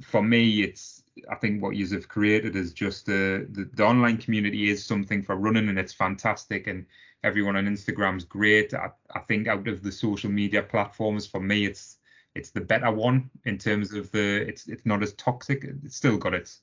for 0.02 0.24
me, 0.24 0.62
it's 0.64 1.04
I 1.30 1.36
think 1.36 1.62
what 1.62 1.76
you 1.76 1.88
have 1.88 2.08
created 2.08 2.56
is 2.56 2.74
just 2.74 3.06
the, 3.06 3.48
the 3.52 3.70
the 3.74 3.86
online 3.86 4.18
community 4.18 4.70
is 4.70 4.86
something 4.86 5.24
for 5.24 5.36
running, 5.36 5.70
and 5.70 5.80
it's 5.80 5.94
fantastic, 5.94 6.68
and 6.68 6.86
everyone 7.24 7.56
on 7.56 7.66
Instagram's 7.66 8.24
great. 8.24 8.74
I, 8.74 8.90
I 9.14 9.20
think 9.20 9.48
out 9.48 9.68
of 9.68 9.84
the 9.84 9.92
social 9.92 10.30
media 10.30 10.64
platforms, 10.64 11.26
for 11.26 11.40
me, 11.40 11.66
it's 11.66 11.98
it's 12.36 12.52
the 12.52 12.62
better 12.62 12.92
one 12.92 13.30
in 13.46 13.58
terms 13.58 13.94
of 13.94 14.12
the 14.12 14.48
it's 14.48 14.68
it's 14.68 14.86
not 14.86 15.04
as 15.04 15.14
toxic. 15.14 15.66
It's 15.84 15.96
still 15.96 16.18
got 16.18 16.34
its 16.34 16.62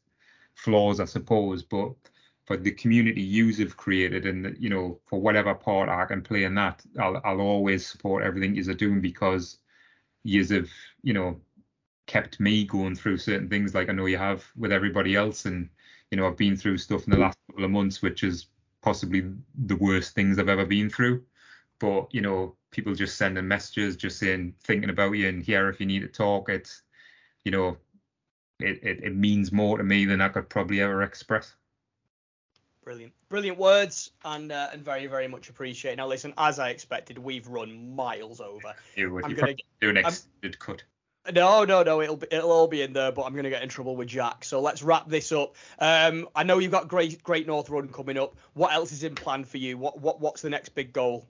flaws, 0.54 1.00
I 1.00 1.04
suppose, 1.04 1.62
but 1.62 1.92
for 2.44 2.56
the 2.56 2.70
community 2.72 3.22
yous 3.22 3.58
have 3.58 3.76
created, 3.76 4.26
and 4.26 4.56
you 4.58 4.68
know, 4.68 5.00
for 5.06 5.20
whatever 5.20 5.54
part 5.54 5.88
I 5.88 6.04
can 6.04 6.22
play 6.22 6.44
in 6.44 6.54
that, 6.56 6.82
I'll 7.00 7.20
I'll 7.24 7.40
always 7.40 7.86
support 7.86 8.24
everything 8.24 8.54
yous 8.54 8.68
are 8.68 8.74
doing 8.74 9.00
because 9.00 9.58
yous 10.24 10.50
have 10.50 10.68
you 11.02 11.14
know 11.14 11.40
kept 12.06 12.38
me 12.40 12.64
going 12.64 12.94
through 12.94 13.16
certain 13.16 13.48
things 13.48 13.74
like 13.74 13.88
I 13.88 13.92
know 13.92 14.06
you 14.06 14.18
have 14.18 14.44
with 14.56 14.72
everybody 14.72 15.16
else, 15.16 15.46
and 15.46 15.68
you 16.10 16.16
know 16.16 16.26
I've 16.26 16.36
been 16.36 16.56
through 16.56 16.78
stuff 16.78 17.04
in 17.04 17.12
the 17.12 17.18
last 17.18 17.38
couple 17.48 17.64
of 17.64 17.70
months, 17.70 18.02
which 18.02 18.22
is 18.22 18.48
possibly 18.82 19.24
the 19.66 19.76
worst 19.76 20.14
things 20.14 20.38
I've 20.38 20.48
ever 20.48 20.66
been 20.66 20.90
through. 20.90 21.24
But 21.78 22.12
you 22.14 22.20
know, 22.20 22.56
people 22.70 22.94
just 22.94 23.16
sending 23.16 23.48
messages, 23.48 23.96
just 23.96 24.18
saying 24.18 24.54
thinking 24.62 24.90
about 24.90 25.12
you 25.12 25.28
and 25.28 25.42
here 25.42 25.68
if 25.70 25.80
you 25.80 25.86
need 25.86 26.00
to 26.00 26.08
talk. 26.08 26.50
It's 26.50 26.82
you 27.44 27.52
know, 27.52 27.78
it, 28.60 28.80
it, 28.82 29.04
it 29.04 29.16
means 29.16 29.50
more 29.52 29.78
to 29.78 29.84
me 29.84 30.04
than 30.04 30.20
I 30.20 30.28
could 30.28 30.50
probably 30.50 30.82
ever 30.82 31.02
express. 31.02 31.54
Brilliant, 32.84 33.14
brilliant 33.30 33.56
words, 33.58 34.10
and 34.24 34.52
uh, 34.52 34.68
and 34.72 34.84
very 34.84 35.06
very 35.06 35.26
much 35.26 35.48
appreciated. 35.48 35.96
Now 35.96 36.06
listen, 36.06 36.34
as 36.36 36.58
I 36.58 36.68
expected, 36.68 37.16
we've 37.18 37.46
run 37.48 37.96
miles 37.96 38.40
over. 38.40 38.74
You 38.96 39.10
would 39.12 39.24
I'm 39.24 39.30
you 39.30 39.36
gonna 39.36 39.54
do 39.80 39.90
an 39.90 39.96
I'm- 39.96 40.06
extended 40.06 40.58
cut. 40.58 40.82
No, 41.32 41.64
no, 41.64 41.82
no. 41.82 42.02
It'll 42.02 42.16
be, 42.18 42.26
it'll 42.30 42.52
all 42.52 42.66
be 42.68 42.82
in 42.82 42.92
there, 42.92 43.10
but 43.10 43.22
I'm 43.22 43.34
gonna 43.34 43.48
get 43.48 43.62
in 43.62 43.70
trouble 43.70 43.96
with 43.96 44.08
Jack. 44.08 44.44
So 44.44 44.60
let's 44.60 44.82
wrap 44.82 45.08
this 45.08 45.32
up. 45.32 45.56
Um, 45.78 46.28
I 46.36 46.42
know 46.42 46.58
you've 46.58 46.70
got 46.70 46.86
Great 46.86 47.22
Great 47.22 47.46
North 47.46 47.70
Run 47.70 47.88
coming 47.88 48.18
up. 48.18 48.36
What 48.52 48.74
else 48.74 48.92
is 48.92 49.02
in 49.02 49.14
plan 49.14 49.44
for 49.44 49.56
you? 49.56 49.78
What 49.78 49.98
what 49.98 50.20
what's 50.20 50.42
the 50.42 50.50
next 50.50 50.70
big 50.74 50.92
goal? 50.92 51.26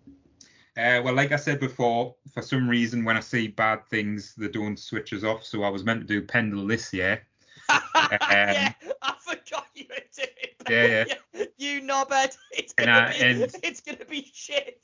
Uh, 0.77 1.01
well, 1.05 1.15
like 1.15 1.31
I 1.31 1.37
said 1.37 1.61
before, 1.61 2.17
for 2.33 2.43
some 2.43 2.69
reason 2.69 3.05
when 3.05 3.17
I 3.17 3.21
see 3.21 3.47
bad 3.47 3.87
things, 3.87 4.35
the 4.35 4.49
don't 4.49 4.77
switch 4.77 5.13
off. 5.23 5.45
So 5.45 5.63
I 5.63 5.69
was 5.69 5.85
meant 5.85 6.01
to 6.01 6.07
do 6.07 6.21
Pendle 6.21 6.67
this 6.67 6.93
year. 6.93 7.25
Yeah, 7.69 8.73
I 9.03 9.15
forgot 9.21 9.67
you 9.75 9.87
were 9.89 9.97
doing. 10.17 10.29
Yeah, 10.69 11.05
yeah. 11.35 11.45
You 11.59 11.81
knobhead. 11.83 12.37
It's 12.53 12.73
gonna 12.75 12.93
I- 12.93 13.13
be 13.13 13.25
and- 13.43 13.55
it's 13.63 13.81
gonna 13.81 14.05
be 14.09 14.31
shit. 14.35 14.81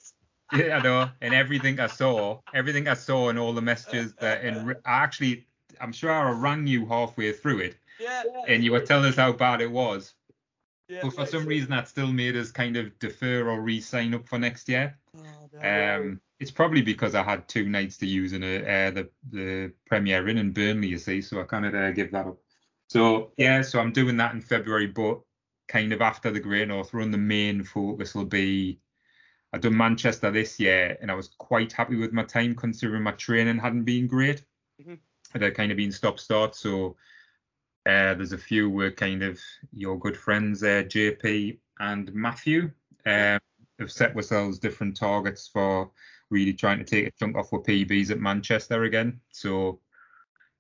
Yeah, 0.52 0.78
I 0.78 0.82
know. 0.82 1.08
And 1.20 1.32
everything 1.32 1.78
I 1.78 1.86
saw, 1.86 2.40
everything 2.52 2.88
I 2.88 2.94
saw, 2.94 3.28
and 3.28 3.38
all 3.38 3.52
the 3.52 3.62
messages 3.62 4.14
that, 4.14 4.42
and 4.44 4.70
I 4.84 5.02
actually, 5.04 5.46
I'm 5.80 5.92
sure 5.92 6.10
I 6.10 6.30
rang 6.32 6.66
you 6.66 6.86
halfway 6.86 7.32
through 7.32 7.60
it, 7.60 7.76
Yeah. 8.00 8.22
and 8.48 8.64
you 8.64 8.72
were 8.72 8.80
telling 8.80 9.06
us 9.10 9.16
how 9.16 9.30
bad 9.32 9.60
it 9.60 9.70
was. 9.70 10.14
yeah 10.88 11.00
But 11.02 11.12
for 11.14 11.24
some 11.26 11.46
reason, 11.46 11.70
that 11.70 11.86
still 11.88 12.08
made 12.12 12.36
us 12.36 12.50
kind 12.50 12.76
of 12.76 12.98
defer 12.98 13.48
or 13.48 13.60
re-sign 13.60 14.12
up 14.12 14.26
for 14.28 14.38
next 14.40 14.68
year. 14.68 14.98
Oh. 15.16 15.68
Um, 15.68 16.20
it's 16.40 16.50
probably 16.50 16.82
because 16.82 17.14
I 17.14 17.22
had 17.22 17.46
two 17.46 17.68
nights 17.68 17.96
to 17.98 18.06
use 18.06 18.32
in 18.32 18.42
a, 18.42 18.56
uh, 18.58 18.90
the 18.90 19.08
the 19.30 19.72
Premier 19.86 20.26
Inn 20.28 20.38
in 20.38 20.50
Burnley, 20.52 20.88
you 20.88 20.98
see, 20.98 21.20
so 21.22 21.40
I 21.40 21.44
kind 21.44 21.64
of 21.66 21.74
uh, 21.76 21.92
give 21.92 22.10
that 22.10 22.26
up. 22.26 22.38
So 22.90 23.30
yeah, 23.36 23.62
so 23.62 23.78
I'm 23.78 23.92
doing 23.92 24.16
that 24.16 24.34
in 24.34 24.40
February, 24.40 24.88
but 24.88 25.20
kind 25.68 25.92
of 25.92 26.00
after 26.00 26.32
the 26.32 26.40
Great 26.40 26.66
North 26.66 26.92
Run, 26.92 27.12
the 27.12 27.18
main 27.18 27.62
focus 27.62 28.16
will 28.16 28.24
be. 28.24 28.80
I've 29.52 29.60
done 29.60 29.76
Manchester 29.76 30.32
this 30.32 30.58
year, 30.58 30.98
and 31.00 31.08
I 31.08 31.14
was 31.14 31.28
quite 31.38 31.72
happy 31.72 31.94
with 31.94 32.12
my 32.12 32.24
time 32.24 32.56
considering 32.56 33.04
my 33.04 33.12
training 33.12 33.58
hadn't 33.58 33.84
been 33.84 34.08
great. 34.08 34.44
Mhm. 34.82 34.98
It 35.36 35.42
had 35.42 35.54
kind 35.54 35.70
of 35.70 35.76
been 35.76 35.92
stop 35.92 36.18
start, 36.18 36.56
so 36.56 36.96
uh, 37.86 38.14
there's 38.14 38.32
a 38.32 38.38
few 38.38 38.68
were 38.68 38.90
kind 38.90 39.22
of 39.22 39.38
your 39.72 39.96
good 39.96 40.16
friends, 40.16 40.64
uh, 40.64 40.82
JP 40.82 41.60
and 41.78 42.12
Matthew, 42.12 42.72
um, 43.06 43.38
have 43.78 43.92
set 43.92 44.16
ourselves 44.16 44.58
different 44.58 44.96
targets 44.96 45.46
for 45.46 45.92
really 46.28 46.54
trying 46.54 46.78
to 46.78 46.84
take 46.84 47.06
a 47.06 47.10
chunk 47.12 47.36
off 47.36 47.52
with 47.52 47.62
PBs 47.62 48.10
at 48.10 48.18
Manchester 48.18 48.82
again. 48.82 49.20
So 49.30 49.80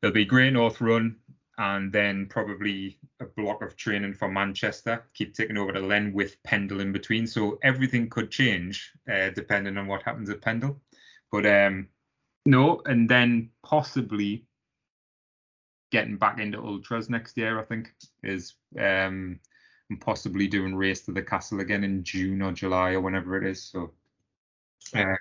there'll 0.00 0.14
be 0.14 0.24
Great 0.24 0.52
North 0.52 0.80
Run 0.80 1.16
and 1.60 1.92
then 1.92 2.26
probably 2.26 2.98
a 3.20 3.26
block 3.26 3.60
of 3.60 3.76
training 3.76 4.14
for 4.14 4.30
Manchester. 4.30 5.04
Keep 5.12 5.34
taking 5.34 5.58
over 5.58 5.72
to 5.72 5.80
Len 5.80 6.10
with 6.14 6.42
Pendle 6.42 6.80
in 6.80 6.90
between. 6.90 7.26
So 7.26 7.58
everything 7.62 8.08
could 8.08 8.30
change 8.30 8.90
uh, 9.12 9.28
depending 9.28 9.76
on 9.76 9.86
what 9.86 10.02
happens 10.02 10.30
at 10.30 10.40
Pendle. 10.40 10.80
But 11.30 11.44
um, 11.44 11.88
no, 12.46 12.80
and 12.86 13.08
then 13.10 13.50
possibly 13.62 14.46
getting 15.92 16.16
back 16.16 16.40
into 16.40 16.58
ultras 16.58 17.10
next 17.10 17.36
year. 17.36 17.60
I 17.60 17.64
think 17.64 17.92
is 18.22 18.54
um, 18.78 19.38
and 19.90 20.00
possibly 20.00 20.46
doing 20.46 20.74
race 20.74 21.02
to 21.02 21.12
the 21.12 21.22
castle 21.22 21.60
again 21.60 21.84
in 21.84 22.02
June 22.02 22.40
or 22.40 22.52
July 22.52 22.92
or 22.92 23.02
whenever 23.02 23.36
it 23.36 23.46
is. 23.46 23.62
So 23.62 23.92
uh, 24.94 25.16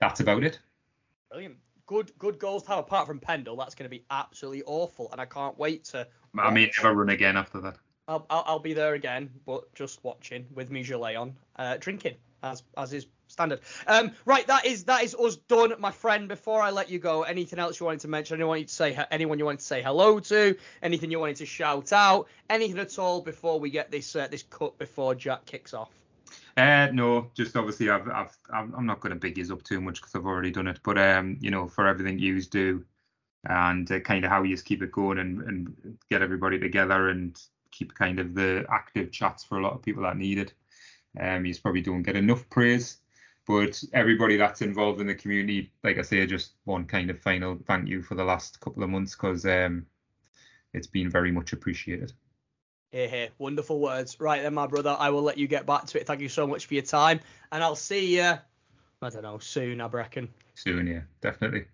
that's 0.00 0.20
about 0.20 0.44
it. 0.44 0.60
Brilliant. 1.30 1.56
Good 1.86 2.12
good 2.18 2.38
goals 2.38 2.62
to 2.64 2.70
have 2.70 2.78
apart 2.78 3.06
from 3.06 3.20
Pendle. 3.20 3.56
That's 3.56 3.74
going 3.74 3.84
to 3.84 3.90
be 3.90 4.04
absolutely 4.10 4.62
awful, 4.64 5.10
and 5.12 5.20
I 5.20 5.26
can't 5.26 5.58
wait 5.58 5.84
to. 5.86 6.06
I 6.38 6.50
may 6.50 6.70
never 6.76 6.94
run 6.94 7.10
again 7.10 7.36
after 7.36 7.60
that. 7.60 7.76
I'll, 8.08 8.26
I'll, 8.28 8.44
I'll 8.46 8.58
be 8.58 8.74
there 8.74 8.94
again, 8.94 9.30
but 9.46 9.72
just 9.74 10.02
watching 10.04 10.46
with 10.54 10.70
me 10.70 10.82
Gillet 10.82 11.16
on, 11.16 11.36
uh, 11.56 11.76
drinking 11.78 12.16
as 12.42 12.62
as 12.76 12.92
is 12.92 13.06
standard. 13.28 13.60
Um, 13.86 14.12
right, 14.24 14.46
that 14.46 14.66
is 14.66 14.84
that 14.84 15.02
is 15.02 15.14
us 15.14 15.36
done, 15.36 15.74
my 15.78 15.90
friend. 15.90 16.28
Before 16.28 16.60
I 16.62 16.70
let 16.70 16.90
you 16.90 16.98
go, 16.98 17.22
anything 17.22 17.58
else 17.58 17.80
you 17.80 17.86
wanted 17.86 18.00
to 18.00 18.08
mention? 18.08 18.34
Anyone 18.36 18.58
you 18.58 18.64
to 18.64 18.72
say 18.72 18.98
anyone 19.10 19.38
you 19.38 19.44
wanted 19.44 19.60
to 19.60 19.66
say 19.66 19.82
hello 19.82 20.20
to? 20.20 20.56
Anything 20.82 21.10
you 21.10 21.18
wanted 21.18 21.36
to 21.36 21.46
shout 21.46 21.92
out? 21.92 22.28
Anything 22.48 22.78
at 22.78 22.98
all 22.98 23.20
before 23.20 23.58
we 23.60 23.70
get 23.70 23.90
this 23.90 24.14
uh, 24.14 24.28
this 24.28 24.42
cut 24.42 24.78
before 24.78 25.14
Jack 25.14 25.46
kicks 25.46 25.74
off? 25.74 25.90
Uh, 26.56 26.88
no, 26.92 27.30
just 27.34 27.56
obviously 27.56 27.90
I've, 27.90 28.08
I've 28.08 28.36
I'm 28.52 28.86
not 28.86 29.00
going 29.00 29.10
to 29.10 29.16
big 29.18 29.50
up 29.50 29.62
too 29.64 29.80
much 29.80 30.00
because 30.00 30.14
I've 30.14 30.26
already 30.26 30.52
done 30.52 30.68
it. 30.68 30.80
But 30.84 30.98
um, 30.98 31.36
you 31.40 31.50
know, 31.50 31.66
for 31.66 31.86
everything 31.88 32.18
yous 32.18 32.46
do, 32.46 32.84
and 33.44 33.90
uh, 33.90 34.00
kind 34.00 34.24
of 34.24 34.30
how 34.30 34.42
you 34.44 34.56
keep 34.58 34.82
it 34.82 34.92
going 34.92 35.18
and 35.18 35.42
and 35.42 35.98
get 36.10 36.22
everybody 36.22 36.58
together 36.58 37.08
and 37.10 37.40
keep 37.72 37.94
kind 37.94 38.20
of 38.20 38.34
the 38.34 38.66
active 38.70 39.12
chats 39.12 39.44
for 39.44 39.58
a 39.58 39.62
lot 39.62 39.74
of 39.74 39.82
people 39.82 40.04
that 40.04 40.16
need 40.16 40.38
it. 40.38 40.54
Um, 41.20 41.46
you 41.46 41.54
probably 41.62 41.82
don't 41.82 42.02
get 42.02 42.16
enough 42.16 42.48
praise. 42.50 42.98
But 43.46 43.82
everybody 43.92 44.36
that's 44.36 44.62
involved 44.62 45.00
in 45.00 45.06
the 45.08 45.14
community, 45.14 45.72
like 45.84 45.98
I 45.98 46.02
say, 46.02 46.26
just 46.26 46.54
one 46.64 46.86
kind 46.86 47.10
of 47.10 47.20
final 47.20 47.58
thank 47.66 47.88
you 47.88 48.02
for 48.02 48.14
the 48.14 48.24
last 48.24 48.60
couple 48.60 48.82
of 48.84 48.90
months 48.90 49.16
because 49.16 49.44
um, 49.46 49.86
it's 50.74 50.86
been 50.88 51.10
very 51.10 51.32
much 51.32 51.52
appreciated. 51.52 52.12
Here, 52.94 53.08
here. 53.08 53.28
Wonderful 53.38 53.80
words. 53.80 54.20
Right 54.20 54.40
then, 54.40 54.54
my 54.54 54.68
brother, 54.68 54.94
I 54.96 55.10
will 55.10 55.22
let 55.22 55.36
you 55.36 55.48
get 55.48 55.66
back 55.66 55.86
to 55.86 56.00
it. 56.00 56.06
Thank 56.06 56.20
you 56.20 56.28
so 56.28 56.46
much 56.46 56.66
for 56.66 56.74
your 56.74 56.84
time. 56.84 57.18
And 57.50 57.60
I'll 57.60 57.74
see 57.74 58.14
you, 58.14 58.22
I 59.02 59.10
don't 59.10 59.22
know, 59.22 59.38
soon, 59.38 59.80
I 59.80 59.88
reckon. 59.88 60.28
Soon, 60.54 60.86
yeah, 60.86 61.00
definitely. 61.20 61.64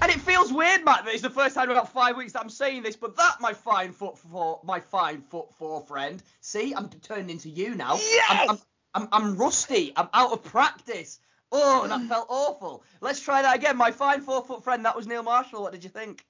And 0.00 0.10
it 0.10 0.20
feels 0.20 0.52
weird, 0.52 0.84
Matt, 0.84 1.04
that 1.04 1.14
it's 1.14 1.22
the 1.22 1.30
first 1.30 1.54
time 1.54 1.70
in 1.70 1.76
about 1.76 1.92
five 1.92 2.16
weeks 2.16 2.32
that 2.32 2.40
I'm 2.40 2.50
saying 2.50 2.82
this, 2.82 2.96
but 2.96 3.16
that, 3.16 3.36
my 3.38 3.52
fine 3.52 3.92
foot 3.92 4.18
four, 4.18 4.58
my 4.64 4.80
fine 4.80 5.20
foot 5.20 5.54
four 5.54 5.80
friend. 5.82 6.20
See, 6.40 6.74
I'm 6.74 6.88
turning 6.88 7.30
into 7.30 7.48
you 7.48 7.76
now. 7.76 7.94
Yes! 7.94 8.24
I'm, 8.28 8.50
I'm, 8.50 8.58
I'm, 8.94 9.08
I'm 9.12 9.36
rusty. 9.36 9.92
I'm 9.94 10.08
out 10.12 10.32
of 10.32 10.42
practice. 10.42 11.20
Oh, 11.52 11.86
that 11.86 12.00
mm. 12.00 12.08
felt 12.08 12.26
awful. 12.28 12.82
Let's 13.00 13.20
try 13.20 13.42
that 13.42 13.54
again. 13.54 13.76
My 13.76 13.92
fine 13.92 14.22
four 14.22 14.42
foot 14.42 14.64
friend. 14.64 14.84
That 14.84 14.96
was 14.96 15.06
Neil 15.06 15.22
Marshall. 15.22 15.62
What 15.62 15.70
did 15.70 15.84
you 15.84 15.90
think? 15.90 16.26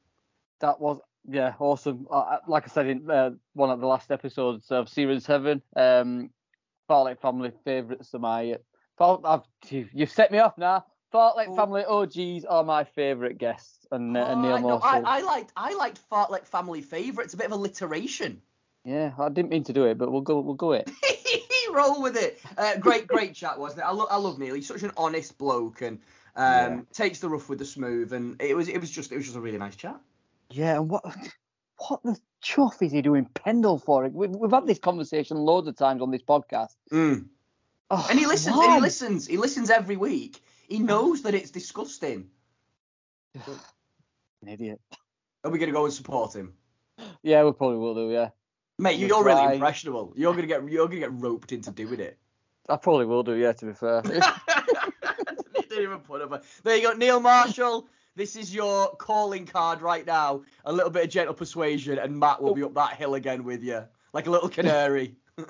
That 0.61 0.83
was 0.83 1.01
yeah 1.29 1.55
awesome. 1.59 2.07
Uh, 2.11 2.39
like 2.47 2.65
I 2.65 2.73
said 2.73 2.87
in 2.87 3.11
uh, 3.11 3.31
one 3.55 3.71
of 3.71 3.81
the 3.81 3.87
last 3.87 4.11
episodes 4.11 4.71
of 4.71 4.89
Series 4.89 5.25
Seven, 5.25 5.63
um, 5.77 6.31
Fartlek 6.89 7.21
family 7.21 7.53
favourites 7.65 8.15
are 8.15 8.19
my. 8.19 8.57
Fart, 8.99 9.23
I've, 9.25 9.41
you've 9.71 10.11
set 10.11 10.31
me 10.31 10.39
off 10.39 10.59
now. 10.59 10.85
Fartlek 11.15 11.47
Oh. 11.49 11.57
family 11.57 11.85
OGs 11.85 12.45
are 12.45 12.65
my 12.65 12.85
favourite 12.85 13.39
guests, 13.39 13.87
and, 13.91 14.17
uh, 14.17 14.21
and 14.21 14.41
Oh, 14.41 14.43
Neil 14.43 14.55
I, 14.57 14.61
know, 14.61 14.79
Marshall. 14.79 15.07
I, 15.07 15.19
I 15.19 15.23
liked 15.23 15.53
I 15.57 15.75
liked 15.75 16.01
Fartlek 16.11 16.47
family 16.47 16.83
favourites. 16.83 17.35
A 17.35 17.37
bit 17.37 17.47
of 17.47 17.53
alliteration. 17.53 18.41
Yeah, 18.85 19.13
I 19.19 19.29
didn't 19.29 19.51
mean 19.51 19.65
to 19.65 19.73
do 19.73 19.85
it, 19.87 19.97
but 19.99 20.11
we'll 20.11 20.23
go. 20.23 20.41
We'll 20.41 20.55
go 20.55 20.73
it. 20.73 20.91
Roll 21.73 22.03
with 22.03 22.17
it. 22.17 22.39
Uh, 22.59 22.77
great, 22.77 23.07
great 23.07 23.35
chat, 23.35 23.59
wasn't 23.59 23.81
it? 23.81 23.85
I, 23.85 23.93
lo- 23.93 24.09
I 24.11 24.17
love 24.17 24.39
Neil. 24.39 24.55
He's 24.55 24.67
such 24.67 24.83
an 24.83 24.91
honest 24.97 25.39
bloke 25.39 25.81
and 25.81 25.99
um, 26.37 26.43
Yeah. 26.45 26.81
takes 26.93 27.21
the 27.21 27.31
rough 27.31 27.49
with 27.49 27.61
the 27.61 27.65
smooth. 27.65 28.13
And 28.13 28.41
it 28.43 28.55
was, 28.55 28.69
it 28.69 28.79
was 28.79 28.91
just, 28.91 29.11
it 29.11 29.17
was 29.17 29.25
just 29.25 29.37
a 29.39 29.41
really 29.41 29.57
nice 29.57 29.75
chat. 29.77 29.99
Yeah, 30.53 30.77
and 30.77 30.89
what 30.91 31.05
what 31.89 32.03
the 32.03 32.17
chuff 32.41 32.81
is 32.83 32.93
he 32.93 33.03
doing 33.03 33.27
Pendle 33.35 33.79
for? 33.79 34.09
We've, 34.09 34.31
we've 34.31 34.51
had 34.51 34.67
this 34.67 34.79
conversation 34.79 35.37
loads 35.37 35.67
of 35.69 35.77
times 35.77 36.03
on 36.03 36.11
this 36.11 36.23
podcast. 36.23 36.75
Mm. 36.93 37.27
Oh, 37.91 38.07
And 38.09 38.19
he 38.19 38.27
listens. 38.27 38.57
And 38.57 38.73
he 38.75 38.81
listens. 38.81 39.27
He 39.27 39.37
listens 39.37 39.71
every 39.71 39.97
week. 39.97 40.41
He 40.69 40.79
knows 40.79 41.23
that 41.23 41.35
it's 41.35 41.51
disgusting. 41.51 42.29
An 43.35 44.49
idiot. 44.49 44.81
Are 45.45 45.51
we 45.51 45.59
gonna 45.59 45.73
go 45.73 45.85
and 45.85 45.93
support 45.95 46.35
him, 46.35 46.55
Yeah, 47.23 47.45
we 47.45 47.53
probably 47.53 47.79
will 47.79 47.95
do. 47.95 48.11
Yeah, 48.11 48.29
mate? 48.79 48.99
We'll 48.99 49.09
You're 49.09 49.25
really 49.25 49.43
try. 49.43 49.53
impressionable. 49.55 50.13
You're 50.17 50.35
gonna 50.35 50.47
get, 50.47 50.69
you're 50.69 50.87
gonna 50.87 51.01
get 51.01 51.13
roped 51.13 51.53
into 51.53 51.71
doing 51.71 52.01
it. 52.01 52.19
I 52.69 52.77
probably 52.77 53.07
will 53.07 53.23
do. 53.25 53.35
Yeah, 53.35 53.53
to 53.53 53.67
be 53.67 53.73
fair. 53.73 54.03
Didn't 55.69 55.83
even 55.85 55.99
put 56.01 56.21
up 56.23 56.33
a- 56.33 56.43
There 56.63 56.77
you 56.77 56.83
go, 56.83 56.93
Neil 56.93 57.19
Marshall. 57.21 57.89
This 58.15 58.37
is 58.37 58.55
your 58.55 58.95
calling 58.97 59.47
card 59.47 59.81
right 59.81 60.07
now. 60.07 60.43
A 60.65 60.73
little 60.73 60.91
bit 60.91 61.05
of 61.05 61.11
gentle 61.11 61.35
persuasion, 61.35 61.99
and 61.99 62.19
Matt 62.19 62.43
will 62.43 62.55
be 62.55 62.63
up 62.63 62.75
that 62.75 62.95
hill 62.95 63.15
again 63.15 63.45
with 63.45 63.63
you, 63.63 63.85
like 64.13 64.27
a 64.27 64.31
little 64.31 64.51
canary. 64.51 65.17
um, 65.39 65.49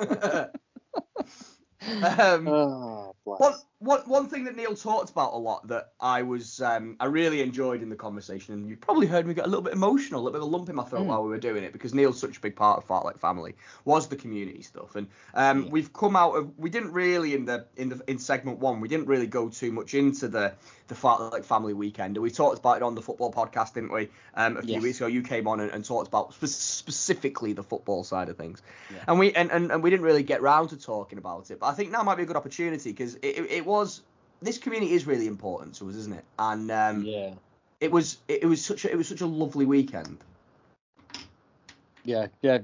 oh, 2.48 3.14
bless. 3.24 3.40
one, 3.40 3.54
one, 3.83 4.01
one 4.03 4.28
thing 4.28 4.45
that 4.45 4.55
Neil 4.57 4.74
talked 4.76 5.11
about 5.11 5.33
a 5.33 5.37
lot 5.37 5.66
that 5.68 5.93
I 6.01 6.22
was 6.22 6.61
um, 6.62 6.97
I 7.01 7.07
really 7.07 7.43
enjoyed 7.43 7.83
in 7.83 7.89
the 7.89 7.97
conversation, 7.97 8.55
and 8.55 8.68
you 8.68 8.76
probably 8.76 9.07
heard 9.07 9.26
me 9.26 9.35
get 9.35 9.45
a 9.45 9.49
little 9.49 9.62
bit 9.62 9.72
emotional, 9.72 10.20
a 10.20 10.22
little 10.22 10.39
bit 10.39 10.43
of 10.47 10.53
a 10.53 10.57
lump 10.57 10.68
in 10.68 10.76
my 10.76 10.85
throat 10.85 11.03
Mm. 11.03 11.07
while 11.07 11.22
we 11.24 11.30
were 11.30 11.39
doing 11.39 11.64
it 11.64 11.72
because 11.72 11.93
Neil's 11.93 12.20
such 12.20 12.37
a 12.37 12.41
big 12.41 12.55
part 12.55 12.78
of 12.78 12.87
Fartlek 12.87 13.18
family 13.18 13.55
was 13.85 14.07
the 14.09 14.16
community 14.16 14.62
stuff, 14.62 14.95
and 14.95 15.09
um, 15.35 15.68
we've 15.70 15.93
come 15.93 16.14
out 16.16 16.33
of 16.37 16.59
we 16.59 16.70
didn't 16.70 16.93
really 16.93 17.35
in 17.35 17.45
the 17.45 17.66
in 17.76 17.89
the 17.89 18.01
in 18.07 18.18
segment 18.18 18.59
one 18.59 18.80
we 18.80 18.89
didn't 18.89 19.07
really 19.07 19.26
go 19.26 19.49
too 19.49 19.72
much 19.72 19.95
into 19.95 20.28
the 20.28 20.53
the 20.89 20.95
Fartlek 20.95 21.45
family 21.45 21.72
weekend. 21.74 22.18
We 22.18 22.30
talked 22.30 22.59
about 22.59 22.76
it 22.76 22.83
on 22.83 22.95
the 22.95 23.03
football 23.03 23.33
podcast, 23.33 23.74
didn't 23.74 23.93
we? 23.93 24.11
Um, 24.35 24.59
a 24.59 24.62
few 24.62 24.74
Yes. 24.74 24.83
weeks 24.83 24.97
ago, 24.99 25.07
you 25.07 25.22
came 25.22 25.49
on 25.49 25.61
and, 25.61 25.70
and 25.70 25.85
talked 25.85 26.09
about 26.09 26.35
spe- 26.35 26.47
specifically 26.93 27.53
the 27.53 27.62
football 27.62 28.05
side 28.05 28.28
of 28.28 28.37
things, 28.37 28.62
Yeah. 28.91 29.05
and 29.09 29.18
we 29.18 29.33
and, 29.33 29.51
and, 29.51 29.70
and 29.72 29.83
we 29.83 29.91
didn't 29.91 30.05
really 30.05 30.22
get 30.22 30.43
round 30.43 30.70
to 30.70 30.76
talking 30.76 31.18
about 31.18 31.51
it. 31.51 31.61
But 31.61 31.66
I 31.68 31.72
think 31.74 31.91
now 31.91 32.03
might 32.03 32.16
be 32.16 32.22
a 32.24 32.26
good 32.26 32.37
opportunity 32.37 32.91
because 32.91 33.14
it, 33.16 33.39
it, 33.39 33.51
it 33.51 33.66
was 33.73 34.03
this 34.43 34.59
community 34.59 34.93
is 34.93 35.07
really 35.07 35.27
important 35.27 35.75
to 35.77 35.89
us, 35.89 35.97
isn't 35.97 36.14
it? 36.14 36.25
And 36.39 36.70
um, 36.70 37.05
yeah, 37.05 37.31
it 37.81 37.91
was 37.91 38.18
it, 38.29 38.43
it 38.43 38.47
was 38.47 38.64
such 38.64 38.85
a, 38.85 38.91
it 38.91 38.97
was 38.97 39.09
such 39.09 39.23
a 39.23 39.27
lovely 39.27 39.64
weekend. 39.64 40.18
yeah, 42.05 42.27
yeah. 42.43 42.59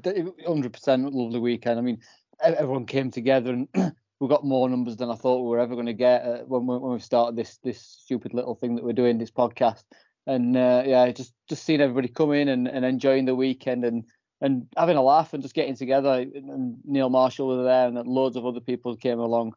Hundred 0.46 0.72
percent 0.72 1.12
lovely 1.12 1.40
weekend. 1.40 1.78
I 1.78 1.82
mean, 1.82 2.00
everyone 2.42 2.86
came 2.86 3.10
together 3.10 3.52
and 3.52 3.68
we 4.20 4.28
got 4.28 4.44
more 4.44 4.68
numbers 4.68 4.96
than 4.96 5.10
I 5.10 5.14
thought 5.14 5.42
we 5.42 5.50
were 5.50 5.60
ever 5.60 5.74
going 5.74 5.86
to 5.86 5.92
get 5.92 6.24
uh, 6.24 6.38
when 6.46 6.66
we, 6.66 6.76
when 6.78 6.92
we 6.92 6.98
started 6.98 7.36
this 7.36 7.58
this 7.64 7.80
stupid 7.80 8.34
little 8.34 8.54
thing 8.54 8.76
that 8.76 8.84
we're 8.84 8.92
doing, 8.92 9.18
this 9.18 9.30
podcast. 9.30 9.84
And 10.26 10.56
uh, 10.56 10.82
yeah, 10.84 11.10
just 11.12 11.32
just 11.48 11.64
seeing 11.64 11.80
everybody 11.80 12.08
come 12.08 12.32
in 12.32 12.48
and, 12.48 12.68
and 12.68 12.84
enjoying 12.84 13.24
the 13.24 13.34
weekend 13.34 13.84
and 13.84 14.04
and 14.40 14.68
having 14.76 14.96
a 14.96 15.02
laugh 15.02 15.32
and 15.32 15.42
just 15.42 15.54
getting 15.54 15.76
together. 15.76 16.24
And 16.34 16.78
Neil 16.84 17.10
Marshall 17.10 17.48
was 17.48 17.64
there, 17.64 17.88
and 17.88 17.96
loads 18.06 18.36
of 18.36 18.46
other 18.46 18.60
people 18.60 18.96
came 18.96 19.20
along. 19.20 19.54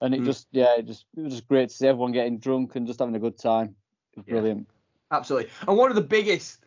And 0.00 0.14
it 0.14 0.20
Mm. 0.20 0.26
just 0.26 0.48
yeah, 0.52 0.76
it 0.78 0.86
just 0.86 1.06
it 1.16 1.22
was 1.22 1.32
just 1.34 1.48
great 1.48 1.68
to 1.68 1.74
see 1.74 1.86
everyone 1.86 2.12
getting 2.12 2.38
drunk 2.38 2.76
and 2.76 2.86
just 2.86 3.00
having 3.00 3.14
a 3.16 3.20
good 3.20 3.38
time. 3.38 3.74
It 4.12 4.18
was 4.18 4.26
Yeah. 4.26 4.32
brilliant. 4.34 4.68
Absolutely. 5.10 5.50
And 5.66 5.76
one 5.76 5.90
of 5.90 5.96
the 5.96 6.02
biggest 6.02 6.60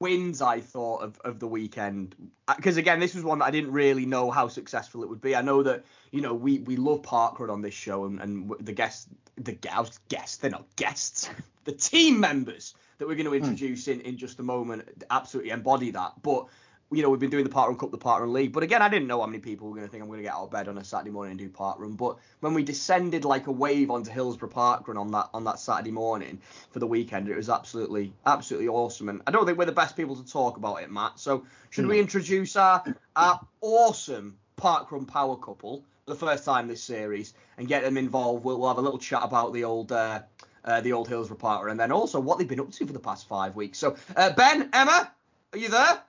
wins 0.00 0.42
I 0.42 0.60
thought 0.60 1.02
of, 1.02 1.18
of 1.24 1.40
the 1.40 1.46
weekend, 1.46 2.14
because 2.56 2.76
again, 2.76 3.00
this 3.00 3.14
was 3.14 3.24
one 3.24 3.38
that 3.38 3.46
I 3.46 3.50
didn't 3.50 3.72
really 3.72 4.06
know 4.06 4.30
how 4.30 4.48
successful 4.48 5.02
it 5.02 5.08
would 5.08 5.20
be. 5.20 5.34
I 5.36 5.42
know 5.42 5.62
that 5.62 5.84
you 6.10 6.20
know 6.20 6.34
we 6.34 6.60
we 6.60 6.76
love 6.76 7.02
parkrun 7.02 7.50
on 7.50 7.62
this 7.62 7.74
show, 7.74 8.04
and, 8.04 8.20
and 8.20 8.52
the 8.60 8.72
guests, 8.72 9.08
the 9.36 9.52
guests, 9.52 10.00
guests, 10.08 10.36
they're 10.38 10.50
not 10.50 10.66
guests, 10.76 11.28
the 11.64 11.72
team 11.72 12.20
members 12.20 12.74
that 12.98 13.08
we're 13.08 13.16
going 13.16 13.26
to 13.26 13.34
introduce 13.34 13.88
in 13.88 14.00
in 14.02 14.16
just 14.16 14.38
a 14.40 14.42
moment 14.42 14.88
absolutely 15.10 15.50
embody 15.50 15.90
that. 15.90 16.12
But 16.22 16.46
you 16.90 17.02
know, 17.02 17.10
we've 17.10 17.20
been 17.20 17.30
doing 17.30 17.44
the 17.44 17.50
Parkrun 17.50 17.78
Cup, 17.78 17.90
the 17.90 17.98
Parkrun 17.98 18.32
League. 18.32 18.52
But 18.52 18.62
again, 18.62 18.82
I 18.82 18.88
didn't 18.88 19.08
know 19.08 19.20
how 19.20 19.26
many 19.26 19.38
people 19.38 19.68
were 19.68 19.74
going 19.74 19.86
to 19.86 19.90
think 19.90 20.02
I'm 20.02 20.08
going 20.08 20.20
to 20.20 20.24
get 20.24 20.34
out 20.34 20.44
of 20.44 20.50
bed 20.50 20.68
on 20.68 20.78
a 20.78 20.84
Saturday 20.84 21.10
morning 21.10 21.32
and 21.32 21.40
do 21.40 21.48
Parkrun. 21.48 21.96
But 21.96 22.18
when 22.40 22.54
we 22.54 22.62
descended 22.62 23.24
like 23.24 23.46
a 23.46 23.52
wave 23.52 23.90
onto 23.90 24.10
Hillsborough 24.10 24.50
Parkrun 24.50 24.98
on 24.98 25.10
that 25.12 25.30
on 25.34 25.44
that 25.44 25.58
Saturday 25.58 25.90
morning 25.90 26.40
for 26.70 26.78
the 26.78 26.86
weekend, 26.86 27.28
it 27.28 27.36
was 27.36 27.50
absolutely 27.50 28.12
absolutely 28.26 28.68
awesome. 28.68 29.08
And 29.08 29.22
I 29.26 29.30
don't 29.30 29.46
think 29.46 29.58
we're 29.58 29.64
the 29.64 29.72
best 29.72 29.96
people 29.96 30.16
to 30.16 30.30
talk 30.30 30.56
about 30.56 30.82
it, 30.82 30.90
Matt. 30.90 31.18
So 31.18 31.44
should 31.70 31.86
we 31.86 31.98
introduce 31.98 32.56
our 32.56 32.84
our 33.16 33.40
awesome 33.60 34.38
Parkrun 34.56 35.06
power 35.06 35.36
couple 35.36 35.84
for 36.06 36.12
the 36.12 36.18
first 36.18 36.44
time 36.44 36.68
this 36.68 36.82
series 36.82 37.34
and 37.58 37.66
get 37.66 37.82
them 37.82 37.96
involved? 37.96 38.44
We'll, 38.44 38.58
we'll 38.58 38.68
have 38.68 38.78
a 38.78 38.82
little 38.82 38.98
chat 38.98 39.22
about 39.22 39.52
the 39.52 39.64
old. 39.64 39.92
Uh, 39.92 40.22
uh, 40.66 40.80
the 40.80 40.94
old 40.94 41.06
Hillsborough 41.06 41.36
Parkrun, 41.36 41.72
and 41.72 41.78
then 41.78 41.92
also 41.92 42.18
what 42.18 42.38
they've 42.38 42.48
been 42.48 42.58
up 42.58 42.72
to 42.72 42.86
for 42.86 42.92
the 42.94 42.98
past 42.98 43.28
five 43.28 43.54
weeks. 43.54 43.76
So, 43.76 43.96
uh, 44.16 44.32
Ben, 44.32 44.70
Emma, 44.72 45.12
are 45.52 45.58
you 45.58 45.68
there? 45.68 46.00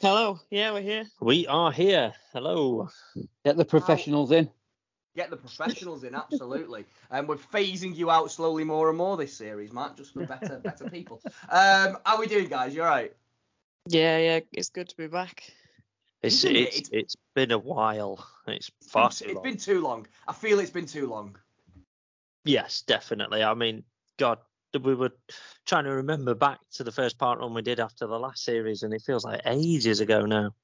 Hello. 0.00 0.40
Yeah, 0.50 0.72
we're 0.72 0.82
here. 0.82 1.04
We 1.20 1.46
are 1.46 1.72
here. 1.72 2.12
Hello. 2.32 2.88
Get 3.44 3.56
the 3.56 3.64
professionals 3.64 4.32
in. 4.32 4.50
Get 5.16 5.30
the 5.30 5.36
professionals 5.36 6.02
in, 6.02 6.14
absolutely. 6.14 6.84
And 7.10 7.28
we're 7.28 7.36
phasing 7.36 7.94
you 7.94 8.10
out 8.10 8.30
slowly 8.32 8.64
more 8.64 8.88
and 8.88 8.98
more 8.98 9.16
this 9.16 9.32
series, 9.34 9.72
Matt, 9.72 9.96
just 9.96 10.12
for 10.12 10.26
better 10.26 10.58
better 10.58 10.90
people. 10.90 11.20
Um, 11.48 11.98
how 12.04 12.18
we 12.18 12.26
doing, 12.26 12.48
guys? 12.48 12.74
You 12.74 12.82
all 12.82 12.88
right? 12.88 13.14
Yeah, 13.86 14.18
yeah. 14.18 14.40
It's 14.52 14.70
good 14.70 14.88
to 14.88 14.96
be 14.96 15.06
back. 15.06 15.44
It's 16.22 16.36
Isn't 16.42 16.56
it? 16.56 16.60
it's 16.60 16.76
It's- 16.76 16.90
it's 16.92 17.16
been 17.34 17.52
a 17.52 17.58
while. 17.58 18.26
It's 18.48 18.70
far 18.88 19.06
It's 19.08 19.20
too 19.20 19.26
it's 19.26 19.34
long. 19.34 19.42
been 19.44 19.56
too 19.56 19.80
long. 19.80 20.06
I 20.26 20.32
feel 20.32 20.58
it's 20.58 20.70
been 20.70 20.86
too 20.86 21.08
long. 21.08 21.36
Yes, 22.44 22.82
definitely. 22.82 23.42
I 23.42 23.54
mean, 23.54 23.84
God, 24.18 24.38
we 24.78 24.94
were 24.94 25.12
trying 25.66 25.84
to 25.84 25.90
remember 25.90 26.34
back 26.34 26.58
to 26.72 26.84
the 26.84 26.92
first 26.92 27.18
part 27.18 27.40
one 27.40 27.54
we 27.54 27.62
did 27.62 27.80
after 27.80 28.06
the 28.06 28.18
last 28.18 28.44
series, 28.44 28.82
and 28.82 28.92
it 28.92 29.02
feels 29.02 29.24
like 29.24 29.42
ages 29.46 30.00
ago 30.00 30.26
now. 30.26 30.54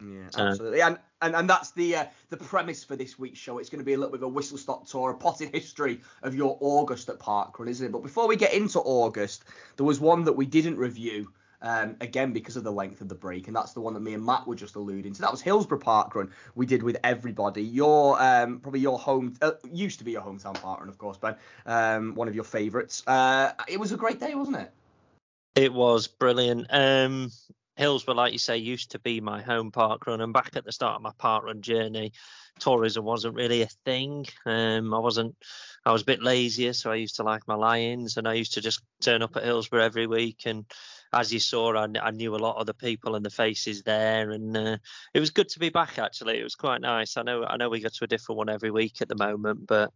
Yeah, 0.00 0.28
Uh, 0.36 0.48
absolutely. 0.48 0.80
And, 0.82 0.98
and 1.22 1.36
and 1.36 1.48
that's 1.48 1.70
the 1.72 1.96
uh, 1.96 2.04
the 2.28 2.36
premise 2.36 2.82
for 2.84 2.96
this 2.96 3.18
week's 3.18 3.38
show. 3.38 3.58
It's 3.58 3.70
going 3.70 3.78
to 3.78 3.84
be 3.84 3.94
a 3.94 3.96
little 3.96 4.10
bit 4.10 4.20
of 4.20 4.24
a 4.24 4.28
whistle 4.28 4.58
stop 4.58 4.88
tour, 4.88 5.10
a 5.10 5.14
potted 5.14 5.50
history 5.54 6.00
of 6.22 6.34
your 6.34 6.58
August 6.60 7.08
at 7.08 7.18
Parkrun, 7.18 7.68
isn't 7.68 7.86
it? 7.86 7.92
But 7.92 8.02
before 8.02 8.26
we 8.26 8.36
get 8.36 8.52
into 8.52 8.80
August, 8.80 9.44
there 9.76 9.86
was 9.86 10.00
one 10.00 10.24
that 10.24 10.34
we 10.34 10.46
didn't 10.46 10.76
review. 10.76 11.32
Um, 11.64 11.96
again, 12.02 12.34
because 12.34 12.56
of 12.56 12.62
the 12.62 12.70
length 12.70 13.00
of 13.00 13.08
the 13.08 13.14
break, 13.14 13.46
and 13.46 13.56
that's 13.56 13.72
the 13.72 13.80
one 13.80 13.94
that 13.94 14.00
me 14.00 14.12
and 14.12 14.22
Matt 14.22 14.46
were 14.46 14.54
just 14.54 14.76
alluding 14.76 15.14
to. 15.14 15.20
That 15.22 15.30
was 15.30 15.40
Hillsborough 15.40 15.78
Park 15.78 16.14
Run 16.14 16.30
We 16.54 16.66
did 16.66 16.82
with 16.82 16.98
everybody. 17.02 17.62
Your 17.62 18.22
um, 18.22 18.60
probably 18.60 18.80
your 18.80 18.98
home 18.98 19.34
uh, 19.40 19.52
used 19.72 19.98
to 20.00 20.04
be 20.04 20.12
your 20.12 20.20
hometown 20.20 20.60
park 20.60 20.80
run, 20.80 20.90
of 20.90 20.98
course, 20.98 21.16
Ben. 21.16 21.36
Um, 21.64 22.14
one 22.16 22.28
of 22.28 22.34
your 22.34 22.44
favourites. 22.44 23.02
Uh, 23.06 23.52
it 23.66 23.80
was 23.80 23.92
a 23.92 23.96
great 23.96 24.20
day, 24.20 24.34
wasn't 24.34 24.58
it? 24.58 24.72
It 25.54 25.72
was 25.72 26.06
brilliant. 26.06 26.66
Um, 26.68 27.30
Hillsborough, 27.76 28.14
like 28.14 28.34
you 28.34 28.38
say, 28.38 28.58
used 28.58 28.90
to 28.90 28.98
be 28.98 29.22
my 29.22 29.40
home 29.40 29.70
park 29.70 30.06
run, 30.06 30.20
and 30.20 30.34
back 30.34 30.56
at 30.56 30.66
the 30.66 30.72
start 30.72 30.96
of 30.96 31.02
my 31.02 31.12
park 31.16 31.44
run 31.44 31.62
journey, 31.62 32.12
tourism 32.58 33.06
wasn't 33.06 33.36
really 33.36 33.62
a 33.62 33.68
thing. 33.86 34.26
Um, 34.44 34.92
I 34.92 34.98
wasn't. 34.98 35.34
I 35.86 35.92
was 35.92 36.02
a 36.02 36.06
bit 36.06 36.22
lazier, 36.22 36.74
so 36.74 36.90
I 36.90 36.96
used 36.96 37.16
to 37.16 37.22
like 37.22 37.48
my 37.48 37.54
lions, 37.54 38.18
and 38.18 38.28
I 38.28 38.34
used 38.34 38.54
to 38.54 38.60
just 38.60 38.82
turn 39.00 39.22
up 39.22 39.36
at 39.36 39.44
Hillsborough 39.44 39.82
every 39.82 40.06
week 40.06 40.42
and 40.46 40.64
as 41.14 41.32
you 41.32 41.40
saw, 41.40 41.74
I, 41.76 41.88
I 42.02 42.10
knew 42.10 42.34
a 42.34 42.38
lot 42.38 42.56
of 42.56 42.66
the 42.66 42.74
people 42.74 43.14
and 43.14 43.24
the 43.24 43.30
faces 43.30 43.82
there, 43.82 44.30
and 44.30 44.56
uh, 44.56 44.76
it 45.14 45.20
was 45.20 45.30
good 45.30 45.48
to 45.50 45.58
be 45.58 45.70
back. 45.70 45.98
Actually, 45.98 46.38
it 46.38 46.44
was 46.44 46.54
quite 46.54 46.80
nice. 46.80 47.16
I 47.16 47.22
know 47.22 47.44
I 47.44 47.56
know 47.56 47.68
we 47.68 47.80
go 47.80 47.88
to 47.88 48.04
a 48.04 48.08
different 48.08 48.38
one 48.38 48.48
every 48.48 48.70
week 48.70 49.00
at 49.02 49.08
the 49.08 49.16
moment, 49.16 49.66
but 49.66 49.92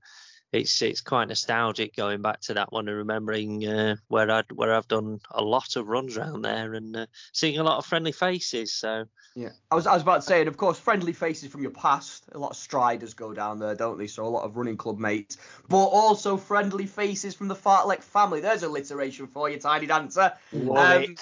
it's 0.53 0.81
it's 0.81 1.03
quite 1.03 1.29
nostalgic 1.29 1.95
going 1.95 2.23
back 2.23 2.41
to 2.41 2.55
that 2.55 2.73
one 2.73 2.89
and 2.89 2.97
remembering 2.97 3.67
uh, 3.67 3.97
where 4.09 4.31
I 4.31 4.43
where 4.55 4.75
I've 4.75 4.89
done 4.89 5.21
a 5.31 5.43
lot 5.43 5.77
of 5.77 5.89
runs 5.89 6.17
around 6.17 6.43
there 6.43 6.73
and 6.75 6.97
uh, 6.97 7.07
seeing 7.33 7.59
a 7.59 7.63
lot 7.63 7.79
of 7.79 7.87
friendly 7.87 8.13
faces. 8.13 8.73
So 8.73 9.05
Yeah, 9.35 9.51
I 9.71 9.75
was 9.75 9.87
I 9.87 9.93
was 9.93 10.03
about 10.03 10.17
to 10.17 10.23
say, 10.23 10.41
and 10.41 10.49
of 10.49 10.57
course, 10.57 10.79
friendly 10.79 11.13
faces 11.13 11.51
from 11.51 11.63
your 11.63 11.73
past. 11.73 12.25
A 12.33 12.39
lot 12.39 12.53
of 12.53 12.57
striders 12.57 13.13
go 13.13 13.35
down 13.35 13.59
there, 13.59 13.75
don't 13.75 13.99
they? 13.99 14.07
So 14.07 14.25
a 14.25 14.29
lot 14.29 14.45
of 14.45 14.57
running 14.57 14.79
club 14.79 14.99
mates, 14.99 15.37
but 15.69 15.77
also 15.77 16.37
friendly 16.37 16.87
faces 16.87 17.35
from 17.35 17.49
the 17.49 17.57
Fartlek 17.57 18.03
family. 18.03 18.41
There's 18.41 18.63
alliteration 18.63 19.27
for 19.27 19.51
you, 19.51 19.59
Tiny 19.59 19.87
Dancer. 19.87 20.33
love 20.53 21.05
Um. 21.05 21.17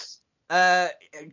Uh, 0.48 0.86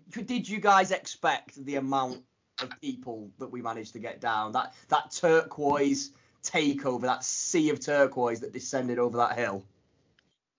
did 0.10 0.50
you 0.50 0.60
guys 0.60 0.90
expect 0.90 1.64
the 1.66 1.76
amount 1.76 2.24
of 2.64 2.72
people 2.82 3.30
that 3.38 3.52
we 3.52 3.62
managed 3.62 3.94
to 3.94 4.00
get 4.00 4.20
down? 4.20 4.54
That 4.54 4.74
that 4.90 5.12
turquoise 5.12 6.12
takeover, 6.44 7.02
that 7.02 7.24
sea 7.24 7.70
of 7.70 7.80
turquoise 7.80 8.42
that 8.42 8.54
descended 8.54 9.00
over 9.00 9.18
that 9.18 9.38
hill. 9.38 9.64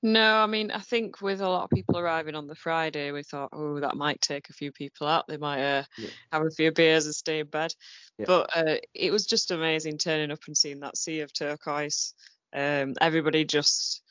No, 0.02 0.36
I 0.36 0.46
mean, 0.46 0.70
I 0.70 0.80
think 0.80 1.22
with 1.22 1.40
a 1.40 1.48
lot 1.48 1.64
of 1.64 1.70
people 1.70 1.98
arriving 1.98 2.34
on 2.34 2.46
the 2.46 2.54
Friday, 2.54 3.10
we 3.10 3.22
thought, 3.22 3.48
oh, 3.54 3.80
that 3.80 3.96
might 3.96 4.20
take 4.20 4.50
a 4.50 4.52
few 4.52 4.70
people 4.70 5.06
out. 5.06 5.26
They 5.26 5.38
might 5.38 5.62
uh, 5.62 5.84
Yeah. 5.96 6.10
have 6.30 6.42
a 6.42 6.50
few 6.50 6.72
beers 6.72 7.06
and 7.06 7.14
stay 7.14 7.38
in 7.38 7.46
bed. 7.46 7.74
Yeah. 8.18 8.26
But 8.26 8.50
uh, 8.54 8.76
it 8.92 9.10
was 9.10 9.24
just 9.24 9.50
amazing 9.50 9.96
turning 9.96 10.30
up 10.30 10.40
and 10.46 10.56
seeing 10.56 10.80
that 10.80 10.98
sea 10.98 11.20
of 11.20 11.32
turquoise. 11.32 12.12
Um, 12.52 12.94
everybody 13.00 13.46
just 13.46 14.02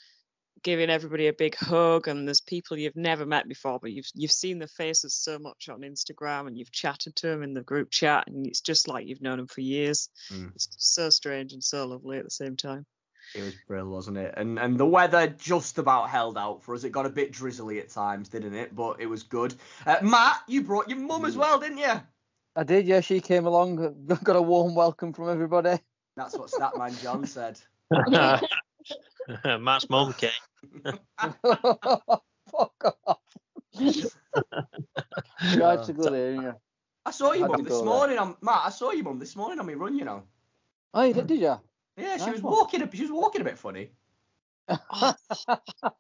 giving 0.64 0.90
everybody 0.90 1.28
a 1.28 1.34
big 1.34 1.56
hug, 1.56 2.08
and 2.08 2.28
there's 2.28 2.42
people 2.42 2.78
you've 2.78 2.96
never 2.96 3.26
met 3.26 3.48
before, 3.48 3.80
but 3.80 3.92
you've 3.92 4.10
you've 4.14 4.32
seen 4.32 4.60
the 4.60 4.68
faces 4.68 5.14
so 5.14 5.38
much 5.40 5.70
on 5.70 5.82
Instagram, 5.82 6.48
and 6.48 6.58
you've 6.58 6.72
chatted 6.72 7.16
to 7.18 7.28
them 7.28 7.44
in 7.44 7.54
the 7.54 7.62
group 7.62 7.92
chat, 7.92 8.26
and 8.28 8.48
it's 8.48 8.62
just 8.62 8.88
like 8.88 9.08
you've 9.08 9.22
known 9.22 9.38
them 9.38 9.48
for 9.48 9.62
years. 9.62 10.10
Mm. 10.32 10.52
It's 10.56 10.70
so 10.78 11.10
strange 11.10 11.54
and 11.54 11.64
so 11.64 11.86
lovely 11.86 12.18
at 12.18 12.24
the 12.24 12.32
same 12.32 12.56
time. 12.56 12.86
It 13.36 13.42
was 13.42 13.56
brilliant, 13.68 13.92
wasn't 13.92 14.18
it? 14.18 14.34
And 14.38 14.60
and 14.60 14.78
the 14.78 14.86
weather 14.86 15.28
just 15.28 15.78
about 15.78 16.10
held 16.10 16.38
out 16.38 16.64
for 16.64 16.76
us. 16.76 16.84
It 16.84 16.92
got 16.92 17.06
a 17.06 17.10
bit 17.10 17.32
drizzly 17.32 17.80
at 17.80 17.90
times, 17.90 18.30
didn't 18.30 18.54
it? 18.54 18.76
But 18.76 19.00
it 19.00 19.08
was 19.08 19.24
good. 19.24 19.56
Uh, 19.86 19.98
Matt, 20.02 20.42
you 20.48 20.62
brought 20.64 20.90
your 20.90 21.00
mum 21.00 21.26
as 21.26 21.38
well, 21.38 21.60
didn't 21.60 21.80
you? 21.80 21.94
I 22.56 22.64
did, 22.64 22.86
yeah. 22.86 23.02
She 23.02 23.20
came 23.20 23.46
along, 23.46 24.06
got 24.24 24.36
a 24.36 24.42
warm 24.42 24.76
welcome 24.76 25.14
from 25.14 25.30
everybody. 25.30 25.80
That's 26.16 26.38
what 26.38 26.52
Statman 26.52 27.02
John 27.02 27.26
said. 27.26 27.60
Matt's 29.60 29.90
mum 29.90 30.14
came. 30.14 30.32
Fuck 32.52 32.98
off. 33.08 33.20
Right 35.58 35.84
to 35.84 35.92
oh, 35.92 35.94
good 35.94 36.14
hearing 36.14 36.42
you. 36.44 36.54
I 37.06 37.12
saw 37.12 37.34
your 37.34 37.48
How'd 37.48 37.58
mum 37.58 37.64
this 37.64 37.84
morning. 37.84 38.18
On, 38.18 38.36
Matt, 38.42 38.62
I 38.66 38.70
saw 38.70 38.92
your 38.92 39.04
mum 39.04 39.20
this 39.20 39.36
morning 39.36 39.60
on 39.60 39.66
my 39.66 39.74
run. 39.74 39.98
You 39.98 40.06
know. 40.06 40.24
Oh, 40.94 41.04
you 41.04 41.14
did, 41.14 41.28
did 41.28 41.40
you? 41.40 41.60
Yeah, 41.98 42.18
she 42.18 42.26
Nice 42.26 42.34
was 42.34 42.42
one. 42.42 42.54
walking. 42.54 42.82
A, 42.82 42.90
she 42.96 43.02
was 43.02 43.12
walking 43.12 43.42
a 43.42 43.44
bit 43.44 43.60
funny. 43.60 43.92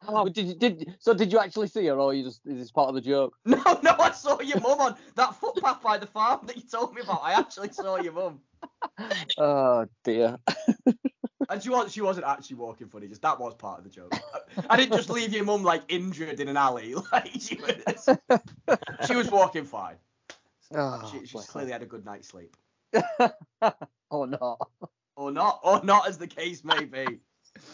Oh, 0.08 0.30
did 0.30 0.48
you, 0.48 0.56
did 0.56 0.96
so? 1.00 1.14
Did 1.14 1.32
you 1.32 1.40
actually 1.40 1.68
see 1.68 1.86
her, 1.88 2.00
or 2.00 2.14
you 2.14 2.24
just 2.24 2.42
is 2.46 2.58
this 2.58 2.72
part 2.72 2.90
of 2.90 2.96
the 2.96 3.02
joke? 3.02 3.36
No, 3.46 3.62
no, 3.84 3.96
I 4.00 4.12
saw 4.12 4.40
your 4.40 4.62
mum 4.62 4.80
on 4.80 4.96
that 5.16 5.36
footpath 5.36 5.82
by 5.82 5.98
the 5.98 6.08
farm 6.08 6.46
that 6.46 6.56
you 6.56 6.64
told 6.64 6.94
me 6.96 7.02
about. 7.02 7.22
I 7.24 7.34
actually 7.34 7.74
saw 7.74 7.98
your 7.98 8.14
mum, 8.14 8.40
Oh 9.38 9.86
dear. 10.04 10.38
And 11.54 11.62
she 11.62 11.70
was 11.70 11.94
she 11.94 12.02
wasn't 12.02 12.26
actually 12.26 12.58
walking 12.58 12.88
funny. 12.88 13.08
Just 13.08 13.22
that 13.22 13.40
was 13.40 13.54
part 13.54 13.78
of 13.78 13.84
the 13.84 13.90
joke. 13.90 14.14
I, 14.70 14.76
didn't 14.76 14.98
just 14.98 15.10
leave 15.10 15.32
your 15.34 15.46
mum 15.46 15.64
like 15.64 15.84
injured 15.88 16.40
in 16.40 16.48
an 16.48 16.58
alley. 16.58 16.96
Like 17.12 17.30
she 17.40 17.56
was, 17.56 18.10
she 19.08 19.16
was 19.16 19.30
walking 19.30 19.66
fine. 19.66 19.96
Oh, 20.76 21.08
she, 21.12 21.28
she 21.28 21.38
clearly 21.38 21.72
had 21.72 21.84
a 21.84 21.86
good 21.86 22.04
night's 22.04 22.28
sleep, 22.28 22.58
or 24.10 24.26
not. 24.26 24.58
or 25.16 25.32
not, 25.32 25.60
or 25.62 25.84
not, 25.84 26.08
as 26.08 26.18
the 26.18 26.26
case 26.26 26.64
may 26.64 26.86
be. 26.86 27.20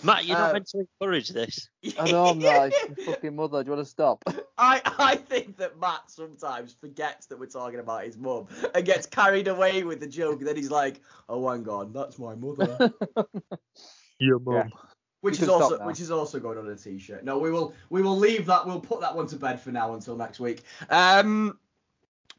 Matt, 0.03 0.25
you're 0.25 0.37
not 0.37 0.49
Uh, 0.49 0.53
meant 0.53 0.67
to 0.67 0.79
encourage 1.01 1.29
this. 1.29 1.69
I 1.99 2.11
know 2.11 2.25
I'm 2.27 2.39
not. 2.39 2.71
It's 2.73 3.05
fucking 3.05 3.35
mother. 3.35 3.63
Do 3.63 3.69
you 3.69 3.75
want 3.75 3.85
to 3.85 3.89
stop? 3.89 4.23
I, 4.57 4.81
I 4.99 5.15
think 5.15 5.57
that 5.57 5.79
Matt 5.79 6.09
sometimes 6.09 6.73
forgets 6.79 7.27
that 7.27 7.39
we're 7.39 7.45
talking 7.47 7.79
about 7.79 8.03
his 8.03 8.17
mum 8.17 8.47
and 8.75 8.85
gets 8.85 9.05
carried 9.05 9.47
away 9.47 9.83
with 9.83 9.99
the 9.99 10.07
joke. 10.07 10.41
Then 10.41 10.55
he's 10.55 10.71
like, 10.71 11.01
"Oh, 11.29 11.49
hang 11.49 11.67
on, 11.67 11.93
that's 11.93 12.19
my 12.19 12.35
mother," 12.35 12.91
Your 14.19 14.39
mum. 14.39 14.71
which 15.21 15.41
is 15.41 15.47
also 15.49 15.79
which 15.85 16.01
is 16.01 16.11
also 16.11 16.39
going 16.39 16.57
on 16.57 16.67
a 16.67 16.75
t-shirt. 16.75 17.23
No, 17.23 17.37
we 17.39 17.51
will 17.51 17.73
we 17.89 18.01
will 18.01 18.17
leave 18.17 18.45
that. 18.47 18.65
We'll 18.67 18.81
put 18.81 18.99
that 19.01 19.15
one 19.15 19.27
to 19.27 19.37
bed 19.37 19.61
for 19.61 19.71
now 19.71 19.93
until 19.93 20.17
next 20.17 20.39
week. 20.39 20.63
Um, 20.89 21.57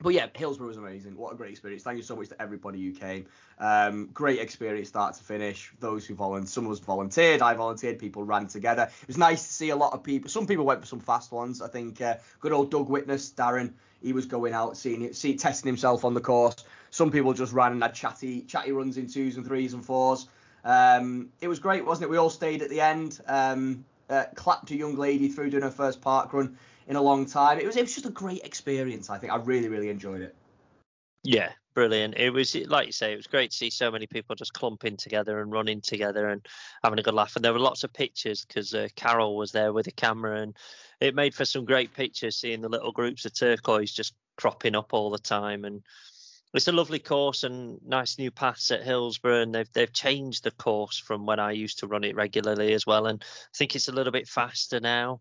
but 0.03 0.15
yeah, 0.15 0.27
Hillsborough 0.35 0.69
was 0.69 0.79
amazing. 0.79 1.17
What 1.17 1.33
a 1.33 1.37
great 1.37 1.51
experience. 1.51 1.83
Thank 1.83 1.99
you 1.99 2.03
so 2.03 2.17
much 2.17 2.29
to 2.29 2.41
everybody 2.41 2.83
who 2.83 2.93
came. 2.93 3.27
Um, 3.59 4.09
great 4.15 4.39
experience 4.39 4.89
start 4.89 5.15
to 5.15 5.23
finish. 5.23 5.73
Those 5.79 6.07
who 6.07 6.15
volunteered, 6.15 6.49
some 6.49 6.67
of 6.67 6.73
us 6.73 6.79
volunteered, 6.79 7.43
I 7.43 7.55
volunteered, 7.55 7.99
people 7.99 8.25
ran 8.25 8.47
together. 8.47 8.91
It 9.03 9.07
was 9.07 9.19
nice 9.19 9.47
to 9.47 9.53
see 9.53 9.71
a 9.71 9.77
lot 9.77 9.93
of 9.93 10.03
people. 10.03 10.31
Some 10.31 10.47
people 10.47 10.65
went 10.65 10.81
for 10.81 10.87
some 10.87 11.01
fast 11.01 11.33
ones. 11.33 11.61
I 11.61 11.69
think 11.69 12.01
uh, 12.01 12.15
good 12.41 12.53
old 12.53 12.71
Doug 12.71 12.89
Witness, 12.89 13.33
Darren, 13.33 13.75
he 14.03 14.15
was 14.15 14.25
going 14.25 14.55
out, 14.55 14.79
seeing 14.79 15.03
it, 15.03 15.17
see, 15.17 15.37
testing 15.37 15.69
himself 15.69 16.05
on 16.05 16.15
the 16.15 16.21
course. 16.21 16.57
Some 16.91 17.11
people 17.11 17.35
just 17.35 17.53
ran 17.53 17.73
and 17.73 17.83
had 17.83 17.95
chatty, 17.95 18.43
chatty 18.43 18.73
runs 18.73 18.97
in 18.97 19.07
twos 19.07 19.37
and 19.37 19.47
threes 19.47 19.75
and 19.75 19.85
fours. 19.85 20.27
Um, 20.65 21.29
it 21.43 21.49
was 21.49 21.59
great, 21.59 21.85
wasn't 21.85 22.05
it? 22.05 22.11
We 22.11 22.17
all 22.17 22.31
stayed 22.31 22.63
at 22.63 22.71
the 22.71 22.81
end. 22.81 23.21
Um, 23.27 23.85
uh, 24.09 24.25
clapped 24.35 24.71
a 24.71 24.77
young 24.77 24.97
lady 24.97 25.29
through 25.29 25.51
doing 25.51 25.63
her 25.63 25.71
first 25.71 26.01
park 26.01 26.33
run 26.33 26.59
in 26.91 26.97
a 26.97 27.03
long 27.03 27.25
time. 27.25 27.59
It 27.61 27.67
was 27.67 27.77
it 27.77 27.83
was 27.83 27.95
just 27.95 28.07
a 28.07 28.11
great 28.11 28.43
experience. 28.43 29.09
I 29.09 29.17
think 29.17 29.33
I 29.33 29.37
really 29.37 29.69
really 29.69 29.89
enjoyed 29.89 30.21
it. 30.21 30.35
Yeah, 31.23 31.51
brilliant. 31.73 32.17
It 32.17 32.31
was 32.31 32.55
like 32.55 32.87
you 32.87 32.93
say, 32.93 33.13
it 33.13 33.17
was 33.17 33.29
great 33.29 33.53
to 33.53 33.57
see 33.57 33.71
so 33.71 33.91
many 33.91 34.09
people 34.09 34.35
just 34.35 34.53
clumping 34.53 34.97
together 34.97 35.41
and 35.41 35.53
running 35.53 35.81
together 35.81 36.29
and 36.29 36.45
having 36.83 36.99
a 36.99 37.03
good 37.03 37.15
laugh. 37.15 37.37
And 37.37 37.45
there 37.45 37.53
were 37.53 37.61
lots 37.61 37.85
of 37.85 37.93
pictures 37.93 38.45
because 38.45 38.75
uh, 38.75 38.89
Carol 38.97 39.37
was 39.37 39.53
there 39.53 39.73
with 39.73 39.87
a 39.87 39.93
camera, 39.93 40.43
and 40.43 40.57
it 41.01 41.15
made 41.15 41.35
for 41.35 41.45
some 41.45 41.65
great 41.65 41.95
pictures 41.95 42.37
seeing 42.37 42.61
the 42.61 42.69
little 42.69 42.93
groups 42.93 43.25
of 43.25 43.35
turquoise 43.35 43.93
just 43.93 44.15
cropping 44.37 44.75
up 44.75 44.93
all 44.93 45.11
the 45.11 45.19
time. 45.19 45.65
And 45.65 45.83
it's 46.53 46.67
a 46.67 46.73
lovely 46.73 46.99
course 46.99 47.45
and 47.45 47.79
nice 47.87 48.19
new 48.19 48.33
paths 48.33 48.73
at 48.73 48.83
Hillsborough, 48.83 49.43
and 49.43 49.55
they've 49.55 49.73
they've 49.75 49.93
changed 49.93 50.43
the 50.43 50.51
course 50.51 50.99
from 50.99 51.25
when 51.25 51.39
I 51.39 51.53
used 51.53 51.79
to 51.81 51.87
run 51.87 52.03
it 52.03 52.17
regularly 52.17 52.73
as 52.73 52.85
well. 52.85 53.07
And 53.07 53.23
I 53.23 53.57
think 53.57 53.77
it's 53.77 53.87
a 53.87 53.93
little 53.93 54.13
bit 54.13 54.27
faster 54.27 54.81
now. 54.81 55.21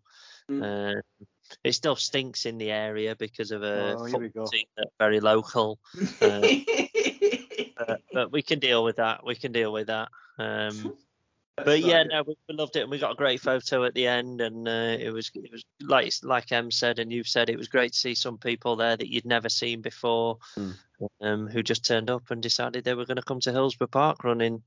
Mm. 0.50 0.96
Uh, 0.96 1.24
it 1.64 1.72
still 1.72 1.96
stinks 1.96 2.46
in 2.46 2.58
the 2.58 2.70
area 2.70 3.16
because 3.16 3.50
of 3.50 3.62
a 3.62 3.96
Oh, 3.98 4.06
football 4.06 4.46
team 4.48 4.64
that's 4.76 4.90
very 4.98 5.20
local 5.20 5.78
Uh, 6.20 6.48
but, 7.76 8.00
but 8.12 8.32
we 8.32 8.42
can 8.42 8.58
deal 8.58 8.84
with 8.84 8.96
that. 8.96 9.24
We 9.24 9.34
can 9.34 9.52
deal 9.52 9.72
with 9.72 9.86
that. 9.86 10.08
Um, 10.38 10.94
but 11.56 11.80
yeah, 11.80 12.02
no, 12.04 12.22
we, 12.26 12.34
we 12.48 12.54
loved 12.54 12.76
it, 12.76 12.82
and 12.82 12.90
we 12.90 12.98
got 12.98 13.12
a 13.12 13.16
great 13.16 13.40
photo 13.40 13.84
at 13.84 13.94
the 13.94 14.06
end, 14.06 14.40
and 14.40 14.66
uh, 14.68 14.96
it 14.98 15.10
was 15.12 15.30
it 15.34 15.50
was 15.50 15.64
like 15.80 16.12
like 16.22 16.52
Em 16.52 16.70
said, 16.70 16.98
and 16.98 17.12
you've 17.12 17.28
said, 17.28 17.48
it 17.50 17.58
was 17.58 17.68
great 17.68 17.92
to 17.92 17.98
see 17.98 18.14
some 18.14 18.38
people 18.38 18.76
there 18.76 18.96
that 18.96 19.08
you'd 19.08 19.24
never 19.26 19.48
seen 19.48 19.80
before, 19.80 20.38
Mm. 20.58 20.76
um, 21.22 21.46
who 21.48 21.62
just 21.62 21.84
turned 21.84 22.10
up 22.10 22.30
and 22.30 22.42
decided 22.42 22.84
they 22.84 22.94
were 22.94 23.06
going 23.06 23.16
to 23.16 23.22
come 23.22 23.40
to 23.40 23.52
Hillsborough 23.52 23.88
Park, 23.88 24.24
running 24.24 24.62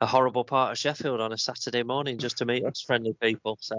a 0.00 0.06
horrible 0.06 0.44
part 0.44 0.72
of 0.72 0.78
Sheffield 0.78 1.20
on 1.20 1.32
a 1.32 1.38
Saturday 1.38 1.82
morning 1.82 2.18
just 2.18 2.38
to 2.38 2.44
meet 2.46 2.64
us 2.66 2.80
friendly 2.80 3.14
people. 3.20 3.58
So 3.60 3.76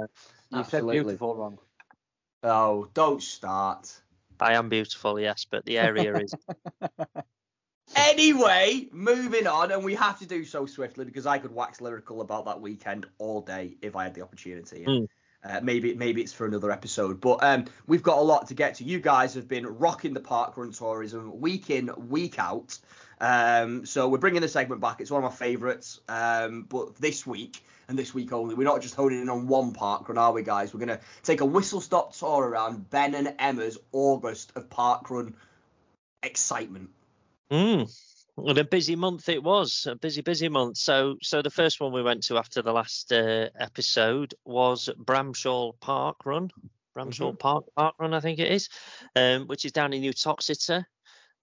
You 0.51 0.57
said 0.57 0.59
Absolutely. 0.59 1.03
beautiful 1.03 1.35
wrong. 1.35 1.57
Oh, 2.43 2.87
don't 2.93 3.21
start. 3.21 4.01
I 4.39 4.53
am 4.53 4.69
beautiful, 4.69 5.19
yes, 5.19 5.45
but 5.49 5.65
the 5.65 5.79
area 5.79 6.17
is 6.17 6.33
Anyway, 7.95 8.87
moving 8.91 9.45
on, 9.45 9.71
and 9.71 9.83
we 9.83 9.93
have 9.95 10.17
to 10.19 10.25
do 10.25 10.43
so 10.43 10.65
swiftly 10.65 11.05
because 11.05 11.27
I 11.27 11.37
could 11.37 11.53
wax 11.53 11.81
lyrical 11.81 12.21
about 12.21 12.45
that 12.45 12.59
weekend 12.59 13.05
all 13.19 13.41
day 13.41 13.77
if 13.81 13.95
I 13.95 14.03
had 14.03 14.15
the 14.15 14.21
opportunity. 14.21 14.85
Mm. 14.85 15.07
Uh, 15.43 15.59
maybe 15.61 15.93
maybe 15.93 16.21
it's 16.21 16.33
for 16.33 16.47
another 16.47 16.71
episode, 16.71 17.21
but 17.21 17.43
um, 17.43 17.65
we've 17.85 18.01
got 18.01 18.17
a 18.17 18.21
lot 18.21 18.47
to 18.47 18.55
get 18.55 18.75
to. 18.75 18.83
You 18.83 18.99
guys 18.99 19.35
have 19.35 19.47
been 19.47 19.67
rocking 19.67 20.15
the 20.15 20.19
parkrun 20.19 20.75
tourism 20.75 21.39
week 21.39 21.69
in 21.69 21.91
week 22.09 22.39
out. 22.39 22.79
Um, 23.19 23.85
so 23.85 24.07
we're 24.09 24.17
bringing 24.17 24.41
the 24.41 24.47
segment 24.47 24.81
back. 24.81 25.01
It's 25.01 25.11
one 25.11 25.23
of 25.23 25.31
my 25.31 25.35
favourites. 25.35 26.01
Um, 26.07 26.65
but 26.69 26.95
this 26.95 27.25
week 27.25 27.63
and 27.87 27.97
this 27.97 28.13
week 28.13 28.31
only, 28.31 28.55
we're 28.55 28.63
not 28.63 28.81
just 28.81 28.95
honing 28.95 29.21
in 29.21 29.29
on 29.29 29.47
one 29.47 29.73
parkrun, 29.73 30.17
are 30.17 30.31
we, 30.31 30.43
guys? 30.43 30.73
We're 30.73 30.79
gonna 30.79 30.99
take 31.23 31.41
a 31.41 31.45
whistle 31.45 31.81
stop 31.81 32.13
tour 32.15 32.43
around 32.43 32.89
Ben 32.89 33.15
and 33.15 33.35
Emma's 33.39 33.77
August 33.91 34.51
of 34.55 34.69
parkrun 34.69 35.33
excitement. 36.23 36.89
Mm. 37.51 37.89
What 38.35 38.57
a 38.57 38.65
busy 38.65 38.97
month 38.97 39.29
it 39.29 39.41
was. 39.41 39.87
A 39.89 39.95
busy, 39.95 40.21
busy 40.21 40.49
month. 40.49 40.77
So, 40.77 41.15
so 41.21 41.41
the 41.41 41.49
first 41.49 41.79
one 41.79 41.93
we 41.93 42.03
went 42.03 42.23
to 42.23 42.37
after 42.37 42.61
the 42.61 42.73
last 42.73 43.13
uh, 43.13 43.47
episode 43.57 44.33
was 44.43 44.89
Bramshall 44.97 45.79
Park 45.79 46.25
Run. 46.25 46.51
Bramshall 46.95 47.39
Park 47.39 47.65
Park 47.75 47.95
Run, 47.97 48.13
I 48.13 48.19
think 48.19 48.39
it 48.39 48.51
is, 48.51 48.69
um, 49.15 49.47
which 49.47 49.63
is 49.63 49.71
down 49.71 49.93
in 49.93 50.01
Uttoxeter. 50.01 50.85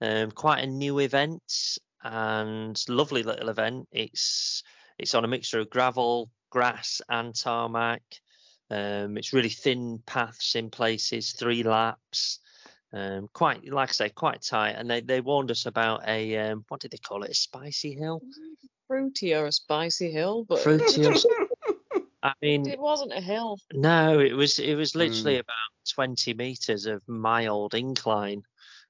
Um, 0.03 0.33
quite 0.33 0.65
a 0.65 0.67
new 0.67 0.99
event 0.99 1.79
and 2.03 2.83
lovely 2.89 3.23
little 3.23 3.51
event. 3.51 3.87
It's 3.93 4.65
it's 4.99 5.15
on 5.15 5.25
a 5.25 5.29
mixture 5.29 5.61
of 5.61 5.71
gravel, 5.71 6.29
grass, 6.51 7.01
and 7.09 7.33
tarmac. 7.35 8.03
Um, 8.69 9.17
it's 9.17 9.33
really 9.33 9.49
thin 9.49 10.03
paths 10.05 10.57
in 10.57 10.71
places, 10.71 11.33
three 11.33 11.63
laps. 11.63 12.41
Um, 12.93 13.29
quite, 13.33 13.71
like 13.71 13.91
I 13.91 13.93
say, 13.93 14.09
quite 14.09 14.43
tight. 14.43 14.73
And 14.73 14.91
they, 14.91 15.01
they 15.01 15.21
warned 15.21 15.51
us 15.51 15.67
about 15.67 16.07
a, 16.09 16.37
um, 16.39 16.65
what 16.69 16.81
did 16.81 16.91
they 16.91 16.99
call 16.99 17.23
it? 17.23 17.31
A 17.31 17.35
spicy 17.35 17.95
hill? 17.95 18.21
Fruity 18.89 19.35
or 19.35 19.47
a 19.47 19.53
spicy 19.53 20.11
hill, 20.11 20.45
but 20.49 20.59
Fruity 20.61 21.07
or. 21.07 21.15
I 22.25 22.35
mean, 22.41 22.69
it 22.69 22.79
wasn't 22.79 23.13
a 23.13 23.21
hill. 23.21 23.59
no, 23.73 24.21
it 24.21 24.33
was 24.33 24.61
it 24.61 24.77
was 24.77 24.95
literally 24.95 25.39
about 25.39 25.57
20 25.95 26.35
meters 26.35 26.87
of 26.87 27.03
mild 27.09 27.75
incline, 27.75 28.43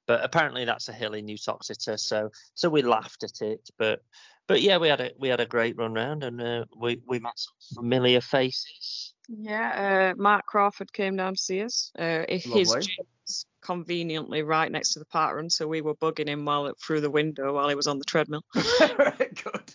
but 0.07 0.25
apparently 0.25 0.65
that's 0.65 0.89
a 0.89 0.93
hill 0.93 1.15
in 1.15 1.27
Uttoxeter, 1.27 1.99
so 1.99 2.31
so 2.55 2.69
we 2.69 2.83
laughed 2.83 3.23
at 3.23 3.41
it, 3.41 3.69
but 3.79 4.01
but 4.49 4.61
yeah, 4.61 4.79
we 4.79 4.89
had 4.89 5.01
a 5.01 5.11
we 5.19 5.29
had 5.29 5.41
a 5.41 5.47
great 5.47 5.77
run 5.77 5.95
round 5.95 6.25
and 6.25 6.41
uh, 6.41 6.65
we 6.77 7.01
we 7.07 7.19
met 7.19 7.33
some 7.37 7.83
familiar 7.83 8.21
faces. 8.21 9.15
Yeah, 9.29 10.13
uh, 10.15 10.21
Mark 10.21 10.47
Crawford 10.47 10.93
came 10.93 11.17
down 11.17 11.35
to 11.35 11.41
see 11.41 11.63
us. 11.63 11.93
Uh, 11.99 12.25
his 12.29 12.47
Lovely. 12.47 12.83
gym 12.83 13.07
was 13.27 13.47
conveniently 13.63 14.43
right 14.43 14.71
next 14.71 14.93
to 14.93 14.99
the 14.99 15.07
park 15.07 15.37
run, 15.37 15.49
so 15.49 15.67
we 15.67 15.81
were 15.81 15.95
bugging 15.95 16.29
him 16.29 16.45
while 16.45 16.71
through 16.85 17.01
the 17.01 17.11
window 17.11 17.55
while 17.55 17.69
he 17.69 17.75
was 17.75 17.87
on 17.87 17.99
the 17.99 18.05
treadmill. 18.05 18.45
Good. 18.55 19.75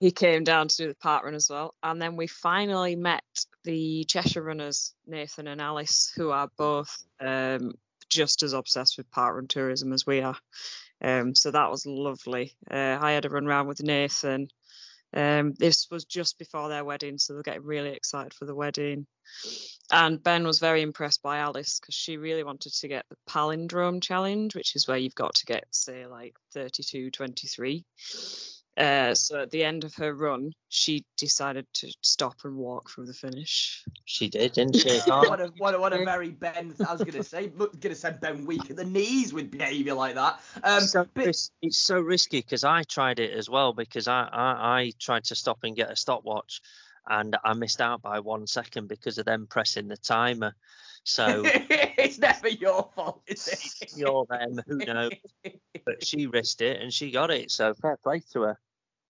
He 0.00 0.10
came 0.10 0.44
down 0.44 0.68
to 0.68 0.76
do 0.76 0.88
the 0.88 0.94
park 0.94 1.24
run 1.24 1.34
as 1.34 1.48
well, 1.50 1.74
and 1.82 2.00
then 2.00 2.16
we 2.16 2.26
finally 2.26 2.96
met 2.96 3.22
the 3.64 4.04
Cheshire 4.04 4.42
runners, 4.42 4.94
Nathan 5.06 5.46
and 5.46 5.60
Alice, 5.60 6.10
who 6.16 6.30
are 6.30 6.48
both 6.56 7.04
um, 7.20 7.74
just 8.10 8.42
as 8.42 8.52
obsessed 8.52 8.98
with 8.98 9.10
park 9.10 9.34
run 9.36 9.46
tourism 9.46 9.92
as 9.92 10.06
we 10.06 10.20
are. 10.20 10.36
Um, 11.02 11.34
so 11.34 11.50
that 11.50 11.70
was 11.70 11.86
lovely. 11.86 12.54
Uh, 12.70 12.98
I 13.00 13.12
had 13.12 13.24
a 13.24 13.30
run 13.30 13.46
around 13.46 13.68
with 13.68 13.82
Nathan. 13.82 14.48
Um, 15.12 15.54
this 15.58 15.88
was 15.90 16.04
just 16.04 16.38
before 16.38 16.68
their 16.68 16.84
wedding, 16.84 17.18
so 17.18 17.32
they're 17.32 17.42
getting 17.42 17.64
really 17.64 17.90
excited 17.90 18.34
for 18.34 18.44
the 18.44 18.54
wedding. 18.54 19.06
And 19.90 20.22
Ben 20.22 20.46
was 20.46 20.60
very 20.60 20.82
impressed 20.82 21.22
by 21.22 21.38
Alice 21.38 21.80
because 21.80 21.94
she 21.94 22.16
really 22.16 22.44
wanted 22.44 22.72
to 22.74 22.88
get 22.88 23.06
the 23.08 23.16
palindrome 23.28 24.00
challenge, 24.00 24.54
which 24.54 24.76
is 24.76 24.86
where 24.86 24.98
you've 24.98 25.14
got 25.16 25.34
to 25.36 25.46
get, 25.46 25.64
say, 25.72 26.06
like 26.06 26.34
32, 26.52 27.10
23. 27.10 27.84
Uh, 28.80 29.14
so 29.14 29.42
at 29.42 29.50
the 29.50 29.62
end 29.62 29.84
of 29.84 29.94
her 29.94 30.14
run, 30.14 30.52
she 30.70 31.04
decided 31.18 31.66
to 31.74 31.92
stop 32.00 32.34
and 32.44 32.56
walk 32.56 32.88
through 32.88 33.04
the 33.04 33.12
finish. 33.12 33.84
She 34.06 34.30
did, 34.30 34.52
didn't 34.52 34.76
she? 34.76 34.98
what 35.06 35.38
a 35.38 35.52
what 35.58 35.74
a, 35.74 35.78
what 35.78 35.92
a 35.92 36.02
very 36.02 36.30
Ben. 36.30 36.74
I 36.88 36.92
was 36.94 37.02
gonna 37.02 37.22
say, 37.22 37.48
gonna 37.80 37.94
say 37.94 38.16
Ben 38.18 38.46
weak 38.46 38.70
at 38.70 38.76
the 38.76 38.86
knees 38.86 39.34
with 39.34 39.50
behaviour 39.50 39.92
like 39.92 40.14
that. 40.14 40.40
Um, 40.64 40.80
so 40.80 41.06
but- 41.12 41.26
ris- 41.26 41.50
it's 41.60 41.76
so 41.76 42.00
risky 42.00 42.40
because 42.40 42.64
I 42.64 42.82
tried 42.84 43.18
it 43.18 43.32
as 43.32 43.50
well 43.50 43.74
because 43.74 44.08
I, 44.08 44.22
I 44.22 44.78
I 44.78 44.92
tried 44.98 45.24
to 45.24 45.34
stop 45.34 45.58
and 45.62 45.76
get 45.76 45.90
a 45.90 45.96
stopwatch, 45.96 46.62
and 47.06 47.36
I 47.44 47.52
missed 47.52 47.82
out 47.82 48.00
by 48.00 48.20
one 48.20 48.46
second 48.46 48.88
because 48.88 49.18
of 49.18 49.26
them 49.26 49.46
pressing 49.46 49.88
the 49.88 49.98
timer. 49.98 50.54
So 51.04 51.42
it's 51.44 52.18
never 52.18 52.48
your 52.48 52.88
fault, 52.94 53.20
is 53.26 53.46
it? 53.82 53.92
you're 53.94 54.24
them, 54.24 54.58
who 54.66 54.76
knows? 54.78 55.10
But 55.84 56.02
she 56.02 56.26
risked 56.26 56.62
it 56.62 56.80
and 56.80 56.90
she 56.90 57.10
got 57.10 57.30
it. 57.30 57.50
So 57.50 57.74
fair 57.74 57.98
play 58.02 58.22
to 58.32 58.42
her. 58.42 58.58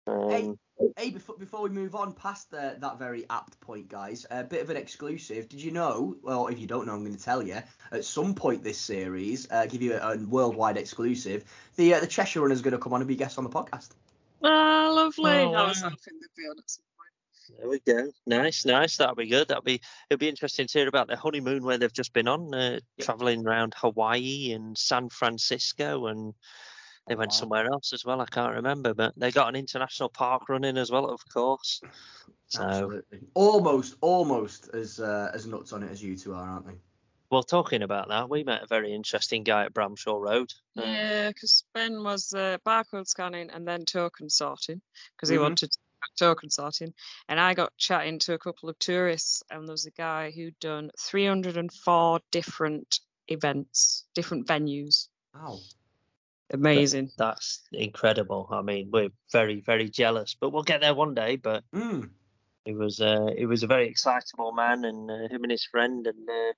Hey, 0.07 0.45
Um, 0.45 0.59
hey, 0.97 1.11
before, 1.11 1.37
before 1.37 1.62
we 1.62 1.69
move 1.69 1.97
on 1.97 2.12
past 2.12 2.51
the, 2.53 2.77
that 2.78 2.99
very 2.99 3.27
apt 3.28 3.59
point, 3.61 3.89
guys, 3.89 4.24
a 4.31 4.45
bit 4.45 4.62
of 4.62 4.70
an 4.70 4.77
exclusive. 4.77 5.49
Did 5.49 5.61
you 5.61 5.73
know? 5.73 6.16
Well, 6.23 6.47
if 6.47 6.61
you 6.61 6.69
don't 6.69 6.87
know, 6.87 6.93
I'm 6.93 7.03
going 7.05 7.16
to 7.16 7.23
tell 7.23 7.43
you. 7.43 7.61
At 7.91 8.05
some 8.05 8.35
point 8.35 8.62
this 8.62 8.78
series, 8.78 9.51
uh, 9.51 9.66
give 9.66 9.83
you 9.83 9.95
a, 9.95 10.12
a 10.12 10.19
worldwide 10.19 10.77
exclusive. 10.77 11.45
The 11.74 11.95
uh, 11.95 12.01
the 12.01 12.07
Cheshire 12.07 12.41
Runner 12.41 12.55
is 12.55 12.62
going 12.62 12.73
to 12.73 12.78
come 12.78 12.93
on 12.93 13.01
and 13.01 13.09
be 13.09 13.16
guest 13.16 13.37
on 13.37 13.45
the 13.45 13.51
podcast. 13.51 13.91
Ah, 14.45 14.91
lovely. 14.93 15.31
Oh, 15.31 15.53
I 15.55 15.66
was 15.66 15.83
wow. 15.83 15.89
hoping 15.89 16.20
they'd 16.20 16.41
be 16.41 16.49
on 16.49 16.59
at 16.59 16.70
some 16.70 16.85
point. 16.97 17.59
There 17.59 17.69
we 17.69 17.81
go. 17.81 18.12
Nice, 18.27 18.65
nice. 18.65 18.97
That'll 18.99 19.15
be 19.16 19.27
good. 19.27 19.49
That'll 19.49 19.62
be. 19.62 19.81
It'll 20.11 20.20
be 20.20 20.28
interesting 20.28 20.69
to 20.69 20.78
hear 20.78 20.89
about 20.89 21.09
their 21.09 21.16
honeymoon 21.16 21.65
where 21.65 21.78
they've 21.78 21.93
just 21.93 22.12
been 22.12 22.28
on, 22.28 22.55
uh, 22.55 22.78
Yeah. 22.97 23.05
traveling 23.05 23.45
around 23.45 23.74
Hawaii 23.77 24.53
and 24.53 24.78
San 24.78 25.09
Francisco, 25.09 26.07
and 26.07 26.35
they 27.09 27.15
went 27.15 27.31
wow. 27.31 27.37
somewhere 27.37 27.66
else 27.66 27.93
as 27.93 28.05
well. 28.05 28.20
I 28.20 28.27
can't 28.27 28.55
remember, 28.57 28.95
but 28.95 29.15
they 29.16 29.31
got 29.31 29.49
an 29.49 29.57
international 29.57 30.09
park 30.09 30.49
running 30.49 30.77
as 30.77 30.91
well, 30.91 31.07
of 31.07 31.20
course. 31.33 31.81
So, 32.49 32.62
Absolutely. 32.62 33.20
Almost, 33.35 33.97
almost 34.01 34.69
as 34.74 35.01
uh, 35.01 35.31
as 35.35 35.47
nuts 35.47 35.73
on 35.73 35.83
it 35.83 35.91
as 35.91 36.03
you 36.03 36.16
two 36.16 36.35
are, 36.35 36.49
aren't 36.49 36.66
they? 36.66 36.78
well, 37.31 37.43
talking 37.43 37.83
about 37.83 38.09
that, 38.09 38.31
we 38.31 38.45
met 38.45 38.62
a 38.62 38.66
very 38.66 38.95
interesting 38.95 39.43
guy 39.43 39.65
at 39.65 39.74
Bramshall 39.74 40.20
Road. 40.20 40.53
Uh, 40.77 40.83
Yeah, 40.83 41.28
because 41.28 41.65
Ben 41.74 42.03
was 42.03 42.33
uh, 42.33 42.59
barcode 42.65 43.09
scanning 43.09 43.51
and 43.51 43.66
then 43.66 43.85
token 43.85 44.31
sorting 44.31 44.81
because 45.16 45.28
he 45.28 45.37
Mhm. 45.37 45.43
wanted 45.43 45.70
token 46.19 46.51
sorting. 46.51 46.95
And 47.28 47.41
I 47.41 47.55
got 47.55 47.77
chatting 47.77 48.19
to 48.20 48.35
a 48.35 48.39
couple 48.39 48.69
of 48.69 48.78
tourists, 48.78 49.43
and 49.51 49.66
there 49.66 49.73
was 49.73 49.87
a 49.87 49.91
guy 49.91 50.31
who'd 50.31 50.59
done 50.61 50.91
304 50.99 52.20
different 52.31 53.01
events, 53.28 54.07
different 54.15 54.47
venues. 54.47 55.09
Wow. 55.35 55.59
Amazing. 56.51 57.10
That's 57.18 57.62
incredible. 57.73 58.48
I 58.51 58.62
mean, 58.62 58.90
we're 58.93 59.10
very, 59.32 59.60
very 59.60 59.89
jealous, 59.89 60.36
but 60.39 60.51
we'll 60.51 60.62
get 60.62 60.81
there 60.81 60.94
one 60.94 61.14
day. 61.14 61.36
But 61.36 61.64
Mm. 61.73 62.10
He 62.64 62.74
was 62.74 63.01
uh, 63.01 63.28
it 63.36 63.47
was 63.47 63.62
a 63.62 63.68
very 63.68 63.89
excitable 63.89 64.51
man, 64.51 64.85
and 64.85 65.09
uh, 65.09 65.28
him 65.28 65.44
and 65.44 65.52
his 65.52 65.64
friend, 65.64 66.05
and 66.05 66.28
uh, 66.28 66.52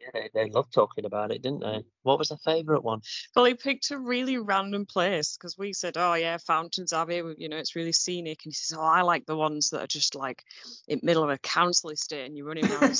yeah, 0.00 0.08
they, 0.14 0.30
they 0.32 0.50
loved 0.50 0.72
talking 0.72 1.04
about 1.04 1.32
it, 1.32 1.42
didn't 1.42 1.60
they? 1.60 1.82
What 2.04 2.20
was 2.20 2.28
their 2.28 2.38
favourite 2.38 2.84
one? 2.84 3.00
Well, 3.34 3.46
he 3.46 3.54
picked 3.54 3.90
a 3.90 3.98
really 3.98 4.38
random 4.38 4.86
place 4.86 5.36
because 5.36 5.58
we 5.58 5.72
said, 5.72 5.96
"Oh 5.96 6.14
yeah, 6.14 6.36
Fountains 6.38 6.92
Abbey. 6.92 7.20
You 7.36 7.48
know, 7.48 7.56
it's 7.56 7.74
really 7.74 7.90
scenic." 7.90 8.38
And 8.44 8.52
he 8.52 8.54
says, 8.54 8.78
"Oh, 8.78 8.82
I 8.82 9.02
like 9.02 9.26
the 9.26 9.36
ones 9.36 9.70
that 9.70 9.82
are 9.82 9.88
just 9.88 10.14
like 10.14 10.44
in 10.86 11.00
middle 11.02 11.24
of 11.24 11.30
a 11.30 11.38
council 11.38 11.90
estate, 11.90 12.26
and 12.26 12.36
you're 12.36 12.46
running 12.46 12.66
around, 12.70 12.96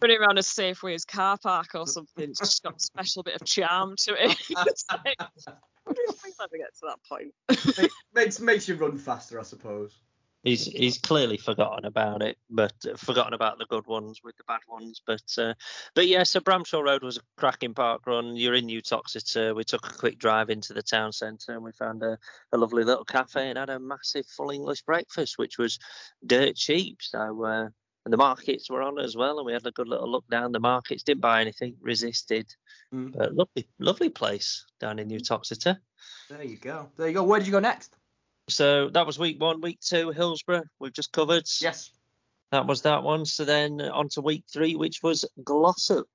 running 0.00 0.18
around 0.18 0.38
a 0.38 0.42
Safeways 0.42 1.06
car 1.06 1.38
park 1.42 1.74
or 1.74 1.86
something. 1.86 2.30
It's 2.30 2.40
just 2.40 2.62
got 2.62 2.76
a 2.76 2.80
special 2.80 3.22
bit 3.22 3.40
of 3.40 3.46
charm 3.46 3.94
to 4.00 4.14
it." 4.14 4.36
It's 4.66 4.84
like, 4.90 5.16
I 5.18 5.92
don't 5.92 6.18
think 6.18 6.34
I'll 6.40 6.46
ever 6.46 6.56
get 6.56 6.74
to 6.80 6.86
that 6.86 6.98
point. 7.08 7.92
makes 8.14 8.40
makes 8.40 8.68
you 8.68 8.74
run 8.74 8.98
faster, 8.98 9.38
I 9.38 9.42
suppose. 9.42 10.00
He's 10.46 10.66
he's 10.66 10.98
clearly 10.98 11.38
forgotten 11.38 11.86
about 11.86 12.22
it, 12.22 12.38
but 12.48 12.72
uh, 12.88 12.96
forgotten 12.96 13.34
about 13.34 13.58
the 13.58 13.66
good 13.66 13.84
ones 13.88 14.20
with 14.22 14.36
the 14.36 14.44
bad 14.44 14.60
ones. 14.68 15.02
But 15.04 15.24
uh, 15.38 15.54
but 15.96 16.06
yeah, 16.06 16.22
so 16.22 16.38
Bramshall 16.38 16.84
Road 16.84 17.02
was 17.02 17.16
a 17.16 17.20
cracking 17.36 17.74
park 17.74 18.06
run. 18.06 18.36
You're 18.36 18.54
in 18.54 18.68
Uttoxeter. 18.68 19.56
We 19.56 19.64
took 19.64 19.84
a 19.88 19.98
quick 19.98 20.20
drive 20.20 20.48
into 20.48 20.72
the 20.72 20.84
town 20.84 21.12
centre 21.12 21.52
and 21.52 21.64
we 21.64 21.72
found 21.72 22.04
a, 22.04 22.16
a 22.52 22.58
lovely 22.58 22.84
little 22.84 23.04
cafe 23.04 23.48
and 23.48 23.58
had 23.58 23.70
a 23.70 23.80
massive 23.80 24.24
full 24.26 24.50
English 24.50 24.82
breakfast, 24.82 25.36
which 25.36 25.58
was 25.58 25.80
dirt 26.24 26.54
cheap. 26.54 26.98
So 27.00 27.44
uh, 27.44 27.68
and 28.06 28.12
the 28.12 28.16
markets 28.16 28.70
were 28.70 28.82
on 28.82 29.00
as 29.00 29.16
well, 29.16 29.38
and 29.38 29.46
we 29.46 29.52
had 29.52 29.66
a 29.66 29.72
good 29.72 29.88
little 29.88 30.08
look 30.08 30.24
down 30.30 30.52
the 30.52 30.60
markets. 30.60 31.02
Didn't 31.02 31.22
buy 31.22 31.40
anything, 31.40 31.74
resisted. 31.80 32.46
Mm. 32.94 33.12
But 33.12 33.34
lovely 33.34 33.68
lovely 33.80 34.10
place 34.10 34.64
down 34.78 35.00
in 35.00 35.08
Uttoxeter. 35.08 35.76
There 36.30 36.44
you 36.44 36.56
go. 36.56 36.88
There 36.96 37.08
you 37.08 37.14
go. 37.14 37.24
Where 37.24 37.40
did 37.40 37.48
you 37.48 37.52
go 37.52 37.58
next? 37.58 37.96
So 38.48 38.90
that 38.90 39.08
was 39.08 39.18
week 39.18 39.40
one. 39.40 39.60
Week 39.60 39.80
two, 39.80 40.12
Hillsborough. 40.12 40.62
We've 40.78 40.92
just 40.92 41.10
covered. 41.10 41.48
Yes. 41.60 41.90
That 42.52 42.68
was 42.68 42.82
that 42.82 43.02
one. 43.02 43.24
So 43.24 43.44
then 43.44 43.80
on 43.80 44.08
to 44.10 44.20
week 44.20 44.44
three, 44.52 44.76
which 44.76 45.02
was 45.02 45.24
Glossop. 45.42 46.08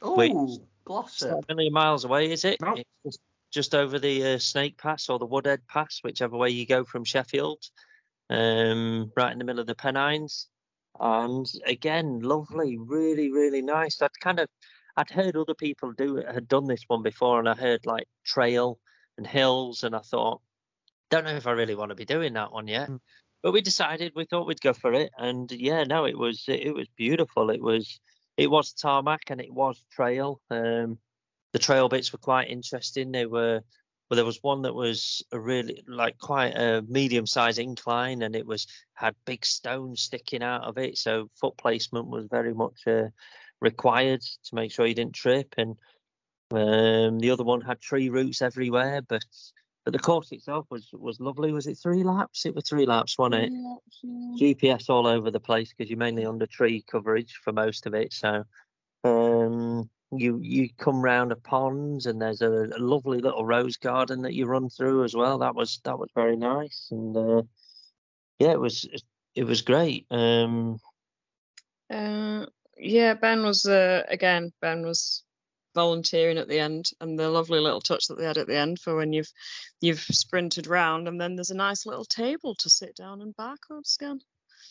Oh. 0.00 0.60
Glossop. 0.84 1.30
Not 1.32 1.44
a 1.48 1.54
million 1.56 1.72
miles 1.72 2.04
away, 2.04 2.30
is 2.30 2.44
it? 2.44 2.60
No. 2.60 2.76
It's 2.76 2.86
just, 3.04 3.20
just 3.50 3.74
over 3.74 3.98
the 3.98 4.34
uh, 4.34 4.38
Snake 4.38 4.78
Pass 4.78 5.08
or 5.08 5.18
the 5.18 5.26
Woodhead 5.26 5.66
Pass, 5.66 5.98
whichever 6.04 6.36
way 6.36 6.50
you 6.50 6.64
go 6.64 6.84
from 6.84 7.02
Sheffield. 7.02 7.58
Um, 8.30 9.10
right 9.16 9.32
in 9.32 9.38
the 9.38 9.44
middle 9.44 9.60
of 9.60 9.66
the 9.66 9.74
Pennines. 9.74 10.46
And 11.00 11.50
again, 11.66 12.20
lovely, 12.20 12.76
really, 12.78 13.30
really 13.30 13.62
nice. 13.62 14.00
I'd 14.02 14.18
kind 14.20 14.40
of, 14.40 14.48
I'd 14.96 15.10
heard 15.10 15.36
other 15.36 15.54
people 15.54 15.92
do 15.92 16.16
it, 16.16 16.32
had 16.32 16.48
done 16.48 16.66
this 16.66 16.84
one 16.88 17.02
before, 17.02 17.38
and 17.38 17.48
I 17.48 17.54
heard 17.54 17.86
like 17.86 18.06
trail 18.24 18.78
and 19.16 19.26
hills, 19.26 19.84
and 19.84 19.94
I 19.94 20.00
thought, 20.00 20.40
don't 21.10 21.24
know 21.24 21.36
if 21.36 21.46
I 21.46 21.52
really 21.52 21.74
want 21.74 21.90
to 21.90 21.94
be 21.94 22.04
doing 22.04 22.34
that 22.34 22.52
one 22.52 22.68
yet. 22.68 22.88
Mm. 22.88 23.00
But 23.42 23.52
we 23.52 23.60
decided 23.60 24.12
we 24.14 24.24
thought 24.24 24.46
we'd 24.46 24.60
go 24.60 24.72
for 24.72 24.92
it, 24.92 25.10
and 25.16 25.50
yeah, 25.52 25.84
no, 25.84 26.06
it 26.06 26.18
was 26.18 26.44
it 26.48 26.74
was 26.74 26.88
beautiful. 26.96 27.50
It 27.50 27.62
was 27.62 28.00
it 28.36 28.50
was 28.50 28.72
tarmac 28.72 29.22
and 29.28 29.40
it 29.40 29.52
was 29.52 29.82
trail. 29.92 30.40
Um, 30.50 30.98
the 31.52 31.58
trail 31.58 31.88
bits 31.88 32.12
were 32.12 32.18
quite 32.18 32.50
interesting. 32.50 33.12
They 33.12 33.26
were 33.26 33.62
well, 34.08 34.16
there 34.16 34.24
was 34.24 34.42
one 34.42 34.62
that 34.62 34.74
was 34.74 35.22
a 35.32 35.38
really 35.38 35.82
like 35.86 36.18
quite 36.18 36.56
a 36.56 36.82
medium-sized 36.88 37.58
incline, 37.58 38.22
and 38.22 38.34
it 38.34 38.46
was 38.46 38.66
had 38.94 39.14
big 39.26 39.44
stones 39.44 40.00
sticking 40.00 40.42
out 40.42 40.64
of 40.64 40.78
it, 40.78 40.96
so 40.96 41.28
foot 41.38 41.56
placement 41.58 42.06
was 42.06 42.26
very 42.30 42.54
much 42.54 42.86
uh, 42.86 43.08
required 43.60 44.22
to 44.22 44.54
make 44.54 44.72
sure 44.72 44.86
you 44.86 44.94
didn't 44.94 45.14
trip. 45.14 45.54
And 45.58 45.76
um, 46.52 47.18
the 47.18 47.30
other 47.30 47.44
one 47.44 47.60
had 47.60 47.80
tree 47.80 48.08
roots 48.08 48.40
everywhere, 48.40 49.02
but 49.02 49.24
but 49.84 49.92
the 49.92 49.98
course 49.98 50.32
itself 50.32 50.66
was 50.70 50.88
was 50.92 51.20
lovely. 51.20 51.52
Was 51.52 51.66
it 51.66 51.76
three 51.76 52.02
laps? 52.02 52.46
It 52.46 52.54
was 52.54 52.66
three 52.66 52.86
laps, 52.86 53.18
wasn't 53.18 53.44
it? 53.44 53.52
GPS 54.40 54.88
all 54.88 55.06
over 55.06 55.30
the 55.30 55.40
place 55.40 55.72
because 55.72 55.90
you're 55.90 55.98
mainly 55.98 56.24
under 56.24 56.46
tree 56.46 56.82
coverage 56.90 57.40
for 57.44 57.52
most 57.52 57.86
of 57.86 57.94
it. 57.94 58.14
So 58.14 58.44
um, 59.04 59.90
you 60.10 60.38
you 60.42 60.68
come 60.78 61.02
round 61.02 61.32
a 61.32 61.36
pond 61.36 62.06
and 62.06 62.20
there's 62.20 62.40
a, 62.40 62.50
a 62.50 62.78
lovely 62.78 63.18
little 63.18 63.44
rose 63.44 63.76
garden 63.76 64.22
that 64.22 64.34
you 64.34 64.46
run 64.46 64.68
through 64.70 65.04
as 65.04 65.14
well. 65.14 65.38
That 65.38 65.54
was 65.54 65.80
that 65.84 65.98
was 65.98 66.10
very 66.14 66.36
nice 66.36 66.88
and 66.90 67.16
uh, 67.16 67.42
yeah, 68.38 68.52
it 68.52 68.60
was 68.60 68.88
it 69.34 69.44
was 69.44 69.62
great. 69.62 70.06
Um, 70.10 70.80
Uh, 71.90 72.46
yeah, 72.76 73.14
Ben 73.14 73.42
was 73.42 73.66
uh, 73.66 74.04
again. 74.08 74.52
Ben 74.60 74.84
was 74.84 75.24
volunteering 75.74 76.38
at 76.38 76.48
the 76.48 76.58
end, 76.58 76.90
and 77.00 77.18
the 77.18 77.28
lovely 77.30 77.60
little 77.60 77.80
touch 77.80 78.06
that 78.06 78.18
they 78.18 78.24
had 78.24 78.38
at 78.38 78.46
the 78.46 78.56
end 78.56 78.80
for 78.80 78.96
when 78.96 79.12
you've 79.12 79.32
you've 79.80 80.00
sprinted 80.00 80.66
round, 80.66 81.08
and 81.08 81.20
then 81.20 81.36
there's 81.36 81.50
a 81.50 81.56
nice 81.56 81.86
little 81.86 82.04
table 82.04 82.54
to 82.56 82.70
sit 82.70 82.96
down 82.96 83.20
and 83.20 83.36
barcode 83.36 83.86
scan. 83.86 84.20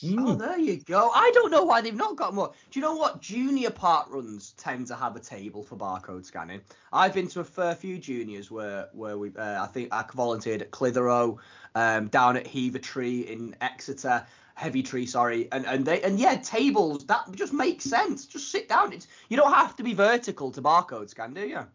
Oh, 0.04 0.36
there 0.36 0.60
you 0.60 0.78
go. 0.78 1.10
I 1.14 1.32
don't 1.34 1.52
know 1.52 1.64
why 1.64 1.82
they've 1.82 1.96
not 1.96 2.16
got 2.16 2.34
more. 2.34 2.54
Do 2.70 2.80
you 2.80 2.86
know 2.86 2.96
what? 2.96 3.22
Junior 3.22 3.72
park 3.72 4.08
runs 4.10 4.52
tend 4.52 4.88
to 4.88 4.96
have 4.96 5.16
a 5.16 5.20
table 5.20 5.64
for 5.64 5.76
barcode 5.76 6.26
scanning. 6.26 6.62
I've 6.94 7.14
been 7.14 7.28
to 7.30 7.40
a 7.40 7.44
fair 7.44 7.74
few 7.74 7.98
juniors 7.98 8.52
where 8.52 8.90
where 8.94 9.18
we, 9.18 9.32
uh, 9.36 9.64
I 9.64 9.68
think 9.68 9.92
I 9.92 10.06
volunteered 10.14 10.62
at 10.62 10.72
Clitheroe, 10.72 11.40
um, 11.74 12.08
down 12.08 12.38
at 12.38 12.46
Heaver 12.46 12.80
Tree 12.80 13.22
in 13.22 13.56
Exeter, 13.62 14.26
Heavitree, 14.60 15.08
sorry, 15.08 15.48
and 15.52 15.66
and 15.66 15.86
they 15.86 16.02
and 16.04 16.20
yeah, 16.20 16.36
tables 16.36 17.06
that 17.08 17.32
just 17.34 17.54
makes 17.54 17.86
sense. 17.86 18.26
Just 18.26 18.52
sit 18.52 18.70
down. 18.70 18.94
It's 18.94 19.08
you 19.30 19.38
don't 19.38 19.54
have 19.54 19.76
to 19.78 19.84
be 19.84 19.94
vertical 19.94 20.52
to 20.52 20.62
barcode 20.62 21.10
scan, 21.10 21.34
do 21.34 21.48
you? 21.48 21.66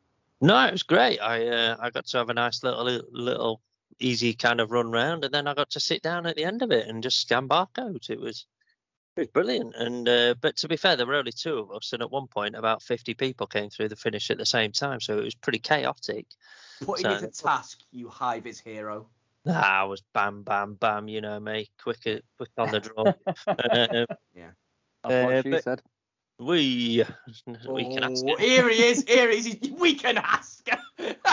No, 0.41 0.65
it 0.67 0.73
was 0.73 0.83
great. 0.85 1.19
I 1.19 1.47
uh, 1.49 1.77
I 1.81 1.91
got 1.91 2.07
to 2.07 2.19
have 2.19 2.29
a 2.29 2.35
nice 2.35 2.63
little 2.63 2.85
little 3.11 3.61
easy 3.99 4.35
kind 4.35 4.61
of 4.61 4.71
run 4.71 4.91
round, 4.91 5.25
and 5.25 5.33
then 5.35 5.47
I 5.47 5.55
got 5.55 5.71
to 5.71 5.81
sit 5.81 6.03
down 6.03 6.27
at 6.27 6.37
the 6.37 6.45
end 6.45 6.63
of 6.63 6.71
it 6.71 6.87
and 6.89 7.03
just 7.03 7.21
scan 7.21 7.49
barcodes. 7.49 8.11
It 8.11 8.21
was 8.21 8.47
it 9.17 9.21
was 9.21 9.29
brilliant. 9.29 9.75
And 9.77 10.09
uh, 10.09 10.35
but 10.41 10.57
to 10.59 10.69
be 10.69 10.77
fair, 10.77 10.97
there 10.97 11.07
were 11.07 11.17
only 11.17 11.33
two 11.33 11.59
of 11.59 11.71
us, 11.73 11.93
and 11.93 12.03
at 12.03 12.11
one 12.11 12.27
point 12.29 12.55
about 12.57 12.83
50 12.83 13.15
people 13.15 13.47
came 13.47 13.71
through 13.71 13.89
the 13.89 13.97
finish 13.97 14.31
at 14.31 14.39
the 14.39 14.47
same 14.47 14.73
time, 14.73 15.01
so 15.01 15.19
it 15.19 15.25
was 15.25 15.35
pretty 15.35 15.59
chaotic. 15.59 16.27
Putting 16.83 17.05
So- 17.05 17.13
it 17.13 17.21
to 17.35 17.43
task, 17.43 17.79
you 17.91 18.09
high 18.09 18.41
vis 18.41 18.59
hero. 18.61 19.09
Ah, 19.47 19.81
I 19.81 19.85
was 19.85 20.03
bam, 20.15 20.43
bam, 20.45 20.75
bam. 20.75 21.09
You 21.09 21.21
know 21.21 21.41
me, 21.41 21.69
quick, 21.83 21.99
quick 22.03 22.51
on 22.57 22.71
the 22.71 22.81
draw. 22.81 23.07
um, 23.47 24.07
Yeah. 24.35 24.51
That's 25.03 25.33
Uh, 25.33 25.43
she 25.43 25.51
but- 25.51 25.65
said. 25.65 25.83
We 26.39 27.05
we 27.69 27.85
can 27.95 28.05
ask 28.05 28.25
Oh, 28.27 28.33
it. 28.35 28.41
here 28.41 28.69
he 28.69 28.83
is. 28.85 29.05
Here 29.07 29.31
he 29.31 29.39
is. 29.39 29.59
We 29.79 29.95
can 29.95 30.19
ask. 30.19 30.69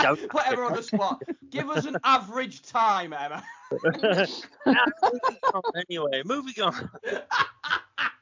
Don't- 0.02 0.28
Put 0.30 0.46
Emma 0.46 0.62
on 0.62 0.74
the 0.74 0.82
spot. 0.82 1.22
Give 1.50 1.68
us 1.70 1.84
an 1.86 1.96
average 2.04 2.62
time, 2.62 3.12
Emma. 3.12 3.42
anyway, 5.88 6.22
moving 6.24 6.62
on. 6.62 6.90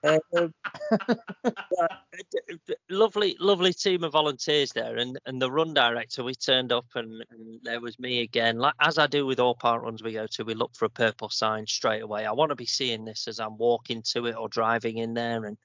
Um, 0.04 0.54
lovely, 2.90 3.36
lovely 3.40 3.72
team 3.72 4.04
of 4.04 4.12
volunteers 4.12 4.70
there, 4.72 4.96
and 4.96 5.18
and 5.26 5.40
the 5.42 5.50
run 5.50 5.74
director. 5.74 6.22
We 6.24 6.34
turned 6.34 6.72
up, 6.72 6.86
and, 6.94 7.24
and 7.30 7.60
there 7.62 7.80
was 7.80 7.98
me 7.98 8.20
again. 8.22 8.58
Like 8.58 8.74
as 8.80 8.98
I 8.98 9.06
do 9.06 9.26
with 9.26 9.40
all 9.40 9.54
park 9.54 9.82
runs 9.82 10.02
we 10.02 10.12
go 10.12 10.26
to, 10.32 10.44
we 10.44 10.54
look 10.54 10.74
for 10.74 10.84
a 10.84 10.90
purple 10.90 11.30
sign 11.30 11.66
straight 11.66 12.02
away. 12.02 12.26
I 12.26 12.32
want 12.32 12.50
to 12.50 12.56
be 12.56 12.66
seeing 12.66 13.04
this 13.04 13.26
as 13.28 13.40
I'm 13.40 13.56
walking 13.58 14.02
to 14.12 14.26
it 14.26 14.36
or 14.36 14.48
driving 14.48 14.98
in 14.98 15.14
there, 15.14 15.44
and 15.44 15.56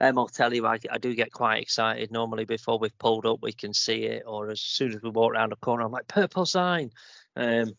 um, 0.00 0.18
I'll 0.18 0.28
tell 0.28 0.52
you, 0.52 0.66
I, 0.66 0.78
I 0.90 0.98
do 0.98 1.14
get 1.14 1.32
quite 1.32 1.62
excited. 1.62 2.10
Normally, 2.10 2.44
before 2.44 2.78
we've 2.78 2.98
pulled 2.98 3.26
up, 3.26 3.38
we 3.42 3.52
can 3.52 3.72
see 3.72 4.04
it, 4.04 4.24
or 4.26 4.50
as 4.50 4.60
soon 4.60 4.92
as 4.92 5.02
we 5.02 5.10
walk 5.10 5.32
around 5.32 5.52
a 5.52 5.56
corner, 5.56 5.84
I'm 5.84 5.92
like, 5.92 6.08
purple 6.08 6.44
sign. 6.44 6.90
Um, 7.34 7.72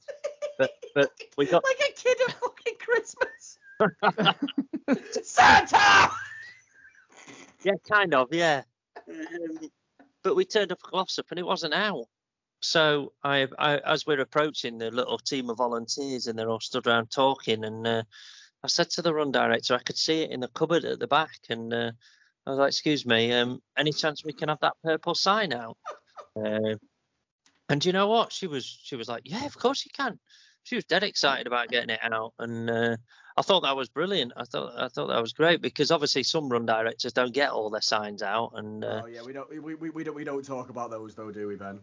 but 0.58 0.72
but 0.96 1.12
we 1.38 1.46
got 1.46 1.64
like 1.64 1.90
a 1.90 1.94
kid 1.94 2.18
at 2.28 2.36
fucking 2.40 2.74
Christmas. 2.80 3.60
Santa. 5.24 6.12
Yeah, 7.64 7.74
kind 7.90 8.14
of, 8.14 8.30
yeah. 8.32 8.64
Um, 9.08 9.70
but 10.24 10.36
we 10.36 10.46
turned 10.46 10.72
up 10.72 10.82
Glossop 10.82 11.28
and 11.30 11.40
it 11.40 11.46
wasn't 11.46 11.74
out. 11.74 12.06
So 12.60 13.14
I, 13.24 13.48
I, 13.60 13.78
as 13.78 14.06
we're 14.08 14.20
approaching 14.20 14.78
the 14.78 14.90
little 14.90 15.20
team 15.20 15.50
of 15.50 15.58
volunteers 15.58 16.28
and 16.28 16.38
they're 16.38 16.50
all 16.50 16.60
stood 16.60 16.88
around 16.88 17.12
talking, 17.12 17.64
and 17.64 17.86
uh, 17.86 18.04
I 18.64 18.68
said 18.68 18.90
to 18.92 19.02
the 19.02 19.14
run 19.14 19.32
director, 19.32 19.76
I 19.76 19.84
could 19.84 19.98
see 19.98 20.24
it 20.24 20.32
in 20.32 20.40
the 20.40 20.48
cupboard 20.48 20.86
at 20.86 21.00
the 21.00 21.08
back, 21.08 21.40
and 21.50 21.74
uh, 21.74 21.92
I 22.46 22.50
was 22.50 22.60
like, 22.60 22.70
"Excuse 22.70 23.06
me, 23.06 23.32
um, 23.34 23.62
any 23.78 23.92
chance 23.94 24.24
we 24.26 24.34
can 24.34 24.50
have 24.50 24.60
that 24.62 24.78
purple 24.84 25.16
sign 25.16 25.54
out?" 25.54 25.78
Um 26.36 26.80
and 27.70 27.84
you 27.84 27.92
know 27.92 28.08
what? 28.08 28.32
She 28.32 28.48
was, 28.48 28.66
she 28.66 28.96
was 28.96 29.10
like, 29.10 29.24
"Yeah, 29.26 29.46
of 29.46 29.58
course 29.58 29.86
you 29.86 29.92
can." 29.94 30.20
She 30.64 30.76
was 30.76 30.86
dead 30.86 31.04
excited 31.04 31.48
about 31.48 31.70
getting 31.70 31.90
it 31.90 32.00
out, 32.02 32.34
and 32.40 32.70
uh, 32.70 32.98
I 33.38 33.42
thought 33.42 33.62
that 33.62 33.76
was 33.76 33.88
brilliant. 33.88 34.34
I 34.36 34.44
thought 34.44 34.74
I 34.78 34.90
thought 34.90 35.08
that 35.08 35.22
was 35.22 35.34
great 35.34 35.62
because 35.62 35.92
obviously 35.92 36.24
some 36.24 36.50
run 36.50 36.66
directors 36.66 37.14
don't 37.14 37.34
get 37.34 37.52
all 37.52 37.70
their 37.70 37.82
signs 37.82 38.22
out, 38.22 38.52
and 38.56 38.84
uh, 38.84 39.02
Oh 39.04 39.08
yeah, 39.08 39.22
we 39.24 39.34
don't 39.34 39.50
we, 39.50 39.76
we, 39.76 39.90
we 39.90 40.04
don't 40.04 40.16
we 40.16 40.24
don't 40.24 40.46
talk 40.46 40.70
about 40.70 40.92
those 40.92 41.16
though, 41.16 41.32
do 41.32 41.48
we, 41.48 41.56
Ben? 41.56 41.80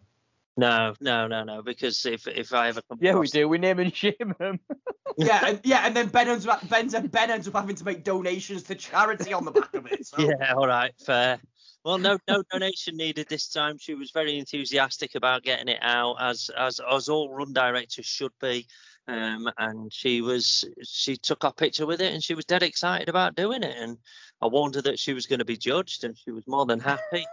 No, 0.56 0.94
no, 1.00 1.26
no, 1.26 1.44
no, 1.44 1.62
because 1.62 2.04
if 2.06 2.26
if 2.28 2.52
I 2.52 2.68
ever 2.68 2.80
come 2.88 2.98
Yeah, 3.00 3.12
we 3.12 3.16
across- 3.18 3.30
do. 3.32 3.48
We 3.48 3.58
name 3.58 3.78
and 3.80 3.94
shame 3.94 4.34
them. 4.38 4.60
Yeah, 5.16 5.46
and, 5.46 5.60
yeah, 5.62 5.86
and 5.86 5.94
then 5.94 6.08
Ben 6.08 6.26
ends 6.28 6.44
up 6.44 6.68
Ben, 6.68 6.88
ben 6.88 7.30
ends 7.30 7.46
up 7.46 7.54
having 7.54 7.76
to 7.76 7.84
make 7.84 8.02
donations 8.02 8.64
to 8.64 8.74
charity 8.74 9.32
on 9.32 9.44
the 9.44 9.52
back 9.52 9.72
of 9.74 9.86
it. 9.86 10.04
So. 10.06 10.16
Yeah, 10.18 10.54
all 10.54 10.66
right, 10.66 10.92
fair. 11.06 11.38
Well, 11.84 11.98
no, 11.98 12.18
no 12.26 12.42
donation 12.50 12.96
needed 12.96 13.28
this 13.28 13.48
time. 13.48 13.78
She 13.78 13.94
was 13.94 14.10
very 14.10 14.38
enthusiastic 14.38 15.14
about 15.14 15.44
getting 15.44 15.68
it 15.68 15.78
out, 15.82 16.16
as 16.20 16.50
as 16.56 16.80
as 16.90 17.08
all 17.08 17.30
run 17.32 17.52
directors 17.52 18.06
should 18.06 18.32
be. 18.40 18.66
Um, 19.06 19.48
and 19.58 19.92
she 19.92 20.20
was 20.22 20.64
she 20.82 21.16
took 21.16 21.44
our 21.44 21.52
picture 21.52 21.86
with 21.86 22.00
it, 22.00 22.12
and 22.12 22.24
she 22.24 22.34
was 22.34 22.46
dead 22.46 22.62
excited 22.64 23.08
about 23.08 23.36
doing 23.36 23.62
it. 23.62 23.76
And 23.78 23.98
I 24.42 24.46
warned 24.48 24.74
her 24.76 24.82
that 24.82 24.98
she 24.98 25.12
was 25.12 25.26
going 25.26 25.40
to 25.40 25.44
be 25.44 25.56
judged, 25.58 26.02
and 26.02 26.16
she 26.18 26.32
was 26.32 26.42
more 26.48 26.66
than 26.66 26.80
happy. 26.80 27.24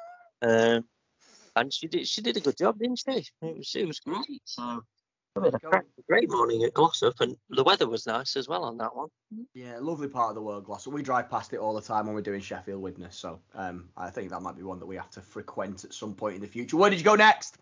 Um, 0.43 0.83
and 1.55 1.73
she 1.73 1.87
did 1.87 2.07
she 2.07 2.21
did 2.21 2.37
a 2.37 2.39
good 2.39 2.57
job, 2.57 2.79
didn't 2.79 2.99
she? 2.99 3.25
It 3.41 3.57
was 3.57 3.75
it 3.75 3.87
was 3.87 3.99
great. 3.99 4.41
So. 4.45 4.83
we 5.35 5.45
had 5.45 5.55
a 5.55 5.59
crack- 5.59 5.85
great 6.07 6.29
morning 6.29 6.63
at 6.63 6.73
Glossop, 6.73 7.19
and 7.21 7.35
the 7.49 7.63
weather 7.63 7.87
was 7.87 8.05
nice 8.05 8.35
as 8.35 8.47
well 8.47 8.63
on 8.63 8.77
that 8.77 8.95
one. 8.95 9.09
Yeah, 9.53 9.77
lovely 9.79 10.07
part 10.07 10.29
of 10.29 10.35
the 10.35 10.41
world, 10.41 10.65
Glossop. 10.65 10.93
We 10.93 11.03
drive 11.03 11.29
past 11.29 11.53
it 11.53 11.57
all 11.57 11.73
the 11.73 11.81
time 11.81 12.05
when 12.05 12.15
we're 12.15 12.21
doing 12.21 12.41
Sheffield 12.41 12.81
Witness, 12.81 13.15
so 13.15 13.39
um, 13.55 13.89
I 13.95 14.09
think 14.09 14.29
that 14.29 14.41
might 14.41 14.57
be 14.57 14.63
one 14.63 14.79
that 14.79 14.85
we 14.85 14.95
have 14.97 15.09
to 15.11 15.21
frequent 15.21 15.83
at 15.85 15.93
some 15.93 16.13
point 16.13 16.35
in 16.35 16.41
the 16.41 16.47
future. 16.47 16.77
Where 16.77 16.89
did 16.89 16.99
you 16.99 17.05
go 17.05 17.15
next? 17.15 17.57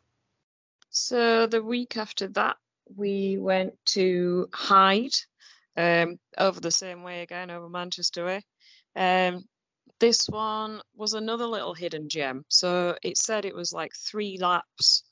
So 0.89 1.45
the 1.45 1.61
week 1.61 1.97
after 1.97 2.27
that, 2.29 2.57
we 2.95 3.37
went 3.37 3.73
to 3.87 4.49
Hyde, 4.51 5.15
um, 5.77 6.19
over 6.37 6.59
the 6.59 6.71
same 6.71 7.03
way 7.03 7.21
again, 7.21 7.51
over 7.51 7.69
Manchester 7.69 8.25
way. 8.25 8.43
Um, 8.95 9.45
this 9.99 10.27
one 10.27 10.81
was 10.95 11.13
another 11.13 11.45
little 11.45 11.73
hidden 11.73 12.09
gem. 12.09 12.45
So 12.47 12.97
it 13.03 13.17
said 13.17 13.45
it 13.45 13.55
was 13.55 13.73
like 13.73 13.93
three 13.95 14.37
laps 14.39 15.03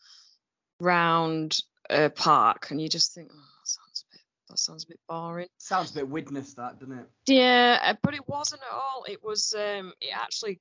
round 0.79 1.57
a 1.89 2.09
park, 2.09 2.71
and 2.71 2.81
you 2.81 2.89
just 2.89 3.13
think, 3.13 3.31
oh, 3.33 3.37
that 3.37 3.67
sounds 3.67 4.05
a 4.07 4.13
bit, 4.13 4.21
that 4.49 4.59
sounds 4.59 4.83
a 4.83 4.87
bit 4.87 4.99
boring. 5.07 5.47
Sounds 5.57 5.91
a 5.91 5.95
bit 5.95 6.09
witness 6.09 6.53
that, 6.55 6.79
doesn't 6.79 6.99
it? 6.99 7.05
Yeah, 7.27 7.79
uh, 7.81 7.93
but 8.01 8.13
it 8.13 8.27
wasn't 8.27 8.61
at 8.61 8.75
all. 8.75 9.05
It 9.07 9.23
was, 9.23 9.53
um, 9.57 9.93
it 10.01 10.13
actually, 10.13 10.59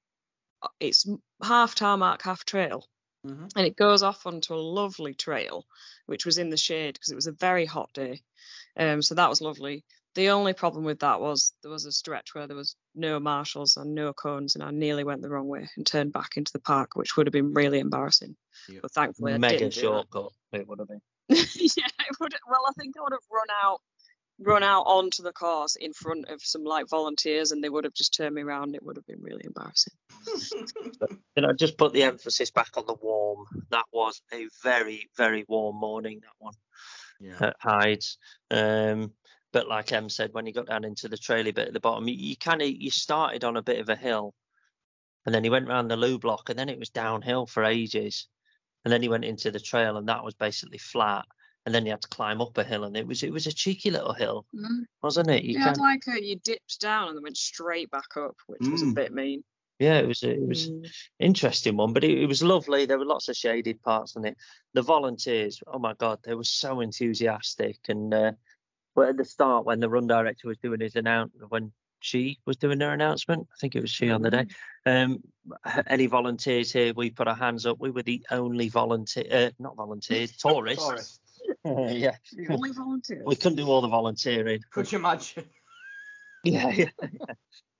uh, 0.62 0.68
it's 0.80 1.06
half 1.42 1.74
tarmac, 1.74 2.22
half 2.22 2.44
trail 2.44 2.86
Mhm. 3.26 3.50
and 3.56 3.66
it 3.66 3.76
goes 3.76 4.02
off 4.02 4.26
onto 4.26 4.54
a 4.54 4.56
lovely 4.56 5.14
trail, 5.14 5.66
which 6.06 6.24
was 6.24 6.38
in 6.38 6.50
the 6.50 6.56
shade 6.56 6.94
because 6.94 7.10
it 7.10 7.16
was 7.16 7.26
a 7.26 7.32
very 7.32 7.66
hot 7.66 7.92
day. 7.92 8.22
Um, 8.76 9.02
so 9.02 9.16
that 9.16 9.28
was 9.28 9.40
lovely. 9.40 9.84
The 10.16 10.30
only 10.30 10.54
problem 10.54 10.84
with 10.84 11.00
that 11.00 11.20
was 11.20 11.52
there 11.62 11.70
was 11.70 11.84
a 11.84 11.92
stretch 11.92 12.34
where 12.34 12.46
there 12.46 12.56
was 12.56 12.74
no 12.94 13.20
marshals 13.20 13.76
and 13.76 13.94
no 13.94 14.14
cones, 14.14 14.54
and 14.54 14.64
I 14.64 14.70
nearly 14.70 15.04
went 15.04 15.20
the 15.20 15.28
wrong 15.28 15.46
way 15.46 15.68
and 15.76 15.86
turned 15.86 16.14
back 16.14 16.38
into 16.38 16.50
the 16.52 16.58
park, 16.58 16.96
which 16.96 17.16
would 17.16 17.26
have 17.26 17.32
been 17.34 17.52
really 17.52 17.78
embarrassing. 17.80 18.34
Yep. 18.68 18.80
But 18.80 18.92
thankfully, 18.92 19.34
I 19.34 19.38
Mega 19.38 19.58
didn't 19.58 19.74
do 19.74 19.80
that. 19.82 19.86
shortcut. 19.86 20.32
It 20.52 20.66
would 20.66 20.78
have 20.78 20.88
been. 20.88 21.02
yeah, 21.28 21.36
it 21.36 22.16
would. 22.18 22.34
Well, 22.48 22.62
I 22.66 22.72
think 22.78 22.94
I 22.96 23.02
would 23.02 23.12
have 23.12 23.20
run 23.30 23.46
out, 23.62 23.80
run 24.40 24.62
out 24.62 24.84
onto 24.84 25.22
the 25.22 25.32
course 25.32 25.76
in 25.76 25.92
front 25.92 26.28
of 26.30 26.40
some 26.42 26.64
like 26.64 26.88
volunteers, 26.88 27.52
and 27.52 27.62
they 27.62 27.68
would 27.68 27.84
have 27.84 27.92
just 27.94 28.14
turned 28.14 28.34
me 28.34 28.40
around. 28.42 28.74
It 28.74 28.82
would 28.82 28.96
have 28.96 29.06
been 29.06 29.20
really 29.20 29.44
embarrassing. 29.44 29.92
you 31.36 31.42
know, 31.42 31.52
just 31.52 31.76
put 31.76 31.92
the 31.92 32.04
emphasis 32.04 32.50
back 32.50 32.70
on 32.78 32.86
the 32.86 32.94
warm. 32.94 33.44
That 33.70 33.84
was 33.92 34.22
a 34.32 34.46
very, 34.62 35.10
very 35.18 35.44
warm 35.46 35.76
morning. 35.76 36.20
That 36.22 36.32
one 36.38 36.54
Yeah. 37.20 37.48
at 37.48 37.56
Hyde's. 37.60 38.16
Um, 38.50 39.12
but 39.56 39.68
like 39.68 39.90
Em 39.90 40.10
said, 40.10 40.34
when 40.34 40.44
you 40.44 40.52
got 40.52 40.66
down 40.66 40.84
into 40.84 41.08
the 41.08 41.16
trailer 41.16 41.50
bit 41.50 41.68
at 41.68 41.72
the 41.72 41.80
bottom, 41.80 42.06
you, 42.06 42.14
you 42.14 42.36
kind 42.36 42.60
of 42.60 42.68
you 42.68 42.90
started 42.90 43.42
on 43.42 43.56
a 43.56 43.62
bit 43.62 43.80
of 43.80 43.88
a 43.88 43.96
hill, 43.96 44.34
and 45.24 45.34
then 45.34 45.42
he 45.44 45.48
went 45.48 45.66
round 45.66 45.90
the 45.90 45.96
loo 45.96 46.18
block, 46.18 46.50
and 46.50 46.58
then 46.58 46.68
it 46.68 46.78
was 46.78 46.90
downhill 46.90 47.46
for 47.46 47.64
ages, 47.64 48.28
and 48.84 48.92
then 48.92 49.00
he 49.00 49.08
went 49.08 49.24
into 49.24 49.50
the 49.50 49.58
trail, 49.58 49.96
and 49.96 50.10
that 50.10 50.22
was 50.22 50.34
basically 50.34 50.76
flat. 50.76 51.24
And 51.64 51.74
then 51.74 51.86
you 51.86 51.92
had 51.92 52.02
to 52.02 52.08
climb 52.08 52.42
up 52.42 52.58
a 52.58 52.64
hill, 52.64 52.84
and 52.84 52.98
it 52.98 53.06
was 53.06 53.22
it 53.22 53.32
was 53.32 53.46
a 53.46 53.50
cheeky 53.52 53.90
little 53.90 54.12
hill, 54.12 54.44
wasn't 55.02 55.30
it? 55.30 55.42
You 55.42 55.54
yeah, 55.58 55.64
can't- 55.64 55.78
like 55.78 56.02
a, 56.06 56.22
you 56.22 56.36
dipped 56.36 56.78
down 56.78 57.08
and 57.08 57.16
then 57.16 57.22
went 57.22 57.38
straight 57.38 57.90
back 57.90 58.14
up, 58.18 58.36
which 58.48 58.68
was 58.68 58.82
a 58.82 58.86
Mm. 58.86 58.94
bit 58.94 59.14
mean. 59.14 59.42
yeah, 59.78 59.98
it 60.00 60.06
was 60.06 60.22
a- 60.22 60.34
it 60.34 60.46
was 60.46 60.68
Mm. 60.70 60.92
interesting 61.18 61.78
one, 61.78 61.94
but 61.94 62.04
it, 62.04 62.18
it 62.18 62.26
was 62.26 62.42
lovely. 62.42 62.84
There 62.84 62.98
were 62.98 63.06
lots 63.06 63.30
of 63.30 63.36
shaded 63.36 63.80
parts 63.80 64.16
in 64.16 64.26
it. 64.26 64.36
The 64.74 64.82
volunteers, 64.82 65.62
oh 65.66 65.78
my 65.78 65.94
god, 65.94 66.18
they 66.24 66.34
were 66.34 66.44
so 66.44 66.80
enthusiastic. 66.80 67.78
And 67.88 68.12
uh, 68.12 68.32
well, 68.96 69.10
at 69.10 69.16
the 69.16 69.24
start, 69.24 69.66
when 69.66 69.78
the 69.78 69.88
run 69.88 70.06
director 70.06 70.48
was 70.48 70.56
doing 70.58 70.80
his 70.80 70.96
announcement, 70.96 71.50
when 71.50 71.72
she 72.00 72.38
was 72.46 72.56
doing 72.56 72.80
her 72.80 72.92
announcement, 72.92 73.46
I 73.52 73.56
think 73.60 73.76
it 73.76 73.82
was 73.82 73.90
she 73.90 74.10
on 74.10 74.22
the 74.22 74.30
day. 74.30 74.46
Um, 74.86 75.22
any 75.86 76.06
volunteers 76.06 76.72
here? 76.72 76.92
We 76.94 77.10
put 77.10 77.28
our 77.28 77.34
hands 77.34 77.66
up. 77.66 77.78
We 77.78 77.90
were 77.90 78.02
the 78.02 78.24
only 78.30 78.68
volunteer, 78.68 79.26
uh, 79.30 79.50
not 79.58 79.76
volunteers, 79.76 80.32
tourists. 80.38 80.84
Tourist. 80.84 81.20
yeah, 81.64 82.16
only 82.50 82.72
volunteers. 82.72 83.22
we 83.26 83.36
couldn't 83.36 83.56
do 83.56 83.66
all 83.66 83.82
the 83.82 83.88
volunteering. 83.88 84.60
Could 84.72 84.90
you 84.90 84.98
imagine? 84.98 85.44
Yeah, 86.44 86.68
yeah. 86.68 86.90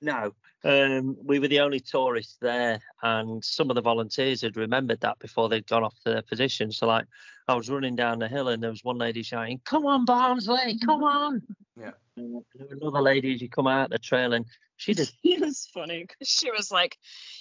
No, 0.03 0.35
um, 0.65 1.17
we 1.25 1.39
were 1.39 1.49
the 1.49 1.61
only 1.61 1.81
tourists 1.81 2.37
there, 2.41 2.81
and 3.03 3.43
some 3.45 3.71
of 3.71 3.77
the 3.77 3.83
volunteers 3.83 4.43
had 4.43 4.57
remembered 4.57 5.01
that 5.01 5.19
before 5.19 5.49
they'd 5.49 5.67
gone 5.67 5.85
off 5.85 5.95
to 6.05 6.11
their 6.11 6.23
position. 6.23 6.71
So, 6.71 6.87
like, 6.87 7.07
I 7.49 7.55
was 7.55 7.71
running 7.71 7.97
down 7.97 8.19
the 8.19 8.29
hill, 8.29 8.49
and 8.49 8.63
there 8.63 8.71
was 8.71 8.85
one 8.85 8.99
lady 8.99 9.23
shouting, 9.23 9.61
"Come 9.65 9.87
on, 9.87 10.05
Barnsley, 10.05 10.79
come 10.85 11.03
on!" 11.03 11.43
Yeah. 11.79 11.93
And 12.17 12.45
there 12.55 12.67
were 12.69 12.75
another 12.75 13.01
lady 13.01 13.35
as 13.35 13.41
you 13.41 13.49
come 13.49 13.67
out 13.67 13.91
the 13.91 13.99
trail, 13.99 14.33
and 14.33 14.45
she 14.77 14.93
did. 14.93 15.11
It 15.25 15.41
was 15.41 15.69
funny 15.73 16.01
because 16.01 16.29
she 16.29 16.51
was 16.51 16.71
like, 16.71 16.99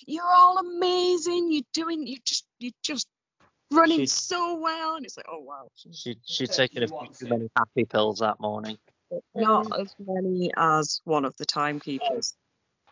"You're 0.07 0.23
all 0.23 0.57
amazing. 0.59 1.51
You're 1.51 1.63
doing. 1.73 2.07
You 2.07 2.17
just. 2.23 2.45
You're 2.59 2.71
just 2.83 3.07
running 3.71 3.99
She- 3.99 4.05
so 4.07 4.59
well." 4.59 4.95
And 4.95 5.05
it's 5.05 5.17
like, 5.17 5.27
"Oh 5.29 5.39
wow." 5.39 5.69
She 5.75 6.15
she'd 6.25 6.51
taken 6.51 6.83
a 6.83 6.87
few 6.87 7.07
too 7.19 7.27
many 7.27 7.49
happy 7.57 7.85
pills 7.85 8.19
that 8.19 8.39
morning. 8.39 8.77
Not 9.33 9.79
as 9.79 9.93
many 9.99 10.51
as 10.55 11.01
one 11.03 11.25
of 11.25 11.35
the 11.37 11.45
timekeepers. 11.45 12.35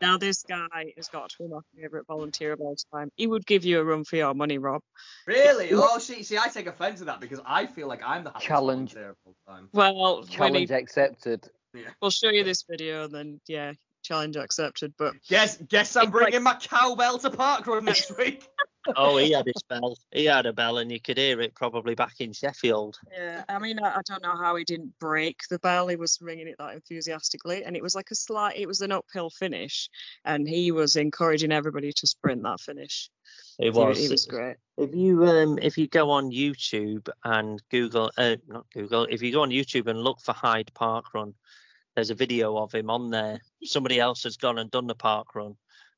Now 0.02 0.18
this 0.18 0.44
guy 0.44 0.94
has 0.98 1.08
got 1.08 1.30
to 1.30 1.36
be 1.40 1.48
my 1.48 1.60
favourite 1.80 2.06
volunteer 2.08 2.52
of 2.54 2.62
all 2.62 2.76
time. 2.94 3.10
He 3.16 3.28
would 3.28 3.46
give 3.46 3.64
you 3.64 3.80
a 3.80 3.84
run 3.84 4.04
for 4.04 4.16
your 4.18 4.34
money, 4.34 4.58
Rob. 4.58 4.82
Really? 5.28 5.70
Oh, 5.72 5.98
see, 6.00 6.24
see, 6.24 6.38
I 6.38 6.48
take 6.50 6.68
offence 6.68 7.00
to 7.00 7.06
that 7.06 7.20
because 7.20 7.40
I 7.46 7.66
feel 7.68 7.88
like 7.88 8.02
I'm 8.06 8.24
the 8.24 8.32
happiest 8.32 8.48
Challenge. 8.48 8.94
volunteer 8.94 9.10
of 9.12 9.16
all 9.26 9.36
time. 9.48 9.70
Well, 9.72 9.96
when 10.22 10.28
he, 10.28 10.36
Challenge 10.66 10.72
accepted. 10.72 11.48
we'll 12.02 12.12
show 12.12 12.30
you 12.30 12.44
this 12.44 12.64
video 12.70 13.06
and 13.06 13.14
then 13.14 13.42
yeah, 13.48 13.74
challenge 14.04 14.36
accepted. 14.36 14.94
But 14.98 15.14
Guess, 15.30 15.58
guess 15.70 15.96
I'm 15.96 16.04
It's 16.08 16.14
like- 16.14 16.24
bringing 16.24 16.44
my 16.44 16.56
cowbell 16.56 17.20
to 17.20 17.30
Parkrun 17.30 17.84
next 17.84 18.12
week. 18.18 18.46
Oh, 18.96 19.18
he 19.18 19.32
had 19.32 19.46
his 19.46 19.64
bell. 19.64 19.98
He 20.12 20.26
had 20.26 20.46
a 20.46 20.54
bell, 20.54 20.78
and 20.78 20.92
you 20.92 21.00
could 21.00 21.18
hear 21.18 21.40
it 21.42 21.56
probably 21.56 21.96
back 21.96 22.20
in 22.20 22.34
Sheffield. 22.34 22.98
Yeah, 23.12 23.44
I 23.48 23.60
mean, 23.60 23.80
I, 23.80 23.98
I 23.98 24.02
don't 24.06 24.24
know 24.24 24.36
how 24.36 24.56
he 24.56 24.64
didn't 24.64 24.98
break 25.00 25.42
the 25.50 25.60
bell. 25.60 25.88
He 25.88 25.96
was 25.96 26.20
ringing 26.22 26.48
it 26.48 26.56
that 26.60 26.74
enthusiastically, 26.74 27.64
and 27.64 27.76
it 27.76 27.84
was 27.84 27.96
like 27.96 28.12
a 28.12 28.16
slight. 28.16 28.58
It 28.58 28.68
was 28.68 28.82
an 28.82 28.92
uphill 28.92 29.30
finish, 29.30 29.90
and 30.26 30.48
he 30.48 30.72
was 30.72 30.96
encouraging 30.96 31.52
everybody 31.52 31.92
to 31.94 32.08
sprint 32.08 32.44
that 32.44 32.60
finish. 32.60 33.10
It 33.60 33.74
He, 33.74 33.80
was. 33.80 34.00
he 34.00 34.10
was 34.10 34.26
great. 34.26 34.58
If 34.78 34.94
you 34.96 35.26
um 35.26 35.60
if 35.62 35.78
you 35.78 35.88
go 35.88 36.12
on 36.12 36.32
YouTube 36.32 37.08
and 37.24 37.62
Google 37.70 38.12
uh 38.18 38.38
not 38.48 38.66
Google 38.74 39.06
if 39.06 39.22
you 39.22 39.32
go 39.32 39.44
on 39.44 39.50
YouTube 39.50 39.88
and 39.88 40.04
look 40.04 40.20
for 40.22 40.34
Hyde 40.34 40.72
Park 40.74 41.14
Run, 41.14 41.34
there's 41.96 42.10
a 42.10 42.16
video 42.16 42.58
of 42.58 42.72
him 42.72 42.90
on 42.90 43.12
there. 43.12 43.40
Somebody 43.64 44.00
else 44.00 44.24
has 44.24 44.38
gone 44.38 44.58
and 44.58 44.72
done 44.72 44.88
the 44.88 44.96
park 44.96 45.36
run 45.36 45.56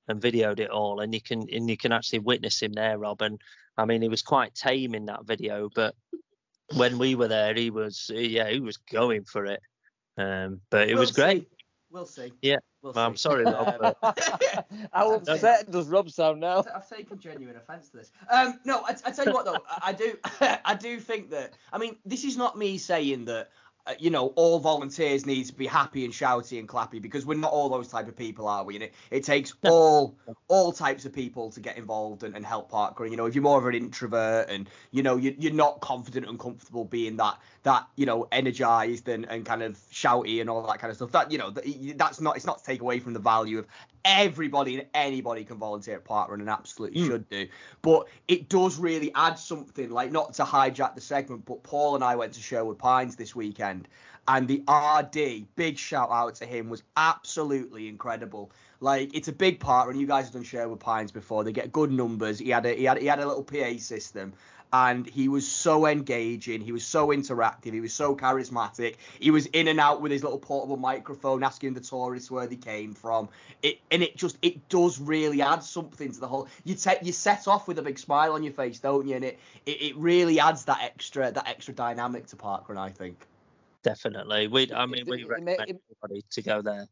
and 0.07 0.21
videoed 0.21 0.59
it 0.59 0.69
all, 0.69 0.99
and 0.99 1.13
you 1.13 1.21
can 1.21 1.47
and 1.51 1.69
you 1.69 1.77
can 1.77 1.91
actually 1.91 2.19
witness 2.19 2.61
him 2.61 2.73
there, 2.73 2.97
Rob. 2.97 3.21
And 3.21 3.39
I 3.77 3.85
mean, 3.85 4.01
he 4.01 4.09
was 4.09 4.21
quite 4.21 4.53
tame 4.55 4.95
in 4.95 5.05
that 5.05 5.25
video, 5.25 5.69
but 5.73 5.95
when 6.75 6.97
we 6.97 7.15
were 7.15 7.27
there, 7.27 7.53
he 7.53 7.69
was 7.69 8.09
yeah 8.13 8.49
he 8.49 8.59
was 8.59 8.77
going 8.77 9.23
for 9.25 9.45
it. 9.45 9.61
Um, 10.17 10.61
but 10.69 10.87
it 10.89 10.93
We'll 10.93 11.01
was 11.01 11.11
great. 11.11 11.43
see. 11.43 11.47
We'll 11.91 12.05
see. 12.05 12.33
Yeah. 12.41 12.57
We'll 12.81 12.93
Well, 12.93 13.05
I'm 13.05 13.15
sorry, 13.15 13.45
Rob, 13.45 13.95
Um, 14.01 14.13
How 14.93 15.15
upset 15.15 15.71
does 15.71 15.87
Rob 15.87 16.09
sound 16.09 16.39
now? 16.41 16.63
I've 16.75 16.89
taken 16.89 17.19
genuine 17.19 17.55
offence 17.55 17.89
to 17.89 17.97
this. 17.97 18.11
Um, 18.29 18.59
no, 18.65 18.81
I, 18.81 18.95
I 19.05 19.11
tell 19.11 19.25
you 19.25 19.33
what 19.33 19.45
though, 19.45 19.57
I, 19.69 19.89
I 19.89 19.93
do, 19.93 20.17
I 20.65 20.75
do 20.75 20.99
think 20.99 21.29
that. 21.31 21.53
I 21.71 21.77
mean, 21.77 21.95
this 22.05 22.23
is 22.23 22.37
not 22.37 22.57
me 22.57 22.77
saying 22.77 23.25
that. 23.25 23.49
Uh, 23.87 23.93
you 23.99 24.09
know, 24.09 24.27
all 24.35 24.57
volunteers 24.59 25.27
need 25.27 25.45
to 25.45 25.53
be 25.53 25.67
happy 25.67 26.05
and 26.05 26.13
shouty 26.13 26.57
and 26.57 26.67
clappy 26.67 26.99
because 26.99 27.23
we're 27.23 27.37
not 27.37 27.51
all 27.51 27.69
those 27.69 27.87
type 27.87 28.07
of 28.07 28.15
people, 28.15 28.47
are 28.47 28.63
we? 28.63 28.73
And 28.75 28.83
it, 28.85 28.93
it 29.11 29.23
takes 29.23 29.53
all 29.61 30.15
all 30.47 30.71
types 30.71 31.05
of 31.05 31.13
people 31.13 31.51
to 31.51 31.59
get 31.59 31.77
involved 31.77 32.23
and, 32.23 32.35
and 32.35 32.43
help 32.43 32.71
parkrun. 32.71 33.11
You 33.11 33.17
know, 33.17 33.27
if 33.27 33.35
you're 33.35 33.43
more 33.43 33.59
of 33.59 33.65
an 33.67 33.75
introvert 33.75 34.49
and 34.49 34.67
you 34.89 35.03
know 35.03 35.17
you, 35.17 35.35
you're 35.37 35.53
not 35.53 35.81
confident 35.81 36.27
and 36.27 36.39
comfortable 36.39 36.85
being 36.85 37.17
that 37.17 37.37
that 37.61 37.87
you 37.95 38.07
know 38.07 38.27
energized 38.31 39.07
and, 39.07 39.29
and 39.29 39.45
kind 39.45 39.61
of 39.61 39.77
shouty 39.91 40.41
and 40.41 40.49
all 40.49 40.65
that 40.65 40.79
kind 40.79 40.89
of 40.89 40.97
stuff, 40.97 41.11
that 41.11 41.31
you 41.31 41.37
know 41.37 41.51
that, 41.51 41.63
that's 41.97 42.19
not 42.19 42.35
it's 42.37 42.45
not 42.47 42.57
to 42.59 42.63
take 42.63 42.81
away 42.81 42.99
from 42.99 43.13
the 43.13 43.19
value 43.19 43.59
of 43.59 43.67
everybody 44.03 44.77
and 44.79 44.87
anybody 44.93 45.43
can 45.43 45.57
volunteer 45.57 45.95
at 45.95 46.05
parkrun 46.05 46.39
and 46.39 46.49
absolutely 46.49 47.01
Mm. 47.01 47.07
should 47.07 47.29
do. 47.29 47.47
But 47.81 48.07
it 48.27 48.49
does 48.49 48.77
really 48.77 49.11
add 49.15 49.37
something. 49.37 49.89
Like 49.89 50.11
not 50.11 50.33
to 50.35 50.43
hijack 50.43 50.95
the 50.95 51.01
segment, 51.01 51.45
but 51.45 51.63
Paul 51.63 51.95
and 51.95 52.03
I 52.03 52.15
went 52.15 52.33
to 52.33 52.41
Sherwood 52.41 52.77
Pines 52.77 53.15
this 53.15 53.35
weekend 53.35 53.74
and 54.27 54.47
the 54.47 54.63
RD, 54.67 55.55
big 55.55 55.77
shout 55.77 56.09
out 56.11 56.35
to 56.35 56.45
him, 56.45 56.69
was 56.69 56.83
absolutely 56.97 57.87
incredible. 57.87 58.51
Like 58.79 59.15
it's 59.15 59.27
a 59.27 59.33
big 59.33 59.59
part, 59.59 59.89
and 59.89 59.99
you 59.99 60.07
guys 60.07 60.25
have 60.25 60.33
done 60.33 60.43
Sherwood 60.43 60.79
Pines 60.79 61.11
before. 61.11 61.43
They 61.43 61.51
get 61.51 61.71
good 61.71 61.91
numbers. 61.91 62.39
He 62.39 62.49
had 62.49 62.65
a 62.65 62.73
he 62.73 62.85
had 62.85 62.97
he 62.97 63.05
had 63.05 63.19
a 63.19 63.25
little 63.25 63.43
PA 63.43 63.77
system, 63.77 64.33
and 64.73 65.07
he 65.07 65.29
was 65.29 65.47
so 65.47 65.85
engaging. 65.85 66.59
He 66.59 66.71
was 66.71 66.85
so 66.85 67.07
interactive. 67.07 67.73
He 67.73 67.79
was 67.79 67.93
so 67.93 68.15
charismatic. 68.15 68.95
He 69.19 69.31
was 69.31 69.45
in 69.47 69.67
and 69.67 69.79
out 69.79 70.01
with 70.01 70.11
his 70.11 70.23
little 70.23 70.39
portable 70.39 70.77
microphone, 70.77 71.43
asking 71.43 71.75
the 71.75 71.79
tourists 71.79 72.29
where 72.29 72.47
they 72.47 72.57
came 72.57 72.93
from. 72.93 73.29
It 73.61 73.79
and 73.91 74.03
it 74.03 74.17
just 74.17 74.37
it 74.41 74.67
does 74.69 74.99
really 74.99 75.41
add 75.41 75.63
something 75.63 76.11
to 76.11 76.19
the 76.19 76.27
whole. 76.27 76.47
You 76.63 76.75
take 76.75 77.03
you 77.03 77.13
set 77.13 77.47
off 77.47 77.67
with 77.67 77.79
a 77.79 77.83
big 77.83 77.99
smile 77.99 78.33
on 78.33 78.43
your 78.43 78.53
face, 78.53 78.79
don't 78.79 79.07
you? 79.07 79.15
And 79.15 79.25
it 79.25 79.39
it, 79.65 79.81
it 79.81 79.95
really 79.97 80.39
adds 80.39 80.65
that 80.65 80.81
extra 80.81 81.31
that 81.31 81.47
extra 81.47 81.73
dynamic 81.73 82.27
to 82.27 82.35
parkrun. 82.35 82.77
I 82.77 82.89
think. 82.89 83.25
Definitely. 83.85 84.47
We 84.47 84.73
I 84.73 84.87
mean 84.87 85.01
it- 85.01 85.07
we 85.07 85.21
it 85.21 85.27
recommend 85.29 85.57
ma- 85.59 85.63
it- 85.63 85.81
everybody 86.01 86.25
to 86.31 86.41
go 86.41 86.61
there. 86.63 86.87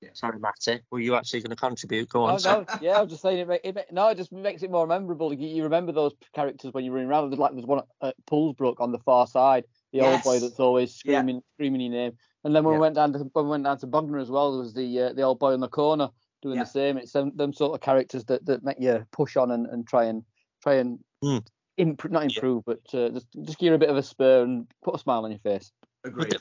Yeah. 0.00 0.10
Sorry, 0.14 0.38
Matty. 0.38 0.80
Were 0.90 1.00
you 1.00 1.14
actually 1.16 1.40
going 1.40 1.50
to 1.50 1.56
contribute? 1.56 2.08
Go 2.08 2.22
on. 2.24 2.40
Oh, 2.46 2.60
no, 2.60 2.78
yeah, 2.80 2.92
I 2.98 3.00
was 3.02 3.10
just 3.10 3.20
saying 3.20 3.40
it, 3.40 3.48
ma- 3.48 3.56
it. 3.64 3.74
ma- 3.74 3.80
No, 3.90 4.08
it 4.08 4.16
just 4.16 4.30
makes 4.32 4.62
it 4.62 4.70
more 4.70 4.86
memorable. 4.86 5.34
You, 5.34 5.48
you 5.48 5.64
remember 5.64 5.90
those 5.92 6.12
characters 6.34 6.72
when 6.72 6.84
you're 6.84 6.94
running 6.94 7.08
around. 7.10 7.28
There's 7.30 7.38
like 7.40 7.52
there's 7.52 7.66
one 7.66 7.82
at 8.00 8.14
Poolsbrook 8.30 8.76
on 8.80 8.92
the 8.92 9.00
far 9.00 9.26
side, 9.26 9.64
the 9.92 10.00
old 10.00 10.22
boy 10.22 10.38
that's 10.38 10.58
always 10.60 10.98
Yeah. 11.04 11.18
screaming, 11.18 11.42
screaming 11.56 11.80
your 11.82 11.90
name. 11.90 12.12
And 12.44 12.54
then 12.56 12.64
when 12.64 12.74
Yeah. 12.74 12.78
we 12.78 12.82
went 12.82 12.94
down 12.94 13.12
to 13.12 13.18
when 13.32 13.44
we 13.44 13.50
went 13.50 13.64
down 13.64 13.78
to 13.78 13.86
Bognor 13.86 14.18
as 14.18 14.30
well, 14.30 14.52
there 14.52 14.60
was 14.62 14.72
the 14.72 15.00
uh, 15.02 15.12
the 15.12 15.22
old 15.22 15.38
boy 15.40 15.52
in 15.52 15.60
the 15.60 15.68
corner 15.68 16.08
doing 16.40 16.56
Yeah. 16.56 16.64
the 16.64 16.70
same. 16.70 16.96
It's 16.96 17.12
them, 17.12 17.32
them 17.36 17.52
sort 17.52 17.74
of 17.74 17.80
characters 17.80 18.24
that, 18.26 18.46
that 18.46 18.62
make 18.62 18.78
you 18.80 19.04
push 19.10 19.36
on 19.36 19.50
and, 19.50 19.66
and 19.66 19.86
try 19.86 20.04
and 20.04 20.24
try 20.62 20.74
and 20.74 21.00
Mm. 21.24 21.44
improve, 21.76 22.12
not 22.12 22.22
Yeah. 22.30 22.36
improve, 22.36 22.64
but 22.64 22.78
uh, 22.94 23.08
just 23.10 23.26
just 23.42 23.58
give 23.58 23.70
you 23.70 23.74
a 23.74 23.78
bit 23.78 23.90
of 23.90 23.96
a 23.96 24.02
spur 24.04 24.44
and 24.44 24.68
put 24.84 24.94
a 24.94 24.98
smile 24.98 25.24
on 25.24 25.32
your 25.32 25.40
face. 25.40 25.72
Agreed. 26.04 26.36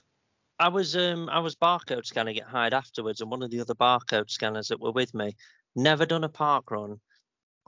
I 0.60 0.70
was 0.70 0.96
um 0.96 1.30
I 1.30 1.40
was 1.40 1.56
barcode 1.56 2.06
scanning 2.06 2.40
at 2.40 2.48
Hyde 2.48 2.74
afterwards, 2.74 3.22
and 3.22 3.30
one 3.30 3.44
of 3.44 3.52
the 3.52 3.62
other 3.62 3.76
barcode 3.76 4.30
scanners 4.30 4.70
that 4.70 4.80
were 4.80 4.92
with 4.92 5.14
me 5.14 5.36
never 5.76 6.06
done 6.06 6.24
a 6.24 6.30
park 6.30 6.72
run. 6.72 7.00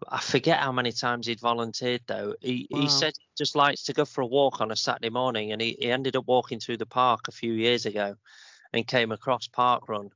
I 0.08 0.22
forget 0.22 0.60
how 0.60 0.72
many 0.72 0.92
times 0.92 1.28
he'd 1.28 1.40
volunteered 1.40 2.02
though. 2.08 2.36
He 2.42 2.68
Wow. 2.72 2.82
he 2.82 2.88
said 2.88 3.14
he 3.16 3.28
just 3.38 3.56
likes 3.56 3.84
to 3.84 3.94
go 3.94 4.06
for 4.06 4.22
a 4.22 4.28
walk 4.28 4.62
on 4.62 4.72
a 4.72 4.76
Saturday 4.76 5.10
morning, 5.10 5.52
and 5.52 5.62
he, 5.62 5.78
he 5.80 5.92
ended 5.92 6.16
up 6.16 6.26
walking 6.26 6.60
through 6.60 6.78
the 6.78 6.86
park 6.86 7.28
a 7.28 7.34
few 7.34 7.54
years 7.54 7.86
ago, 7.86 8.16
and 8.74 8.88
came 8.88 9.12
across 9.12 9.48
park 9.48 9.88
run, 9.90 10.10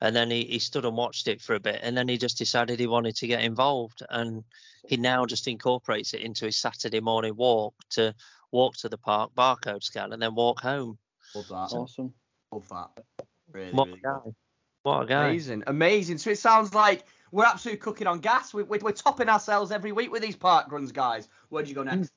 and 0.00 0.14
then 0.16 0.30
he, 0.30 0.44
he 0.44 0.58
stood 0.58 0.84
and 0.84 0.96
watched 0.96 1.28
it 1.28 1.42
for 1.42 1.54
a 1.54 1.60
bit, 1.60 1.80
and 1.82 1.96
then 1.96 2.08
he 2.08 2.16
just 2.16 2.38
decided 2.38 2.78
he 2.78 2.86
wanted 2.86 3.16
to 3.16 3.26
get 3.26 3.42
involved, 3.42 4.02
and 4.08 4.44
he 4.86 4.96
now 4.96 5.26
just 5.26 5.48
incorporates 5.48 6.14
it 6.14 6.20
into 6.22 6.46
his 6.46 6.56
Saturday 6.56 7.00
morning 7.00 7.36
walk 7.36 7.74
to 7.90 8.14
walk 8.52 8.76
to 8.78 8.88
the 8.88 8.98
park, 8.98 9.30
barcode 9.36 9.82
scan, 9.82 10.12
and 10.12 10.20
then 10.22 10.34
walk 10.34 10.60
home. 10.60 10.98
Love 11.34 11.48
that. 11.48 11.76
Awesome. 11.76 12.12
Love 12.52 12.68
that. 12.68 13.04
Really, 13.52 13.72
What 13.72 13.88
a 13.88 13.92
guy! 13.92 14.18
good. 14.24 14.34
What 14.82 15.02
a 15.02 15.06
guy! 15.06 15.28
Amazing, 15.28 15.64
amazing. 15.66 16.18
So 16.18 16.30
it 16.30 16.38
sounds 16.38 16.74
like 16.74 17.04
we're 17.32 17.44
absolutely 17.44 17.78
cooking 17.80 18.06
on 18.06 18.20
gas. 18.20 18.52
We, 18.54 18.62
we're, 18.62 18.78
we're 18.80 18.92
topping 18.92 19.28
ourselves 19.28 19.70
every 19.70 19.92
week 19.92 20.10
with 20.10 20.22
these 20.22 20.36
park 20.36 20.70
runs, 20.72 20.90
guys. 20.92 21.28
Where'd 21.48 21.68
you 21.68 21.74
go 21.74 21.82
next? 21.82 22.10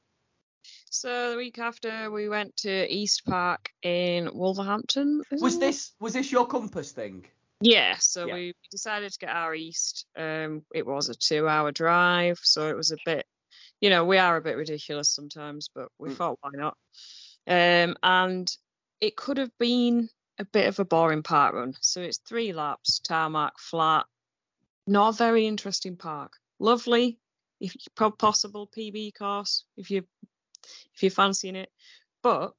So 0.89 1.31
the 1.31 1.37
week 1.37 1.59
after, 1.59 2.09
we 2.11 2.29
went 2.29 2.55
to 2.57 2.91
East 2.91 3.23
Park 3.25 3.69
in 3.81 4.29
Wolverhampton. 4.33 5.21
Was 5.41 5.55
it? 5.55 5.59
this 5.59 5.91
was 5.99 6.13
this 6.13 6.31
your 6.31 6.47
compass 6.47 6.91
thing? 6.91 7.25
Yeah, 7.61 7.95
so 7.97 8.27
Yeah. 8.27 8.33
we 8.33 8.53
decided 8.71 9.11
to 9.11 9.19
get 9.19 9.29
our 9.29 9.53
east. 9.55 10.05
Um, 10.15 10.63
it 10.73 10.85
was 10.85 11.09
a 11.09 11.15
two-hour 11.15 11.71
drive, 11.71 12.39
so 12.43 12.69
it 12.69 12.75
was 12.75 12.91
a 12.91 12.97
bit, 13.05 13.25
you 13.83 13.89
know, 13.89 14.05
we 14.05 14.17
are 14.17 14.37
a 14.37 14.41
bit 14.41 14.55
ridiculous 14.55 15.09
sometimes, 15.09 15.69
but 15.75 15.89
we 15.99 16.09
Mm. 16.09 16.15
thought 16.15 16.39
why 16.39 16.51
not? 16.53 16.77
Um, 17.45 17.97
and 18.01 18.57
it 19.01 19.17
could 19.17 19.35
have 19.35 19.51
been 19.57 20.09
a 20.39 20.45
bit 20.45 20.69
of 20.69 20.79
a 20.79 20.85
boring 20.85 21.21
park 21.21 21.53
run. 21.53 21.73
So 21.81 22.01
it's 22.01 22.19
three 22.19 22.53
laps, 22.53 22.99
tarmac, 22.99 23.59
flat, 23.59 24.05
not 24.87 25.09
a 25.09 25.17
very 25.17 25.47
interesting 25.47 25.97
park. 25.97 26.37
Lovely, 26.59 27.19
if 27.59 27.75
possible 28.17 28.67
PB 28.67 29.15
course 29.15 29.65
if 29.75 29.91
you 29.91 30.07
if 30.93 31.03
you're 31.03 31.11
fancying 31.11 31.57
it, 31.57 31.69
but 32.21 32.53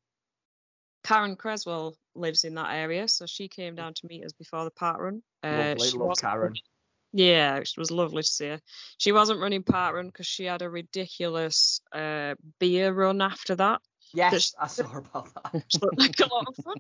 Karen 1.05 1.37
Creswell 1.37 1.97
lives 2.15 2.45
in 2.45 2.55
that 2.57 2.75
area, 2.75 3.09
so 3.09 3.25
she 3.25 3.49
came 3.49 3.75
down 3.75 3.95
to 3.95 4.07
meet 4.07 4.27
us 4.27 4.33
before 4.35 4.65
the 4.65 4.71
park 4.73 5.01
run. 5.01 5.23
Uh, 5.43 5.69
Lovely, 5.71 5.89
she 5.89 5.97
love 5.97 6.19
Karen. 6.19 6.55
Yeah, 7.16 7.59
it 7.59 7.70
was 7.78 7.93
lovely 7.93 8.23
to 8.23 8.28
see 8.28 8.49
her. 8.49 8.61
She 8.99 9.12
wasn't 9.12 9.39
running 9.39 9.62
park 9.62 9.95
run 9.95 10.07
because 10.07 10.27
she 10.27 10.47
had 10.47 10.62
a 10.62 10.69
ridiculous 10.69 11.81
uh, 11.93 12.35
beer 12.59 12.93
run 12.93 13.23
after 13.23 13.55
that. 13.55 13.81
Yes, 14.12 14.53
I 14.61 14.66
saw 14.66 14.97
about 14.97 15.32
that. 15.35 15.65
looked 15.82 15.99
like 15.99 16.19
a 16.19 16.35
lot 16.35 16.49
of 16.49 16.57
fun. 16.57 16.77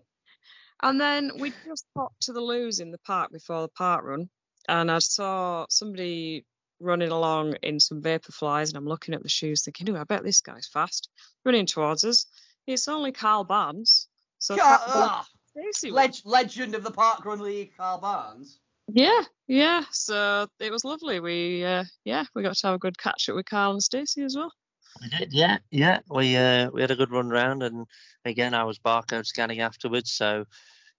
And 0.82 1.00
then 1.00 1.30
we 1.38 1.52
just 1.64 1.86
popped 1.94 2.22
to 2.22 2.32
the 2.32 2.40
loos 2.40 2.80
in 2.80 2.90
the 2.90 2.98
park 2.98 3.30
before 3.30 3.62
the 3.62 3.68
park 3.68 4.04
run, 4.04 4.28
and 4.68 4.90
I 4.90 4.98
saw 4.98 5.66
somebody 5.70 6.44
running 6.80 7.10
along 7.10 7.54
in 7.62 7.78
some 7.78 8.02
Vaporflies, 8.02 8.70
and 8.70 8.76
I'm 8.76 8.88
looking 8.88 9.14
at 9.14 9.22
the 9.22 9.28
shoes, 9.28 9.62
thinking, 9.62 9.88
"Oh, 9.90 10.00
I 10.00 10.02
bet 10.02 10.24
this 10.24 10.40
guy's 10.40 10.66
fast." 10.66 11.08
Running 11.44 11.66
towards 11.66 12.02
us, 12.04 12.26
it's 12.66 12.88
only 12.88 13.12
Carl 13.12 13.44
Barnes. 13.44 14.08
So 14.38 14.56
Ca- 14.56 14.82
Carl 14.84 15.10
ah, 15.10 15.26
Stacey 15.50 15.92
leg- 15.92 16.16
legend 16.24 16.74
of 16.74 16.82
the 16.82 16.90
park 16.90 17.24
run 17.24 17.38
league, 17.38 17.76
Carl 17.76 17.98
Barnes. 17.98 18.58
Yeah, 18.88 19.22
yeah. 19.46 19.84
So 19.90 20.46
it 20.60 20.70
was 20.70 20.84
lovely. 20.84 21.20
We 21.20 21.64
uh, 21.64 21.84
yeah, 22.04 22.24
we 22.34 22.42
got 22.42 22.56
to 22.56 22.66
have 22.66 22.76
a 22.76 22.78
good 22.78 22.98
catch 22.98 23.28
up 23.28 23.36
with 23.36 23.46
Carl 23.46 23.72
and 23.72 23.82
Stacey 23.82 24.22
as 24.22 24.36
well. 24.36 24.52
We 25.00 25.08
did, 25.08 25.32
yeah, 25.32 25.58
yeah. 25.70 26.00
We 26.08 26.36
uh, 26.36 26.70
we 26.70 26.80
had 26.80 26.90
a 26.90 26.96
good 26.96 27.10
run 27.10 27.28
round, 27.28 27.62
and 27.62 27.86
again, 28.24 28.54
I 28.54 28.64
was 28.64 28.78
barcode 28.78 29.26
scanning 29.26 29.60
afterwards. 29.60 30.12
So 30.12 30.44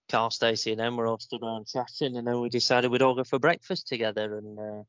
Carl, 0.08 0.30
Stacey, 0.30 0.72
and 0.72 0.80
them 0.80 0.96
were 0.96 1.06
all 1.06 1.18
stood 1.18 1.42
around 1.42 1.66
chatting, 1.66 2.16
and 2.16 2.26
then 2.26 2.40
we 2.40 2.48
decided 2.48 2.90
we'd 2.90 3.02
all 3.02 3.14
go 3.14 3.24
for 3.24 3.38
breakfast 3.38 3.88
together. 3.88 4.36
And 4.38 4.58
uh, 4.58 4.62
I 4.62 4.82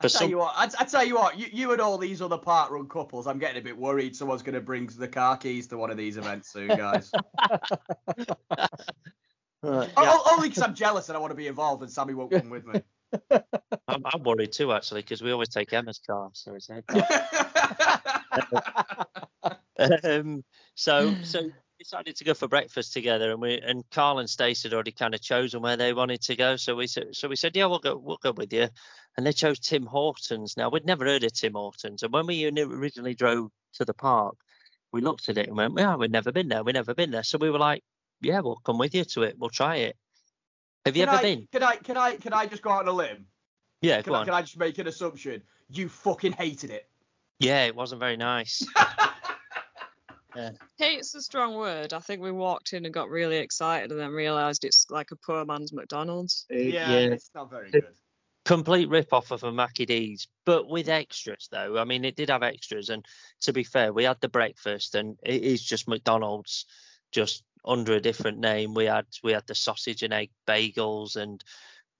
for 0.00 0.08
tell 0.08 0.10
some, 0.10 0.30
you 0.30 0.38
what, 0.38 0.54
I, 0.56 0.68
I 0.80 0.84
tell 0.84 1.04
you 1.04 1.14
what, 1.14 1.38
you, 1.38 1.46
you 1.52 1.72
and 1.72 1.80
all 1.80 1.98
these 1.98 2.20
other 2.20 2.38
park 2.38 2.70
run 2.70 2.88
couples, 2.88 3.26
I'm 3.26 3.38
getting 3.38 3.58
a 3.58 3.64
bit 3.64 3.76
worried. 3.76 4.16
Someone's 4.16 4.42
going 4.42 4.54
to 4.54 4.60
bring 4.60 4.86
the 4.86 5.08
car 5.08 5.36
keys 5.36 5.66
to 5.68 5.78
one 5.78 5.90
of 5.90 5.96
these 5.96 6.16
events 6.16 6.52
soon, 6.52 6.68
guys. 6.68 7.12
uh, 9.62 9.86
O- 9.96 10.02
yeah, 10.02 10.16
o- 10.16 10.34
only 10.34 10.48
because 10.48 10.62
I'm 10.62 10.74
jealous 10.74 11.08
and 11.08 11.16
I 11.16 11.20
want 11.20 11.30
to 11.30 11.36
be 11.36 11.46
involved, 11.46 11.82
and 11.82 11.90
Sammy 11.90 12.14
won't 12.14 12.32
come 12.32 12.50
with 12.50 12.66
me. 12.66 12.80
I'm, 13.88 14.02
I'm 14.04 14.22
worried 14.22 14.52
too, 14.52 14.72
actually, 14.72 15.02
because 15.02 15.22
we 15.22 15.32
always 15.32 15.50
take 15.50 15.72
Emma's 15.72 15.98
car, 15.98 16.30
so 16.32 16.54
it's 16.54 16.70
um, 20.04 20.44
so 20.74 21.16
so 21.22 21.42
we 21.42 21.52
decided 21.78 22.16
to 22.16 22.24
go 22.24 22.34
for 22.34 22.48
breakfast 22.48 22.92
together, 22.92 23.30
and 23.30 23.40
we 23.40 23.60
and 23.60 23.84
Carl 23.90 24.18
and 24.18 24.30
Stacey 24.30 24.68
had 24.68 24.74
already 24.74 24.92
kind 24.92 25.14
of 25.14 25.20
chosen 25.20 25.62
where 25.62 25.76
they 25.76 25.92
wanted 25.92 26.22
to 26.22 26.36
go. 26.36 26.56
So 26.56 26.74
we 26.74 26.86
said 26.86 27.14
so 27.14 27.28
we 27.28 27.36
said 27.36 27.56
yeah 27.56 27.66
we'll 27.66 27.80
go 27.80 27.96
we'll 27.96 28.20
go 28.22 28.32
with 28.32 28.52
you, 28.52 28.68
and 29.16 29.26
they 29.26 29.32
chose 29.32 29.58
Tim 29.58 29.84
Hortons. 29.84 30.56
Now 30.56 30.70
we'd 30.70 30.86
never 30.86 31.04
heard 31.04 31.24
of 31.24 31.32
Tim 31.32 31.54
Hortons, 31.54 32.02
and 32.02 32.12
when 32.12 32.26
we 32.26 32.46
originally 32.46 33.14
drove 33.14 33.50
to 33.74 33.84
the 33.84 33.94
park, 33.94 34.36
we 34.92 35.00
looked 35.00 35.28
at 35.28 35.38
it 35.38 35.48
and 35.48 35.56
went 35.56 35.78
yeah 35.78 35.96
we'd 35.96 36.12
never 36.12 36.32
been 36.32 36.48
there 36.48 36.64
we'd 36.64 36.74
never 36.74 36.94
been 36.94 37.10
there. 37.10 37.24
So 37.24 37.38
we 37.38 37.50
were 37.50 37.58
like 37.58 37.82
yeah 38.22 38.40
we'll 38.40 38.56
come 38.56 38.78
with 38.78 38.94
you 38.94 39.04
to 39.04 39.22
it 39.22 39.36
we'll 39.38 39.50
try 39.50 39.76
it. 39.76 39.96
Have 40.84 40.96
you 40.96 41.04
can 41.04 41.14
ever 41.14 41.18
I, 41.18 41.22
been? 41.22 41.48
Can 41.52 41.62
I, 41.62 41.76
can 41.76 41.96
I, 41.96 42.16
can 42.16 42.32
I 42.32 42.46
just 42.46 42.62
go 42.62 42.70
out 42.70 42.82
on 42.82 42.88
a 42.88 42.92
limb? 42.92 43.26
Yeah, 43.82 44.00
Can 44.02 44.12
go 44.12 44.16
I, 44.16 44.20
on. 44.20 44.24
can 44.26 44.34
I 44.34 44.42
just 44.42 44.58
make 44.58 44.78
an 44.78 44.86
assumption? 44.86 45.42
You 45.68 45.88
fucking 45.88 46.32
hated 46.32 46.70
it. 46.70 46.88
Yeah, 47.38 47.64
it 47.66 47.74
wasn't 47.74 48.00
very 48.00 48.16
nice. 48.16 48.64
yeah. 50.36 50.50
Hate's 50.78 51.14
a 51.14 51.22
strong 51.22 51.56
word. 51.56 51.92
I 51.92 51.98
think 51.98 52.22
we 52.22 52.30
walked 52.30 52.72
in 52.72 52.84
and 52.84 52.94
got 52.94 53.10
really 53.10 53.38
excited 53.38 53.90
and 53.90 54.00
then 54.00 54.10
realised 54.10 54.64
it's 54.64 54.86
like 54.90 55.10
a 55.10 55.16
poor 55.16 55.44
man's 55.44 55.72
McDonald's. 55.72 56.46
Yeah, 56.48 56.90
yeah. 56.90 56.96
it's 56.98 57.30
not 57.34 57.50
very 57.50 57.70
good. 57.70 57.86
complete 58.44 58.88
rip 58.88 59.12
off 59.12 59.32
of 59.32 59.42
a 59.42 59.52
Mackie 59.52 59.86
D's, 59.86 60.28
but 60.44 60.68
with 60.68 60.88
extras 60.88 61.48
though. 61.50 61.78
I 61.78 61.84
mean, 61.84 62.04
it 62.04 62.16
did 62.16 62.30
have 62.30 62.44
extras, 62.44 62.88
and 62.88 63.04
to 63.40 63.52
be 63.52 63.64
fair, 63.64 63.92
we 63.92 64.04
had 64.04 64.20
the 64.20 64.28
breakfast, 64.28 64.94
and 64.94 65.16
it 65.24 65.42
is 65.42 65.62
just 65.62 65.88
McDonald's, 65.88 66.66
just 67.10 67.42
under 67.64 67.94
a 67.94 68.00
different 68.00 68.38
name. 68.38 68.74
We 68.74 68.86
had 68.86 69.06
we 69.22 69.32
had 69.32 69.46
the 69.46 69.54
sausage 69.54 70.02
and 70.02 70.12
egg 70.12 70.30
bagels 70.46 71.16
and 71.16 71.42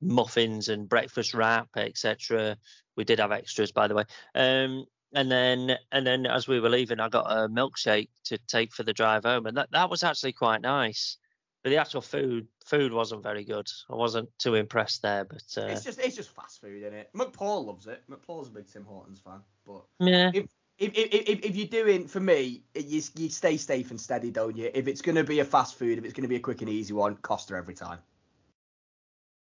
muffins 0.01 0.68
and 0.68 0.89
breakfast 0.89 1.34
wrap, 1.34 1.68
etc. 1.76 2.56
We 2.97 3.05
did 3.05 3.20
have 3.20 3.32
extras, 3.32 3.72
by 3.72 3.89
the 3.89 3.94
way. 3.94 4.05
Um, 4.34 4.86
and 5.14 5.30
then 5.30 5.76
and 5.90 6.06
then 6.06 6.26
as 6.26 6.48
we 6.48 6.60
were 6.60 6.70
leaving, 6.70 7.01
I 7.01 7.09
got 7.09 7.26
a 7.30 7.48
milkshake 7.48 8.09
to 8.24 8.39
take 8.48 8.72
for 8.72 8.82
the 8.82 8.93
drive 8.93 9.24
home, 9.24 9.47
and 9.47 9.56
that 9.56 9.70
that 9.72 9.90
was 9.90 10.02
actually 10.02 10.32
quite 10.32 10.62
nice. 10.62 11.18
But 11.62 11.70
the 11.70 11.76
actual 11.76 12.01
food 12.01 12.48
food 12.64 12.93
wasn't 12.93 13.22
very 13.22 13.44
good. 13.44 13.68
I 13.89 13.94
wasn't 13.94 14.30
too 14.39 14.55
impressed 14.56 15.02
there, 15.02 15.24
but 15.24 15.44
uh, 15.56 15.66
It's 15.66 15.84
just, 15.84 16.01
it's 16.01 16.16
just 16.16 16.34
fast 16.34 16.60
food, 16.60 16.82
isn't 16.82 16.94
it? 16.94 17.10
McPaul 17.14 17.64
loves 17.64 17.86
it. 17.86 18.02
McPaul's 18.10 18.48
a 18.48 18.51
big 18.51 18.66
Tim 18.66 18.84
Hortons 18.84 19.20
fan, 19.20 19.40
but 19.64 19.84
yeah. 20.01 20.30
if 20.34 20.47
if, 20.82 20.92
if, 20.94 21.28
if, 21.28 21.44
if 21.44 21.56
you're 21.56 21.66
doing 21.66 22.09
for 22.09 22.20
me, 22.20 22.62
you 22.74 23.02
you 23.16 23.28
stay 23.28 23.56
safe 23.56 23.90
and 23.90 24.00
steady, 24.00 24.30
don't 24.30 24.56
you? 24.56 24.70
If 24.74 24.88
it's 24.88 25.00
gonna 25.00 25.24
be 25.24 25.40
a 25.40 25.44
fast 25.44 25.78
food, 25.78 25.98
if 25.98 26.04
it's 26.04 26.12
gonna 26.12 26.28
be 26.28 26.36
a 26.36 26.40
quick 26.40 26.60
and 26.60 26.68
easy 26.68 26.92
one, 26.92 27.16
Costa 27.16 27.54
every 27.54 27.74
time. 27.74 27.98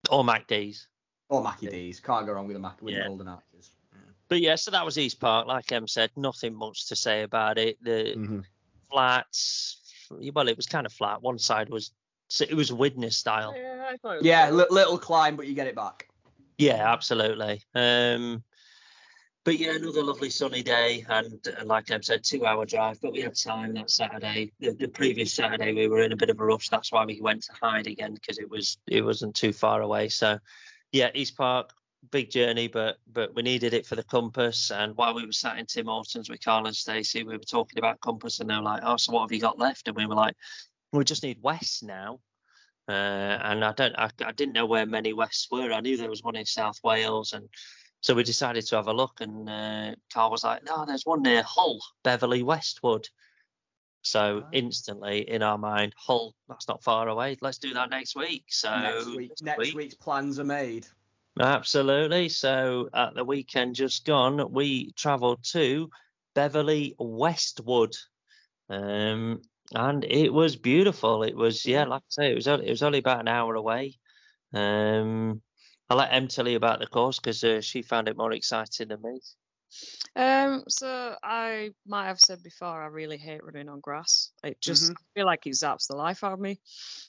Or 0.09 0.23
MacD's. 0.23 0.87
Or 1.29 1.41
Mackie 1.41 1.67
D's. 1.67 1.99
Can't 1.99 2.25
go 2.25 2.33
wrong 2.33 2.47
with 2.47 2.55
a 2.55 2.59
Mac 2.59 2.81
with 2.81 2.93
Yeah. 2.93 3.03
the 3.03 3.09
golden 3.09 3.27
arches. 3.29 3.71
But 4.27 4.41
yeah, 4.41 4.55
so 4.55 4.71
that 4.71 4.85
was 4.85 4.97
East 4.97 5.19
Park. 5.19 5.47
Like 5.47 5.71
Em 5.71 5.87
said, 5.87 6.11
nothing 6.15 6.53
much 6.53 6.87
to 6.89 6.95
say 6.95 7.23
about 7.23 7.57
it. 7.57 7.77
The 7.83 8.15
Mhm. 8.15 8.43
flats, 8.91 10.07
well, 10.11 10.47
it 10.47 10.57
was 10.57 10.67
kind 10.67 10.85
of 10.85 10.93
flat. 10.93 11.21
One 11.21 11.39
side 11.39 11.69
was 11.69 11.91
so 12.27 12.45
it 12.45 12.53
was 12.55 12.71
Widnes 12.71 13.17
style. 13.17 13.53
Yeah, 13.55 13.85
I 13.87 13.97
thought 13.97 14.15
it 14.15 14.17
was 14.17 14.25
Yeah, 14.25 14.49
little 14.49 14.97
climb, 14.97 15.35
but 15.35 15.47
you 15.47 15.53
get 15.53 15.67
it 15.67 15.75
back. 15.75 16.09
Yeah, 16.57 16.91
absolutely. 16.91 17.63
Um, 17.75 18.43
but 19.45 19.59
yeah, 19.59 19.75
another 19.75 20.03
lovely 20.03 20.29
sunny 20.29 20.63
day, 20.63 21.05
and 21.09 21.45
uh, 21.47 21.65
like 21.65 21.91
Em 21.91 22.01
said, 22.01 22.23
two-hour 22.23 22.65
drive. 22.65 23.01
But 23.01 23.11
we 23.11 23.21
had 23.21 23.35
time 23.35 23.73
that 23.73 23.89
Saturday. 23.89 24.53
The, 24.59 24.71
the 24.71 24.87
previous 24.87 25.33
Saturday, 25.33 25.73
we 25.73 25.87
were 25.87 26.01
in 26.01 26.13
a 26.13 26.17
bit 26.17 26.29
of 26.29 26.39
a 26.39 26.45
rush. 26.45 26.69
That's 26.69 26.91
why 26.91 27.05
we 27.05 27.19
went 27.21 27.43
to 27.43 27.53
Hyde 27.61 27.87
again 27.87 28.13
because 28.13 28.39
it 28.39 28.49
was 28.49 28.77
it 28.87 29.03
wasn't 29.03 29.35
too 29.35 29.51
far 29.51 29.81
away. 29.81 30.09
So 30.09 30.39
yeah, 30.91 31.09
East 31.13 31.35
Park, 31.35 31.73
big 32.11 32.29
journey, 32.29 32.67
but 32.67 32.97
but 33.11 33.35
we 33.35 33.41
needed 33.41 33.73
it 33.73 33.85
for 33.85 33.95
the 33.95 34.03
compass. 34.03 34.71
And 34.71 34.95
while 34.95 35.13
we 35.13 35.25
were 35.25 35.31
sat 35.33 35.57
in 35.57 35.65
Tim 35.65 35.87
Hortons 35.87 36.29
with 36.29 36.43
Carl 36.43 36.67
and 36.67 36.75
Stacey, 36.75 37.23
we 37.23 37.35
were 37.35 37.43
talking 37.43 37.79
about 37.79 37.99
compass, 37.99 38.39
and 38.39 38.49
they 38.49 38.55
were 38.55 38.61
like, 38.61 38.83
"Oh, 38.85 38.97
so 38.97 39.11
what 39.11 39.21
have 39.23 39.31
you 39.31 39.41
got 39.41 39.59
left?" 39.59 39.87
And 39.87 39.97
we 39.97 40.05
were 40.05 40.15
like, 40.15 40.35
"We 40.93 41.03
just 41.03 41.23
need 41.23 41.39
west 41.41 41.83
now." 41.83 42.19
Uh, 42.87 42.91
and 42.91 43.63
I 43.63 43.71
don't, 43.71 43.95
I, 43.97 44.09
I 44.25 44.33
didn't 44.33 44.53
know 44.53 44.65
where 44.65 44.85
many 44.85 45.13
wests 45.13 45.47
were. 45.49 45.71
I 45.71 45.79
knew 45.79 45.95
there 45.95 46.09
was 46.09 46.21
one 46.21 46.35
in 46.35 46.45
South 46.45 46.79
Wales, 46.83 47.33
and 47.33 47.47
so 48.03 48.13
we 48.13 48.23
decided 48.23 48.65
to 48.67 48.75
have 48.75 48.87
a 48.87 48.93
look. 48.93 49.21
And 49.21 49.49
uh, 49.49 49.95
Carl 50.13 50.29
was 50.29 50.43
like, 50.43 50.63
"No, 50.63 50.85
there's 50.85 51.05
one 51.05 51.23
near 51.23 51.41
Hull, 51.41 51.79
Beverley 52.03 52.43
Westwood." 52.43 53.07
So 54.03 54.43
Ah. 54.43 54.49
instantly 54.51 55.27
in 55.29 55.41
our 55.41 55.57
mind, 55.57 55.93
Hull, 55.97 56.35
that's 56.49 56.67
not 56.67 56.83
far 56.83 57.07
away. 57.07 57.37
Let's 57.41 57.57
do 57.57 57.73
that 57.73 57.89
next 57.89 58.15
week. 58.15 58.43
So 58.49 58.69
next 58.69 59.05
week, 59.15 59.31
next 59.41 59.57
week- 59.57 59.75
week's 59.75 59.95
plans 59.95 60.39
are 60.39 60.43
made. 60.43 60.85
Absolutely. 61.39 62.29
So 62.29 62.89
at 62.93 63.15
the 63.15 63.23
weekend 63.23 63.75
just 63.75 64.05
gone, 64.05 64.51
we 64.51 64.91
travelled 64.91 65.43
to 65.53 65.89
Beverley 66.35 66.95
Westwood. 66.99 67.95
Um, 68.69 69.41
and 69.73 70.03
it 70.03 70.31
was 70.33 70.57
beautiful. 70.57 71.23
It 71.23 71.35
was, 71.35 71.65
yeah, 71.65 71.85
like 71.85 72.01
I 72.01 72.09
say, 72.09 72.31
it 72.31 72.35
was 72.35 72.47
only, 72.47 72.67
it 72.67 72.71
was 72.71 72.83
only 72.83 72.99
about 72.99 73.21
an 73.21 73.27
hour 73.29 73.55
away. 73.55 73.97
Um, 74.53 75.41
I'll 75.89 75.97
let 75.97 76.13
Em 76.13 76.27
tell 76.27 76.47
you 76.47 76.57
about 76.57 76.79
the 76.79 76.87
course 76.87 77.19
because 77.19 77.43
uh, 77.43 77.61
she 77.61 77.81
found 77.81 78.07
it 78.07 78.17
more 78.17 78.31
exciting 78.31 78.87
than 78.87 79.01
me. 79.01 79.19
Um, 80.15 80.63
so 80.67 81.15
I 81.23 81.71
might 81.87 82.07
have 82.07 82.19
said 82.19 82.43
before, 82.43 82.81
I 82.81 82.87
really 82.87 83.17
hate 83.17 83.43
running 83.43 83.69
on 83.69 83.79
grass. 83.79 84.31
It 84.43 84.61
just 84.61 84.91
I 84.91 84.95
feel 85.15 85.25
like 85.25 85.45
it 85.47 85.53
zaps 85.53 85.87
the 85.87 85.95
life 85.95 86.23
out 86.23 86.33
of 86.33 86.39
me. 86.39 86.59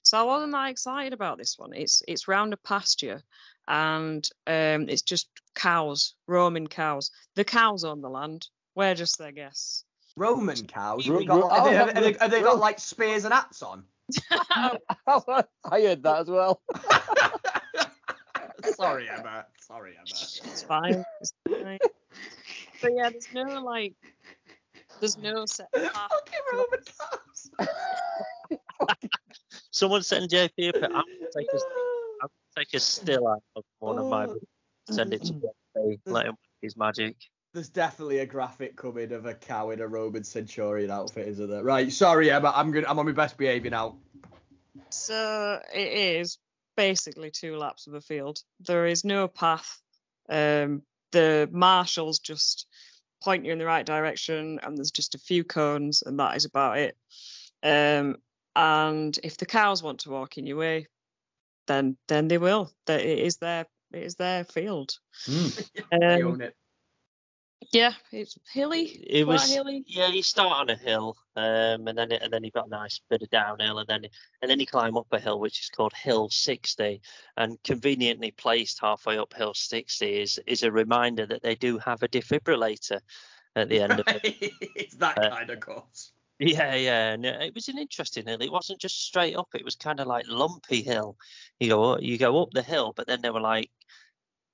So 0.02 0.18
I 0.18 0.22
wasn't 0.22 0.52
that 0.52 0.70
excited 0.70 1.12
about 1.12 1.38
this 1.38 1.58
one. 1.58 1.72
It's 1.74 2.02
it's 2.08 2.28
round 2.28 2.54
a 2.54 2.56
pasture, 2.56 3.22
and 3.68 4.26
um, 4.46 4.88
it's 4.88 5.02
just 5.02 5.28
cows, 5.54 6.14
roaming 6.26 6.66
cows. 6.66 7.10
The 7.36 7.44
cows 7.44 7.84
own 7.84 8.00
the 8.00 8.08
land. 8.08 8.48
We're 8.74 8.94
just 8.94 9.18
their 9.18 9.32
guests. 9.32 9.84
Roman 10.16 10.66
cows. 10.66 11.08
Ro- 11.08 11.16
Have 11.16 11.20
they 11.20 11.26
got, 11.26 11.36
ro- 11.36 11.48
have 11.50 11.64
they, 11.64 11.70
oh, 11.70 11.84
have 11.84 11.94
they, 11.94 12.12
have 12.20 12.30
they 12.30 12.42
got 12.42 12.58
like 12.58 12.78
spears 12.78 13.24
and 13.24 13.34
hats 13.34 13.62
on? 13.62 13.84
I 15.06 15.82
heard 15.82 16.02
that 16.02 16.20
as 16.20 16.28
well. 16.28 16.62
Sorry, 18.72 19.08
Emma. 19.08 19.46
Sorry, 19.60 19.92
Emma. 19.92 20.04
It's 20.06 20.62
fine. 20.62 21.04
It's 21.20 21.32
fine. 21.48 21.78
But 22.82 22.92
yeah, 22.94 23.10
there's 23.10 23.28
no 23.32 23.62
like, 23.62 23.94
there's 25.00 25.16
no 25.18 25.46
set 25.46 25.72
path. 25.72 25.92
Fucking 25.92 26.40
Roman 26.52 26.80
cows. 27.58 28.58
Someone 29.70 30.02
send 30.02 30.30
JP 30.30 30.50
a 30.68 30.72
pic. 30.72 30.82
I'm 30.82 30.90
gonna 30.90 31.04
take 31.36 31.48
a, 31.52 31.56
I'm 32.22 32.28
gonna 32.28 32.30
take 32.56 32.74
a 32.74 32.80
still 32.80 33.26
out 33.26 33.42
of 33.56 33.64
one 33.78 33.98
of 33.98 34.06
my. 34.06 34.26
Oh. 34.26 34.38
Send 34.90 35.14
it 35.14 35.24
to 35.24 35.32
mm-hmm. 35.32 35.78
JP. 35.78 36.00
Let 36.06 36.26
him 36.26 36.32
work 36.32 36.38
his 36.60 36.76
magic. 36.76 37.16
There's 37.54 37.68
definitely 37.68 38.18
a 38.18 38.26
graphic 38.26 38.76
coming 38.76 39.12
of 39.12 39.26
a 39.26 39.34
cow 39.34 39.70
in 39.70 39.80
a 39.80 39.86
Roman 39.86 40.24
centurion 40.24 40.90
outfit, 40.90 41.28
isn't 41.28 41.48
there? 41.48 41.62
Right, 41.62 41.90
sorry, 41.92 42.30
Emma. 42.30 42.52
I'm 42.54 42.72
good. 42.72 42.84
I'm 42.84 42.98
on 42.98 43.06
my 43.06 43.12
best 43.12 43.38
behaviour 43.38 43.70
now. 43.70 43.96
So 44.90 45.60
it 45.72 46.18
is 46.18 46.38
basically 46.76 47.30
two 47.30 47.56
laps 47.56 47.86
of 47.86 47.94
a 47.94 48.00
field. 48.00 48.42
There 48.60 48.86
is 48.86 49.04
no 49.04 49.28
path. 49.28 49.80
Um, 50.28 50.82
the 51.12 51.48
marshals 51.52 52.18
just 52.18 52.66
point 53.22 53.44
you 53.44 53.52
in 53.52 53.58
the 53.58 53.66
right 53.66 53.86
direction, 53.86 54.58
and 54.62 54.76
there's 54.76 54.90
just 54.90 55.14
a 55.14 55.18
few 55.18 55.44
cones, 55.44 56.02
and 56.02 56.18
that 56.18 56.36
is 56.36 56.44
about 56.44 56.78
it. 56.78 56.96
Um, 57.62 58.16
and 58.56 59.18
if 59.22 59.36
the 59.36 59.46
cows 59.46 59.82
want 59.82 60.00
to 60.00 60.10
walk 60.10 60.38
in 60.38 60.46
your 60.46 60.58
way, 60.58 60.86
then 61.66 61.96
then 62.08 62.28
they 62.28 62.38
will. 62.38 62.72
That 62.86 63.00
it 63.00 63.18
is 63.18 63.38
their 63.38 63.66
it 63.92 64.02
is 64.02 64.16
their 64.16 64.44
field. 64.44 64.98
I 65.92 65.96
Um, 65.96 66.22
own 66.26 66.40
it. 66.40 66.54
Yeah, 67.72 67.92
it's 68.12 68.36
hilly. 68.52 68.84
It 69.08 69.26
was 69.26 69.52
hilly. 69.52 69.84
yeah. 69.86 70.08
You 70.08 70.22
start 70.22 70.52
on 70.60 70.70
a 70.70 70.76
hill, 70.76 71.16
um, 71.36 71.86
and 71.88 71.96
then 71.98 72.12
it, 72.12 72.22
and 72.22 72.32
then 72.32 72.44
you've 72.44 72.52
got 72.54 72.66
a 72.66 72.70
nice 72.70 73.00
bit 73.10 73.22
of 73.22 73.30
downhill, 73.30 73.78
and 73.78 73.88
then 73.88 74.04
and 74.42 74.50
then 74.50 74.60
you 74.60 74.66
climb 74.66 74.96
up 74.96 75.06
a 75.12 75.18
hill 75.18 75.40
which 75.40 75.60
is 75.60 75.68
called 75.70 75.92
Hill 75.94 76.28
60, 76.30 77.00
and 77.36 77.62
conveniently 77.64 78.30
placed 78.30 78.80
halfway 78.80 79.18
up 79.18 79.34
Hill 79.34 79.54
60 79.54 80.20
is 80.20 80.40
is 80.46 80.62
a 80.62 80.72
reminder 80.72 81.26
that 81.26 81.42
they 81.42 81.54
do 81.54 81.78
have 81.78 82.02
a 82.02 82.08
defibrillator 82.08 83.00
at 83.56 83.68
the 83.68 83.80
end 83.80 83.92
of 84.00 84.04
it. 84.08 84.22
it's 84.76 84.96
that 84.96 85.18
Uh, 85.18 85.30
kind 85.30 85.50
of 85.50 85.60
course. 85.60 86.12
Yeah, 86.40 86.74
yeah, 86.74 87.12
and 87.12 87.24
uh, 87.24 87.38
it 87.40 87.54
was 87.54 87.68
an 87.68 87.78
interesting 87.78 88.26
hill. 88.26 88.42
It 88.42 88.50
wasn't 88.50 88.80
just 88.80 89.00
straight 89.06 89.36
up; 89.36 89.48
it 89.54 89.64
was 89.64 89.76
kind 89.76 90.00
of 90.00 90.06
like 90.08 90.26
lumpy 90.28 90.82
hill. 90.82 91.16
You 91.60 91.68
go, 91.68 91.98
you 91.98 92.18
go 92.18 92.42
up 92.42 92.50
the 92.52 92.62
hill, 92.62 92.92
but 92.96 93.06
then 93.06 93.22
they 93.22 93.30
were 93.30 93.40
like, 93.40 93.70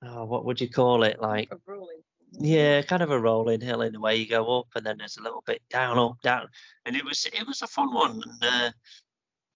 oh, 0.03 0.27
what 0.27 0.45
would 0.45 0.61
you 0.61 0.69
call 0.69 1.03
it? 1.05 1.21
Like, 1.21 1.51
yeah, 2.33 2.83
kind 2.83 3.03
of 3.03 3.11
a 3.11 3.19
rolling 3.19 3.61
hill 3.61 3.83
in 3.83 3.93
the 3.93 4.01
way 4.01 4.17
you 4.17 4.29
go 4.29 4.61
up, 4.61 4.69
and 4.75 4.85
then 4.85 4.99
there's 4.99 5.17
a 5.17 5.23
little 5.23 5.43
bit 5.47 5.63
down, 5.71 5.99
up, 5.99 6.21
down, 6.23 6.49
and 6.87 6.97
it 6.97 7.05
was 7.05 7.27
it 7.27 7.47
was 7.47 7.63
a 7.63 7.67
fun 7.67 7.93
one. 7.93 8.23
And 8.25 8.43
uh, 8.43 8.71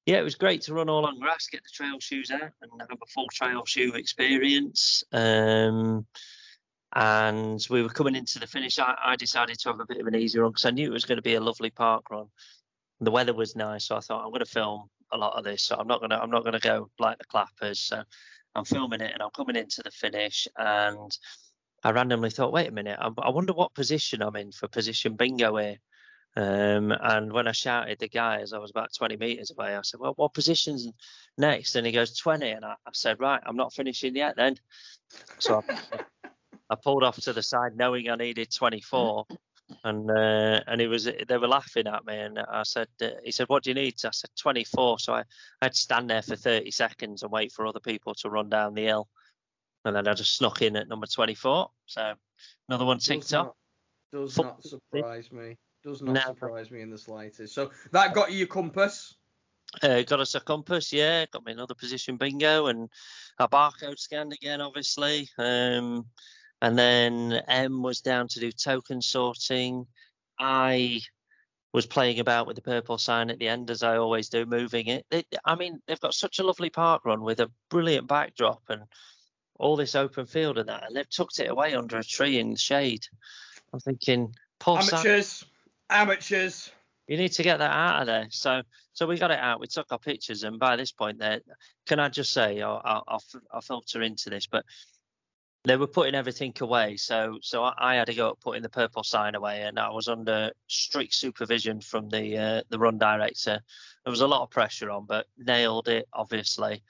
yeah, 0.06 0.18
it 0.18 0.24
was 0.24 0.34
great 0.34 0.62
to 0.62 0.74
run 0.74 0.88
all 0.88 1.06
on 1.06 1.18
grass, 1.18 1.46
get 1.46 1.62
the 1.62 1.70
trail 1.72 1.98
shoes 2.00 2.30
out, 2.30 2.52
and 2.62 2.70
have 2.80 2.90
a 2.90 3.06
full 3.06 3.28
trail 3.32 3.64
shoe 3.64 3.94
experience. 3.94 5.04
Um, 5.12 6.06
and 6.94 7.64
we 7.70 7.82
were 7.82 7.88
coming 7.88 8.14
into 8.14 8.38
the 8.38 8.46
finish. 8.46 8.78
I, 8.78 8.94
I 9.04 9.16
decided 9.16 9.58
to 9.60 9.70
have 9.70 9.80
a 9.80 9.86
bit 9.86 10.00
of 10.00 10.06
an 10.06 10.14
easy 10.14 10.38
run 10.38 10.50
because 10.50 10.64
I 10.64 10.70
knew 10.70 10.90
it 10.90 10.92
was 10.92 11.04
going 11.04 11.16
to 11.16 11.22
be 11.22 11.34
a 11.34 11.40
lovely 11.40 11.70
park 11.70 12.10
run. 12.10 12.26
The 13.00 13.10
weather 13.10 13.34
was 13.34 13.56
nice, 13.56 13.86
so 13.86 13.96
I 13.96 14.00
thought 14.00 14.24
I'm 14.24 14.30
going 14.30 14.44
to 14.44 14.46
film 14.46 14.88
a 15.12 15.16
lot 15.16 15.36
of 15.36 15.44
this. 15.44 15.62
So 15.62 15.76
I'm 15.76 15.86
not 15.86 16.00
gonna 16.00 16.18
I'm 16.18 16.30
not 16.30 16.44
gonna 16.44 16.60
go 16.60 16.90
like 16.98 17.18
the 17.18 17.24
clappers. 17.24 17.78
So 17.78 18.02
I'm 18.54 18.64
filming 18.64 19.00
it 19.00 19.12
and 19.12 19.22
I'm 19.22 19.30
coming 19.30 19.56
into 19.56 19.82
the 19.82 19.90
finish 19.90 20.46
and 20.56 21.16
I 21.84 21.90
randomly 21.90 22.30
thought, 22.30 22.52
wait 22.52 22.68
a 22.68 22.72
minute, 22.72 22.98
I, 22.98 23.10
I 23.18 23.30
wonder 23.30 23.52
what 23.52 23.74
position 23.74 24.22
I'm 24.22 24.36
in 24.36 24.52
for 24.52 24.68
position 24.68 25.16
bingo 25.16 25.56
here. 25.58 25.76
Um, 26.36 26.92
and 26.92 27.32
when 27.32 27.46
I 27.46 27.52
shouted 27.52 27.98
the 27.98 28.08
guy 28.08 28.40
as 28.40 28.52
I 28.52 28.58
was 28.58 28.70
about 28.70 28.92
20 28.92 29.18
meters 29.18 29.52
away, 29.52 29.76
I 29.76 29.82
said, 29.82 30.00
well, 30.00 30.14
what 30.16 30.34
position's 30.34 30.88
next? 31.38 31.76
And 31.76 31.86
he 31.86 31.92
goes 31.92 32.16
20. 32.16 32.50
And 32.50 32.64
I, 32.64 32.72
I 32.86 32.90
said, 32.92 33.20
right, 33.20 33.40
I'm 33.44 33.56
not 33.56 33.72
finishing 33.72 34.16
yet 34.16 34.34
then. 34.36 34.56
So 35.38 35.62
I, 35.68 36.00
I 36.70 36.74
pulled 36.82 37.04
off 37.04 37.20
to 37.20 37.32
the 37.32 37.42
side 37.42 37.76
knowing 37.76 38.08
I 38.08 38.16
needed 38.16 38.50
24. 38.50 39.26
And 39.82 40.10
uh, 40.10 40.60
and 40.66 40.80
it 40.80 40.88
was 40.88 41.04
they 41.04 41.38
were 41.38 41.48
laughing 41.48 41.86
at 41.86 42.04
me 42.04 42.18
and 42.18 42.38
I 42.38 42.64
said 42.64 42.88
uh, 43.00 43.08
he 43.24 43.32
said 43.32 43.48
what 43.48 43.62
do 43.62 43.70
you 43.70 43.74
need 43.74 43.94
I 44.04 44.10
said 44.10 44.28
24 44.38 44.98
so 44.98 45.14
I, 45.14 45.20
I 45.20 45.24
had 45.62 45.72
to 45.72 45.80
stand 45.80 46.10
there 46.10 46.20
for 46.20 46.36
30 46.36 46.70
seconds 46.70 47.22
and 47.22 47.32
wait 47.32 47.50
for 47.50 47.66
other 47.66 47.80
people 47.80 48.14
to 48.16 48.28
run 48.28 48.50
down 48.50 48.74
the 48.74 48.84
hill 48.84 49.08
and 49.84 49.94
then 49.96 50.08
I 50.08 50.14
just 50.14 50.36
snuck 50.36 50.62
in 50.62 50.76
at 50.76 50.88
number 50.88 51.06
24 51.06 51.70
so 51.86 52.14
another 52.68 52.84
one 52.84 52.98
ticked 52.98 53.22
Does 53.22 53.34
off 53.34 53.46
not, 53.46 53.56
does 54.12 54.38
not 54.38 54.62
surprise 54.62 55.32
me. 55.32 55.58
Does 55.82 56.00
not 56.00 56.14
No. 56.14 56.20
surprise 56.20 56.70
me 56.70 56.80
in 56.80 56.90
the 56.90 56.98
slightest. 56.98 57.54
So 57.54 57.70
that 57.92 58.14
got 58.14 58.32
you 58.32 58.38
your 58.38 58.46
compass. 58.46 59.14
Uh, 59.82 60.02
got 60.02 60.20
us 60.20 60.34
a 60.34 60.40
compass, 60.40 60.92
yeah. 60.92 61.26
Got 61.26 61.44
me 61.44 61.52
another 61.52 61.74
position 61.74 62.16
bingo 62.16 62.66
and 62.66 62.88
a 63.38 63.48
barcode 63.48 63.98
scanned 63.98 64.32
again, 64.32 64.60
obviously. 64.60 65.28
Um, 65.36 66.06
and 66.62 66.78
then 66.78 67.32
M 67.48 67.82
was 67.82 68.00
down 68.00 68.28
to 68.28 68.40
do 68.40 68.52
token 68.52 69.02
sorting. 69.02 69.86
I 70.38 71.00
was 71.72 71.86
playing 71.86 72.20
about 72.20 72.46
with 72.46 72.56
the 72.56 72.62
purple 72.62 72.96
sign 72.98 73.30
at 73.30 73.38
the 73.38 73.48
end, 73.48 73.68
as 73.68 73.82
I 73.82 73.96
always 73.96 74.28
do, 74.28 74.46
moving 74.46 74.86
it. 74.86 75.04
They, 75.10 75.24
I 75.44 75.56
mean, 75.56 75.80
they've 75.86 76.00
got 76.00 76.14
such 76.14 76.38
a 76.38 76.44
lovely 76.44 76.70
park 76.70 77.04
run 77.04 77.22
with 77.22 77.40
a 77.40 77.50
brilliant 77.68 78.06
backdrop 78.06 78.62
and 78.68 78.82
all 79.58 79.76
this 79.76 79.94
open 79.94 80.26
field 80.26 80.58
and 80.58 80.68
that, 80.68 80.84
and 80.86 80.96
they've 80.96 81.10
tucked 81.10 81.38
it 81.38 81.50
away 81.50 81.74
under 81.74 81.98
a 81.98 82.04
tree 82.04 82.38
in 82.38 82.50
the 82.50 82.58
shade. 82.58 83.06
I'm 83.72 83.80
thinking, 83.80 84.34
poor 84.58 84.80
Sam, 84.82 84.98
Amateurs. 84.98 85.44
Amateurs. 85.90 86.70
you 87.06 87.16
need 87.16 87.32
to 87.32 87.42
get 87.42 87.58
that 87.58 87.70
out 87.70 88.02
of 88.02 88.06
there. 88.06 88.26
So, 88.30 88.62
so 88.92 89.06
we 89.06 89.18
got 89.18 89.30
it 89.30 89.38
out. 89.38 89.60
We 89.60 89.66
took 89.66 89.86
our 89.90 89.98
pictures, 89.98 90.42
and 90.42 90.58
by 90.58 90.76
this 90.76 90.92
point, 90.92 91.18
there, 91.18 91.40
can 91.86 92.00
I 92.00 92.08
just 92.08 92.32
say, 92.32 92.62
I'll, 92.62 92.80
I'll, 92.84 93.22
I'll 93.52 93.60
filter 93.60 94.02
into 94.02 94.30
this, 94.30 94.46
but 94.46 94.64
they 95.64 95.76
were 95.76 95.86
putting 95.86 96.14
everything 96.14 96.52
away. 96.60 96.96
So, 96.96 97.38
so 97.40 97.64
I, 97.64 97.72
I 97.78 97.94
had 97.94 98.06
to 98.06 98.14
go 98.14 98.30
up 98.30 98.40
putting 98.40 98.62
the 98.62 98.68
purple 98.68 99.02
sign 99.02 99.34
away, 99.34 99.62
and 99.62 99.78
I 99.78 99.90
was 99.90 100.08
under 100.08 100.52
strict 100.68 101.14
supervision 101.14 101.80
from 101.80 102.08
the 102.08 102.36
uh, 102.36 102.62
the 102.68 102.78
run 102.78 102.98
director. 102.98 103.60
There 104.04 104.10
was 104.10 104.20
a 104.20 104.26
lot 104.26 104.42
of 104.42 104.50
pressure 104.50 104.90
on, 104.90 105.06
but 105.06 105.26
nailed 105.38 105.88
it, 105.88 106.06
obviously. 106.12 106.82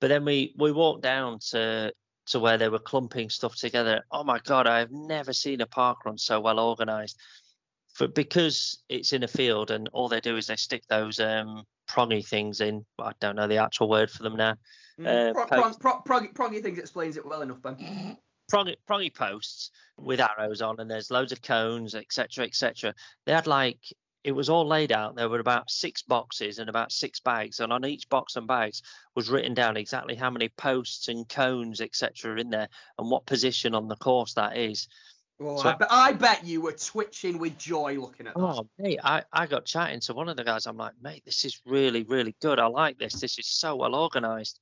But 0.00 0.08
then 0.08 0.24
we 0.24 0.54
we 0.58 0.72
walked 0.72 1.02
down 1.02 1.38
to 1.50 1.92
to 2.28 2.40
where 2.40 2.58
they 2.58 2.68
were 2.68 2.78
clumping 2.78 3.30
stuff 3.30 3.56
together. 3.56 4.02
Oh 4.10 4.24
my 4.24 4.38
god, 4.40 4.66
I 4.66 4.78
have 4.80 4.90
never 4.92 5.32
seen 5.32 5.60
a 5.60 5.66
park 5.66 6.04
run 6.04 6.18
so 6.18 6.40
well 6.40 6.60
organised. 6.60 7.18
But 7.98 8.14
because 8.14 8.78
it's 8.88 9.12
in 9.12 9.22
a 9.24 9.28
field 9.28 9.70
and 9.70 9.88
all 9.92 10.08
they 10.08 10.20
do 10.20 10.36
is 10.36 10.46
they 10.46 10.56
stick 10.56 10.84
those 10.88 11.18
um 11.20 11.64
prongy 11.88 12.22
things 12.22 12.60
in. 12.60 12.84
I 12.98 13.12
don't 13.20 13.36
know 13.36 13.48
the 13.48 13.56
actual 13.58 13.88
word 13.88 14.10
for 14.10 14.22
them 14.22 14.36
now. 14.36 14.54
Uh, 15.04 15.32
Pro, 15.32 15.46
post- 15.46 15.80
pro, 15.80 16.00
pro, 16.00 16.20
proggy, 16.20 16.32
proggy 16.32 16.62
thinks 16.62 16.78
explains 16.80 17.16
it 17.16 17.24
well 17.24 17.42
enough, 17.42 17.62
Ben. 17.62 18.16
prongy, 18.48 18.76
prongy 18.86 19.10
posts 19.10 19.70
with 19.96 20.20
arrows 20.20 20.60
on, 20.60 20.80
and 20.80 20.90
there's 20.90 21.10
loads 21.10 21.32
of 21.32 21.40
cones, 21.40 21.94
etc., 21.94 22.44
etc. 22.44 22.94
They 23.24 23.32
had 23.32 23.46
like 23.46 23.80
it 24.28 24.32
was 24.32 24.50
all 24.50 24.66
laid 24.68 24.92
out. 24.92 25.16
There 25.16 25.30
were 25.30 25.40
about 25.40 25.70
six 25.70 26.02
boxes 26.02 26.58
and 26.58 26.68
about 26.68 26.92
six 26.92 27.18
bags, 27.18 27.60
and 27.60 27.72
on 27.72 27.86
each 27.86 28.10
box 28.10 28.36
and 28.36 28.46
bags 28.46 28.82
was 29.14 29.30
written 29.30 29.54
down 29.54 29.78
exactly 29.78 30.14
how 30.14 30.28
many 30.28 30.50
posts 30.50 31.08
and 31.08 31.26
cones, 31.26 31.80
etc., 31.80 32.32
are 32.32 32.36
in 32.36 32.50
there, 32.50 32.68
and 32.98 33.10
what 33.10 33.24
position 33.24 33.74
on 33.74 33.88
the 33.88 33.96
course 33.96 34.34
that 34.34 34.58
is. 34.58 34.86
Well, 35.38 35.56
So- 35.56 35.70
I, 35.70 35.72
bet, 35.76 35.88
I 35.90 36.12
bet 36.12 36.44
you 36.44 36.60
were 36.60 36.72
twitching 36.72 37.38
with 37.38 37.56
joy 37.56 37.98
looking 37.98 38.26
at 38.26 38.34
that. 38.34 38.40
Oh, 38.40 38.68
mate, 38.78 38.98
I, 39.02 39.22
I 39.32 39.46
got 39.46 39.64
chatting 39.64 40.00
to 40.00 40.12
one 40.12 40.28
of 40.28 40.36
the 40.36 40.44
guys. 40.44 40.66
I'm 40.66 40.76
like, 40.76 40.92
mate, 41.00 41.22
this 41.24 41.46
is 41.46 41.62
really, 41.64 42.02
really 42.02 42.36
good. 42.42 42.58
I 42.58 42.66
like 42.66 42.98
this. 42.98 43.14
This 43.14 43.38
is 43.38 43.46
so 43.46 43.76
well 43.76 43.94
organised. 43.94 44.60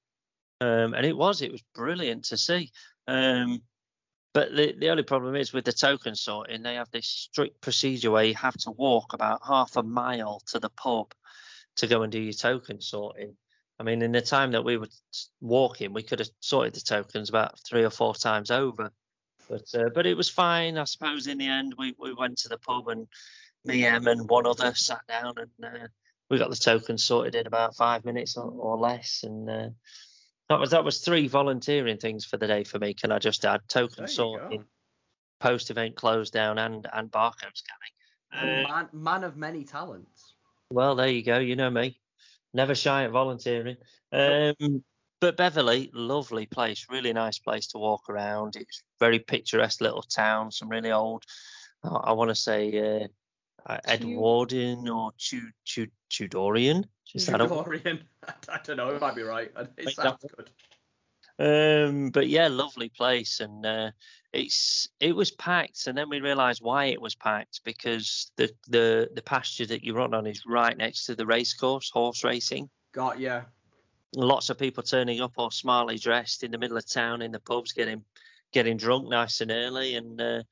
Um, 0.60 0.94
and 0.94 1.04
it 1.04 1.16
was, 1.16 1.42
it 1.42 1.50
was 1.50 1.64
brilliant 1.74 2.26
to 2.26 2.36
see. 2.36 2.70
Um, 3.08 3.62
but 4.36 4.54
the, 4.54 4.74
the 4.76 4.90
only 4.90 5.02
problem 5.02 5.34
is 5.34 5.54
with 5.54 5.64
the 5.64 5.72
token 5.72 6.14
sorting, 6.14 6.62
they 6.62 6.74
have 6.74 6.90
this 6.90 7.06
strict 7.06 7.62
procedure 7.62 8.10
where 8.10 8.24
you 8.24 8.34
have 8.34 8.52
to 8.58 8.70
walk 8.70 9.14
about 9.14 9.40
half 9.48 9.76
a 9.76 9.82
mile 9.82 10.42
to 10.48 10.58
the 10.58 10.68
pub 10.68 11.14
to 11.76 11.86
go 11.86 12.02
and 12.02 12.12
do 12.12 12.20
your 12.20 12.34
token 12.34 12.82
sorting. 12.82 13.34
I 13.80 13.82
mean, 13.82 14.02
in 14.02 14.12
the 14.12 14.20
time 14.20 14.52
that 14.52 14.62
we 14.62 14.76
were 14.76 14.90
walking, 15.40 15.94
we 15.94 16.02
could 16.02 16.18
have 16.18 16.28
sorted 16.40 16.74
the 16.74 16.82
tokens 16.82 17.30
about 17.30 17.58
three 17.66 17.82
or 17.82 17.88
four 17.88 18.14
times 18.14 18.50
over. 18.50 18.92
But 19.48 19.74
uh, 19.74 19.88
but 19.94 20.04
it 20.04 20.18
was 20.18 20.28
fine, 20.28 20.76
I 20.76 20.84
suppose. 20.84 21.28
In 21.28 21.38
the 21.38 21.48
end, 21.48 21.72
we, 21.78 21.94
we 21.98 22.12
went 22.12 22.36
to 22.40 22.50
the 22.50 22.58
pub 22.58 22.88
and 22.88 23.06
me, 23.64 23.86
Em, 23.86 24.06
and 24.06 24.28
one 24.28 24.46
other 24.46 24.74
sat 24.74 25.00
down 25.08 25.32
and 25.38 25.64
uh, 25.64 25.86
we 26.28 26.36
got 26.36 26.50
the 26.50 26.56
tokens 26.56 27.02
sorted 27.02 27.36
in 27.36 27.46
about 27.46 27.74
five 27.74 28.04
minutes 28.04 28.36
or, 28.36 28.50
or 28.50 28.76
less. 28.76 29.22
And 29.22 29.48
uh, 29.48 29.68
that 30.48 30.60
was 30.60 30.70
that 30.70 30.84
was 30.84 30.98
three 30.98 31.28
volunteering 31.28 31.98
things 31.98 32.24
for 32.24 32.36
the 32.36 32.46
day 32.46 32.64
for 32.64 32.78
me. 32.78 32.94
Can 32.94 33.12
I 33.12 33.18
just 33.18 33.44
add 33.44 33.62
token 33.68 34.04
you 34.04 34.08
sorting, 34.08 34.64
post 35.40 35.70
event 35.70 35.96
close 35.96 36.30
down, 36.30 36.58
and 36.58 36.86
and 36.92 37.10
barcode 37.10 37.54
scanning. 37.54 38.64
Uh, 38.66 38.68
man, 38.68 38.88
man 38.92 39.24
of 39.24 39.36
many 39.36 39.64
talents. 39.64 40.34
well, 40.70 40.94
there 40.94 41.08
you 41.08 41.22
go. 41.22 41.38
You 41.38 41.56
know 41.56 41.70
me, 41.70 42.00
never 42.54 42.74
shy 42.74 43.04
at 43.04 43.10
volunteering. 43.10 43.76
Um, 44.12 44.82
but 45.20 45.36
Beverley, 45.36 45.90
lovely 45.94 46.46
place, 46.46 46.86
really 46.90 47.12
nice 47.12 47.38
place 47.38 47.68
to 47.68 47.78
walk 47.78 48.08
around. 48.08 48.56
It's 48.56 48.82
very 49.00 49.18
picturesque 49.18 49.80
little 49.80 50.02
town, 50.02 50.52
some 50.52 50.68
really 50.68 50.92
old. 50.92 51.24
I, 51.82 51.88
I 51.88 52.12
want 52.12 52.28
to 52.30 52.34
say 52.34 53.02
uh, 53.02 53.08
uh, 53.64 53.78
Edwardian 53.88 54.88
or 54.88 55.12
Tud- 55.18 55.52
Tud- 55.64 55.90
Tudorian. 56.10 56.84
Is 57.14 57.26
that 57.26 57.40
a- 57.40 57.46
Tudorian. 57.46 58.00
I 58.48 58.60
don't 58.64 58.76
know. 58.76 58.90
It 58.90 59.00
might 59.00 59.14
be 59.16 59.22
right. 59.22 59.50
It 59.76 59.94
sounds 59.94 60.20
that- 60.20 60.36
good. 60.36 60.50
Um, 61.38 62.08
but 62.10 62.28
yeah, 62.28 62.48
lovely 62.48 62.88
place, 62.88 63.40
and 63.40 63.66
uh, 63.66 63.90
it's 64.32 64.88
it 65.00 65.14
was 65.14 65.30
packed, 65.30 65.86
and 65.86 65.96
then 65.96 66.08
we 66.08 66.20
realised 66.20 66.62
why 66.62 66.86
it 66.86 67.00
was 67.00 67.14
packed 67.14 67.60
because 67.62 68.30
the 68.36 68.50
the 68.68 69.10
the 69.14 69.20
pasture 69.20 69.66
that 69.66 69.84
you 69.84 69.94
run 69.94 70.14
on 70.14 70.26
is 70.26 70.44
right 70.46 70.76
next 70.76 71.04
to 71.06 71.14
the 71.14 71.26
race 71.26 71.52
course, 71.52 71.90
horse 71.90 72.24
racing. 72.24 72.70
Got 72.92 73.20
ya. 73.20 73.42
Lots 74.14 74.48
of 74.48 74.56
people 74.58 74.82
turning 74.82 75.20
up 75.20 75.32
all 75.36 75.50
smartly 75.50 75.98
dressed 75.98 76.42
in 76.42 76.50
the 76.50 76.58
middle 76.58 76.78
of 76.78 76.90
town 76.90 77.20
in 77.20 77.32
the 77.32 77.40
pubs, 77.40 77.72
getting 77.72 78.02
getting 78.52 78.78
drunk 78.78 79.08
nice 79.10 79.42
and 79.42 79.50
early, 79.50 79.96
and 79.96 80.18
uh, 80.18 80.42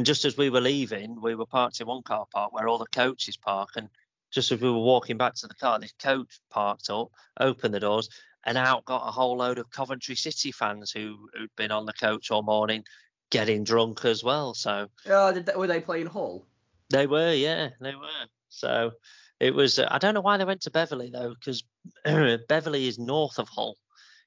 and 0.00 0.06
just 0.06 0.24
as 0.24 0.38
we 0.38 0.48
were 0.48 0.62
leaving, 0.62 1.20
we 1.20 1.34
were 1.34 1.44
parked 1.44 1.78
in 1.78 1.86
one 1.86 2.00
car 2.00 2.24
park 2.32 2.54
where 2.54 2.66
all 2.66 2.78
the 2.78 2.86
coaches 2.86 3.36
park, 3.36 3.68
and 3.76 3.86
just 4.30 4.50
as 4.50 4.58
we 4.58 4.70
were 4.70 4.78
walking 4.78 5.18
back 5.18 5.34
to 5.34 5.46
the 5.46 5.52
car, 5.52 5.78
this 5.78 5.92
coach 6.00 6.40
parked 6.48 6.88
up, 6.88 7.08
opened 7.38 7.74
the 7.74 7.80
doors, 7.80 8.08
and 8.46 8.56
out 8.56 8.86
got 8.86 9.06
a 9.06 9.10
whole 9.10 9.36
load 9.36 9.58
of 9.58 9.70
Coventry 9.70 10.14
City 10.14 10.52
fans 10.52 10.90
who 10.90 11.28
who'd 11.34 11.54
been 11.54 11.70
on 11.70 11.84
the 11.84 11.92
coach 11.92 12.30
all 12.30 12.42
morning, 12.42 12.82
getting 13.30 13.62
drunk 13.62 14.06
as 14.06 14.24
well. 14.24 14.54
So 14.54 14.88
Oh, 15.06 15.34
did 15.34 15.44
they, 15.44 15.54
were 15.54 15.66
they 15.66 15.82
playing 15.82 16.06
Hull? 16.06 16.46
they 16.88 17.06
were, 17.06 17.34
yeah, 17.34 17.68
they 17.82 17.94
were. 17.94 18.26
So 18.48 18.92
it 19.38 19.54
was. 19.54 19.78
Uh, 19.78 19.86
I 19.90 19.98
don't 19.98 20.14
know 20.14 20.22
why 20.22 20.38
they 20.38 20.46
went 20.46 20.62
to 20.62 20.70
Beverley 20.70 21.10
though, 21.10 21.34
because 21.34 21.62
Beverley 22.48 22.88
is 22.88 22.98
north 22.98 23.38
of 23.38 23.50
Hull. 23.50 23.76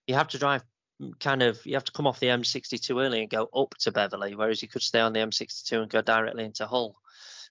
You 0.05 0.13
have 0.13 0.27
to 0.27 0.37
drive 0.37 0.61
kind 1.19 1.43
of. 1.43 1.63
You 1.65 1.73
have 1.75 1.83
to 1.85 1.91
come 1.91 2.07
off 2.07 2.19
the 2.19 2.27
M62 2.27 3.01
early 3.03 3.21
and 3.21 3.29
go 3.29 3.49
up 3.55 3.75
to 3.79 3.91
Beverley, 3.91 4.35
whereas 4.35 4.61
you 4.61 4.67
could 4.67 4.81
stay 4.81 4.99
on 4.99 5.13
the 5.13 5.19
M62 5.19 5.81
and 5.81 5.89
go 5.89 6.01
directly 6.01 6.45
into 6.45 6.65
Hull. 6.65 6.95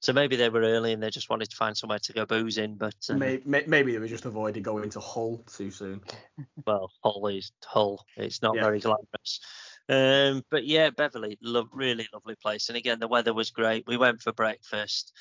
So 0.01 0.13
maybe 0.13 0.35
they 0.35 0.49
were 0.49 0.63
early 0.63 0.93
and 0.93 1.01
they 1.03 1.11
just 1.11 1.31
wanted 1.31 1.49
to 1.51 1.57
find 1.57 1.77
somewhere 1.77 2.01
to 2.01 2.13
go 2.13 2.27
boozing, 2.27 2.75
but 2.75 2.95
uh, 3.09 3.15
Maybe, 3.15 3.43
maybe 3.69 3.93
they 3.93 4.01
were 4.01 4.09
just 4.09 4.25
avoiding 4.25 4.65
going 4.65 4.91
to 4.91 5.01
Hull 5.01 5.45
too 5.57 5.71
soon. 5.71 6.01
well, 6.67 6.91
Hull 7.05 7.25
is 7.29 7.53
Hull. 7.65 8.05
It's 8.17 8.43
not 8.43 8.57
Yeah. 8.57 8.63
very 8.63 8.81
glamorous. 8.81 9.41
Um, 9.89 10.43
but 10.51 10.67
yeah, 10.67 10.91
Beverley, 10.91 11.39
lo- 11.41 11.69
really 11.73 12.09
lovely 12.13 12.35
place. 12.35 12.69
And 12.69 12.77
again, 12.77 12.99
the 12.99 13.07
weather 13.07 13.33
was 13.33 13.51
great. 13.51 13.85
We 13.87 13.97
went 13.97 14.23
for 14.23 14.33
breakfast. 14.33 15.13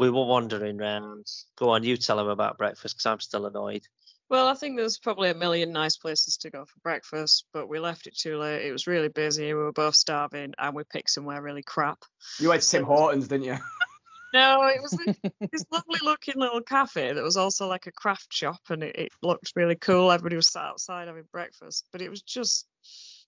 we 0.00 0.10
were 0.10 0.24
wandering 0.26 0.78
round. 0.78 1.26
Go 1.56 1.70
on, 1.70 1.84
you 1.84 1.96
tell 1.96 2.16
them 2.16 2.26
about 2.28 2.58
breakfast 2.58 2.96
because 2.96 3.06
I'm 3.06 3.20
still 3.20 3.46
annoyed. 3.46 3.86
Well, 4.30 4.48
I 4.48 4.54
think 4.54 4.76
there's 4.76 4.98
probably 4.98 5.30
a 5.30 5.34
million 5.34 5.70
nice 5.72 5.96
places 5.96 6.38
to 6.38 6.50
go 6.50 6.64
for 6.64 6.80
breakfast, 6.80 7.44
but 7.52 7.68
we 7.68 7.78
left 7.78 8.06
it 8.06 8.16
too 8.16 8.38
late. 8.38 8.66
It 8.66 8.72
was 8.72 8.86
really 8.86 9.08
busy. 9.08 9.46
We 9.46 9.54
were 9.54 9.72
both 9.72 9.94
starving, 9.94 10.54
and 10.58 10.74
we 10.74 10.82
picked 10.84 11.10
somewhere 11.10 11.42
really 11.42 11.62
crap. 11.62 11.98
You 12.38 12.48
went 12.48 12.62
to 12.62 12.68
Tim 12.68 12.84
Hortons, 12.84 13.28
didn't 13.28 13.44
you? 13.44 13.58
No, 14.34 14.62
it 14.64 14.82
was 14.82 14.90
this, 14.90 15.16
this 15.52 15.64
lovely 15.70 16.00
looking 16.02 16.34
little 16.36 16.60
cafe 16.60 17.12
that 17.12 17.22
was 17.22 17.36
also 17.36 17.68
like 17.68 17.86
a 17.86 17.92
craft 17.92 18.34
shop, 18.34 18.58
and 18.68 18.82
it, 18.82 18.96
it 18.96 19.12
looked 19.22 19.52
really 19.54 19.76
cool. 19.76 20.10
Everybody 20.10 20.34
was 20.34 20.50
sat 20.50 20.64
outside 20.64 21.06
having 21.06 21.22
breakfast, 21.30 21.86
but 21.92 22.02
it 22.02 22.10
was 22.10 22.20
just, 22.20 22.66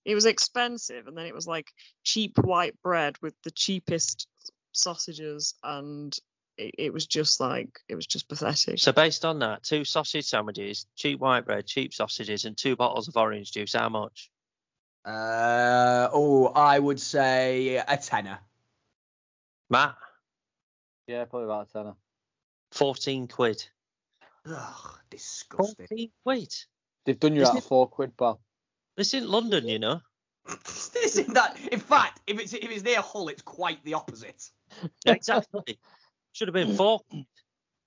it 0.03 0.15
was 0.15 0.25
expensive, 0.25 1.07
and 1.07 1.17
then 1.17 1.25
it 1.25 1.33
was 1.33 1.47
like 1.47 1.71
cheap 2.03 2.37
white 2.39 2.75
bread 2.83 3.15
with 3.21 3.33
the 3.45 3.51
cheapest 3.51 4.27
sausages, 4.73 5.53
and 5.63 6.13
it, 6.57 6.75
it 6.77 6.93
was 6.93 7.05
just 7.07 7.39
like 7.39 7.79
it 7.87 7.95
was 7.95 8.05
just 8.07 8.27
pathetic. 8.27 8.79
So 8.79 8.91
based 8.91 9.25
on 9.25 9.39
that, 9.39 9.63
two 9.63 9.83
sausage 9.85 10.25
sandwiches, 10.25 10.85
cheap 10.95 11.19
white 11.19 11.45
bread, 11.45 11.65
cheap 11.65 11.93
sausages, 11.93 12.45
and 12.45 12.57
two 12.57 12.75
bottles 12.75 13.07
of 13.07 13.17
orange 13.17 13.51
juice. 13.51 13.73
How 13.73 13.89
much? 13.89 14.29
Uh, 15.05 16.09
oh, 16.11 16.47
I 16.47 16.77
would 16.79 16.99
say 16.99 17.77
a 17.77 17.97
tenner. 17.97 18.39
Matt, 19.69 19.95
Yeah, 21.07 21.25
probably 21.25 21.45
about 21.45 21.69
a 21.69 21.73
tenner. 21.73 21.93
fourteen 22.71 23.27
quid. 23.27 23.65
Ugh, 24.49 24.99
disgusting. 25.09 25.87
Fourteen 25.87 26.11
quid. 26.25 26.53
They've 27.05 27.19
done 27.19 27.35
you 27.35 27.41
Isn't 27.43 27.53
out 27.53 27.57
it- 27.57 27.63
of 27.63 27.67
four 27.69 27.87
quid, 27.87 28.17
pal. 28.17 28.41
This 28.97 29.13
isn't 29.13 29.29
London, 29.29 29.67
you 29.67 29.79
know. 29.79 30.01
This 30.93 31.17
isn't 31.17 31.33
that? 31.35 31.57
In 31.71 31.79
fact, 31.79 32.21
if 32.27 32.39
it's 32.39 32.53
if 32.53 32.69
it's 32.69 32.83
near 32.83 33.01
Hull, 33.01 33.27
it's 33.29 33.41
quite 33.41 33.83
the 33.83 33.93
opposite. 33.93 34.49
exactly. 35.05 35.77
Should 36.37 36.49
have 36.49 36.53
been 36.53 36.75
four. 36.75 37.01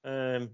Um, 0.04 0.50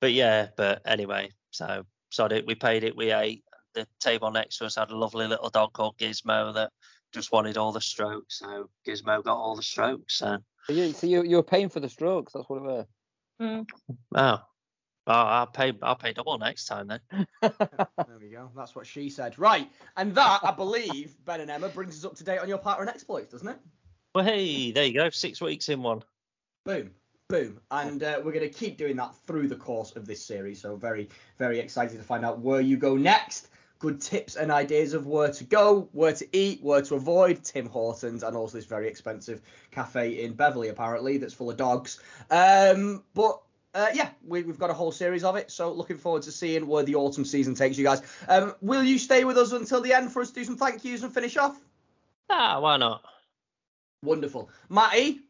but 0.00 0.12
yeah, 0.12 0.46
but 0.56 0.82
anyway, 0.86 1.30
so 1.50 1.84
sorry, 2.12 2.44
we 2.46 2.54
paid 2.54 2.84
it. 2.84 2.96
We 2.96 3.10
ate. 3.10 3.42
The 3.74 3.84
table 3.98 4.30
next 4.30 4.58
to 4.58 4.66
us 4.66 4.76
had 4.76 4.92
a 4.92 4.96
lovely 4.96 5.26
little 5.26 5.50
dog 5.50 5.72
called 5.72 5.98
Gizmo 5.98 6.54
that 6.54 6.70
just 7.12 7.32
wanted 7.32 7.56
all 7.56 7.72
the 7.72 7.80
strokes. 7.80 8.38
So 8.38 8.70
Gizmo 8.86 9.24
got 9.24 9.38
all 9.38 9.56
the 9.56 9.64
strokes. 9.64 10.18
So 10.18 10.38
So 10.68 10.72
you, 10.72 10.92
so 10.92 11.08
you, 11.08 11.24
you 11.24 11.34
were 11.34 11.42
paying 11.42 11.68
for 11.68 11.80
the 11.80 11.88
strokes. 11.88 12.32
That's 12.32 12.48
what 12.48 12.58
it 12.58 12.62
was. 12.62 12.86
Mm. 13.42 13.66
oh, 14.14 14.40
I'll, 15.08 15.26
I'll 15.26 15.46
pay. 15.48 15.72
I'll 15.82 15.96
pay 15.96 16.12
double 16.12 16.38
next 16.38 16.66
time 16.66 16.86
then. 16.86 17.00
There 17.42 18.18
we 18.20 18.28
go. 18.28 18.52
That's 18.54 18.76
what 18.76 18.86
she 18.86 19.10
said. 19.10 19.36
Right, 19.36 19.68
and 19.96 20.14
that 20.14 20.44
I 20.44 20.52
believe 20.52 21.16
Ben 21.24 21.40
and 21.40 21.50
Emma 21.50 21.70
brings 21.70 21.98
us 21.98 22.04
up 22.04 22.14
to 22.18 22.24
date 22.24 22.38
on 22.38 22.48
your 22.48 22.58
partner 22.58 22.84
and 22.84 22.90
exploits, 22.94 23.32
doesn't 23.32 23.48
it? 23.48 23.58
Well, 24.14 24.24
hey, 24.24 24.70
there 24.70 24.84
you 24.84 24.94
go. 24.94 25.10
Six 25.10 25.40
weeks 25.40 25.68
in 25.68 25.82
one. 25.82 26.04
Boom, 26.64 26.92
boom, 27.28 27.60
and 27.70 28.02
uh, 28.02 28.20
we're 28.22 28.32
going 28.32 28.48
to 28.48 28.58
keep 28.58 28.76
doing 28.76 28.96
that 28.96 29.14
through 29.26 29.48
the 29.48 29.56
course 29.56 29.94
of 29.96 30.06
this 30.06 30.24
series. 30.24 30.60
So 30.60 30.76
very, 30.76 31.08
very 31.38 31.58
excited 31.58 31.96
to 31.96 32.02
find 32.02 32.24
out 32.24 32.40
where 32.40 32.60
you 32.60 32.76
go 32.76 32.96
next. 32.96 33.48
Good 33.78 34.00
tips 34.00 34.36
and 34.36 34.50
ideas 34.50 34.94
of 34.94 35.06
where 35.06 35.30
to 35.30 35.44
go, 35.44 35.88
where 35.92 36.14
to 36.14 36.26
eat, 36.32 36.62
where 36.62 36.80
to 36.80 36.94
avoid. 36.94 37.44
Tim 37.44 37.66
Hortons 37.66 38.22
and 38.22 38.34
also 38.34 38.56
this 38.56 38.64
very 38.64 38.88
expensive 38.88 39.42
cafe 39.70 40.22
in 40.24 40.32
Beverley, 40.32 40.68
apparently 40.68 41.18
that's 41.18 41.34
full 41.34 41.50
of 41.50 41.58
dogs. 41.58 42.00
Um, 42.30 43.02
but 43.12 43.42
uh, 43.74 43.88
yeah, 43.92 44.08
we, 44.26 44.42
we've 44.42 44.58
got 44.58 44.70
a 44.70 44.74
whole 44.74 44.92
series 44.92 45.24
of 45.24 45.36
it. 45.36 45.50
So 45.50 45.70
looking 45.72 45.98
forward 45.98 46.22
to 46.22 46.32
seeing 46.32 46.66
where 46.66 46.84
the 46.84 46.94
autumn 46.94 47.26
season 47.26 47.54
takes 47.54 47.76
you 47.76 47.84
guys. 47.84 48.00
Um, 48.28 48.54
will 48.62 48.82
you 48.82 48.98
stay 48.98 49.24
with 49.24 49.36
us 49.36 49.52
until 49.52 49.82
the 49.82 49.92
end 49.92 50.10
for 50.10 50.22
us 50.22 50.30
to 50.30 50.34
do 50.36 50.44
some 50.44 50.56
thank 50.56 50.82
yous 50.82 51.02
and 51.02 51.12
finish 51.12 51.36
off? 51.36 51.60
Ah, 52.30 52.58
why 52.60 52.78
not? 52.78 53.04
Wonderful, 54.02 54.48
Matty. 54.70 55.20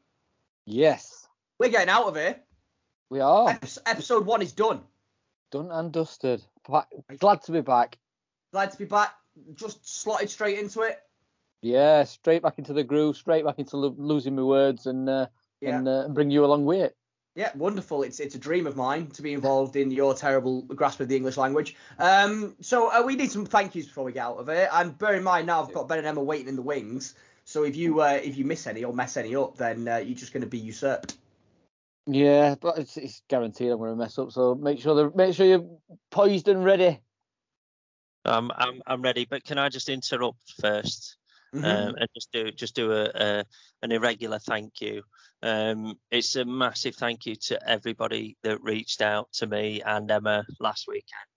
Yes, 0.66 1.25
We're 1.58 1.70
getting 1.70 1.88
out 1.88 2.04
of 2.06 2.16
here. 2.16 2.36
we 3.10 3.20
are 3.20 3.50
Ep- 3.50 3.64
episode 3.86 4.26
one 4.26 4.42
is 4.42 4.52
done. 4.52 4.80
done 5.50 5.70
and 5.70 5.92
dusted. 5.92 6.42
Glad 7.18 7.42
to 7.42 7.52
be 7.52 7.60
back. 7.60 7.98
Glad 8.52 8.72
to 8.72 8.78
be 8.78 8.84
back. 8.84 9.14
Just 9.54 9.86
slotted 9.88 10.30
straight 10.30 10.58
into 10.58 10.82
it. 10.82 10.98
Yeah, 11.62 12.04
straight 12.04 12.42
back 12.42 12.58
into 12.58 12.72
the 12.72 12.84
groove, 12.84 13.16
straight 13.16 13.44
back 13.44 13.58
into 13.58 13.76
lo- 13.76 13.94
losing 13.96 14.36
my 14.36 14.42
words, 14.42 14.86
and 14.86 15.08
uh, 15.08 15.26
Yeah. 15.60 15.78
and, 15.78 15.88
uh, 15.88 16.08
bring 16.08 16.30
you 16.30 16.44
along 16.44 16.64
with 16.66 16.80
it. 16.80 16.96
Yeah, 17.34 17.50
wonderful. 17.54 18.02
It's 18.02 18.18
it's 18.20 18.34
a 18.34 18.38
dream 18.38 18.66
of 18.66 18.76
mine 18.76 19.08
to 19.10 19.22
be 19.22 19.32
involved 19.34 19.76
in 19.76 19.90
your 19.90 20.14
terrible 20.14 20.62
grasp 20.62 21.00
of 21.00 21.08
the 21.08 21.16
English 21.16 21.36
language. 21.36 21.76
Um, 21.98 22.56
so 22.60 22.88
uh, 22.90 23.02
we 23.04 23.14
need 23.14 23.30
some 23.30 23.44
thank 23.44 23.74
yous 23.74 23.86
before 23.86 24.04
we 24.04 24.12
get 24.12 24.24
out 24.24 24.38
of 24.38 24.48
here. 24.48 24.68
And 24.72 24.96
bear 24.96 25.14
in 25.14 25.22
mind 25.22 25.46
now 25.46 25.62
I've 25.62 25.72
got 25.72 25.86
Ben 25.88 25.98
and 25.98 26.06
Emma 26.06 26.22
waiting 26.22 26.48
in 26.48 26.56
the 26.56 26.62
wings. 26.62 27.14
So 27.44 27.64
if 27.64 27.76
you 27.76 28.00
uh, 28.00 28.20
if 28.22 28.36
you 28.38 28.44
miss 28.46 28.66
any 28.66 28.84
or 28.84 28.92
mess 28.94 29.16
any 29.18 29.36
up, 29.36 29.56
then 29.58 29.86
uh, 29.86 29.96
you're 29.98 30.16
just 30.16 30.32
going 30.32 30.42
to 30.42 30.46
be 30.48 30.58
usurped. 30.58 31.16
Yeah, 32.06 32.54
but 32.60 32.78
it's, 32.78 32.96
it's 32.96 33.22
guaranteed 33.28 33.70
I'm 33.70 33.78
going 33.78 33.90
to 33.90 33.96
mess 33.96 34.18
up. 34.18 34.30
So 34.30 34.54
make 34.54 34.80
sure 34.80 34.94
the 34.94 35.16
make 35.16 35.34
sure 35.34 35.46
you're 35.46 35.66
poised 36.10 36.48
and 36.48 36.64
ready. 36.64 37.00
Um, 38.24 38.52
I'm 38.56 38.82
I'm 38.86 39.02
ready, 39.02 39.26
but 39.28 39.44
can 39.44 39.58
I 39.58 39.68
just 39.68 39.88
interrupt 39.88 40.52
first? 40.60 41.16
Mhm. 41.54 41.64
um, 41.64 41.94
and 41.96 42.08
just 42.14 42.32
do 42.32 42.50
just 42.50 42.74
do 42.74 42.92
a, 42.92 43.10
a 43.14 43.44
an 43.82 43.92
irregular 43.92 44.38
thank 44.38 44.80
you. 44.80 45.02
Um, 45.42 45.94
it's 46.10 46.36
a 46.36 46.44
massive 46.44 46.96
thank 46.96 47.26
you 47.26 47.36
to 47.36 47.68
everybody 47.68 48.36
that 48.42 48.62
reached 48.62 49.00
out 49.00 49.32
to 49.34 49.46
me 49.46 49.80
and 49.82 50.10
Emma 50.10 50.44
last 50.60 50.86
weekend, 50.88 51.30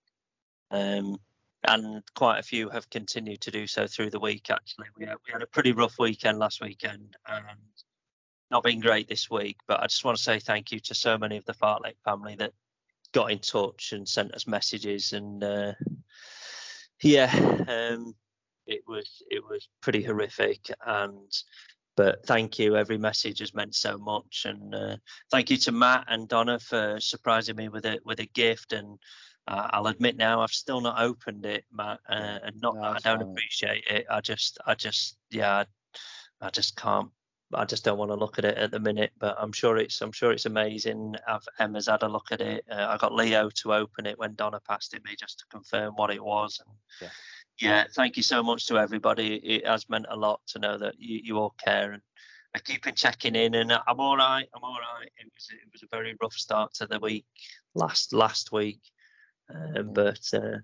um, 0.70 1.16
and 1.64 2.02
quite 2.14 2.38
a 2.38 2.42
few 2.42 2.68
have 2.70 2.90
continued 2.90 3.40
to 3.42 3.50
do 3.50 3.66
so 3.66 3.86
through 3.86 4.10
the 4.10 4.20
week. 4.20 4.50
Actually, 4.50 4.88
we 4.96 5.06
had, 5.06 5.16
we 5.26 5.32
had 5.32 5.42
a 5.42 5.46
pretty 5.46 5.72
rough 5.72 5.98
weekend 5.98 6.38
last 6.38 6.60
weekend, 6.60 7.16
and 7.26 7.46
not 8.50 8.64
been 8.64 8.80
great 8.80 9.08
this 9.08 9.30
week. 9.30 9.58
But 9.66 9.80
I 9.80 9.86
just 9.86 10.04
want 10.04 10.16
to 10.16 10.22
say 10.22 10.38
thank 10.38 10.72
you 10.72 10.80
to 10.80 10.94
so 10.94 11.16
many 11.18 11.36
of 11.36 11.44
the 11.44 11.54
Fartlek 11.54 11.94
family 12.04 12.34
that 12.36 12.52
got 13.12 13.30
in 13.30 13.38
touch 13.38 13.92
and 13.92 14.08
sent 14.08 14.34
us 14.34 14.46
messages 14.46 15.12
and 15.12 15.42
uh, 15.42 15.72
yeah 17.02 17.32
um 17.68 18.14
it 18.66 18.82
was 18.86 19.22
it 19.30 19.42
was 19.42 19.68
pretty 19.80 20.02
horrific 20.02 20.70
and 20.86 21.32
but 21.96 22.24
thank 22.24 22.58
you 22.58 22.76
every 22.76 22.98
message 22.98 23.40
has 23.40 23.54
meant 23.54 23.74
so 23.74 23.98
much 23.98 24.46
and 24.46 24.74
uh, 24.74 24.96
thank 25.30 25.50
you 25.50 25.56
to 25.56 25.72
matt 25.72 26.04
and 26.08 26.28
donna 26.28 26.58
for 26.58 26.98
surprising 27.00 27.56
me 27.56 27.68
with 27.68 27.84
a 27.84 27.98
with 28.04 28.20
a 28.20 28.26
gift 28.26 28.72
and 28.72 28.98
uh, 29.48 29.68
i'll 29.72 29.88
admit 29.88 30.16
now 30.16 30.40
i've 30.40 30.50
still 30.50 30.80
not 30.80 31.00
opened 31.00 31.44
it 31.46 31.64
matt 31.72 31.98
uh, 32.08 32.38
and 32.44 32.60
not 32.60 32.74
No, 32.76 32.82
i 32.82 32.98
don't 33.00 33.18
fine. 33.18 33.30
appreciate 33.32 33.84
it 33.88 34.06
i 34.08 34.20
just 34.20 34.58
i 34.66 34.74
just 34.74 35.16
yeah 35.30 35.64
i, 36.42 36.46
I 36.46 36.50
just 36.50 36.76
can't 36.76 37.10
I 37.52 37.64
just 37.64 37.84
don't 37.84 37.98
want 37.98 38.10
to 38.10 38.16
look 38.16 38.38
at 38.38 38.44
it 38.44 38.56
at 38.56 38.70
the 38.70 38.78
minute, 38.78 39.12
but 39.18 39.36
I'm 39.38 39.52
sure 39.52 39.76
it's 39.76 40.00
I'm 40.00 40.12
sure 40.12 40.32
it's 40.32 40.46
amazing. 40.46 41.16
I've, 41.26 41.46
Emma's 41.58 41.88
had 41.88 42.02
a 42.02 42.08
look 42.08 42.30
at 42.30 42.40
it. 42.40 42.64
Uh, 42.70 42.86
I 42.88 42.96
got 42.96 43.14
Leo 43.14 43.50
to 43.50 43.74
open 43.74 44.06
it 44.06 44.18
when 44.18 44.34
Donna 44.34 44.60
passed 44.68 44.94
it 44.94 45.04
me 45.04 45.16
just 45.18 45.40
to 45.40 45.46
confirm 45.50 45.94
what 45.94 46.10
it 46.10 46.22
was. 46.22 46.60
And 46.64 46.76
Yeah. 47.00 47.08
yeah, 47.58 47.84
thank 47.94 48.16
you 48.16 48.22
so 48.22 48.42
much 48.42 48.66
to 48.66 48.78
everybody. 48.78 49.36
It 49.36 49.66
has 49.66 49.88
meant 49.88 50.06
a 50.08 50.16
lot 50.16 50.40
to 50.48 50.58
know 50.60 50.78
that 50.78 50.94
you, 50.98 51.20
you 51.24 51.38
all 51.38 51.54
care 51.64 51.92
and 51.92 52.02
I 52.54 52.58
keep 52.58 52.82
keeping 52.82 52.94
checking 52.94 53.34
in. 53.34 53.54
And 53.54 53.72
I'm 53.72 54.00
all 54.00 54.16
right. 54.16 54.46
I'm 54.54 54.64
all 54.64 54.78
right. 54.78 55.10
It 55.16 55.32
was 55.34 55.48
it 55.50 55.72
was 55.72 55.82
a 55.82 55.86
very 55.90 56.16
rough 56.20 56.34
start 56.34 56.74
to 56.74 56.86
the 56.86 56.98
week 56.98 57.26
last 57.74 58.12
last 58.12 58.52
week, 58.52 58.80
um, 59.52 59.92
but 59.92 60.20
uh, 60.32 60.58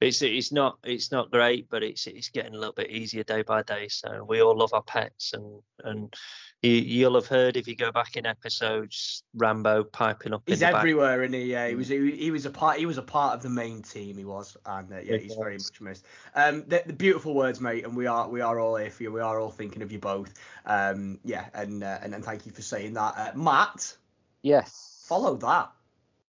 it's 0.00 0.22
it's 0.22 0.52
not 0.52 0.78
it's 0.84 1.12
not 1.12 1.30
great, 1.30 1.68
but 1.70 1.82
it's 1.82 2.06
it's 2.06 2.28
getting 2.28 2.54
a 2.54 2.58
little 2.58 2.74
bit 2.74 2.90
easier 2.90 3.22
day 3.22 3.42
by 3.42 3.62
day. 3.62 3.88
So 3.88 4.24
we 4.28 4.42
all 4.42 4.56
love 4.56 4.74
our 4.74 4.82
pets, 4.82 5.32
and 5.32 5.62
and 5.84 6.14
you, 6.62 6.72
you'll 6.72 7.14
have 7.14 7.26
heard 7.26 7.56
if 7.56 7.68
you 7.68 7.76
go 7.76 7.92
back 7.92 8.16
in 8.16 8.26
episodes, 8.26 9.22
Rambo 9.34 9.84
piping 9.84 10.34
up 10.34 10.42
He's 10.46 10.62
in 10.62 10.72
back. 10.72 10.80
everywhere, 10.80 11.22
and 11.22 11.34
he 11.34 11.54
uh, 11.54 11.68
he 11.68 11.74
was 11.74 11.88
he, 11.88 12.10
he 12.12 12.30
was 12.30 12.44
a 12.44 12.50
part 12.50 12.78
he 12.78 12.86
was 12.86 12.98
a 12.98 13.02
part 13.02 13.34
of 13.34 13.42
the 13.42 13.48
main 13.48 13.82
team. 13.82 14.18
He 14.18 14.24
was, 14.24 14.56
and 14.66 14.92
uh, 14.92 14.98
yeah, 15.02 15.16
he's 15.16 15.34
very 15.34 15.54
much 15.54 15.80
missed. 15.80 16.04
Um, 16.34 16.64
the, 16.66 16.82
the 16.86 16.92
beautiful 16.92 17.34
words, 17.34 17.60
mate, 17.60 17.84
and 17.84 17.96
we 17.96 18.06
are 18.06 18.28
we 18.28 18.40
are 18.40 18.58
all 18.58 18.76
here 18.76 18.90
for 18.90 19.04
you. 19.04 19.12
We 19.12 19.20
are 19.20 19.38
all 19.38 19.50
thinking 19.50 19.82
of 19.82 19.92
you 19.92 19.98
both. 20.00 20.34
Um, 20.66 21.18
yeah, 21.24 21.46
and 21.54 21.82
uh, 21.84 21.98
and, 22.02 22.14
and 22.14 22.24
thank 22.24 22.46
you 22.46 22.52
for 22.52 22.62
saying 22.62 22.94
that, 22.94 23.14
uh, 23.16 23.30
Matt. 23.38 23.96
Yes. 24.42 25.04
Follow 25.06 25.36
that. 25.36 25.70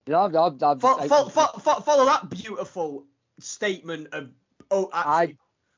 Yeah, 0.08 0.22
I've, 0.24 0.36
I've, 0.36 0.64
I've, 0.64 0.82
Fo- 0.82 1.00
I- 1.00 1.08
fo- 1.08 1.30
fo- 1.30 1.60
fo- 1.60 1.80
follow 1.82 2.06
that 2.06 2.30
beautiful 2.30 3.06
statement 3.40 4.08
of 4.14 4.30
oh 4.70 4.90
actually 4.94 5.38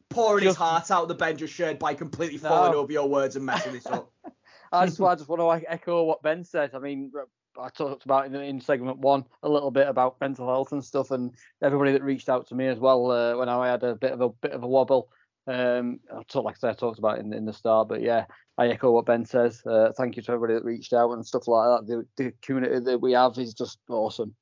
pouring 0.10 0.46
his 0.46 0.56
heart 0.56 0.92
out 0.92 1.08
the 1.08 1.16
bench, 1.16 1.40
just 1.40 1.54
shared 1.54 1.80
by 1.80 1.94
completely 1.94 2.38
falling 2.38 2.72
No. 2.72 2.80
over 2.80 2.92
your 2.92 3.10
words 3.10 3.36
and 3.36 3.46
messing 3.46 3.74
this 3.74 3.86
up. 3.88 4.12
I 4.72 4.86
just, 4.86 5.00
I 5.02 5.16
just 5.16 5.30
want 5.30 5.62
to 5.62 5.72
echo 5.72 6.04
what 6.04 6.24
Ben 6.24 6.44
said. 6.44 6.72
I 6.74 6.80
mean, 6.80 7.12
I 7.60 7.70
talked 7.70 8.06
about 8.06 8.26
in, 8.26 8.36
in 8.36 8.60
segment 8.60 8.98
one 8.98 9.26
a 9.44 9.50
little 9.50 9.72
bit 9.72 9.88
about 9.88 10.20
mental 10.20 10.48
health 10.48 10.72
and 10.72 10.84
stuff, 10.84 11.12
and 11.12 11.32
everybody 11.62 11.92
that 11.92 12.04
reached 12.04 12.30
out 12.30 12.48
to 12.48 12.56
me 12.56 12.68
as 12.68 12.80
well 12.80 13.12
uh, 13.12 13.38
when 13.38 13.50
I 13.50 13.70
had 13.70 13.84
a 13.84 13.96
bit 13.96 14.12
of 14.12 14.22
a 14.22 14.30
bit 14.30 14.52
of 14.52 14.64
a 14.64 14.68
wobble. 14.68 15.10
Um, 15.46 16.00
I 16.12 16.24
talked, 16.24 16.46
like 16.46 16.56
I 16.56 16.60
said, 16.60 16.70
I 16.72 16.74
talked 16.74 17.00
about 17.00 17.20
in, 17.20 17.34
in 17.34 17.46
the 17.46 17.54
start, 17.54 17.90
but 17.90 18.02
yeah, 18.02 18.26
I 18.58 18.68
echo 18.68 18.92
what 18.92 19.06
Ben 19.06 19.26
says. 19.26 19.62
Uh, 19.66 19.92
thank 19.98 20.16
you 20.16 20.22
to 20.24 20.32
everybody 20.32 20.54
that 20.54 20.64
reached 20.64 20.94
out 20.94 21.12
and 21.12 21.26
stuff 21.26 21.48
like 21.48 21.68
that. 21.68 21.88
The, 21.88 22.24
the 22.24 22.34
community 22.42 22.80
that 22.80 23.02
we 23.02 23.12
have 23.12 23.38
is 23.38 23.54
just 23.54 23.78
awesome. 23.90 24.34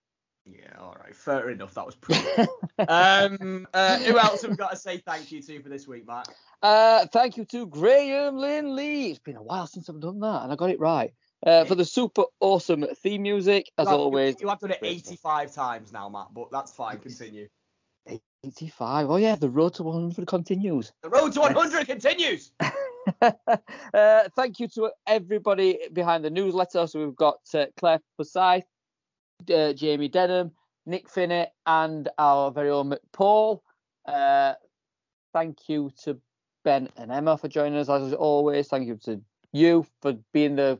Yeah, 0.45 0.75
all 0.79 0.97
right, 0.99 1.15
fair 1.15 1.49
enough. 1.49 1.73
That 1.75 1.85
was 1.85 1.95
pretty. 2.01 2.27
um, 2.87 3.67
uh, 3.73 3.99
who 3.99 4.17
else 4.17 4.41
have 4.41 4.51
we 4.51 4.57
got 4.57 4.71
to 4.71 4.77
say 4.77 4.97
thank 4.97 5.31
you 5.31 5.41
to 5.41 5.61
for 5.61 5.69
this 5.69 5.87
week, 5.87 6.07
Matt? 6.07 6.29
Uh, 6.61 7.05
thank 7.07 7.37
you 7.37 7.45
to 7.45 7.67
Graham 7.67 8.37
Lynn 8.37 8.75
Lee. 8.75 9.11
It's 9.11 9.19
been 9.19 9.35
a 9.35 9.43
while 9.43 9.67
since 9.67 9.89
I've 9.89 9.99
done 9.99 10.19
that, 10.21 10.43
and 10.43 10.51
I 10.51 10.55
got 10.55 10.69
it 10.71 10.79
right. 10.79 11.13
Uh, 11.45 11.65
for 11.65 11.73
the 11.73 11.85
super 11.85 12.23
awesome 12.39 12.85
theme 13.01 13.23
music, 13.23 13.71
as 13.77 13.87
you- 13.87 13.93
always. 13.95 14.35
You 14.39 14.47
have 14.49 14.59
done 14.59 14.71
it 14.71 14.79
85 14.81 15.53
times 15.53 15.91
now, 15.91 16.07
Matt, 16.07 16.27
but 16.33 16.51
that's 16.51 16.71
fine. 16.71 16.99
Continue. 16.99 17.47
85. 18.43 19.09
Oh 19.09 19.15
yeah, 19.17 19.35
the 19.35 19.49
road 19.49 19.75
to 19.75 19.83
100 19.83 20.25
continues. 20.27 20.91
The 21.03 21.09
road 21.09 21.33
to 21.33 21.41
100 21.41 21.85
continues. 21.87 22.51
uh, 23.21 23.31
thank 24.35 24.59
you 24.59 24.67
to 24.69 24.91
everybody 25.07 25.79
behind 25.93 26.25
the 26.25 26.29
newsletter. 26.29 26.87
So 26.87 27.05
we've 27.05 27.15
got 27.15 27.39
uh, 27.53 27.67
Claire 27.77 27.99
Forsyth, 28.17 28.63
uh, 29.49 29.73
Jamie 29.73 30.07
Denham, 30.09 30.51
Nick 30.85 31.07
Finnett, 31.09 31.47
and 31.65 32.09
our 32.17 32.51
very 32.51 32.69
own 32.69 32.95
Paul. 33.13 33.63
Uh, 34.05 34.53
thank 35.33 35.69
you 35.69 35.91
to 36.03 36.19
Ben 36.63 36.89
and 36.97 37.11
Emma 37.11 37.37
for 37.37 37.47
joining 37.47 37.77
us 37.79 37.89
as 37.89 38.13
always. 38.13 38.67
Thank 38.67 38.87
you 38.87 38.97
to 39.05 39.21
you 39.53 39.85
for 40.01 40.13
being 40.33 40.55
the 40.55 40.79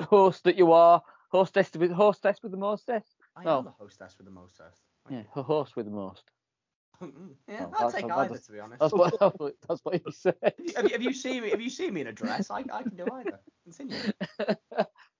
host 0.00 0.44
that 0.44 0.56
you 0.56 0.72
are. 0.72 1.02
Hostess 1.30 1.70
with 1.76 1.90
hostess 1.90 2.38
with 2.42 2.52
the 2.52 2.58
mostess. 2.58 3.16
I 3.36 3.42
No. 3.44 3.58
am 3.58 3.64
the 3.64 3.70
hostess 3.72 4.16
with 4.18 4.26
the 4.26 4.32
mostess. 4.32 4.80
Yeah, 5.10 5.22
host 5.34 5.74
with 5.74 5.86
the 5.86 5.92
most. 5.92 6.30
yeah, 7.48 7.66
Oh, 7.66 7.72
I'll 7.76 7.90
take 7.90 8.06
that's- 8.06 8.30
either, 8.30 8.38
to 8.38 8.52
be 8.52 8.60
honest. 8.60 8.80
That's 8.80 8.92
what 8.92 9.54
that's 9.68 9.80
what 9.84 9.94
you 10.06 10.12
said. 10.12 10.36
have, 10.76 10.84
you, 10.84 10.90
have 10.92 11.02
you 11.02 11.12
seen 11.12 11.42
me? 11.42 11.50
Have 11.50 11.60
you 11.60 11.70
seen 11.70 11.92
me 11.92 12.02
in 12.02 12.06
a 12.06 12.12
dress? 12.12 12.50
I, 12.50 12.64
I 12.72 12.82
can 12.84 12.94
do 12.96 13.04
either. 13.12 13.40
Continue. 13.64 13.98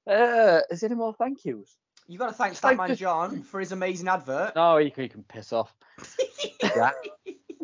uh, 0.06 0.60
is 0.70 0.80
there 0.80 0.88
any 0.90 0.94
more 0.94 1.14
thank 1.14 1.44
yous? 1.44 1.76
You 2.06 2.18
got 2.18 2.26
to 2.26 2.32
thank 2.34 2.54
Thank 2.54 2.78
Statman 2.78 2.88
you. 2.90 2.96
John 2.96 3.42
for 3.42 3.60
his 3.60 3.72
amazing 3.72 4.08
advert. 4.08 4.54
No, 4.56 4.76
you 4.76 4.90
can, 4.90 5.04
you 5.04 5.08
can 5.08 5.22
piss 5.22 5.52
off. 5.52 5.74
Jack. 6.60 6.94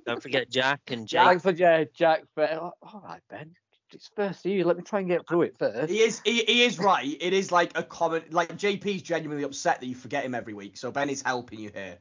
Don't 0.06 0.22
forget 0.22 0.50
Jack 0.50 0.80
and 0.88 1.06
Jake. 1.06 1.22
Thanks 1.22 1.42
for 1.42 1.50
yeah, 1.50 1.84
Jack. 1.92 2.22
For, 2.34 2.48
oh, 2.50 2.72
all 2.82 3.02
right, 3.04 3.20
Ben. 3.28 3.54
It's 3.92 4.10
first 4.14 4.44
you. 4.44 4.64
Let 4.64 4.76
me 4.76 4.82
try 4.82 5.00
and 5.00 5.08
get 5.08 5.26
through 5.28 5.42
it 5.42 5.58
first. 5.58 5.90
He 5.90 5.98
is 5.98 6.20
he, 6.24 6.44
he 6.44 6.62
is 6.62 6.78
right. 6.78 7.04
It 7.04 7.32
is 7.32 7.50
like 7.50 7.76
a 7.76 7.82
common 7.82 8.22
like 8.30 8.56
JP's 8.56 9.02
genuinely 9.02 9.44
upset 9.44 9.80
that 9.80 9.86
you 9.86 9.96
forget 9.96 10.24
him 10.24 10.34
every 10.34 10.54
week. 10.54 10.76
So 10.76 10.92
Ben 10.92 11.10
is 11.10 11.22
helping 11.22 11.58
you 11.58 11.70
here. 11.74 11.98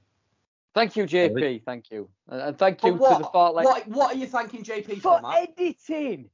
Thank 0.76 0.96
you, 0.96 1.06
JP. 1.06 1.64
Thank 1.66 1.90
you, 1.90 2.08
and, 2.28 2.42
and 2.42 2.58
thank 2.58 2.84
you 2.84 2.94
what, 2.94 3.18
to 3.18 3.24
the 3.24 3.30
Fartlek 3.30 3.64
what 3.64 3.88
what 3.88 4.16
are 4.16 4.18
you 4.18 4.28
thanking 4.28 4.64
JP 4.64 5.02
for 5.02 5.20
for, 5.20 5.22
Matt? 5.22 5.50
editing. 5.58 6.30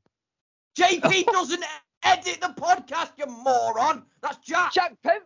JP 0.77 1.25
doesn't 1.27 1.63
edit 2.03 2.41
the 2.41 2.53
podcast, 2.61 3.11
you 3.17 3.25
moron. 3.27 4.03
That's 4.21 4.37
Jack. 4.39 4.73
Jack 4.73 4.93
Pen. 5.03 5.21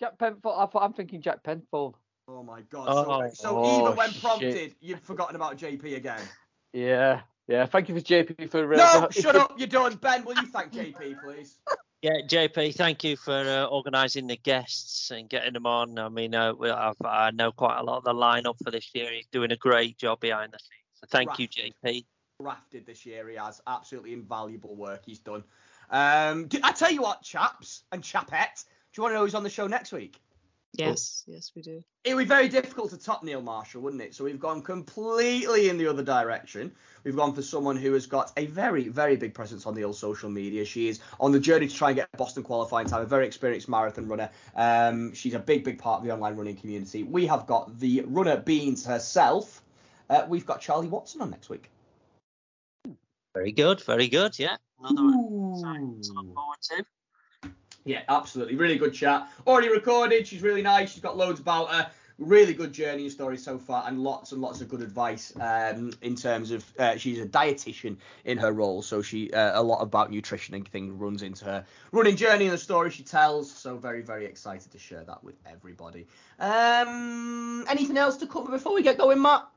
Jack 0.00 0.18
Penfold. 0.18 0.54
I 0.58 0.66
thought 0.66 0.82
I'm 0.82 0.92
thinking 0.94 1.20
Jack 1.20 1.44
Penfold. 1.44 1.96
Oh 2.26 2.42
my 2.42 2.62
god. 2.62 2.86
Oh. 2.88 3.28
so 3.28 3.34
so 3.34 3.48
Oh, 3.58 3.80
even 3.82 3.96
when 3.96 4.10
shit. 4.10 4.22
prompted, 4.22 4.74
you've 4.80 5.00
forgotten 5.02 5.36
about 5.36 5.58
JP 5.58 5.96
again. 5.96 6.20
Yeah, 6.72 7.20
yeah. 7.46 7.66
Thank 7.66 7.88
you 7.88 7.94
for 7.94 8.00
JP 8.00 8.50
for. 8.50 8.72
Uh, 8.72 8.76
No, 8.76 9.06
for- 9.06 9.12
shut 9.20 9.36
up. 9.36 9.54
You're 9.58 9.66
done. 9.68 9.94
Ben, 9.96 10.24
will 10.24 10.34
you 10.36 10.46
thank 10.46 10.72
JP, 10.72 11.22
please? 11.22 11.58
Yeah, 12.02 12.22
JP, 12.26 12.74
thank 12.76 13.04
you 13.04 13.14
for 13.14 13.34
uh, 13.34 13.66
organising 13.66 14.26
the 14.26 14.38
guests 14.38 15.10
and 15.10 15.28
getting 15.28 15.52
them 15.52 15.66
on. 15.66 15.98
I 15.98 16.08
mean, 16.08 16.34
uh, 16.34 16.54
I've, 16.58 16.94
I 17.04 17.30
know 17.30 17.52
quite 17.52 17.78
a 17.78 17.82
lot 17.82 17.98
of 17.98 18.04
the 18.04 18.14
lineup 18.14 18.54
for 18.64 18.70
this 18.70 18.88
year. 18.94 19.12
He's 19.12 19.26
doing 19.26 19.52
a 19.52 19.56
great 19.56 19.98
job 19.98 20.18
behind 20.20 20.52
the 20.54 20.58
scenes. 20.58 20.94
So 20.94 21.06
thank 21.10 21.38
you, 21.38 21.46
JP. 21.46 22.06
Rafted 22.38 22.86
this 22.86 23.04
year. 23.04 23.28
He 23.28 23.36
has 23.36 23.60
absolutely 23.66 24.14
invaluable 24.14 24.74
work 24.76 25.02
he's 25.04 25.18
done. 25.18 25.44
Um, 25.90 26.46
d- 26.46 26.60
I 26.62 26.72
tell 26.72 26.90
you 26.90 27.02
what, 27.02 27.20
chaps 27.20 27.82
and 27.92 28.00
chapettes, 28.02 28.64
do 28.64 28.70
you 28.96 29.02
want 29.02 29.12
to 29.12 29.16
know 29.16 29.24
who's 29.24 29.34
on 29.34 29.42
the 29.42 29.50
show 29.50 29.66
next 29.66 29.92
week? 29.92 30.20
Yes, 30.72 31.24
yes, 31.26 31.50
we 31.56 31.62
do. 31.62 31.82
It 32.04 32.14
would 32.14 32.22
be 32.22 32.28
very 32.28 32.48
difficult 32.48 32.90
to 32.90 32.96
top 32.96 33.24
Neil 33.24 33.42
Marshall, 33.42 33.82
wouldn't 33.82 34.02
it? 34.02 34.14
So 34.14 34.24
we've 34.24 34.38
gone 34.38 34.62
completely 34.62 35.68
in 35.68 35.78
the 35.78 35.88
other 35.88 36.04
direction. 36.04 36.72
We've 37.02 37.16
gone 37.16 37.34
for 37.34 37.42
someone 37.42 37.76
who 37.76 37.92
has 37.94 38.06
got 38.06 38.32
a 38.36 38.46
very, 38.46 38.88
very 38.88 39.16
big 39.16 39.34
presence 39.34 39.66
on 39.66 39.74
the 39.74 39.84
old 39.84 39.96
social 39.96 40.30
media. 40.30 40.64
She 40.64 40.88
is 40.88 41.00
on 41.18 41.32
the 41.32 41.40
journey 41.40 41.66
to 41.66 41.74
try 41.74 41.90
and 41.90 41.96
get 41.96 42.08
Boston 42.16 42.44
qualifying 42.44 42.86
time, 42.86 43.02
a 43.02 43.06
very 43.06 43.26
experienced 43.26 43.68
marathon 43.68 44.06
runner. 44.06 44.30
Um, 44.54 45.12
she's 45.12 45.34
a 45.34 45.40
big, 45.40 45.64
big 45.64 45.78
part 45.78 46.00
of 46.00 46.06
the 46.06 46.12
online 46.12 46.36
running 46.36 46.56
community. 46.56 47.02
We 47.02 47.26
have 47.26 47.46
got 47.46 47.78
the 47.78 48.04
runner 48.06 48.36
beans 48.36 48.84
herself. 48.86 49.62
Uh, 50.08 50.24
we've 50.28 50.46
got 50.46 50.60
Charlie 50.60 50.88
Watson 50.88 51.20
on 51.20 51.30
next 51.30 51.50
week. 51.50 51.68
Very 53.34 53.52
good, 53.52 53.80
very 53.82 54.08
good. 54.08 54.38
Yeah, 54.38 54.56
another 54.78 55.16
one 55.16 56.00
to 56.02 56.12
look 56.12 56.34
forward 56.34 56.58
to. 56.62 56.84
Yeah, 57.84 58.02
absolutely. 58.08 58.56
Really 58.56 58.78
good 58.78 58.94
chat. 58.94 59.28
Already 59.46 59.68
recorded. 59.68 60.26
She's 60.26 60.42
really 60.42 60.62
nice. 60.62 60.92
She's 60.92 61.02
got 61.02 61.16
loads 61.16 61.40
about 61.40 61.70
her. 61.70 61.90
Really 62.18 62.52
good 62.52 62.74
journey 62.74 63.04
and 63.04 63.10
story 63.10 63.38
so 63.38 63.56
far, 63.56 63.84
and 63.86 63.98
lots 64.02 64.32
and 64.32 64.42
lots 64.42 64.60
of 64.60 64.68
good 64.68 64.82
advice 64.82 65.32
um, 65.40 65.90
in 66.02 66.16
terms 66.16 66.50
of 66.50 66.62
uh, 66.78 66.98
she's 66.98 67.18
a 67.18 67.24
dietitian 67.24 67.96
in 68.26 68.36
her 68.36 68.52
role, 68.52 68.82
so 68.82 69.00
she 69.00 69.32
uh, 69.32 69.58
a 69.58 69.62
lot 69.62 69.80
about 69.80 70.10
nutrition 70.10 70.54
and 70.54 70.68
things 70.68 70.92
runs 70.92 71.22
into 71.22 71.46
her 71.46 71.64
running 71.92 72.16
journey 72.16 72.44
and 72.44 72.52
the 72.52 72.58
story 72.58 72.90
she 72.90 73.04
tells. 73.04 73.50
So 73.50 73.78
very 73.78 74.02
very 74.02 74.26
excited 74.26 74.70
to 74.70 74.78
share 74.78 75.02
that 75.04 75.24
with 75.24 75.36
everybody. 75.50 76.06
Um, 76.38 77.64
anything 77.70 77.96
else 77.96 78.18
to 78.18 78.26
cover 78.26 78.50
before 78.50 78.74
we 78.74 78.82
get 78.82 78.98
going, 78.98 79.22
Matt? 79.22 79.48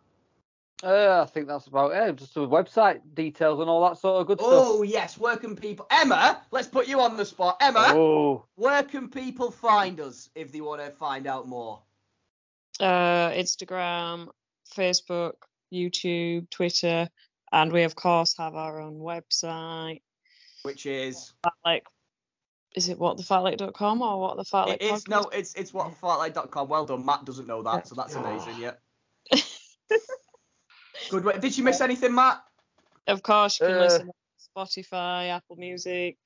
Uh, 0.84 1.22
I 1.22 1.26
think 1.31 1.47
that's 1.47 1.68
about 1.68 1.93
it. 1.93 2.18
Just 2.18 2.34
the 2.34 2.45
website 2.45 2.99
details 3.14 3.61
and 3.61 3.69
all 3.69 3.88
that 3.88 3.97
sort 3.97 4.19
of 4.19 4.27
good 4.27 4.39
stuff. 4.39 4.51
Oh 4.51 4.84
yes, 4.84 5.18
where 5.18 5.38
can 5.38 5.55
people? 5.55 5.88
Emma, 5.89 6.41
let's 6.51 6.68
put 6.68 6.89
you 6.89 6.99
on 6.99 7.15
the 7.15 7.23
spot. 7.23 7.55
Emma. 7.61 7.85
Oh, 7.93 8.45
where 8.55 8.84
can 8.84 9.07
people 9.07 9.49
find 9.49 10.01
us 10.01 10.30
if 10.35 10.51
they 10.51 10.60
want 10.60 10.81
to 10.81 10.91
find 10.91 11.26
out 11.26 11.47
more? 11.47 11.81
Uh, 12.81 13.30
Instagram, 13.30 14.27
Facebook, 14.76 15.34
YouTube, 15.73 16.49
Twitter, 16.49 17.07
and 17.53 17.72
we 17.72 17.84
of 17.84 17.95
course 17.95 18.35
have 18.38 18.55
our 18.55 18.81
own 18.81 18.95
website. 18.95 20.01
Which 20.64 20.85
is 20.85 21.31
Like, 21.64 21.85
is 22.76 22.89
it 22.89 22.99
whatthefartlek.com 22.99 24.01
or 24.01 24.19
what 24.19 24.35
the 24.35 24.43
fartlek? 24.43 24.76
It 24.76 24.81
is 24.81 25.07
no, 25.07 25.22
it's 25.31 25.53
it's 25.53 25.73
what 25.73 25.93
fartlek.com. 26.01 26.68
Well 26.68 26.85
done, 26.85 27.05
Matt 27.05 27.23
doesn't 27.23 27.47
know 27.47 27.61
that, 27.64 27.88
so 27.88 27.95
that's 27.95 28.15
amazing. 28.15 28.55
Yeah. 28.60 28.73
Good. 31.09 31.25
way. 31.25 31.39
Did 31.39 31.57
you 31.57 31.63
miss 31.63 31.81
anything, 31.81 32.15
Matt? 32.15 32.43
Of 33.07 33.23
course, 33.23 33.59
you 33.59 33.67
can 33.67 33.75
Uh, 33.75 33.80
listen 33.81 34.11
on 34.55 34.65
Spotify, 34.65 35.30
Apple 35.30 35.55
Music, 35.57 36.17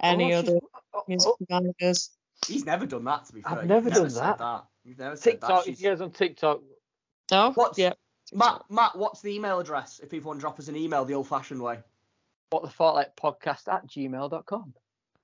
any 0.00 0.34
oh, 0.34 0.38
other 0.38 0.58
oh, 0.94 1.02
music 1.08 1.32
oh, 1.32 1.36
providers. 1.36 2.10
He's 2.46 2.64
never 2.64 2.86
done 2.86 3.04
that. 3.04 3.24
To 3.26 3.32
be 3.32 3.40
fair, 3.40 3.52
I've 3.52 3.58
You've 3.58 3.68
never 3.68 3.90
done 3.90 4.10
said 4.10 4.38
that. 4.38 4.64
You've 4.84 4.98
never 4.98 5.16
said 5.16 5.40
that. 5.40 5.58
If 5.58 5.64
She's- 5.64 5.80
you 5.80 5.90
guys 5.90 6.00
on 6.00 6.10
TikTok, 6.10 6.60
No. 7.30 7.52
What's 7.52 7.78
yeah. 7.78 7.94
Matt? 8.32 8.62
Matt, 8.68 8.96
what's 8.96 9.20
the 9.20 9.34
email 9.34 9.58
address 9.58 10.00
if 10.02 10.10
people 10.10 10.28
want 10.28 10.40
to 10.40 10.42
drop 10.42 10.58
us 10.58 10.68
an 10.68 10.76
email 10.76 11.04
the 11.04 11.14
old-fashioned 11.14 11.60
way? 11.62 11.78
what 12.50 12.62
the 12.62 12.68
fartlek 12.68 13.16
podcast 13.20 13.68
at 13.72 13.86
gmail.com. 13.86 14.74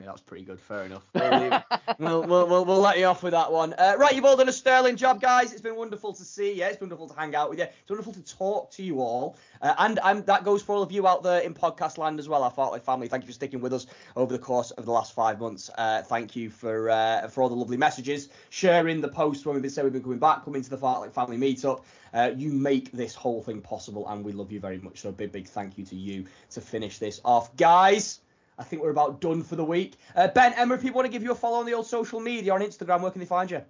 Yeah, 0.02 0.06
that 0.06 0.14
was 0.14 0.20
pretty 0.22 0.44
good. 0.44 0.58
Fair 0.58 0.82
enough. 0.82 1.04
we'll, 2.00 2.24
we'll, 2.24 2.48
we'll, 2.48 2.64
we'll 2.64 2.80
let 2.80 2.98
you 2.98 3.04
off 3.04 3.22
with 3.22 3.34
that 3.34 3.52
one. 3.52 3.72
Uh, 3.74 3.94
right, 3.96 4.12
you've 4.12 4.24
all 4.24 4.36
done 4.36 4.48
a 4.48 4.52
sterling 4.52 4.96
job, 4.96 5.20
guys. 5.20 5.52
It's 5.52 5.60
been 5.60 5.76
wonderful 5.76 6.12
to 6.12 6.24
see 6.24 6.54
you. 6.54 6.64
It's 6.64 6.76
been 6.76 6.88
wonderful 6.88 7.08
to 7.10 7.14
hang 7.14 7.36
out 7.36 7.50
with 7.50 7.60
you. 7.60 7.66
It's 7.66 7.88
wonderful 7.88 8.12
to 8.14 8.22
talk 8.22 8.72
to 8.72 8.82
you 8.82 9.00
all. 9.00 9.36
Uh, 9.60 9.74
and 9.78 10.00
um, 10.00 10.24
that 10.24 10.42
goes 10.42 10.60
for 10.60 10.74
all 10.74 10.82
of 10.82 10.90
you 10.90 11.06
out 11.06 11.22
there 11.22 11.38
in 11.38 11.54
podcast 11.54 11.98
land 11.98 12.18
as 12.18 12.28
well, 12.28 12.42
our 12.42 12.50
Fartlek 12.50 12.82
family. 12.82 13.06
Thank 13.06 13.22
you 13.22 13.28
for 13.28 13.32
sticking 13.32 13.60
with 13.60 13.72
us 13.72 13.86
over 14.16 14.32
the 14.32 14.40
course 14.40 14.72
of 14.72 14.86
the 14.86 14.90
last 14.90 15.12
five 15.12 15.38
months. 15.38 15.70
Uh, 15.78 16.02
thank 16.02 16.34
you 16.34 16.50
for 16.50 16.90
uh, 16.90 17.28
for 17.28 17.42
all 17.44 17.48
the 17.48 17.54
lovely 17.54 17.76
messages, 17.76 18.28
sharing 18.50 19.02
the 19.02 19.08
post 19.08 19.46
when 19.46 19.54
we've 19.54 19.62
been 19.62 19.70
saying 19.70 19.84
we've 19.84 19.92
been 19.92 20.02
coming 20.02 20.18
back, 20.18 20.44
coming 20.44 20.62
to 20.62 20.70
the 20.70 20.78
Fartlek 20.78 21.12
family 21.12 21.38
meetup. 21.38 21.84
Uh, 22.12 22.32
you 22.36 22.50
make 22.50 22.90
this 22.90 23.14
whole 23.14 23.40
thing 23.40 23.60
possible, 23.60 24.08
and 24.08 24.24
we 24.24 24.32
love 24.32 24.50
you 24.50 24.58
very 24.58 24.78
much. 24.78 24.98
So 24.98 25.10
a 25.10 25.12
big, 25.12 25.30
big 25.30 25.46
thank 25.46 25.78
you 25.78 25.84
to 25.84 25.94
you 25.94 26.26
to 26.50 26.60
finish 26.60 26.98
this 26.98 27.20
off, 27.24 27.56
guys. 27.56 28.18
I 28.62 28.64
think 28.64 28.80
we're 28.80 28.90
about 28.90 29.20
done 29.20 29.42
for 29.42 29.56
the 29.56 29.64
week. 29.64 29.96
Uh, 30.14 30.28
ben, 30.28 30.52
Emma, 30.52 30.74
if 30.74 30.82
people 30.82 30.98
want 30.98 31.06
to 31.06 31.12
give 31.12 31.24
you 31.24 31.32
a 31.32 31.34
follow 31.34 31.58
on 31.58 31.66
the 31.66 31.74
old 31.74 31.84
social 31.84 32.20
media 32.20 32.54
on 32.54 32.60
Instagram, 32.60 33.00
where 33.00 33.10
can 33.10 33.18
they 33.18 33.26
find 33.26 33.50
you? 33.50 33.60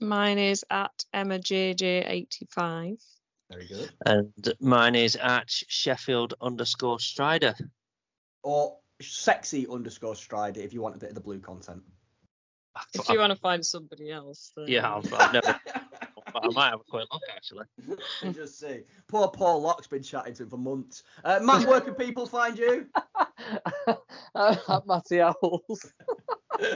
Mine 0.00 0.38
is 0.38 0.64
at 0.70 1.04
EmmaJJ85. 1.12 3.02
Very 3.50 3.66
good. 3.66 3.90
And 4.06 4.32
mine 4.60 4.94
is 4.94 5.16
at 5.16 5.50
Sheffield 5.50 6.34
underscore 6.40 7.00
Strider. 7.00 7.52
Or 8.44 8.76
sexy 9.00 9.66
underscore 9.66 10.14
Strider 10.14 10.60
if 10.60 10.72
you 10.72 10.80
want 10.80 10.94
a 10.94 10.98
bit 10.98 11.08
of 11.08 11.16
the 11.16 11.20
blue 11.20 11.40
content. 11.40 11.82
If 12.94 13.08
you 13.08 13.18
want 13.18 13.32
to 13.32 13.38
find 13.40 13.66
somebody 13.66 14.12
else, 14.12 14.52
then 14.56 14.66
Yeah, 14.68 14.94
I've, 14.94 15.12
I've 15.12 15.32
never. 15.32 15.60
but 16.42 16.50
I 16.50 16.54
might 16.54 16.70
have 16.70 16.80
a 16.80 16.90
quick 16.90 17.06
look 17.12 17.22
actually. 17.34 17.66
Just 18.34 18.58
see. 18.58 18.80
Poor 19.08 19.28
Paul 19.28 19.62
Locke's 19.62 19.86
been 19.86 20.02
chatting 20.02 20.34
to 20.34 20.42
him 20.42 20.50
for 20.50 20.58
months. 20.58 21.04
Uh, 21.24 21.40
Matt, 21.42 21.66
where 21.66 21.80
can 21.80 21.94
people 21.94 22.26
find 22.26 22.58
you? 22.58 22.86
at 24.34 24.86
Matty 24.86 25.20
Owls. 25.20 25.92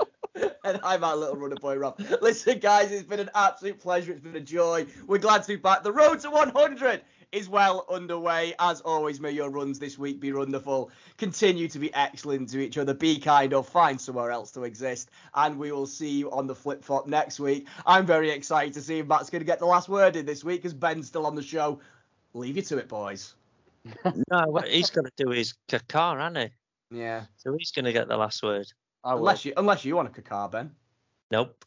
and 0.65 0.81
I'm 0.83 1.05
our 1.05 1.17
little 1.17 1.37
runner 1.37 1.57
boy 1.57 1.77
Rob. 1.77 2.01
Listen, 2.21 2.59
guys, 2.59 2.93
it's 2.93 3.07
been 3.07 3.21
an 3.21 3.31
absolute 3.35 3.81
pleasure. 3.81 4.13
It's 4.13 4.21
been 4.21 4.37
a 4.37 4.41
joy. 4.41 4.87
We're 5.07 5.19
glad 5.19 5.43
to 5.43 5.49
be 5.49 5.57
back. 5.57 5.83
The 5.83 5.93
road 5.93 6.21
to 6.21 6.31
100 6.31 7.03
is 7.33 7.49
well 7.49 7.85
underway. 7.91 8.55
As 8.59 8.81
always, 8.81 9.21
may 9.21 9.31
your 9.31 9.51
runs 9.51 9.79
this 9.79 9.99
week 9.99 10.21
be 10.21 10.33
wonderful. 10.33 10.91
Continue 11.19 11.69
to 11.69 11.79
be 11.79 11.93
excellent 11.95 12.49
to 12.51 12.61
each 12.61 12.79
other. 12.79 12.95
Be 12.95 13.19
kind 13.19 13.53
or 13.53 13.63
find 13.63 14.01
somewhere 14.01 14.31
else 14.31 14.51
to 14.53 14.65
exist. 14.65 15.11
And 15.35 15.59
we 15.59 15.73
will 15.73 15.87
see 15.87 16.11
you 16.11 16.31
on 16.31 16.47
the 16.47 16.55
flip 16.55 16.85
flop 16.85 17.07
next 17.07 17.41
week. 17.41 17.69
I'm 17.87 18.07
very 18.07 18.31
excited 18.31 18.75
to 18.75 18.81
see 18.81 18.99
if 18.99 19.07
Matt's 19.07 19.31
going 19.31 19.41
to 19.41 19.47
get 19.47 19.59
the 19.59 19.67
last 19.67 19.89
word 19.89 20.17
in 20.17 20.27
this 20.27 20.45
week 20.45 20.63
because 20.63 20.75
Ben's 20.75 21.07
still 21.07 21.27
on 21.27 21.35
the 21.35 21.43
show. 21.43 21.81
Leave 22.35 22.57
you 22.57 22.63
to 22.63 22.79
it, 22.79 22.89
boys. 22.89 23.35
No, 24.31 24.47
what 24.49 24.67
he's 24.67 24.91
going 24.91 25.05
to 25.05 25.25
do 25.25 25.31
is 25.31 25.55
kakar, 25.69 26.19
hasn't 26.19 26.53
he? 26.91 26.99
Yeah. 26.99 27.27
So 27.37 27.55
he's 27.57 27.71
going 27.71 27.85
to 27.85 27.93
get 27.93 28.09
the 28.09 28.17
last 28.17 28.43
word. 28.43 28.67
Unless 29.05 29.45
you 29.45 29.53
unless 29.57 29.85
you 29.85 29.95
want 29.95 30.09
a 30.09 30.21
caca, 30.21 30.51
Ben. 30.51 30.73
Nope. 31.31 31.65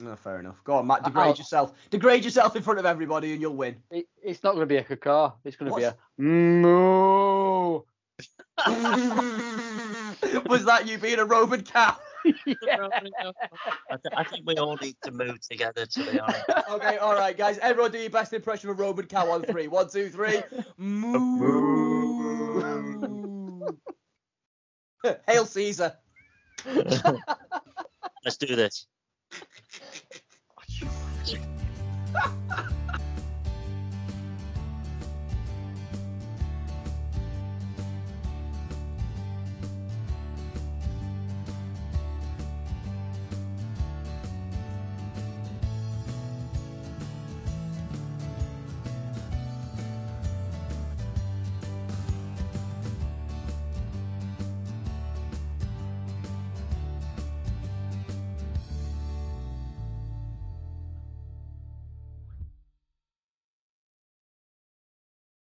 No, 0.00 0.16
fair 0.16 0.40
enough. 0.40 0.64
Go 0.64 0.74
on, 0.76 0.86
Matt. 0.86 1.04
Degrade 1.04 1.26
I'll- 1.26 1.34
yourself. 1.36 1.74
Degrade 1.90 2.24
yourself 2.24 2.56
in 2.56 2.62
front 2.62 2.78
of 2.78 2.86
everybody, 2.86 3.32
and 3.32 3.40
you'll 3.40 3.54
win. 3.54 3.76
It, 3.90 4.06
it's 4.22 4.42
not 4.42 4.54
going 4.54 4.62
to 4.62 4.66
be 4.66 4.78
a 4.78 4.84
caca. 4.84 5.34
It's 5.44 5.56
going 5.56 5.70
to 5.70 5.76
be 5.76 5.82
a 5.84 5.90
What's- 5.90 6.00
moo. 6.18 7.82
Was 10.46 10.64
that 10.64 10.86
you 10.86 10.98
being 10.98 11.18
a 11.18 11.24
Roman 11.24 11.62
cow? 11.62 11.96
I, 12.26 12.32
th- 12.46 14.14
I 14.14 14.24
think 14.24 14.46
we 14.46 14.56
all 14.56 14.76
need 14.82 14.96
to 15.04 15.10
move 15.10 15.40
together, 15.40 15.86
to 15.86 16.10
be 16.12 16.20
honest. 16.20 16.44
okay, 16.70 16.98
all 16.98 17.14
right, 17.14 17.36
guys. 17.36 17.58
Everyone, 17.58 17.90
do 17.92 17.98
your 17.98 18.10
best 18.10 18.32
impression 18.34 18.68
of 18.68 18.78
a 18.78 18.82
Roman 18.82 19.06
cow 19.06 19.30
on 19.30 19.42
three. 19.42 19.68
One, 19.68 19.88
two, 19.88 20.10
three. 20.10 20.42
Moo. 20.76 22.20
Hail 25.26 25.46
Caesar. 25.46 25.94
Let's 26.66 28.36
do 28.38 28.54
this. 28.54 28.86
ha 32.14 32.24
ha 32.56 32.89